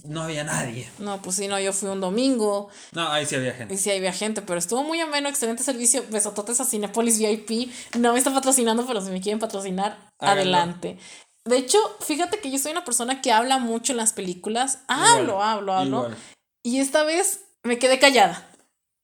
No 0.05 0.23
había 0.23 0.43
nadie. 0.43 0.91
No, 0.99 1.23
pues 1.23 1.37
sí, 1.37 1.47
no, 1.47 1.61
yo 1.61 1.73
fui 1.73 1.89
un 1.89 2.01
domingo. 2.01 2.69
No, 2.93 3.09
ahí 3.09 3.25
sí 3.27 3.37
había 3.37 3.53
gente. 3.53 3.75
Y 3.75 3.79
sí 3.79 3.91
había 3.91 4.13
gente, 4.13 4.43
pero 4.43 4.59
estuvo 4.59 4.83
muy 4.83 5.01
ameno, 5.01 5.29
excelente 5.29 5.63
servicio. 5.63 6.05
Besototes 6.11 6.61
a 6.61 6.65
Cinepolis 6.65 7.19
VIP. 7.21 7.71
No 7.99 8.13
me 8.13 8.19
está 8.19 8.35
patrocinando, 8.35 8.85
pero 8.87 9.01
si 9.01 9.11
me 9.11 9.21
quieren 9.21 9.39
patrocinar, 9.39 10.11
Háganlo. 10.19 10.41
adelante. 10.57 10.99
De 11.45 11.57
hecho, 11.57 11.79
fíjate 12.01 12.41
que 12.41 12.51
yo 12.51 12.59
soy 12.59 12.73
una 12.73 12.85
persona 12.85 13.23
que 13.23 13.31
habla 13.33 13.59
mucho 13.59 13.93
en 13.93 13.99
las 13.99 14.13
películas. 14.13 14.81
Igual, 14.91 15.09
Hablo, 15.21 15.43
hablo, 15.43 15.73
hablo. 15.75 15.99
Igual. 16.07 16.17
Y 16.65 16.81
esta 16.81 17.05
vez 17.05 17.43
me 17.63 17.79
quedé 17.79 18.01
callada. 18.01 18.48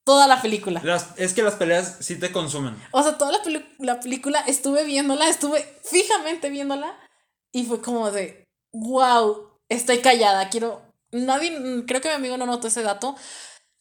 Toda 0.05 0.27
la 0.27 0.41
película. 0.43 0.81
Las- 0.85 1.09
es 1.17 1.33
que 1.33 1.43
las 1.43 1.55
peleas 1.55 1.97
sí 2.01 2.17
te 2.17 2.31
consumen. 2.31 2.77
O 2.93 3.03
sea, 3.03 3.17
toda 3.17 3.33
la, 3.33 3.41
la 3.79 4.01
película 4.01 4.41
estuve 4.47 4.85
viéndola, 4.85 5.29
estuve 5.29 5.63
fijamente 5.83 6.51
viéndola 6.51 6.95
y 7.53 7.65
fue 7.65 7.81
como 7.81 8.11
de, 8.11 8.45
wow, 8.73 9.59
estoy 9.69 9.99
callada, 9.99 10.49
quiero... 10.51 10.83
Nadie, 11.13 11.85
creo 11.87 12.01
que 12.01 12.09
mi 12.09 12.15
amigo 12.15 12.37
no 12.37 12.45
notó 12.45 12.67
ese 12.69 12.83
dato. 12.83 13.15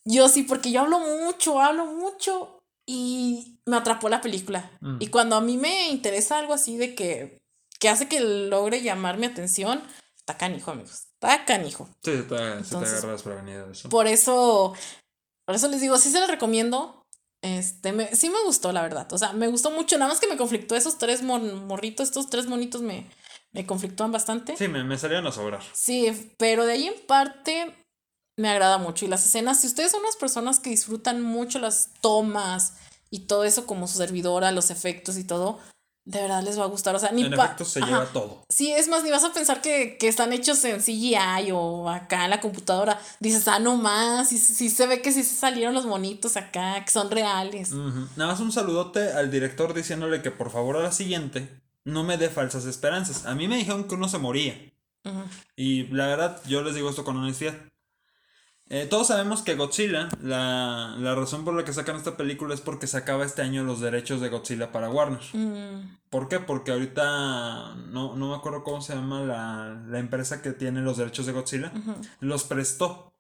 Yo 0.06 0.30
sí, 0.30 0.44
porque 0.44 0.72
yo 0.72 0.82
hablo 0.82 1.00
mucho, 1.00 1.60
hablo 1.60 1.86
mucho 1.88 2.64
y 2.86 3.60
me 3.66 3.78
atrapó 3.78 4.08
la 4.08 4.22
película. 4.22 4.70
Mm. 4.82 4.98
Y 5.00 5.08
cuando 5.08 5.36
a 5.36 5.42
mí 5.42 5.58
me 5.58 5.90
interesa 5.90 6.38
algo 6.40 6.54
así 6.54 6.78
de 6.78 6.94
que, 6.96 7.42
que 7.80 7.90
hace 7.90 8.08
que 8.08 8.20
logre 8.20 8.82
llamar 8.82 9.18
mi 9.18 9.26
atención, 9.26 9.82
está 10.16 10.38
canijo, 10.38 10.72
amigos, 10.72 11.08
está 11.14 11.44
canijo. 11.46 11.90
Sí, 12.04 12.12
se 12.12 12.24
te, 12.24 12.24
se 12.24 12.26
te 12.36 12.58
Entonces, 12.60 12.94
agarra 13.00 13.14
desprevenido 13.14 13.72
eso. 13.72 13.90
Por 13.90 14.08
eso, 14.08 14.74
por 15.46 15.56
eso 15.56 15.68
les 15.68 15.82
digo, 15.82 15.98
sí 15.98 16.10
se 16.10 16.20
les 16.20 16.30
recomiendo. 16.30 17.04
Este, 17.42 17.92
me, 17.92 18.16
sí 18.16 18.30
me 18.30 18.42
gustó, 18.46 18.72
la 18.72 18.82
verdad. 18.82 19.12
O 19.12 19.18
sea, 19.18 19.34
me 19.34 19.48
gustó 19.48 19.70
mucho. 19.72 19.98
Nada 19.98 20.10
más 20.10 20.20
que 20.20 20.28
me 20.28 20.38
conflictó 20.38 20.76
esos 20.76 20.98
tres 20.98 21.22
morritos, 21.22 22.08
estos 22.08 22.30
tres 22.30 22.48
monitos 22.48 22.82
me, 22.82 23.10
me 23.52 23.66
conflictúan 23.66 24.12
bastante. 24.12 24.56
Sí, 24.56 24.68
me, 24.68 24.84
me 24.84 24.98
salieron 24.98 25.28
a 25.28 25.32
sobrar. 25.32 25.62
Sí, 25.74 26.36
pero 26.38 26.66
de 26.66 26.74
ahí 26.74 26.88
en 26.88 27.06
parte 27.06 27.76
me 28.38 28.50
agrada 28.50 28.78
mucho. 28.78 29.06
Y 29.06 29.10
las 29.10 29.26
escenas, 29.26 29.60
si 29.60 29.68
ustedes 29.68 29.92
son 29.92 30.02
unas 30.02 30.16
personas 30.16 30.60
que 30.60 30.70
disfrutan 30.70 31.22
mucho 31.22 31.60
las 31.60 31.94
tomas 32.02 32.78
y 33.10 33.28
todo 33.28 33.44
eso 33.44 33.66
como 33.66 33.88
su 33.88 33.98
servidora, 33.98 34.52
los 34.52 34.72
efectos 34.72 35.18
y 35.18 35.24
todo, 35.24 35.60
de 36.06 36.22
verdad 36.22 36.44
les 36.44 36.60
va 36.60 36.64
a 36.64 36.68
gustar. 36.68 36.96
O 36.96 37.00
sea, 37.00 37.12
ni 37.12 37.24
En 37.24 37.34
efecto, 37.34 37.66
se 37.66 37.80
Ajá. 37.80 37.88
lleva 37.88 38.06
todo. 38.08 38.44
Sí, 38.50 38.72
es 38.72 38.88
más, 38.88 39.04
ni 39.04 39.12
vas 39.12 39.24
a 39.24 39.34
pensar 39.34 39.62
que, 39.62 39.98
que 39.98 40.08
están 40.08 40.34
hechos 40.34 40.64
en 40.66 40.82
CGI 40.82 41.52
o 41.54 41.90
acá 41.90 42.26
en 42.26 42.30
la 42.32 42.42
computadora. 42.42 43.00
Dices, 43.20 43.48
ah, 43.48 43.60
no 43.60 43.78
más, 43.78 44.30
sí, 44.30 44.38
sí 44.38 44.70
se 44.70 44.86
ve 44.88 45.02
que 45.02 45.12
sí 45.12 45.24
se 45.24 45.36
salieron 45.36 45.74
los 45.74 45.86
monitos 45.86 46.36
acá, 46.38 46.84
que 46.84 46.92
son 46.92 47.10
reales. 47.10 47.72
Nada 47.72 48.32
más 48.32 48.40
un 48.40 48.52
saludote 48.52 49.12
al 49.14 49.32
director 49.32 49.74
diciéndole 49.74 50.22
que 50.22 50.32
por 50.32 50.52
favor 50.52 50.78
a 50.78 50.84
la 50.84 50.92
siguiente 50.92 51.50
no 51.86 52.04
me 52.04 52.18
dé 52.18 52.30
falsas 52.30 52.66
esperanzas. 52.66 53.26
A 53.26 53.36
mí 53.36 53.48
me 53.48 53.58
dijeron 53.58 53.86
que 53.88 53.96
uno 53.96 54.08
se 54.10 54.18
moría. 54.18 54.56
Y 55.56 55.88
la 55.88 56.08
verdad, 56.08 56.42
yo 56.48 56.64
les 56.64 56.76
digo 56.76 56.90
esto 56.90 57.04
con 57.04 57.18
honestidad. 57.18 57.56
Eh, 58.70 58.88
todos 58.90 59.08
sabemos 59.08 59.42
que 59.44 59.56
Godzilla, 59.56 60.10
la, 60.22 60.96
la 60.98 61.14
razón 61.16 61.44
por 61.46 61.54
la 61.54 61.64
que 61.64 61.74
sacan 61.74 61.96
esta 61.98 62.18
película 62.18 62.56
es 62.56 62.62
porque 62.62 62.88
se 62.88 62.98
acaba 62.98 63.26
este 63.26 63.42
año 63.42 63.64
los 63.64 63.82
derechos 63.82 64.20
de 64.22 64.30
Godzilla 64.30 64.72
para 64.72 64.90
Warner. 64.90 65.20
Mm, 65.34 65.98
¿Por 66.10 66.28
qué? 66.28 66.40
Porque 66.40 66.72
ahorita 66.72 67.76
no, 67.76 68.16
no 68.16 68.30
me 68.30 68.36
acuerdo 68.36 68.64
cómo 68.64 68.82
se 68.82 68.96
llama 68.96 69.22
la, 69.22 69.84
la 69.88 70.00
empresa 70.00 70.42
que 70.42 70.54
tiene 70.54 70.82
los 70.82 70.98
derechos 70.98 71.26
de 71.26 71.34
Godzilla. 71.34 71.72
Los 72.20 72.46
prestó. 72.46 73.14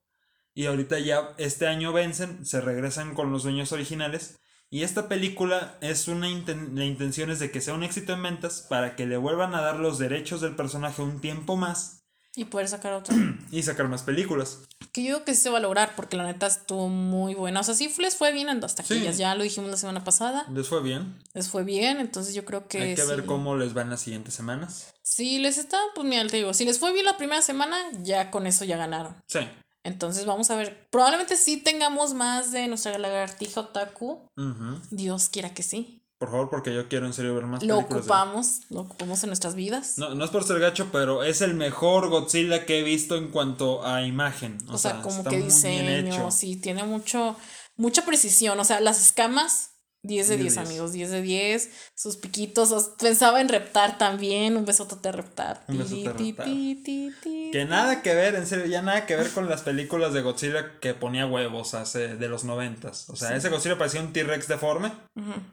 Y 0.56 0.66
ahorita 0.68 1.00
ya 1.00 1.34
este 1.38 1.68
año 1.68 1.92
vencen, 1.94 2.46
se 2.46 2.62
regresan 2.62 3.14
con 3.14 3.32
los 3.32 3.44
dueños 3.44 3.72
originales. 3.74 4.40
Y 4.70 4.82
esta 4.82 5.08
película 5.08 5.78
es 5.82 6.08
una 6.08 6.30
inten- 6.30 6.74
la 6.74 6.86
intención 6.86 7.30
es 7.30 7.40
de 7.40 7.52
que 7.52 7.62
sea 7.62 7.76
un 7.76 7.84
éxito 7.84 8.14
en 8.14 8.24
ventas 8.24 8.66
para 8.70 8.96
que 8.96 9.06
le 9.06 9.18
vuelvan 9.18 9.54
a 9.54 9.62
dar 9.62 9.80
los 9.80 10.00
derechos 10.00 10.42
del 10.42 10.56
personaje 10.56 11.02
un 11.04 11.22
tiempo 11.22 11.56
más 11.58 12.03
Y 12.36 12.46
poder 12.46 12.68
sacar 12.68 12.94
otra. 12.94 13.16
y 13.52 13.64
sacar 13.64 13.88
más 13.88 14.04
películas. 14.04 14.60
Que 14.92 15.04
yo 15.04 15.16
creo 15.16 15.26
que 15.26 15.36
sí 15.36 15.42
se 15.42 15.50
va 15.50 15.58
a 15.58 15.62
lograr, 15.62 15.96
porque 15.96 16.18
la 16.18 16.24
neta 16.24 16.48
estuvo 16.48 16.88
muy 16.90 17.34
buena. 17.36 17.60
O 17.62 17.64
sea, 17.64 17.74
sí 17.76 17.92
les 18.00 18.16
fue 18.16 18.32
bien 18.32 18.50
en 18.50 18.62
las 18.62 18.76
taquillas, 18.76 19.16
Sí. 19.16 19.22
ya 19.22 19.34
lo 19.36 19.44
dijimos 19.44 19.70
la 19.72 19.78
semana 19.78 20.04
pasada. 20.04 20.46
Les 20.52 20.68
fue 20.68 20.82
bien. 20.84 21.20
Les 21.34 21.50
fue 21.50 21.64
bien, 21.64 22.00
entonces 22.00 22.34
yo 22.36 22.46
creo 22.46 22.68
que. 22.68 22.82
Hay 22.82 22.96
que 22.96 23.04
ver 23.06 23.26
cómo 23.26 23.56
les 23.56 23.76
va 23.76 23.82
en 23.82 23.90
las 23.90 24.02
siguientes 24.02 24.34
semanas. 24.34 24.94
Si 25.02 25.40
les 25.40 25.58
está, 25.58 25.80
pues 25.96 26.08
mira, 26.08 26.26
te 26.28 26.38
digo, 26.38 26.54
si 26.54 26.66
les 26.66 26.80
fue 26.80 26.94
bien 26.94 27.06
la 27.06 27.18
primera 27.18 27.42
semana, 27.42 27.78
ya 28.04 28.30
con 28.32 28.46
eso 28.48 28.66
ya 28.66 28.78
ganaron. 28.78 29.16
Sí. 29.28 29.40
Entonces 29.84 30.26
vamos 30.26 30.50
a 30.50 30.56
ver. 30.56 30.88
Probablemente 30.92 31.36
sí 31.36 31.58
tengamos 31.58 32.14
más 32.14 32.52
de 32.52 32.68
nuestra 32.68 32.98
lagartija 32.98 33.62
otaku. 33.62 34.22
Ujú. 34.38 34.80
Dios 34.92 35.28
quiera 35.30 35.54
que 35.54 35.64
sí. 35.64 36.03
Por 36.24 36.32
favor, 36.32 36.50
porque 36.50 36.74
yo 36.74 36.88
quiero 36.88 37.06
en 37.06 37.12
serio 37.12 37.36
ver 37.36 37.46
más 37.46 37.62
Lo 37.64 37.76
películas. 37.80 37.90
de- 37.90 37.96
ocupamos, 38.00 38.62
lo 38.70 38.80
ocupamos 38.80 39.22
en 39.24 39.28
nuestras 39.30 39.56
vidas. 39.56 39.98
No, 39.98 40.16
no 40.16 40.24
es 40.24 40.32
por 40.32 40.46
ser 40.46 40.58
gacho, 40.58 40.88
pero 40.90 41.22
es 41.22 41.42
el 41.42 41.54
mejor 41.54 42.08
Godzilla 42.08 42.66
que 42.66 42.80
he 42.80 42.84
visto 42.84 43.18
en 43.18 43.28
cuanto 43.28 43.86
a 43.86 44.04
imagen. 44.04 44.58
O, 44.70 44.76
o 44.76 44.78
sea, 44.78 45.02
como 45.02 45.18
está 45.18 45.30
que 45.32 45.42
diseño, 45.42 46.32
sí, 46.32 46.56
tiene 46.56 46.86
mucho, 46.86 47.36
mucha 47.76 48.06
precisión. 48.06 48.58
O 48.58 48.64
sea, 48.64 48.80
las 48.80 49.04
escamas, 49.04 49.72
10 50.06 50.28
de 50.28 50.38
10, 50.38 50.56
10. 50.56 50.58
amigos, 50.68 50.92
10 50.92 51.10
de 51.12 51.22
10. 51.22 51.70
Sus 51.96 52.18
piquitos, 52.18 52.72
os- 52.72 52.90
pensaba 53.00 53.40
en 53.40 53.48
Reptar 53.50 53.98
también, 53.98 54.58
un 54.58 54.66
besote 54.66 55.08
a 55.08 55.12
Reptar. 55.14 55.64
Un 55.68 55.78
besote 55.78 56.10
a 56.10 56.14
Reptar. 56.14 56.46
ti, 56.46 56.82
ti, 56.84 57.12
ti, 57.24 57.50
Que 57.54 57.66
nada 57.66 58.02
que 58.02 58.14
ver, 58.14 58.36
en 58.36 58.46
serio, 58.46 58.66
ya 58.66 58.82
nada 58.82 59.06
que 59.06 59.16
ver 59.16 59.30
con 59.32 59.50
las 59.50 59.62
películas 59.62 60.14
de 60.14 60.22
Godzilla 60.22 60.80
que 60.82 60.94
ponía 60.94 61.26
huevos 61.26 61.74
hace 61.74 62.16
de 62.16 62.28
los 62.28 62.44
noventas. 62.44 63.10
O 63.10 63.16
sea, 63.16 63.36
ese 63.36 63.50
Godzilla 63.50 63.78
parecía 63.78 64.02
un 64.02 64.12
T-Rex 64.12 64.48
deforme. 64.48 64.92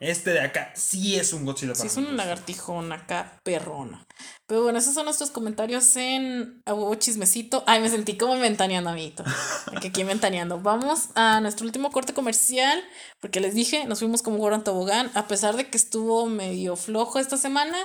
Este 0.01 0.31
de 0.33 0.41
acá 0.41 0.73
sí 0.75 1.17
es 1.17 1.33
un 1.33 1.45
Godzilla 1.45 1.75
Sí, 1.75 1.83
para 1.83 1.91
es 1.91 1.97
mí. 1.99 2.05
una 2.07 2.13
lagartijona 2.15 2.95
acá, 2.97 3.39
perrona. 3.45 4.05
Pero 4.51 4.65
bueno, 4.65 4.81
esos 4.81 4.95
son 4.95 5.05
nuestros 5.05 5.31
comentarios 5.31 5.95
en 5.95 6.61
Huevo 6.67 6.97
Chismecito. 6.97 7.63
Ay, 7.69 7.81
me 7.81 7.89
sentí 7.89 8.19
como 8.19 8.37
ventaneando, 8.37 8.91
amiguito. 8.91 9.23
Que 9.81 9.87
aquí 9.87 10.03
ventaneando. 10.03 10.59
Vamos 10.59 11.11
a 11.15 11.41
nuestro 11.41 11.67
último 11.67 11.93
corte 11.93 12.15
comercial. 12.15 12.83
Porque 13.21 13.39
les 13.39 13.55
dije, 13.55 13.85
nos 13.85 14.01
fuimos 14.01 14.23
como 14.23 14.39
Goran 14.39 14.65
Tobogán. 14.65 15.09
A 15.15 15.29
pesar 15.29 15.57
de 15.57 15.71
que 15.71 15.77
estuvo 15.77 16.27
medio 16.27 16.75
flojo 16.75 17.21
esta 17.21 17.37
semana, 17.37 17.79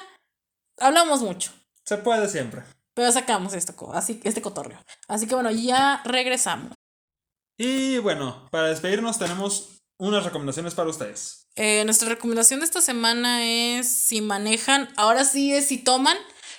hablamos 0.79 1.21
mucho. 1.21 1.51
Se 1.83 1.97
puede 1.97 2.27
siempre. 2.29 2.63
Pero 2.95 3.11
sacamos 3.11 3.53
esto, 3.53 3.75
así, 3.93 4.19
este 4.23 4.41
cotorreo. 4.41 4.83
Así 5.07 5.27
que 5.27 5.35
bueno, 5.35 5.51
ya 5.51 6.01
regresamos. 6.03 6.73
Y 7.59 7.99
bueno, 7.99 8.49
para 8.49 8.69
despedirnos 8.69 9.19
tenemos 9.19 9.83
unas 9.99 10.23
recomendaciones 10.23 10.73
para 10.73 10.89
ustedes. 10.89 11.45
Eh, 11.55 11.85
nuestra 11.85 12.09
recomendación 12.09 12.59
de 12.59 12.65
esta 12.65 12.81
semana 12.81 13.45
es 13.45 13.87
si 13.87 14.21
manejan, 14.21 14.89
ahora 14.97 15.23
sí 15.23 15.53
es 15.53 15.67
si 15.67 15.77
toman, 15.77 16.17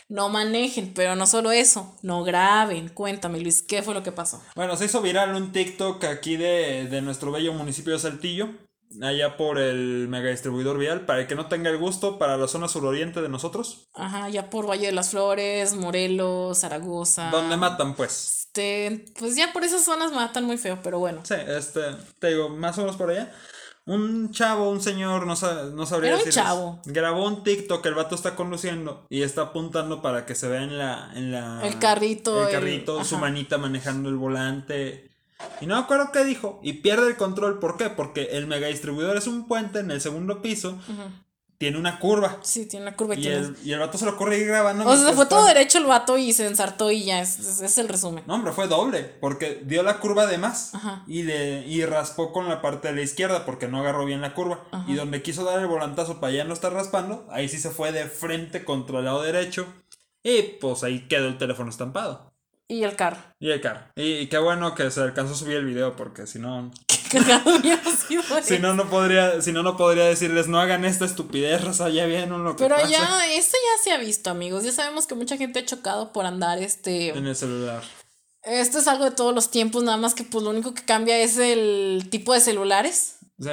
no 0.08 0.28
manejen, 0.28 0.92
pero 0.94 1.16
no 1.16 1.26
solo 1.26 1.50
eso, 1.52 1.96
no 2.02 2.22
graben. 2.24 2.88
Cuéntame, 2.90 3.40
Luis, 3.40 3.62
¿qué 3.62 3.82
fue 3.82 3.94
lo 3.94 4.02
que 4.02 4.12
pasó? 4.12 4.42
Bueno, 4.54 4.76
se 4.76 4.84
hizo 4.86 5.02
viral 5.02 5.34
un 5.34 5.52
TikTok 5.52 6.04
aquí 6.04 6.36
de, 6.36 6.86
de 6.88 7.02
nuestro 7.02 7.32
bello 7.32 7.52
municipio 7.52 7.92
de 7.92 7.98
Saltillo, 7.98 8.48
allá 9.02 9.36
por 9.36 9.58
el 9.58 10.06
mega 10.08 10.30
distribuidor 10.30 10.78
vial, 10.78 11.06
para 11.06 11.20
el 11.22 11.26
que 11.26 11.34
no 11.34 11.46
tenga 11.46 11.70
el 11.70 11.78
gusto, 11.78 12.18
para 12.18 12.36
la 12.36 12.46
zona 12.48 12.68
suroriente 12.68 13.20
de 13.20 13.28
nosotros, 13.28 13.88
Ajá, 13.94 14.28
ya 14.28 14.48
por 14.48 14.68
Valle 14.68 14.86
de 14.86 14.92
las 14.92 15.10
Flores, 15.10 15.74
Morelos, 15.74 16.58
Zaragoza. 16.58 17.30
donde 17.30 17.56
matan 17.56 17.94
pues. 17.94 18.46
Este, 18.46 19.04
pues 19.18 19.36
ya 19.36 19.52
por 19.52 19.64
esas 19.64 19.84
zonas 19.84 20.12
matan 20.12 20.44
muy 20.44 20.56
feo, 20.56 20.78
pero 20.82 20.98
bueno. 20.98 21.20
Sí, 21.24 21.34
este, 21.34 21.80
te 22.20 22.28
digo, 22.28 22.48
más 22.48 22.78
o 22.78 22.82
menos 22.82 22.96
por 22.96 23.10
allá. 23.10 23.32
Un 23.86 24.32
chavo, 24.32 24.68
un 24.70 24.80
señor, 24.82 25.26
no, 25.26 25.36
sa- 25.36 25.64
no 25.72 25.86
sabría 25.86 26.10
Era 26.10 26.18
un 26.18 26.24
decirles, 26.24 26.44
chavo. 26.44 26.80
Grabó 26.86 27.24
un 27.26 27.44
TikTok, 27.44 27.86
el 27.86 27.94
vato 27.94 28.16
está 28.16 28.34
conduciendo 28.34 29.06
y 29.08 29.22
está 29.22 29.42
apuntando 29.42 30.02
para 30.02 30.26
que 30.26 30.34
se 30.34 30.48
vea 30.48 30.64
en 30.64 30.76
la... 30.76 31.12
En 31.14 31.30
la 31.30 31.60
El 31.66 31.78
carrito, 31.78 32.40
El 32.42 32.48
el- 32.48 32.52
carrito, 32.52 33.04
su 33.04 33.16
manita 33.18 33.58
manejando 33.58 34.08
el 34.08 34.16
volante. 34.16 35.10
Y 35.60 35.66
no 35.66 35.76
me 35.76 35.82
acuerdo 35.82 36.10
qué 36.12 36.24
dijo. 36.24 36.58
Y 36.64 36.74
pierde 36.74 37.06
el 37.08 37.16
control. 37.16 37.60
¿Por 37.60 37.76
qué? 37.76 37.88
Porque 37.90 38.30
el 38.32 38.46
mega 38.48 38.66
distribuidor 38.66 39.16
es 39.16 39.26
un 39.28 39.46
puente 39.46 39.78
en 39.78 39.90
el 39.92 40.00
segundo 40.00 40.42
piso. 40.42 40.78
Tiene 41.58 41.78
una 41.78 41.98
curva. 41.98 42.38
Sí, 42.42 42.66
tiene 42.66 42.86
una 42.86 42.96
curva 42.96 43.14
y 43.14 43.18
Y 43.18 43.22
tiene- 43.22 43.36
el, 43.38 43.56
y 43.64 43.72
el 43.72 43.78
vato 43.78 43.96
se 43.96 44.04
lo 44.04 44.16
corre 44.16 44.38
ir 44.38 44.46
grabando. 44.46 44.86
O 44.86 44.96
sea, 44.96 45.12
fue 45.14 45.24
todo 45.26 45.46
derecho 45.46 45.78
el 45.78 45.86
vato 45.86 46.18
y 46.18 46.32
se 46.34 46.46
ensartó 46.46 46.90
y 46.90 47.04
ya, 47.04 47.20
es, 47.22 47.38
es- 47.38 47.60
es 47.62 47.78
el 47.78 47.88
resumen. 47.88 48.24
No, 48.26 48.34
hombre, 48.34 48.52
fue 48.52 48.68
doble, 48.68 49.02
porque 49.02 49.62
dio 49.64 49.82
la 49.82 49.98
curva 49.98 50.26
de 50.26 50.36
más 50.38 50.74
Ajá. 50.74 51.02
y, 51.06 51.22
le, 51.22 51.66
y 51.66 51.84
raspó 51.86 52.32
con 52.32 52.48
la 52.48 52.60
parte 52.60 52.88
de 52.88 52.94
la 52.94 53.00
izquierda 53.02 53.46
porque 53.46 53.68
no 53.68 53.78
agarró 53.80 54.04
bien 54.04 54.20
la 54.20 54.34
curva. 54.34 54.64
Y 54.86 54.94
donde 54.94 55.22
quiso 55.22 55.44
dar 55.44 55.58
el 55.58 55.66
volantazo 55.66 56.20
para 56.20 56.32
ya 56.32 56.44
no 56.44 56.52
estar 56.52 56.72
raspando, 56.72 57.26
ahí 57.30 57.48
sí 57.48 57.58
se 57.58 57.70
fue 57.70 57.90
de 57.92 58.04
frente 58.06 58.64
contra 58.64 58.98
el 58.98 59.06
lado 59.06 59.22
derecho. 59.22 59.66
Y 60.22 60.42
pues 60.60 60.82
ahí 60.82 61.06
quedó 61.08 61.28
el 61.28 61.38
teléfono 61.38 61.70
estampado. 61.70 62.32
Y 62.68 62.82
el 62.82 62.96
carro. 62.96 63.18
Y 63.38 63.50
el 63.52 63.60
carro. 63.60 63.80
Y, 63.94 64.14
y 64.14 64.26
qué 64.26 64.38
bueno 64.38 64.74
que 64.74 64.90
se 64.90 65.00
alcanzó 65.00 65.34
a 65.34 65.36
subir 65.36 65.56
el 65.56 65.64
video 65.64 65.94
porque 65.96 66.26
si 66.26 66.38
no... 66.40 66.70
Si 68.42 68.58
no, 68.58 68.74
no 68.74 68.88
podría, 68.88 69.40
si 69.42 69.52
no, 69.52 69.62
no 69.62 69.76
podría 69.76 70.04
decirles 70.04 70.48
no 70.48 70.60
hagan 70.60 70.84
esta 70.84 71.04
estupidez, 71.04 71.64
raza, 71.64 71.88
ya 71.88 72.06
vieron 72.06 72.44
lo 72.44 72.56
que 72.56 72.64
Pero 72.64 72.76
pasa 72.76 72.88
ya, 72.88 73.26
esto 73.34 73.56
ya 73.56 73.82
se 73.82 73.92
ha 73.92 73.98
visto, 73.98 74.30
amigos. 74.30 74.64
Ya 74.64 74.72
sabemos 74.72 75.06
que 75.06 75.14
mucha 75.14 75.36
gente 75.36 75.60
ha 75.60 75.64
chocado 75.64 76.12
por 76.12 76.26
andar 76.26 76.58
este. 76.58 77.08
en 77.10 77.26
el 77.26 77.36
celular. 77.36 77.82
Esto 78.42 78.78
es 78.78 78.86
algo 78.86 79.04
de 79.04 79.10
todos 79.10 79.34
los 79.34 79.50
tiempos, 79.50 79.82
nada 79.82 79.96
más 79.96 80.14
que 80.14 80.22
pues 80.22 80.44
lo 80.44 80.50
único 80.50 80.72
que 80.72 80.84
cambia 80.84 81.18
es 81.18 81.36
el 81.38 82.06
tipo 82.10 82.32
de 82.32 82.40
celulares. 82.40 83.14
Sí, 83.38 83.48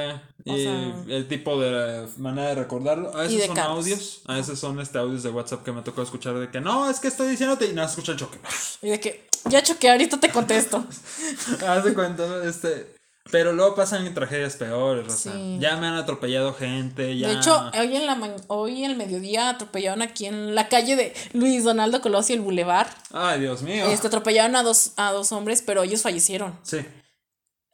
O 0.45 0.55
y 0.55 0.63
sea- 0.63 1.03
el 1.09 1.27
tipo 1.27 1.59
de 1.59 2.07
manera 2.17 2.49
de 2.49 2.55
recordarlo. 2.55 3.13
A 3.17 3.23
veces 3.23 3.47
son 3.47 3.55
carros. 3.55 3.77
audios, 3.79 4.21
a 4.27 4.35
veces 4.35 4.59
son 4.59 4.79
este 4.79 4.97
audios 4.99 5.23
de 5.23 5.29
WhatsApp 5.29 5.63
que 5.63 5.71
me 5.71 5.81
tocó 5.81 6.03
escuchar 6.03 6.35
de 6.35 6.49
que 6.51 6.61
no, 6.61 6.89
es 6.89 6.99
que 6.99 7.07
estoy 7.09 7.27
diciéndote 7.31 7.65
y 7.65 7.73
nada, 7.73 7.89
escucha 7.89 8.13
el 8.13 8.17
choque. 8.19 8.37
Y 8.81 8.89
de 8.91 8.99
que 8.99 9.27
ya 9.49 9.61
choqué, 9.61 9.89
ahorita 9.89 10.19
te 10.19 10.29
contesto. 10.29 10.85
Haz 11.67 11.83
de 11.83 11.93
cuenta, 11.93 12.25
¿no? 12.27 12.41
este. 12.43 12.92
Pero 13.31 13.53
luego 13.53 13.73
pasan 13.73 14.13
tragedias 14.13 14.57
peores, 14.57 15.07
o 15.07 15.17
sea, 15.17 15.31
Sí. 15.31 15.57
ya 15.59 15.77
me 15.77 15.87
han 15.87 15.95
atropellado 15.95 16.53
gente, 16.53 17.17
ya. 17.17 17.29
De 17.29 17.35
hecho, 17.35 17.71
hoy 17.79 17.95
en 17.95 18.05
la 18.05 18.15
ma- 18.15 18.35
hoy 18.47 18.83
en 18.83 18.91
el 18.91 18.97
mediodía 18.97 19.49
atropellaron 19.49 20.01
aquí 20.01 20.25
en 20.25 20.53
la 20.55 20.67
calle 20.67 20.95
de 20.97 21.13
Luis 21.33 21.63
Donaldo 21.63 22.01
Colosio, 22.01 22.35
el 22.35 22.41
Boulevard. 22.41 22.89
Ay, 23.11 23.39
Dios 23.39 23.61
mío. 23.61 23.85
Este 23.87 24.07
atropellaron 24.07 24.55
a 24.57 24.63
dos, 24.63 24.91
a 24.97 25.11
dos 25.13 25.31
hombres, 25.31 25.61
pero 25.65 25.83
ellos 25.83 26.01
fallecieron. 26.01 26.59
Sí. 26.63 26.79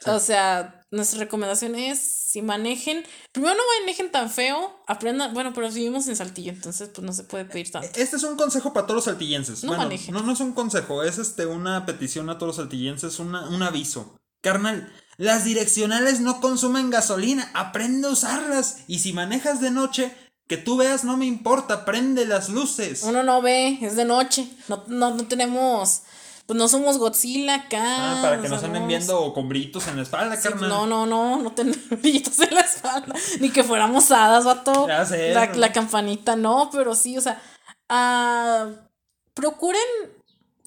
O 0.05 0.19
sea, 0.19 0.81
nuestra 0.91 1.19
recomendación 1.19 1.75
es 1.75 1.99
si 1.99 2.41
manejen, 2.41 3.03
primero 3.33 3.55
no 3.55 3.61
manejen 3.81 4.11
tan 4.11 4.29
feo, 4.29 4.79
aprendan, 4.87 5.33
bueno, 5.33 5.51
pero 5.53 5.69
vivimos 5.69 6.07
en 6.07 6.15
Saltillo, 6.15 6.51
entonces 6.53 6.89
pues 6.89 7.03
no 7.05 7.11
se 7.11 7.23
puede 7.25 7.43
pedir 7.45 7.69
tanto. 7.71 7.89
Este 7.99 8.15
es 8.15 8.23
un 8.23 8.37
consejo 8.37 8.71
para 8.71 8.85
todos 8.85 8.95
los 8.97 9.05
saltillenses. 9.05 9.63
No 9.63 9.69
bueno, 9.69 9.83
manejen. 9.83 10.13
no, 10.13 10.21
no 10.21 10.31
es 10.31 10.39
un 10.39 10.53
consejo, 10.53 11.03
es 11.03 11.17
este 11.17 11.47
una 11.47 11.85
petición 11.85 12.29
a 12.29 12.35
todos 12.37 12.49
los 12.49 12.55
saltillenses, 12.57 13.19
una, 13.19 13.49
un 13.49 13.61
aviso. 13.63 14.15
Carnal, 14.41 14.89
las 15.19 15.43
direccionales 15.43 16.21
no 16.21 16.39
consumen 16.41 16.89
gasolina, 16.89 17.51
aprende 17.53 18.07
a 18.07 18.11
usarlas. 18.11 18.79
Y 18.87 18.99
si 18.99 19.11
manejas 19.13 19.59
de 19.61 19.69
noche, 19.69 20.15
que 20.47 20.55
tú 20.57 20.77
veas 20.77 21.03
no 21.03 21.17
me 21.17 21.25
importa, 21.25 21.83
prende 21.85 22.25
las 22.25 22.47
luces. 22.49 23.03
Uno 23.03 23.21
no 23.21 23.41
ve, 23.41 23.77
es 23.81 23.95
de 23.95 24.05
noche, 24.05 24.49
no, 24.69 24.83
no, 24.87 25.13
no 25.13 25.27
tenemos, 25.27 26.03
pues 26.47 26.57
no 26.57 26.67
somos 26.69 26.97
Godzilla 26.97 27.53
acá. 27.55 27.79
Ah, 27.83 28.19
para 28.23 28.41
que 28.41 28.47
o 28.47 28.49
nos 28.49 28.59
sea, 28.61 28.67
anden 28.69 28.83
no- 28.83 28.87
viendo 28.87 29.33
con 29.33 29.49
brillitos 29.49 29.87
en 29.89 29.97
la 29.97 30.03
espalda, 30.03 30.37
Sí, 30.37 30.47
carnal. 30.47 30.69
no, 30.69 30.87
no, 30.87 31.05
no, 31.05 31.35
no 31.43 31.51
tenemos 31.51 31.77
brillitos 32.01 32.39
en 32.39 32.55
la 32.55 32.61
espalda, 32.61 33.13
ni 33.41 33.49
que 33.51 33.63
fuéramos 33.63 34.09
hadas, 34.11 34.45
vato. 34.45 34.87
Ya 34.87 35.05
sé, 35.05 35.33
La, 35.33 35.47
no. 35.47 35.55
la 35.55 35.71
campanita, 35.73 36.35
no, 36.37 36.69
pero 36.71 36.95
sí, 36.95 37.17
o 37.17 37.21
sea, 37.21 37.41
ah, 37.89 38.69
procuren 39.33 39.81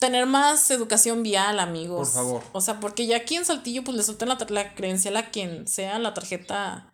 tener 0.03 0.27
más 0.27 0.69
educación 0.73 1.23
vial, 1.23 1.61
amigos. 1.61 2.09
Por 2.09 2.17
favor. 2.17 2.43
O 2.51 2.61
sea, 2.61 2.81
porque 2.81 3.07
ya 3.07 3.19
aquí 3.19 3.37
en 3.37 3.45
Saltillo, 3.45 3.85
pues 3.85 3.97
le 3.97 4.03
soltan 4.03 4.31
la, 4.31 4.39
la 4.49 4.75
credencial 4.75 5.17
a 5.17 5.31
quien 5.31 5.69
sea 5.69 6.01
la 6.01 6.13
tarjeta 6.13 6.93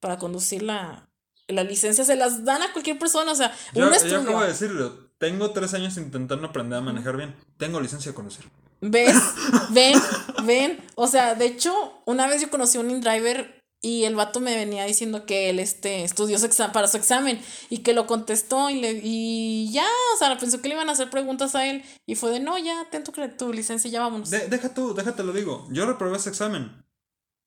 para 0.00 0.18
conducir 0.18 0.62
la, 0.62 1.08
la 1.48 1.64
licencia, 1.64 2.04
se 2.04 2.14
las 2.14 2.44
dan 2.44 2.60
a 2.62 2.70
cualquier 2.74 2.98
persona, 2.98 3.32
o 3.32 3.34
sea, 3.34 3.56
Yo, 3.72 3.88
un 3.88 3.94
yo 4.06 4.20
acabo 4.20 4.42
de 4.42 4.48
decirlo, 4.48 5.08
tengo 5.16 5.52
tres 5.52 5.72
años 5.72 5.96
intentando 5.96 6.46
aprender 6.46 6.78
a 6.78 6.82
manejar 6.82 7.16
bien. 7.16 7.34
Tengo 7.56 7.80
licencia 7.80 8.12
de 8.12 8.16
conducir. 8.16 8.44
¿Ves? 8.82 9.16
Ven, 9.70 9.98
ven. 10.44 10.78
O 10.94 11.06
sea, 11.06 11.34
de 11.34 11.46
hecho, 11.46 11.72
una 12.04 12.26
vez 12.26 12.42
yo 12.42 12.50
conocí 12.50 12.76
a 12.76 12.82
un 12.82 12.90
InDriver 12.90 13.61
y 13.84 14.04
el 14.04 14.14
vato 14.14 14.38
me 14.38 14.54
venía 14.56 14.84
diciendo 14.84 15.26
que 15.26 15.50
él 15.50 15.58
este, 15.58 16.04
estudió 16.04 16.38
su 16.38 16.48
para 16.72 16.86
su 16.86 16.96
examen 16.96 17.40
y 17.68 17.78
que 17.78 17.92
lo 17.94 18.06
contestó 18.06 18.70
y, 18.70 18.80
le, 18.80 19.00
y 19.02 19.70
ya, 19.72 19.84
o 20.14 20.18
sea, 20.18 20.38
pensó 20.38 20.62
que 20.62 20.68
le 20.68 20.74
iban 20.76 20.88
a 20.88 20.92
hacer 20.92 21.10
preguntas 21.10 21.56
a 21.56 21.66
él 21.66 21.82
y 22.06 22.14
fue 22.14 22.30
de, 22.30 22.38
no, 22.40 22.56
ya, 22.58 22.86
ten 22.90 23.02
tu, 23.02 23.10
tu 23.36 23.52
licencia, 23.52 23.90
ya 23.90 24.00
vámonos. 24.00 24.30
De- 24.30 24.46
deja 24.48 24.72
tú, 24.72 24.94
déjate 24.94 25.24
lo 25.24 25.32
digo. 25.32 25.66
Yo 25.70 25.84
reprobé 25.84 26.16
ese 26.16 26.28
examen. 26.28 26.70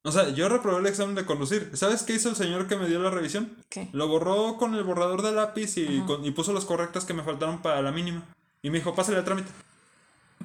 O 0.04 0.12
sea, 0.12 0.30
yo 0.30 0.50
reprobé 0.50 0.82
el 0.82 0.86
examen 0.88 1.16
de 1.16 1.26
conducir. 1.26 1.72
¿Sabes 1.74 2.04
qué 2.04 2.14
hizo 2.14 2.30
el 2.30 2.36
señor 2.36 2.68
que 2.68 2.76
me 2.76 2.88
dio 2.88 3.00
la 3.00 3.10
revisión? 3.10 3.56
¿Qué? 3.70 3.88
Lo 3.92 4.08
borró 4.08 4.58
con 4.58 4.76
el 4.76 4.84
borrador 4.84 5.22
de 5.24 5.32
lápiz 5.32 5.78
y, 5.78 6.02
con- 6.02 6.24
y 6.24 6.32
puso 6.32 6.54
las 6.54 6.66
correctas 6.66 7.06
que 7.06 7.14
me 7.16 7.24
faltaron 7.24 7.62
para 7.64 7.82
la 7.82 7.92
mínima. 7.92 8.24
Y 8.62 8.70
me 8.70 8.78
dijo, 8.80 8.94
pásale 8.94 9.18
el 9.18 9.24
trámite. 9.24 9.50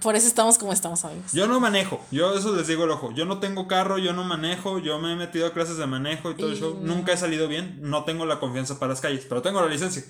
Por 0.02 0.16
eso 0.16 0.26
estamos 0.26 0.56
como 0.56 0.72
estamos, 0.72 1.04
amigos. 1.04 1.32
Yo 1.32 1.46
no 1.46 1.60
manejo, 1.60 2.02
yo 2.10 2.32
eso 2.34 2.54
les 2.56 2.66
digo 2.66 2.84
el 2.84 2.90
ojo. 2.90 3.12
Yo 3.12 3.26
no 3.26 3.38
tengo 3.38 3.66
carro, 3.68 3.98
yo 3.98 4.12
no 4.14 4.24
manejo, 4.24 4.78
yo 4.78 4.98
me 4.98 5.12
he 5.12 5.16
metido 5.16 5.46
a 5.46 5.52
clases 5.52 5.76
de 5.76 5.86
manejo 5.86 6.30
y 6.30 6.36
todo 6.36 6.48
el 6.48 6.54
Y- 6.56 6.60
show. 6.60 6.78
Nunca 6.80 7.12
he 7.12 7.16
salido 7.18 7.48
bien, 7.48 7.78
no 7.82 8.04
tengo 8.04 8.24
la 8.24 8.40
confianza 8.40 8.78
para 8.78 8.90
las 8.92 9.00
calles, 9.02 9.26
pero 9.28 9.42
tengo 9.42 9.60
la 9.60 9.66
licencia. 9.68 10.02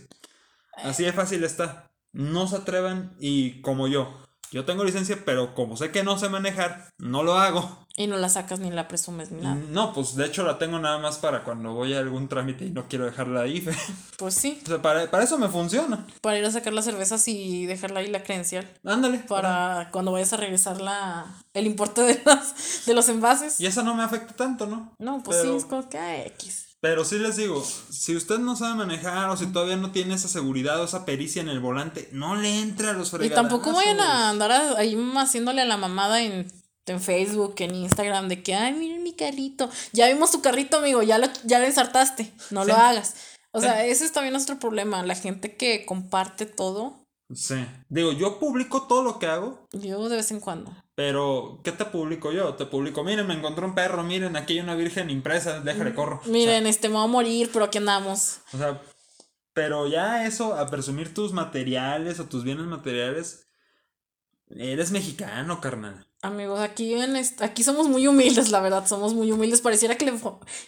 Así 0.84 1.02
de 1.04 1.12
fácil 1.12 1.42
está. 1.44 1.90
No 2.12 2.46
se 2.46 2.56
atrevan 2.56 3.16
y 3.18 3.60
como 3.62 3.88
yo. 3.88 4.16
Yo 4.52 4.64
tengo 4.64 4.84
licencia, 4.84 5.22
pero 5.24 5.54
como 5.54 5.76
sé 5.76 5.90
que 5.92 6.02
no 6.04 6.18
sé 6.18 6.28
manejar, 6.28 6.92
no 6.98 7.22
lo 7.22 7.34
hago. 7.38 7.86
Y 8.00 8.06
no 8.06 8.16
la 8.16 8.30
sacas 8.30 8.60
ni 8.60 8.70
la 8.70 8.88
presumes 8.88 9.30
ni 9.30 9.42
nada. 9.42 9.56
No, 9.56 9.92
pues 9.92 10.16
de 10.16 10.24
hecho 10.24 10.42
la 10.42 10.56
tengo 10.56 10.78
nada 10.78 10.96
más 10.96 11.18
para 11.18 11.44
cuando 11.44 11.74
voy 11.74 11.92
a 11.92 11.98
algún 11.98 12.28
trámite 12.28 12.64
y 12.64 12.70
no 12.70 12.88
quiero 12.88 13.04
dejarla 13.04 13.42
ahí. 13.42 13.62
Pues 14.16 14.34
sí. 14.34 14.58
O 14.64 14.68
sea, 14.68 14.80
para, 14.80 15.10
para 15.10 15.24
eso 15.24 15.36
me 15.38 15.48
funciona. 15.48 16.06
Para 16.22 16.38
ir 16.38 16.44
a 16.46 16.50
sacar 16.50 16.72
las 16.72 16.86
cervezas 16.86 17.26
y 17.28 17.66
dejarla 17.66 18.00
ahí 18.00 18.06
la 18.08 18.22
credencial. 18.22 18.66
Ándale. 18.84 19.18
Para 19.18 19.88
cuando 19.92 20.12
vayas 20.12 20.32
a 20.32 20.38
regresar 20.38 20.80
la, 20.80 21.26
el 21.52 21.66
importe 21.66 22.02
de 22.02 22.22
los, 22.24 22.84
de 22.86 22.94
los 22.94 23.08
envases. 23.10 23.60
Y 23.60 23.66
eso 23.66 23.82
no 23.82 23.94
me 23.94 24.02
afecta 24.02 24.34
tanto, 24.34 24.66
¿no? 24.66 24.94
No, 24.98 25.22
pues 25.22 25.42
sí, 25.42 25.48
es 25.48 25.66
como 25.66 25.86
que 25.90 25.98
ay, 25.98 26.22
X. 26.28 26.68
Pero 26.80 27.04
sí 27.04 27.18
les 27.18 27.36
digo, 27.36 27.62
si 27.90 28.16
usted 28.16 28.38
no 28.38 28.56
sabe 28.56 28.74
manejar 28.74 29.28
o 29.28 29.36
si 29.36 29.46
todavía 29.46 29.76
no 29.76 29.90
tiene 29.90 30.14
esa 30.14 30.28
seguridad 30.28 30.80
o 30.80 30.84
esa 30.84 31.04
pericia 31.04 31.42
en 31.42 31.50
el 31.50 31.60
volante, 31.60 32.08
no 32.12 32.36
le 32.36 32.60
entre 32.62 32.88
a 32.88 32.92
los 32.94 33.08
Y 33.08 33.10
fregadazos. 33.10 33.48
tampoco 33.48 33.76
vayan 33.76 34.00
a 34.00 34.30
andar 34.30 34.50
ahí 34.78 34.96
haciéndole 35.18 35.60
a 35.60 35.66
la 35.66 35.76
mamada 35.76 36.22
en, 36.22 36.50
en 36.90 37.00
Facebook, 37.00 37.54
en 37.58 37.74
Instagram, 37.74 38.28
de 38.28 38.42
que, 38.42 38.54
ay, 38.54 38.72
miren 38.74 39.02
mi 39.02 39.14
carrito. 39.14 39.70
Ya 39.92 40.08
vimos 40.08 40.30
tu 40.30 40.42
carrito, 40.42 40.78
amigo, 40.78 41.02
ya 41.02 41.18
lo, 41.18 41.26
ya 41.44 41.58
lo 41.58 41.66
ensartaste, 41.66 42.32
no 42.50 42.64
lo 42.64 42.74
hagas. 42.74 43.14
O 43.52 43.60
sea, 43.60 43.84
ese 43.84 44.04
es 44.04 44.12
también 44.12 44.32
nuestro 44.32 44.58
problema, 44.58 45.04
la 45.04 45.14
gente 45.14 45.56
que 45.56 45.84
comparte 45.86 46.46
todo, 46.46 47.00
Sí. 47.32 47.64
Digo, 47.88 48.10
yo 48.12 48.40
publico 48.40 48.88
todo 48.88 49.04
lo 49.04 49.18
que 49.20 49.26
hago, 49.26 49.68
yo 49.72 50.08
de 50.08 50.16
vez 50.16 50.30
en 50.32 50.40
cuando. 50.40 50.72
pero 50.96 51.60
¿qué 51.62 51.70
te 51.70 51.84
publico 51.84 52.32
yo? 52.32 52.54
Te 52.54 52.66
publico, 52.66 53.04
miren, 53.04 53.26
me 53.26 53.34
encontré 53.34 53.64
un 53.64 53.74
perro, 53.74 54.02
miren, 54.02 54.34
aquí 54.36 54.54
hay 54.54 54.60
una 54.60 54.74
virgen 54.74 55.10
impresa, 55.10 55.60
déjale 55.60 55.94
corro. 55.94 56.20
Miren, 56.26 56.66
este, 56.66 56.88
me 56.88 56.96
voy 56.96 57.04
a 57.04 57.06
morir, 57.06 57.50
pero 57.52 57.66
aquí 57.66 57.78
andamos. 57.78 58.40
O 58.52 58.58
sea, 58.58 58.82
pero 59.52 59.86
ya 59.86 60.26
eso, 60.26 60.54
a 60.54 60.66
presumir 60.66 61.14
tus 61.14 61.32
materiales 61.32 62.18
o 62.18 62.26
tus 62.26 62.42
bienes 62.42 62.66
materiales, 62.66 63.46
eres 64.48 64.90
mexicano, 64.90 65.60
carnal. 65.60 66.08
Amigos, 66.22 66.60
aquí 66.60 66.94
en 66.94 67.16
est- 67.16 67.40
aquí 67.40 67.64
somos 67.64 67.88
muy 67.88 68.06
humildes, 68.06 68.50
la 68.50 68.60
verdad, 68.60 68.86
somos 68.86 69.14
muy 69.14 69.32
humildes. 69.32 69.62
Pareciera 69.62 69.96
que 69.96 70.04
le, 70.04 70.12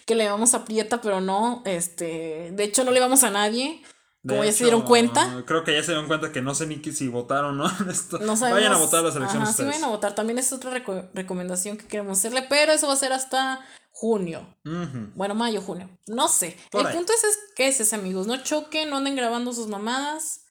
que 0.05 0.15
le 0.15 0.27
vamos 0.29 0.53
a 0.55 0.65
Prieta, 0.65 0.99
pero 1.01 1.21
no, 1.21 1.61
este, 1.65 2.51
de 2.53 2.63
hecho 2.63 2.83
no 2.83 2.91
le 2.91 2.99
vamos 2.99 3.23
a 3.23 3.29
nadie. 3.29 3.81
De 4.23 4.35
Como 4.35 4.45
ya 4.45 4.51
se 4.53 4.63
dieron 4.63 4.83
cuenta. 4.83 5.43
Creo 5.45 5.63
que 5.65 5.73
ya 5.73 5.81
se 5.83 5.91
dieron 5.91 6.07
cuenta 6.07 6.31
que 6.31 6.41
no 6.41 6.55
sé 6.55 6.65
ni 6.65 6.81
si 6.81 7.07
votaron 7.09 7.59
o 7.59 7.67
no. 7.67 7.71
No 8.21 8.37
sabemos. 8.37 8.51
Vayan 8.61 8.71
a 8.73 8.77
votar 8.77 9.03
las 9.03 9.15
elecciones. 9.17 9.49
Ajá, 9.49 9.57
sí, 9.57 9.63
vayan 9.65 9.83
a 9.83 9.89
votar. 9.89 10.15
También 10.15 10.39
es 10.39 10.51
otra 10.53 10.71
reco- 10.71 11.09
recomendación 11.13 11.77
que 11.77 11.87
queremos 11.87 12.17
hacerle, 12.19 12.43
pero 12.49 12.71
eso 12.71 12.87
va 12.87 12.93
a 12.93 12.97
ser 12.97 13.11
hasta 13.11 13.59
junio. 13.91 14.47
Bueno, 15.15 15.35
mayo, 15.35 15.61
junio. 15.61 15.89
No 16.07 16.29
sé. 16.29 16.57
Por 16.71 16.81
el 16.81 16.87
ahí. 16.87 16.95
punto 16.95 17.11
es, 17.13 17.23
es 17.25 17.37
que 17.55 17.67
es 17.67 17.79
ese, 17.81 17.95
amigos. 17.95 18.25
No 18.25 18.41
choquen, 18.41 18.89
no 18.89 18.95
anden 18.97 19.15
grabando 19.17 19.51
sus 19.51 19.67
mamadas. 19.67 20.45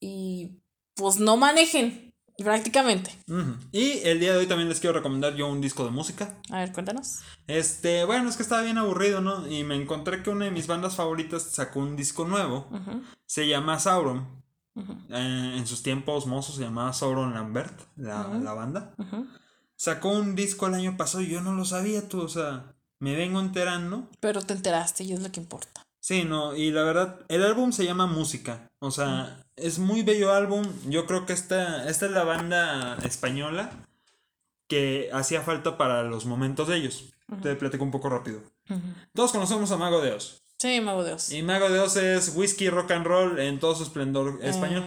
Y 0.00 0.62
pues 0.96 1.18
no 1.20 1.36
manejen, 1.36 2.05
prácticamente. 2.44 3.10
Y 3.72 4.00
el 4.04 4.20
día 4.20 4.32
de 4.32 4.38
hoy 4.38 4.46
también 4.46 4.68
les 4.68 4.80
quiero 4.80 4.96
recomendar 4.96 5.34
yo 5.34 5.48
un 5.48 5.60
disco 5.60 5.84
de 5.84 5.90
música. 5.90 6.34
A 6.50 6.58
ver, 6.58 6.72
cuéntanos. 6.72 7.20
Este, 7.46 8.04
bueno, 8.04 8.28
es 8.28 8.36
que 8.36 8.42
estaba 8.42 8.62
bien 8.62 8.78
aburrido, 8.78 9.20
¿no? 9.20 9.46
Y 9.48 9.64
me 9.64 9.76
encontré 9.76 10.22
que 10.22 10.30
una 10.30 10.46
de 10.46 10.50
mis 10.50 10.66
bandas 10.66 10.96
favoritas 10.96 11.42
sacó 11.42 11.80
un 11.80 11.96
disco 11.96 12.26
nuevo. 12.26 12.68
Se 13.26 13.46
llama 13.46 13.78
Sauron. 13.78 14.44
Eh, 15.08 15.54
en 15.56 15.66
sus 15.66 15.82
tiempos 15.82 16.26
mozos 16.26 16.56
se 16.56 16.62
llamaba 16.62 16.92
Sauron 16.92 17.32
Lambert, 17.32 17.80
la, 17.96 18.28
la 18.28 18.52
banda. 18.52 18.94
Sacó 19.76 20.10
un 20.10 20.34
disco 20.34 20.66
el 20.66 20.74
año 20.74 20.96
pasado 20.96 21.22
y 21.22 21.28
yo 21.28 21.40
no 21.40 21.54
lo 21.54 21.64
sabía, 21.64 22.08
tú, 22.08 22.20
o 22.20 22.28
sea, 22.28 22.74
me 22.98 23.14
vengo 23.14 23.40
enterando. 23.40 24.10
Pero 24.20 24.42
te 24.42 24.54
enteraste 24.54 25.04
y 25.04 25.12
es 25.12 25.20
lo 25.20 25.30
que 25.32 25.40
importa. 25.40 25.85
Sí, 26.06 26.22
no, 26.22 26.54
y 26.54 26.70
la 26.70 26.84
verdad, 26.84 27.18
el 27.26 27.42
álbum 27.42 27.72
se 27.72 27.84
llama 27.84 28.06
Música, 28.06 28.70
o 28.78 28.92
sea, 28.92 29.44
es 29.56 29.80
muy 29.80 30.04
bello 30.04 30.32
álbum. 30.32 30.64
Yo 30.88 31.04
creo 31.04 31.26
que 31.26 31.32
esta, 31.32 31.88
esta 31.88 32.06
es 32.06 32.12
la 32.12 32.22
banda 32.22 32.96
española 33.02 33.72
que 34.68 35.10
hacía 35.12 35.42
falta 35.42 35.76
para 35.76 36.04
los 36.04 36.24
momentos 36.24 36.68
de 36.68 36.76
ellos. 36.76 37.12
Te 37.42 37.56
platico 37.56 37.82
un 37.82 37.90
poco 37.90 38.08
rápido. 38.08 38.40
Todos 39.14 39.32
conocemos 39.32 39.72
a 39.72 39.78
Mago 39.78 40.00
de 40.00 40.12
Oz. 40.12 40.44
Sí, 40.58 40.80
mago 40.80 41.02
de 41.02 41.08
Dios. 41.08 41.32
Y 41.32 41.42
Mago 41.42 41.70
de 41.70 41.80
Oz 41.80 41.96
es 41.96 42.36
whisky 42.36 42.70
rock 42.70 42.92
and 42.92 43.04
roll 43.04 43.40
en 43.40 43.58
todo 43.58 43.74
su 43.74 43.82
esplendor 43.82 44.38
español. 44.42 44.84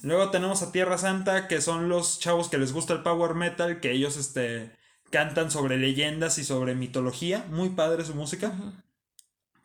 Luego 0.00 0.30
tenemos 0.30 0.62
a 0.62 0.72
Tierra 0.72 0.96
Santa, 0.96 1.48
que 1.48 1.60
son 1.60 1.90
los 1.90 2.18
chavos 2.18 2.48
que 2.48 2.56
les 2.56 2.72
gusta 2.72 2.94
el 2.94 3.02
power 3.02 3.34
metal, 3.34 3.78
que 3.80 3.92
ellos 3.92 4.16
este, 4.16 4.74
cantan 5.10 5.50
sobre 5.50 5.76
leyendas 5.76 6.38
y 6.38 6.44
sobre 6.44 6.74
mitología. 6.74 7.44
Muy 7.50 7.68
padre 7.68 8.06
su 8.06 8.14
música. 8.14 8.54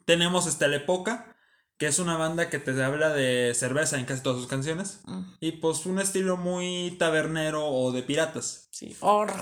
Tenemos 0.06 0.48
este, 0.48 0.68
La 0.68 0.78
Epoca, 0.78 1.36
que 1.78 1.88
es 1.88 2.00
una 2.00 2.16
banda 2.18 2.50
que 2.50 2.60
te 2.60 2.82
habla 2.84 3.10
de 3.10 3.54
cerveza 3.54 4.00
en 4.00 4.06
casi 4.06 4.24
todas 4.24 4.40
sus 4.40 4.48
canciones. 4.48 5.02
Mm, 5.06 5.22
Y 5.42 5.52
pues 5.54 5.86
un 5.86 6.00
estilo 6.00 6.38
muy 6.38 6.96
tabernero 6.98 7.66
o 7.68 7.92
de 7.92 8.04
piratas. 8.04 8.70
Sí. 8.72 8.96
Or- 9.02 9.34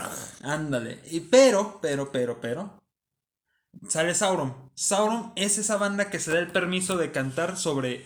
Ándale. 0.42 1.00
Y 1.12 1.20
pero, 1.22 1.80
pero, 1.82 2.12
pero, 2.12 2.40
pero. 2.42 2.82
Sale 3.88 4.14
Sauron. 4.16 4.72
Sauron 4.76 5.34
es 5.36 5.58
esa 5.58 5.78
banda 5.78 6.10
que 6.10 6.20
se 6.20 6.32
da 6.32 6.40
el 6.40 6.52
permiso 6.52 6.98
de 6.98 7.12
cantar 7.12 7.58
sobre 7.58 8.06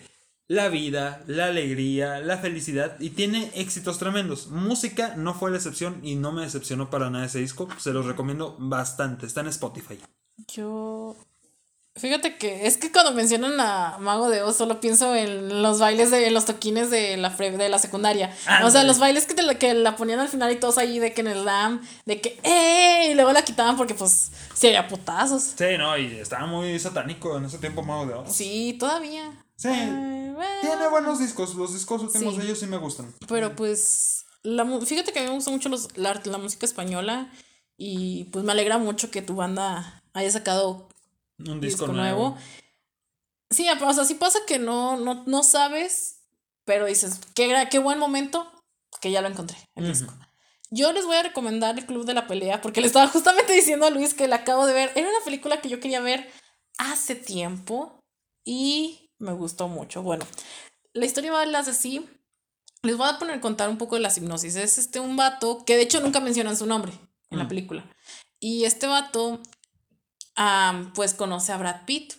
la 0.50 0.68
vida, 0.70 1.22
la 1.26 1.46
alegría, 1.46 2.20
la 2.20 2.38
felicidad 2.38 2.98
y 3.00 3.10
tiene 3.10 3.50
éxitos 3.54 3.98
tremendos. 3.98 4.46
Música 4.48 5.14
no 5.16 5.34
fue 5.34 5.50
la 5.50 5.58
excepción 5.58 6.00
y 6.02 6.14
no 6.14 6.32
me 6.32 6.42
decepcionó 6.42 6.88
para 6.88 7.10
nada 7.10 7.26
ese 7.26 7.38
disco. 7.40 7.68
Se 7.78 7.92
los 7.92 8.06
recomiendo 8.06 8.56
bastante. 8.58 9.26
Está 9.26 9.42
en 9.42 9.48
Spotify. 9.48 9.98
Yo. 10.50 11.16
Fíjate 11.98 12.36
que 12.36 12.66
es 12.66 12.76
que 12.76 12.90
cuando 12.92 13.12
mencionan 13.12 13.58
a 13.60 13.98
Mago 13.98 14.28
de 14.30 14.42
Oz 14.42 14.56
solo 14.56 14.80
pienso 14.80 15.14
en 15.14 15.62
los 15.62 15.78
bailes 15.80 16.10
de 16.10 16.26
en 16.26 16.34
los 16.34 16.44
toquines 16.44 16.90
de 16.90 17.16
la 17.16 17.36
pre- 17.36 17.56
de 17.56 17.68
la 17.68 17.78
secundaria. 17.78 18.34
O 18.64 18.70
sea, 18.70 18.84
los 18.84 18.98
bailes 18.98 19.26
que, 19.26 19.34
te 19.34 19.42
la, 19.42 19.56
que 19.58 19.74
la 19.74 19.96
ponían 19.96 20.20
al 20.20 20.28
final 20.28 20.52
y 20.52 20.56
todos 20.56 20.78
ahí 20.78 20.98
de 20.98 21.12
que 21.12 21.20
en 21.22 21.28
el 21.28 21.44
LAM, 21.44 21.82
de 22.06 22.20
que 22.20 22.38
¡eh! 22.42 23.08
Y 23.10 23.14
luego 23.14 23.32
la 23.32 23.42
quitaban 23.42 23.76
porque 23.76 23.94
pues 23.94 24.30
sería 24.54 24.86
putazos. 24.88 25.42
Sí, 25.56 25.64
no, 25.78 25.96
y 25.98 26.06
estaba 26.18 26.46
muy 26.46 26.78
satánico 26.78 27.36
en 27.36 27.44
ese 27.46 27.58
tiempo 27.58 27.82
Mago 27.82 28.06
de 28.06 28.14
Oz. 28.14 28.32
Sí, 28.34 28.76
todavía. 28.78 29.30
Sí. 29.56 29.68
Tiene 29.70 30.88
buenos 30.90 31.18
discos. 31.18 31.54
Los 31.56 31.72
discos 31.74 32.02
últimos 32.02 32.34
Sí. 32.34 32.40
de 32.40 32.46
ellos 32.46 32.60
sí 32.60 32.66
me 32.66 32.76
gustan. 32.76 33.12
Pero 33.26 33.56
pues, 33.56 34.24
la, 34.42 34.64
fíjate 34.86 35.12
que 35.12 35.18
a 35.18 35.22
mí 35.22 35.28
me 35.28 35.34
gusta 35.34 35.50
mucho 35.50 35.68
los, 35.68 35.96
la, 35.96 36.20
la 36.24 36.38
música 36.38 36.64
española 36.64 37.30
y 37.76 38.24
pues 38.26 38.44
me 38.44 38.52
alegra 38.52 38.78
mucho 38.78 39.10
que 39.10 39.22
tu 39.22 39.34
banda 39.34 40.02
haya 40.14 40.30
sacado 40.30 40.88
Un 41.38 41.60
disco, 41.60 41.84
disco, 41.84 41.86
nuevo. 41.88 42.30
nuevo. 42.30 42.38
Sí, 43.50 43.66
o 43.68 43.92
sea, 43.94 44.04
sí 44.04 44.14
pasa 44.14 44.40
que 44.46 44.58
no, 44.58 44.96
no, 44.96 45.24
no 45.26 45.42
sabes, 45.42 46.20
pero 46.64 46.86
dices, 46.86 47.20
qué, 47.34 47.66
qué 47.70 47.78
buen 47.78 47.98
momento 47.98 48.50
que 49.00 49.10
ya 49.10 49.22
lo 49.22 49.28
encontré, 49.28 49.56
el 49.74 49.88
disco. 49.88 50.12
Yo 50.70 50.92
les 50.92 51.06
voy 51.06 51.16
a 51.16 51.22
recomendar 51.22 51.78
el 51.78 51.86
Club 51.86 52.04
de 52.04 52.12
la 52.12 52.26
Pelea 52.26 52.60
porque 52.60 52.80
le 52.82 52.88
estaba 52.88 53.08
justamente 53.12 53.52
diciendo 53.54 53.86
a 53.86 53.90
Luis 53.90 54.12
que 54.14 54.28
la 54.28 54.36
acabo 54.36 54.66
de 54.66 54.74
ver. 54.74 54.92
Era 54.96 55.08
una 55.08 55.24
película 55.24 55.60
que 55.62 55.68
yo 55.70 55.80
quería 55.80 56.00
ver 56.00 56.30
hace 56.76 57.14
tiempo 57.14 58.00
y 58.44 59.10
me 59.18 59.32
gustó 59.32 59.68
mucho. 59.68 60.02
Bueno, 60.02 60.26
la 60.92 61.06
historia 61.06 61.32
va 61.32 61.42
a 61.42 61.46
las 61.46 61.68
así. 61.68 62.06
Les 62.82 62.96
voy 62.96 63.08
a 63.08 63.18
poner 63.18 63.40
contar 63.40 63.70
un 63.70 63.78
poco 63.78 63.94
de 63.96 64.02
la 64.02 64.12
hipnosis. 64.14 64.56
Es 64.56 64.76
este 64.78 65.00
un 65.00 65.16
vato 65.16 65.64
que 65.64 65.76
de 65.76 65.82
hecho 65.82 66.00
nunca 66.00 66.20
mencionan 66.20 66.56
su 66.56 66.66
nombre 66.66 66.92
en 67.30 67.38
la 67.38 67.44
Mm. 67.44 67.48
película. 67.48 67.84
Y 68.38 68.64
este 68.64 68.86
vato, 68.86 69.40
pues 70.94 71.14
conoce 71.14 71.52
a 71.52 71.56
Brad 71.58 71.84
Pitt. 71.86 72.14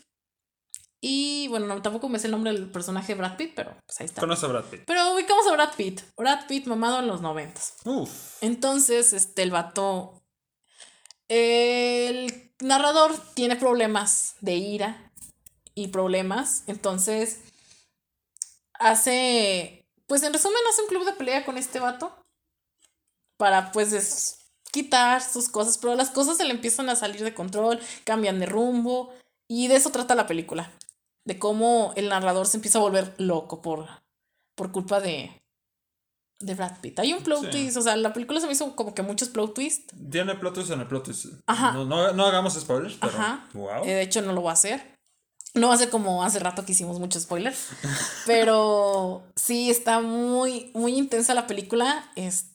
Y 1.01 1.47
bueno, 1.47 1.65
no, 1.67 1.81
tampoco 1.81 2.09
me 2.09 2.19
sé 2.19 2.27
el 2.27 2.31
nombre 2.31 2.51
del 2.51 2.69
personaje 2.71 3.13
de 3.15 3.19
BradTt, 3.21 3.55
pero 3.55 3.71
pues 3.85 3.99
ahí 4.01 4.05
está. 4.05 4.19
Conoce 4.19 4.45
a 4.45 4.49
Brad 4.49 4.65
Pitt. 4.65 4.81
Pero 4.85 5.13
ubicamos 5.13 5.47
a 5.47 5.53
Brad 5.53 5.73
Pitt. 5.75 6.01
Brad 6.17 6.45
Pitt 6.47 6.65
mamado 6.67 6.99
en 6.99 7.07
los 7.07 7.21
noventas. 7.21 7.75
Uf. 7.85 8.37
Entonces, 8.41 9.13
este, 9.13 9.43
el 9.43 9.51
vato. 9.51 10.21
El 11.29 12.53
narrador 12.59 13.15
tiene 13.35 13.55
problemas 13.55 14.35
de 14.41 14.55
ira 14.55 15.11
y 15.73 15.87
problemas. 15.87 16.63
Entonces, 16.67 17.39
hace. 18.73 19.85
Pues 20.07 20.23
en 20.23 20.33
resumen, 20.33 20.57
hace 20.69 20.81
un 20.81 20.87
club 20.89 21.05
de 21.05 21.13
pelea 21.13 21.45
con 21.45 21.57
este 21.57 21.79
vato. 21.79 22.13
Para 23.37 23.71
pues 23.71 23.91
des- 23.91 24.38
quitar 24.71 25.21
sus 25.21 25.49
cosas. 25.49 25.77
Pero 25.77 25.95
las 25.95 26.09
cosas 26.09 26.37
se 26.37 26.45
le 26.45 26.51
empiezan 26.51 26.89
a 26.89 26.95
salir 26.95 27.23
de 27.23 27.33
control, 27.33 27.79
cambian 28.03 28.39
de 28.39 28.45
rumbo. 28.45 29.13
Y 29.47 29.67
de 29.67 29.75
eso 29.75 29.89
trata 29.91 30.15
la 30.15 30.27
película. 30.27 30.71
De 31.25 31.39
cómo 31.39 31.93
el 31.95 32.09
narrador 32.09 32.47
se 32.47 32.57
empieza 32.57 32.77
a 32.77 32.81
volver 32.81 33.13
loco 33.17 33.61
por, 33.61 33.87
por 34.55 34.71
culpa 34.71 34.99
de, 35.01 35.31
de 36.39 36.55
Brad 36.55 36.79
Pitt. 36.81 36.99
Hay 36.99 37.13
un 37.13 37.23
plot 37.23 37.45
Sí. 37.45 37.49
twist, 37.49 37.77
o 37.77 37.81
sea, 37.81 37.95
la 37.95 38.13
película 38.13 38.39
se 38.39 38.47
me 38.47 38.53
hizo 38.53 38.75
como 38.75 38.93
que 38.95 39.01
muchos 39.01 39.29
plot 39.29 39.53
twists. 39.53 39.93
Tiene 40.11 40.35
plot 40.35 40.53
twist 40.55 40.71
en 40.71 40.81
el 40.81 40.87
plot 40.87 41.05
twist. 41.05 41.25
Ajá. 41.47 41.71
No, 41.71 41.85
no, 41.85 42.13
no 42.13 42.25
hagamos 42.25 42.53
spoilers, 42.53 42.95
pero. 43.01 43.13
Ajá. 43.13 43.47
Wow. 43.53 43.83
Eh, 43.83 43.93
de 43.93 44.01
hecho, 44.01 44.21
no 44.21 44.33
lo 44.33 44.41
voy 44.41 44.49
a 44.51 44.53
hacer. 44.53 44.97
No 45.55 45.75
ser 45.75 45.89
como 45.89 46.23
hace 46.23 46.37
rato 46.39 46.63
que 46.63 46.73
hicimos 46.73 46.99
muchos 46.99 47.23
spoilers. 47.23 47.69
pero 48.27 49.23
sí, 49.35 49.69
está 49.71 49.99
muy, 49.99 50.71
muy 50.75 50.95
intensa 50.95 51.33
la 51.33 51.47
película. 51.47 52.11
Este. 52.15 52.49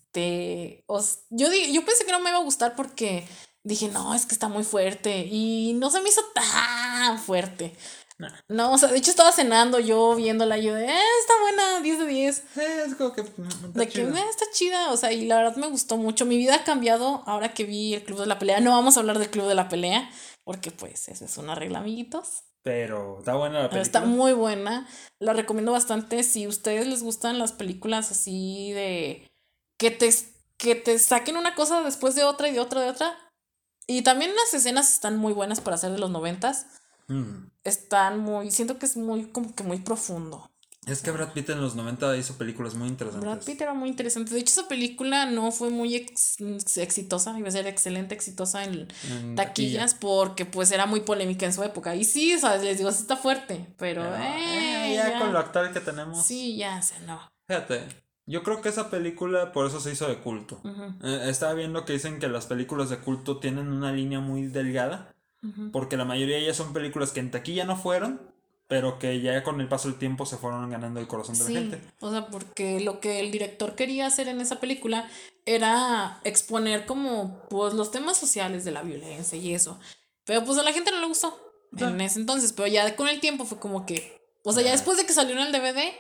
Os- 0.87 1.21
yo, 1.31 1.49
yo 1.53 1.85
pensé 1.85 2.05
que 2.05 2.13
no 2.13 2.21
me 2.21 2.31
iba 2.31 2.39
a 2.39 2.43
gustar 2.43 2.75
porque 2.77 3.27
dije, 3.65 3.89
no, 3.89 4.15
es 4.15 4.27
que 4.27 4.35
está 4.35 4.49
muy 4.49 4.65
fuerte. 4.65 5.27
Y 5.31 5.73
no 5.75 5.91
se 5.91 6.01
me 6.01 6.09
hizo 6.09 6.23
tan 6.35 7.19
fuerte. 7.19 7.75
No, 8.49 8.73
o 8.73 8.79
sea, 8.79 8.91
de 8.91 8.97
hecho 8.99 9.11
estaba 9.11 9.33
cenando 9.33 9.81
yo 9.81 10.15
viéndola 10.15 10.57
y 10.57 10.63
yo 10.63 10.75
de, 10.75 10.87
eh, 10.87 10.99
está 11.21 11.33
buena, 11.43 11.81
10 11.81 11.99
de 11.99 12.07
10. 12.07 12.45
es 12.87 12.95
como 12.95 13.13
que. 13.13 13.23
mm, 13.23 13.49
está 13.67 13.69
De 13.81 13.89
que. 13.89 14.03
"Eh, 14.03 14.13
está 14.31 14.45
chida, 14.53 14.93
o 14.93 14.97
sea, 14.97 15.13
y 15.13 15.27
la 15.27 15.37
verdad 15.37 15.57
me 15.57 15.67
gustó 15.67 15.97
mucho. 15.97 16.25
Mi 16.25 16.37
vida 16.37 16.55
ha 16.55 16.65
cambiado 16.65 17.25
ahora 17.27 17.53
que 17.55 17.65
vi 17.65 17.93
el 17.95 18.05
Club 18.05 18.21
de 18.21 18.27
la 18.27 18.39
Pelea. 18.39 18.61
No 18.61 18.71
vamos 18.71 18.97
a 18.97 19.01
hablar 19.01 19.19
del 19.19 19.31
Club 19.31 19.49
de 19.49 19.57
la 19.57 19.69
Pelea, 19.69 20.09
porque 20.45 20.71
pues 20.71 21.09
eso 21.09 21.25
es 21.25 21.37
una 21.39 21.57
regla, 21.57 21.81
amiguitos. 21.81 22.45
Pero 22.63 23.19
está 23.19 23.35
buena 23.35 23.57
la 23.63 23.69
Pero 23.69 23.83
película. 23.83 23.83
está 23.83 24.01
muy 24.03 24.33
buena. 24.33 24.89
La 25.21 25.33
recomiendo 25.33 25.73
bastante. 25.73 26.23
Si 26.23 26.45
a 26.45 26.49
ustedes 26.49 26.87
les 26.87 27.03
gustan 27.03 27.39
las 27.41 27.53
películas 27.53 28.11
así 28.13 28.71
de 28.73 29.27
que 29.77 29.91
te, 29.91 30.13
que 30.57 30.75
te 30.75 30.99
saquen 30.99 31.37
una 31.37 31.55
cosa 31.55 31.83
después 31.83 32.15
de 32.15 32.25
otra 32.25 32.49
y 32.49 32.53
de 32.53 32.61
otra 32.61 32.81
de 32.81 32.89
otra. 32.91 33.17
Y 33.87 34.03
también 34.03 34.35
las 34.35 34.55
escenas 34.55 34.93
están 34.93 35.17
muy 35.19 35.33
buenas 35.33 35.61
para 35.61 35.77
ser 35.77 35.93
de 35.93 35.99
los 35.99 36.11
noventas. 36.11 36.67
Mm. 37.09 37.49
Están 37.65 38.19
muy, 38.19 38.51
siento 38.51 38.79
que 38.79 38.87
es 38.87 38.97
muy, 38.97 39.27
como 39.31 39.55
que 39.55 39.63
muy 39.63 39.79
profundo. 39.79 40.51
Es 40.87 41.01
que 41.01 41.11
Brad 41.11 41.33
Pitt 41.33 41.49
en 41.49 41.63
los 41.63 41.77
90 41.77 42.15
hizo 42.19 42.37
películas 42.37 42.75
muy 42.75 42.89
interesantes. 42.89 43.27
Brad 43.27 43.43
Pitt 43.43 43.61
era 43.63 43.73
muy 43.73 43.89
interesante. 43.89 44.35
De 44.35 44.41
hecho, 44.41 44.53
esa 44.61 44.69
película 44.69 45.25
no 45.25 45.51
fue 45.51 45.71
muy 45.71 45.95
ex- 45.97 46.37
exitosa, 46.77 47.39
iba 47.39 47.49
a 47.49 47.53
ser 47.53 47.67
excelente 47.67 48.15
exitosa 48.15 48.65
en 48.65 48.89
En 49.11 49.35
taquillas 49.35 49.95
porque 49.95 50.45
pues 50.45 50.71
era 50.73 50.85
muy 50.85 51.01
polémica 51.01 51.47
en 51.47 51.55
su 51.55 51.63
época. 51.63 51.95
Y 51.95 52.05
sí, 52.05 52.39
sea, 52.39 52.57
les 52.59 52.77
digo, 52.77 52.91
sí 52.93 53.01
está 53.01 53.17
fuerte, 53.17 53.67
pero 53.79 54.03
Pero, 54.03 54.15
eh, 54.17 54.93
eh, 54.93 54.95
ya, 54.95 55.11
ya. 55.13 55.19
con 55.21 55.33
lo 55.33 55.39
actual 55.39 55.73
que 55.73 55.81
tenemos. 55.81 56.23
Sí, 56.27 56.57
ya 56.59 56.83
se 56.83 57.01
no. 57.01 57.19
Fíjate, 57.49 58.04
yo 58.27 58.43
creo 58.43 58.61
que 58.63 58.69
esa 58.71 58.91
película 58.91 59.53
por 59.53 59.67
eso 59.67 59.81
se 59.81 59.93
hizo 59.93 60.09
de 60.09 60.19
culto. 60.19 60.61
Eh, 61.03 61.27
estaba 61.29 61.55
viendo 61.55 61.85
que 61.85 61.93
dicen 61.95 62.19
que 62.19 62.29
las 62.29 62.47
películas 62.47 62.89
de 62.91 62.99
culto 62.99 63.39
tienen 63.39 63.69
una 63.69 63.93
línea 63.93 64.21
muy 64.21 64.47
delgada, 64.47 65.15
porque 65.73 65.97
la 65.99 66.05
mayoría 66.07 66.37
de 66.37 66.43
ellas 66.45 66.57
son 66.57 66.73
películas 66.73 67.11
que 67.13 67.21
en 67.21 67.31
taquilla 67.31 67.65
no 67.67 67.77
fueron, 67.77 68.21
pero 68.67 68.99
que 68.99 69.21
ya 69.21 69.43
con 69.43 69.61
el 69.61 69.69
paso 69.69 69.89
del 69.89 69.99
tiempo 69.99 70.25
se 70.25 70.39
fueron 70.39 70.71
ganando 70.71 71.01
el 71.01 71.07
corazón 71.07 71.37
de 71.39 71.45
Sí, 71.45 71.53
la 71.53 71.61
gente. 71.61 71.81
o 72.01 72.11
sea, 72.11 72.29
porque 72.29 72.81
lo 72.81 72.99
que 72.99 73.21
el 73.21 73.31
director 73.31 73.75
quería 73.75 74.07
hacer 74.07 74.27
en 74.29 74.41
esa 74.41 74.59
película 74.59 75.07
era 75.45 76.19
exponer 76.25 76.87
como 76.87 77.43
pues 77.51 77.75
los 77.75 77.91
temas 77.91 78.17
sociales 78.17 78.65
de 78.65 78.71
la 78.73 78.81
violencia 78.83 79.37
y 79.39 79.53
eso. 79.53 79.79
Pero 80.25 80.43
pues 80.47 80.57
a 80.59 80.63
la 80.63 80.73
gente 80.73 80.91
no 80.91 81.01
le 81.01 81.07
gustó 81.09 81.39
en 81.77 82.01
ese 82.01 82.21
entonces, 82.21 82.55
pero 82.55 82.67
ya 82.69 82.97
con 82.97 83.09
el 83.09 83.21
tiempo 83.21 83.45
fue 83.45 83.59
como 83.59 83.85
que, 83.85 84.19
o 84.45 84.53
sea, 84.55 84.63
ya 84.63 84.71
después 84.71 84.97
de 84.97 85.05
que 85.05 85.13
salió 85.13 85.35
en 85.37 85.43
el 85.43 85.53
DVD 85.53 85.93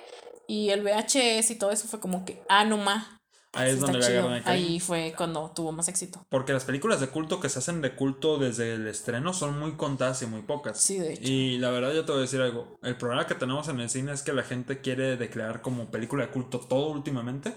y 0.48 0.70
el 0.70 0.82
VHS 0.82 1.50
y 1.50 1.58
todo 1.58 1.70
eso 1.70 1.86
fue 1.88 2.00
como 2.00 2.24
que, 2.24 2.42
ah, 2.48 2.64
no 2.64 2.76
ma. 2.78 3.20
Ahí 3.56 3.70
es 3.70 3.78
donde 3.80 3.98
le. 4.00 4.42
Ahí 4.46 4.80
fue 4.80 5.14
cuando 5.16 5.52
tuvo 5.54 5.70
más 5.70 5.86
éxito. 5.86 6.26
Porque 6.28 6.52
las 6.52 6.64
películas 6.64 7.00
de 7.00 7.06
culto 7.06 7.38
que 7.38 7.48
se 7.48 7.60
hacen 7.60 7.82
de 7.82 7.94
culto 7.94 8.36
desde 8.36 8.74
el 8.74 8.88
estreno 8.88 9.32
son 9.32 9.60
muy 9.60 9.76
contadas 9.76 10.20
y 10.22 10.26
muy 10.26 10.42
pocas. 10.42 10.80
Sí, 10.80 10.98
de 10.98 11.12
hecho. 11.12 11.22
Y 11.22 11.58
la 11.58 11.70
verdad 11.70 11.92
yo 11.94 12.04
te 12.04 12.10
voy 12.10 12.18
a 12.18 12.22
decir 12.22 12.40
algo. 12.40 12.78
El 12.82 12.96
problema 12.96 13.28
que 13.28 13.36
tenemos 13.36 13.68
en 13.68 13.78
el 13.78 13.88
cine 13.88 14.10
es 14.12 14.22
que 14.22 14.32
la 14.32 14.42
gente 14.42 14.80
quiere 14.80 15.16
declarar 15.16 15.62
como 15.62 15.88
película 15.92 16.26
de 16.26 16.32
culto 16.32 16.58
todo 16.58 16.88
últimamente. 16.88 17.54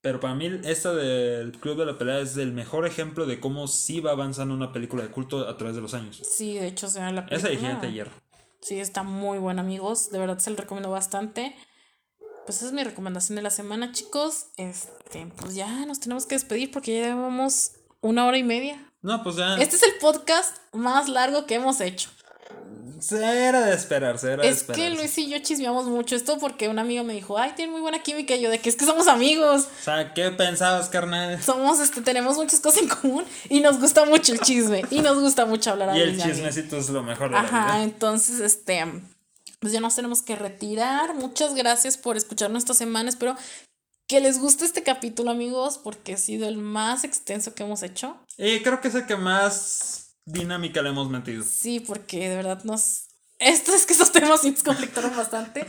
Pero 0.00 0.20
para 0.20 0.36
mí 0.36 0.48
esta 0.62 0.94
del 0.94 1.50
Club 1.58 1.76
de 1.78 1.86
la 1.86 1.98
Pelea 1.98 2.20
es 2.20 2.36
el 2.36 2.52
mejor 2.52 2.86
ejemplo 2.86 3.26
de 3.26 3.40
cómo 3.40 3.66
sí 3.66 3.98
va 3.98 4.12
avanzando 4.12 4.54
una 4.54 4.72
película 4.72 5.02
de 5.02 5.10
culto 5.10 5.48
a 5.48 5.56
través 5.56 5.74
de 5.74 5.82
los 5.82 5.94
años. 5.94 6.22
Sí, 6.22 6.54
de 6.54 6.68
hecho, 6.68 6.86
o 6.86 6.90
sea, 6.90 7.10
la 7.10 7.22
Esa 7.22 7.48
película- 7.48 7.58
Gigante 7.58 7.86
de 7.88 7.92
Hierro. 7.92 8.12
Sí, 8.60 8.78
está 8.78 9.02
muy 9.02 9.38
buena, 9.38 9.62
amigos. 9.62 10.10
De 10.10 10.20
verdad 10.20 10.38
se 10.38 10.50
lo 10.50 10.56
recomiendo 10.56 10.90
bastante. 10.90 11.56
Pues 12.48 12.56
esa 12.60 12.68
es 12.68 12.72
mi 12.72 12.82
recomendación 12.82 13.36
de 13.36 13.42
la 13.42 13.50
semana, 13.50 13.92
chicos. 13.92 14.46
Este, 14.56 15.30
pues 15.36 15.54
ya 15.54 15.84
nos 15.84 16.00
tenemos 16.00 16.24
que 16.24 16.34
despedir 16.34 16.70
porque 16.70 16.98
ya 16.98 17.08
llevamos 17.08 17.72
una 18.00 18.24
hora 18.24 18.38
y 18.38 18.42
media. 18.42 18.90
No, 19.02 19.22
pues 19.22 19.36
ya. 19.36 19.56
Este 19.56 19.76
es 19.76 19.82
el 19.82 19.96
podcast 20.00 20.56
más 20.72 21.10
largo 21.10 21.44
que 21.44 21.56
hemos 21.56 21.82
hecho. 21.82 22.08
Era 23.12 23.60
de 23.60 23.74
esperarse, 23.74 24.32
era 24.32 24.42
de 24.42 24.48
Es 24.48 24.62
que. 24.62 24.88
Luis 24.88 25.18
y 25.18 25.28
yo 25.28 25.38
chismeamos 25.40 25.88
mucho 25.88 26.16
esto 26.16 26.38
porque 26.38 26.70
un 26.70 26.78
amigo 26.78 27.04
me 27.04 27.12
dijo, 27.12 27.36
ay, 27.36 27.52
tiene 27.54 27.70
muy 27.70 27.82
buena 27.82 28.02
química. 28.02 28.34
Y 28.34 28.40
yo, 28.40 28.48
de 28.48 28.60
que 28.60 28.70
es 28.70 28.76
que 28.76 28.86
somos 28.86 29.08
amigos. 29.08 29.68
O 29.80 29.84
sea, 29.84 30.14
¿qué 30.14 30.30
pensabas, 30.30 30.88
carnal? 30.88 31.42
Somos, 31.42 31.80
este, 31.80 32.00
tenemos 32.00 32.38
muchas 32.38 32.60
cosas 32.60 32.80
en 32.80 32.88
común 32.88 33.26
y 33.50 33.60
nos 33.60 33.78
gusta 33.78 34.06
mucho 34.06 34.32
el 34.32 34.40
chisme. 34.40 34.86
Y 34.90 35.02
nos 35.02 35.20
gusta 35.20 35.44
mucho 35.44 35.72
hablar 35.72 35.90
a 35.90 35.98
Y 35.98 36.00
el 36.00 36.18
chismecito 36.18 36.78
es 36.78 36.88
lo 36.88 37.02
mejor 37.02 37.28
de 37.28 37.34
la 37.34 37.40
Ajá, 37.40 37.64
vida. 37.74 37.82
entonces, 37.82 38.40
este, 38.40 38.86
pues 39.60 39.72
ya 39.72 39.80
nos 39.80 39.94
tenemos 39.96 40.22
que 40.22 40.36
retirar. 40.36 41.14
Muchas 41.14 41.54
gracias 41.54 41.96
por 41.96 42.16
escucharnos 42.16 42.62
esta 42.62 42.74
semana. 42.74 43.08
Espero 43.08 43.36
que 44.06 44.20
les 44.20 44.38
guste 44.38 44.64
este 44.64 44.82
capítulo, 44.82 45.30
amigos, 45.30 45.78
porque 45.78 46.14
ha 46.14 46.16
sido 46.18 46.48
el 46.48 46.56
más 46.56 47.04
extenso 47.04 47.54
que 47.54 47.62
hemos 47.64 47.82
hecho. 47.82 48.16
Y 48.36 48.60
creo 48.62 48.80
que 48.80 48.88
es 48.88 48.94
el 48.94 49.06
que 49.06 49.16
más 49.16 50.14
dinámica 50.24 50.80
le 50.82 50.90
hemos 50.90 51.10
metido. 51.10 51.44
Sí, 51.44 51.80
porque 51.80 52.28
de 52.28 52.36
verdad 52.36 52.62
nos... 52.64 53.04
Esto 53.40 53.72
es 53.72 53.86
que 53.86 53.92
esos 53.92 54.10
temas 54.10 54.40
sí 54.40 54.50
nos 54.50 54.64
conflictaron 54.64 55.14
bastante. 55.16 55.64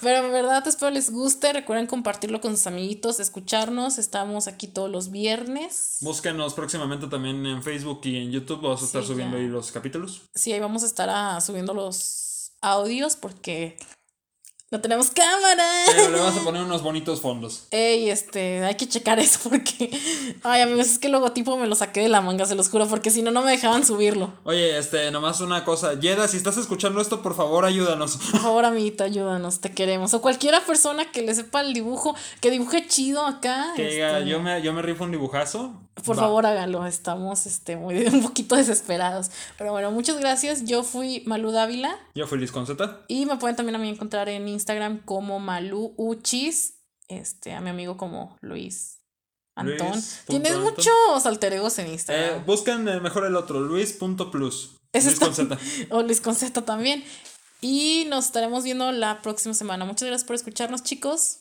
Pero 0.00 0.24
en 0.24 0.32
verdad 0.32 0.66
espero 0.66 0.90
les 0.90 1.10
guste. 1.10 1.52
Recuerden 1.52 1.86
compartirlo 1.86 2.40
con 2.40 2.56
sus 2.56 2.66
amiguitos, 2.66 3.20
escucharnos. 3.20 3.98
Estamos 3.98 4.46
aquí 4.48 4.68
todos 4.68 4.90
los 4.90 5.10
viernes. 5.10 5.98
Búsquenos 6.00 6.54
próximamente 6.54 7.06
también 7.08 7.44
en 7.44 7.62
Facebook 7.62 8.00
y 8.04 8.16
en 8.16 8.30
YouTube. 8.30 8.62
Vamos 8.62 8.80
a 8.80 8.86
estar 8.86 9.02
Sí, 9.02 9.08
subiendo 9.08 9.36
ya. 9.36 9.42
ahí 9.42 9.48
los 9.50 9.70
capítulos. 9.70 10.22
Sí, 10.34 10.52
ahí 10.54 10.60
vamos 10.60 10.82
a 10.82 10.86
estar 10.86 11.10
ah, 11.10 11.38
subiendo 11.42 11.74
los 11.74 12.23
audios 12.64 13.16
porque 13.16 13.76
no 14.70 14.80
tenemos 14.80 15.10
cámara. 15.10 15.64
Pero 15.86 16.10
le 16.10 16.18
vamos 16.18 16.40
a 16.40 16.42
poner 16.42 16.62
unos 16.62 16.82
bonitos 16.82 17.20
fondos. 17.20 17.66
Ey, 17.70 18.10
este, 18.10 18.64
hay 18.64 18.74
que 18.74 18.88
checar 18.88 19.18
eso 19.20 19.38
porque. 19.48 19.90
Ay, 20.42 20.62
amigos, 20.62 20.86
es 20.86 20.98
que 20.98 21.06
el 21.06 21.12
logotipo 21.12 21.56
me 21.56 21.66
lo 21.66 21.74
saqué 21.74 22.00
de 22.00 22.08
la 22.08 22.20
manga, 22.20 22.44
se 22.46 22.54
los 22.54 22.68
juro, 22.68 22.88
porque 22.88 23.10
si 23.10 23.22
no, 23.22 23.30
no 23.30 23.42
me 23.42 23.52
dejaban 23.52 23.84
subirlo. 23.84 24.32
Oye, 24.44 24.76
este, 24.76 25.10
nomás 25.10 25.40
una 25.40 25.64
cosa. 25.64 25.98
Yeda, 26.00 26.26
si 26.28 26.36
estás 26.36 26.56
escuchando 26.56 27.00
esto, 27.00 27.22
por 27.22 27.36
favor, 27.36 27.64
ayúdanos. 27.64 28.16
Por 28.16 28.40
favor, 28.40 28.64
amiguita, 28.64 29.04
ayúdanos, 29.04 29.60
te 29.60 29.70
queremos. 29.70 30.12
O 30.14 30.20
cualquiera 30.20 30.60
persona 30.64 31.10
que 31.12 31.22
le 31.22 31.34
sepa 31.34 31.60
el 31.60 31.72
dibujo, 31.72 32.16
que 32.40 32.50
dibuje 32.50 32.86
chido 32.88 33.24
acá. 33.24 33.72
Que 33.76 33.88
diga, 33.88 34.18
este, 34.18 34.30
yo 34.30 34.40
me, 34.40 34.60
yo 34.62 34.72
me 34.72 34.82
rifo 34.82 35.04
un 35.04 35.12
dibujazo. 35.12 35.72
Por 36.04 36.18
Va. 36.18 36.22
favor, 36.22 36.46
hágalo. 36.46 36.86
Estamos 36.86 37.46
este, 37.46 37.76
muy, 37.76 38.04
un 38.06 38.22
poquito 38.22 38.56
desesperados. 38.56 39.30
Pero 39.56 39.70
bueno, 39.70 39.90
muchas 39.92 40.18
gracias. 40.18 40.64
Yo 40.64 40.82
fui 40.82 41.22
Malu 41.26 41.52
Dávila. 41.52 41.96
Yo 42.14 42.26
fui 42.26 42.38
Liz 42.38 42.50
Conceta. 42.50 43.00
Y 43.06 43.26
me 43.26 43.36
pueden 43.36 43.54
también 43.56 43.76
a 43.76 43.78
mí 43.78 43.88
encontrar 43.88 44.28
en 44.28 44.48
Instagram 44.54 45.00
como 45.04 45.38
Malu 45.40 45.94
Uchis. 45.96 46.74
Este, 47.08 47.52
a 47.52 47.60
mi 47.60 47.70
amigo 47.70 47.96
como 47.96 48.36
Luis 48.40 49.00
Antón. 49.54 49.92
Luis 49.92 50.22
Tienes 50.26 50.52
Antón. 50.52 50.64
muchos 50.74 51.26
alter 51.26 51.52
egos 51.52 51.78
en 51.78 51.86
Eh, 51.88 51.92
Instagram. 51.92 52.46
buscan 52.46 52.88
el 52.88 53.00
mejor 53.02 53.26
el 53.26 53.36
otro, 53.36 53.60
Luis.plus. 53.60 54.76
Luis 54.94 55.18
con 55.18 55.34
Z. 55.34 55.58
o 55.90 56.02
Luis 56.02 56.20
Concepto 56.20 56.64
también. 56.64 57.04
Y 57.60 58.06
nos 58.08 58.26
estaremos 58.26 58.64
viendo 58.64 58.90
la 58.92 59.22
próxima 59.22 59.54
semana. 59.54 59.84
Muchas 59.84 60.06
gracias 60.08 60.26
por 60.26 60.36
escucharnos, 60.36 60.82
chicos. 60.82 61.40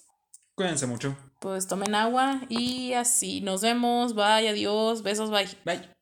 Cuídense 0.55 0.85
mucho. 0.85 1.15
Pues 1.39 1.67
tomen 1.67 1.95
agua 1.95 2.41
y 2.49 2.93
así. 2.93 3.41
Nos 3.41 3.61
vemos. 3.61 4.13
Bye, 4.15 4.47
adiós. 4.49 5.01
Besos, 5.01 5.29
bye. 5.31 5.49
Bye. 5.65 5.89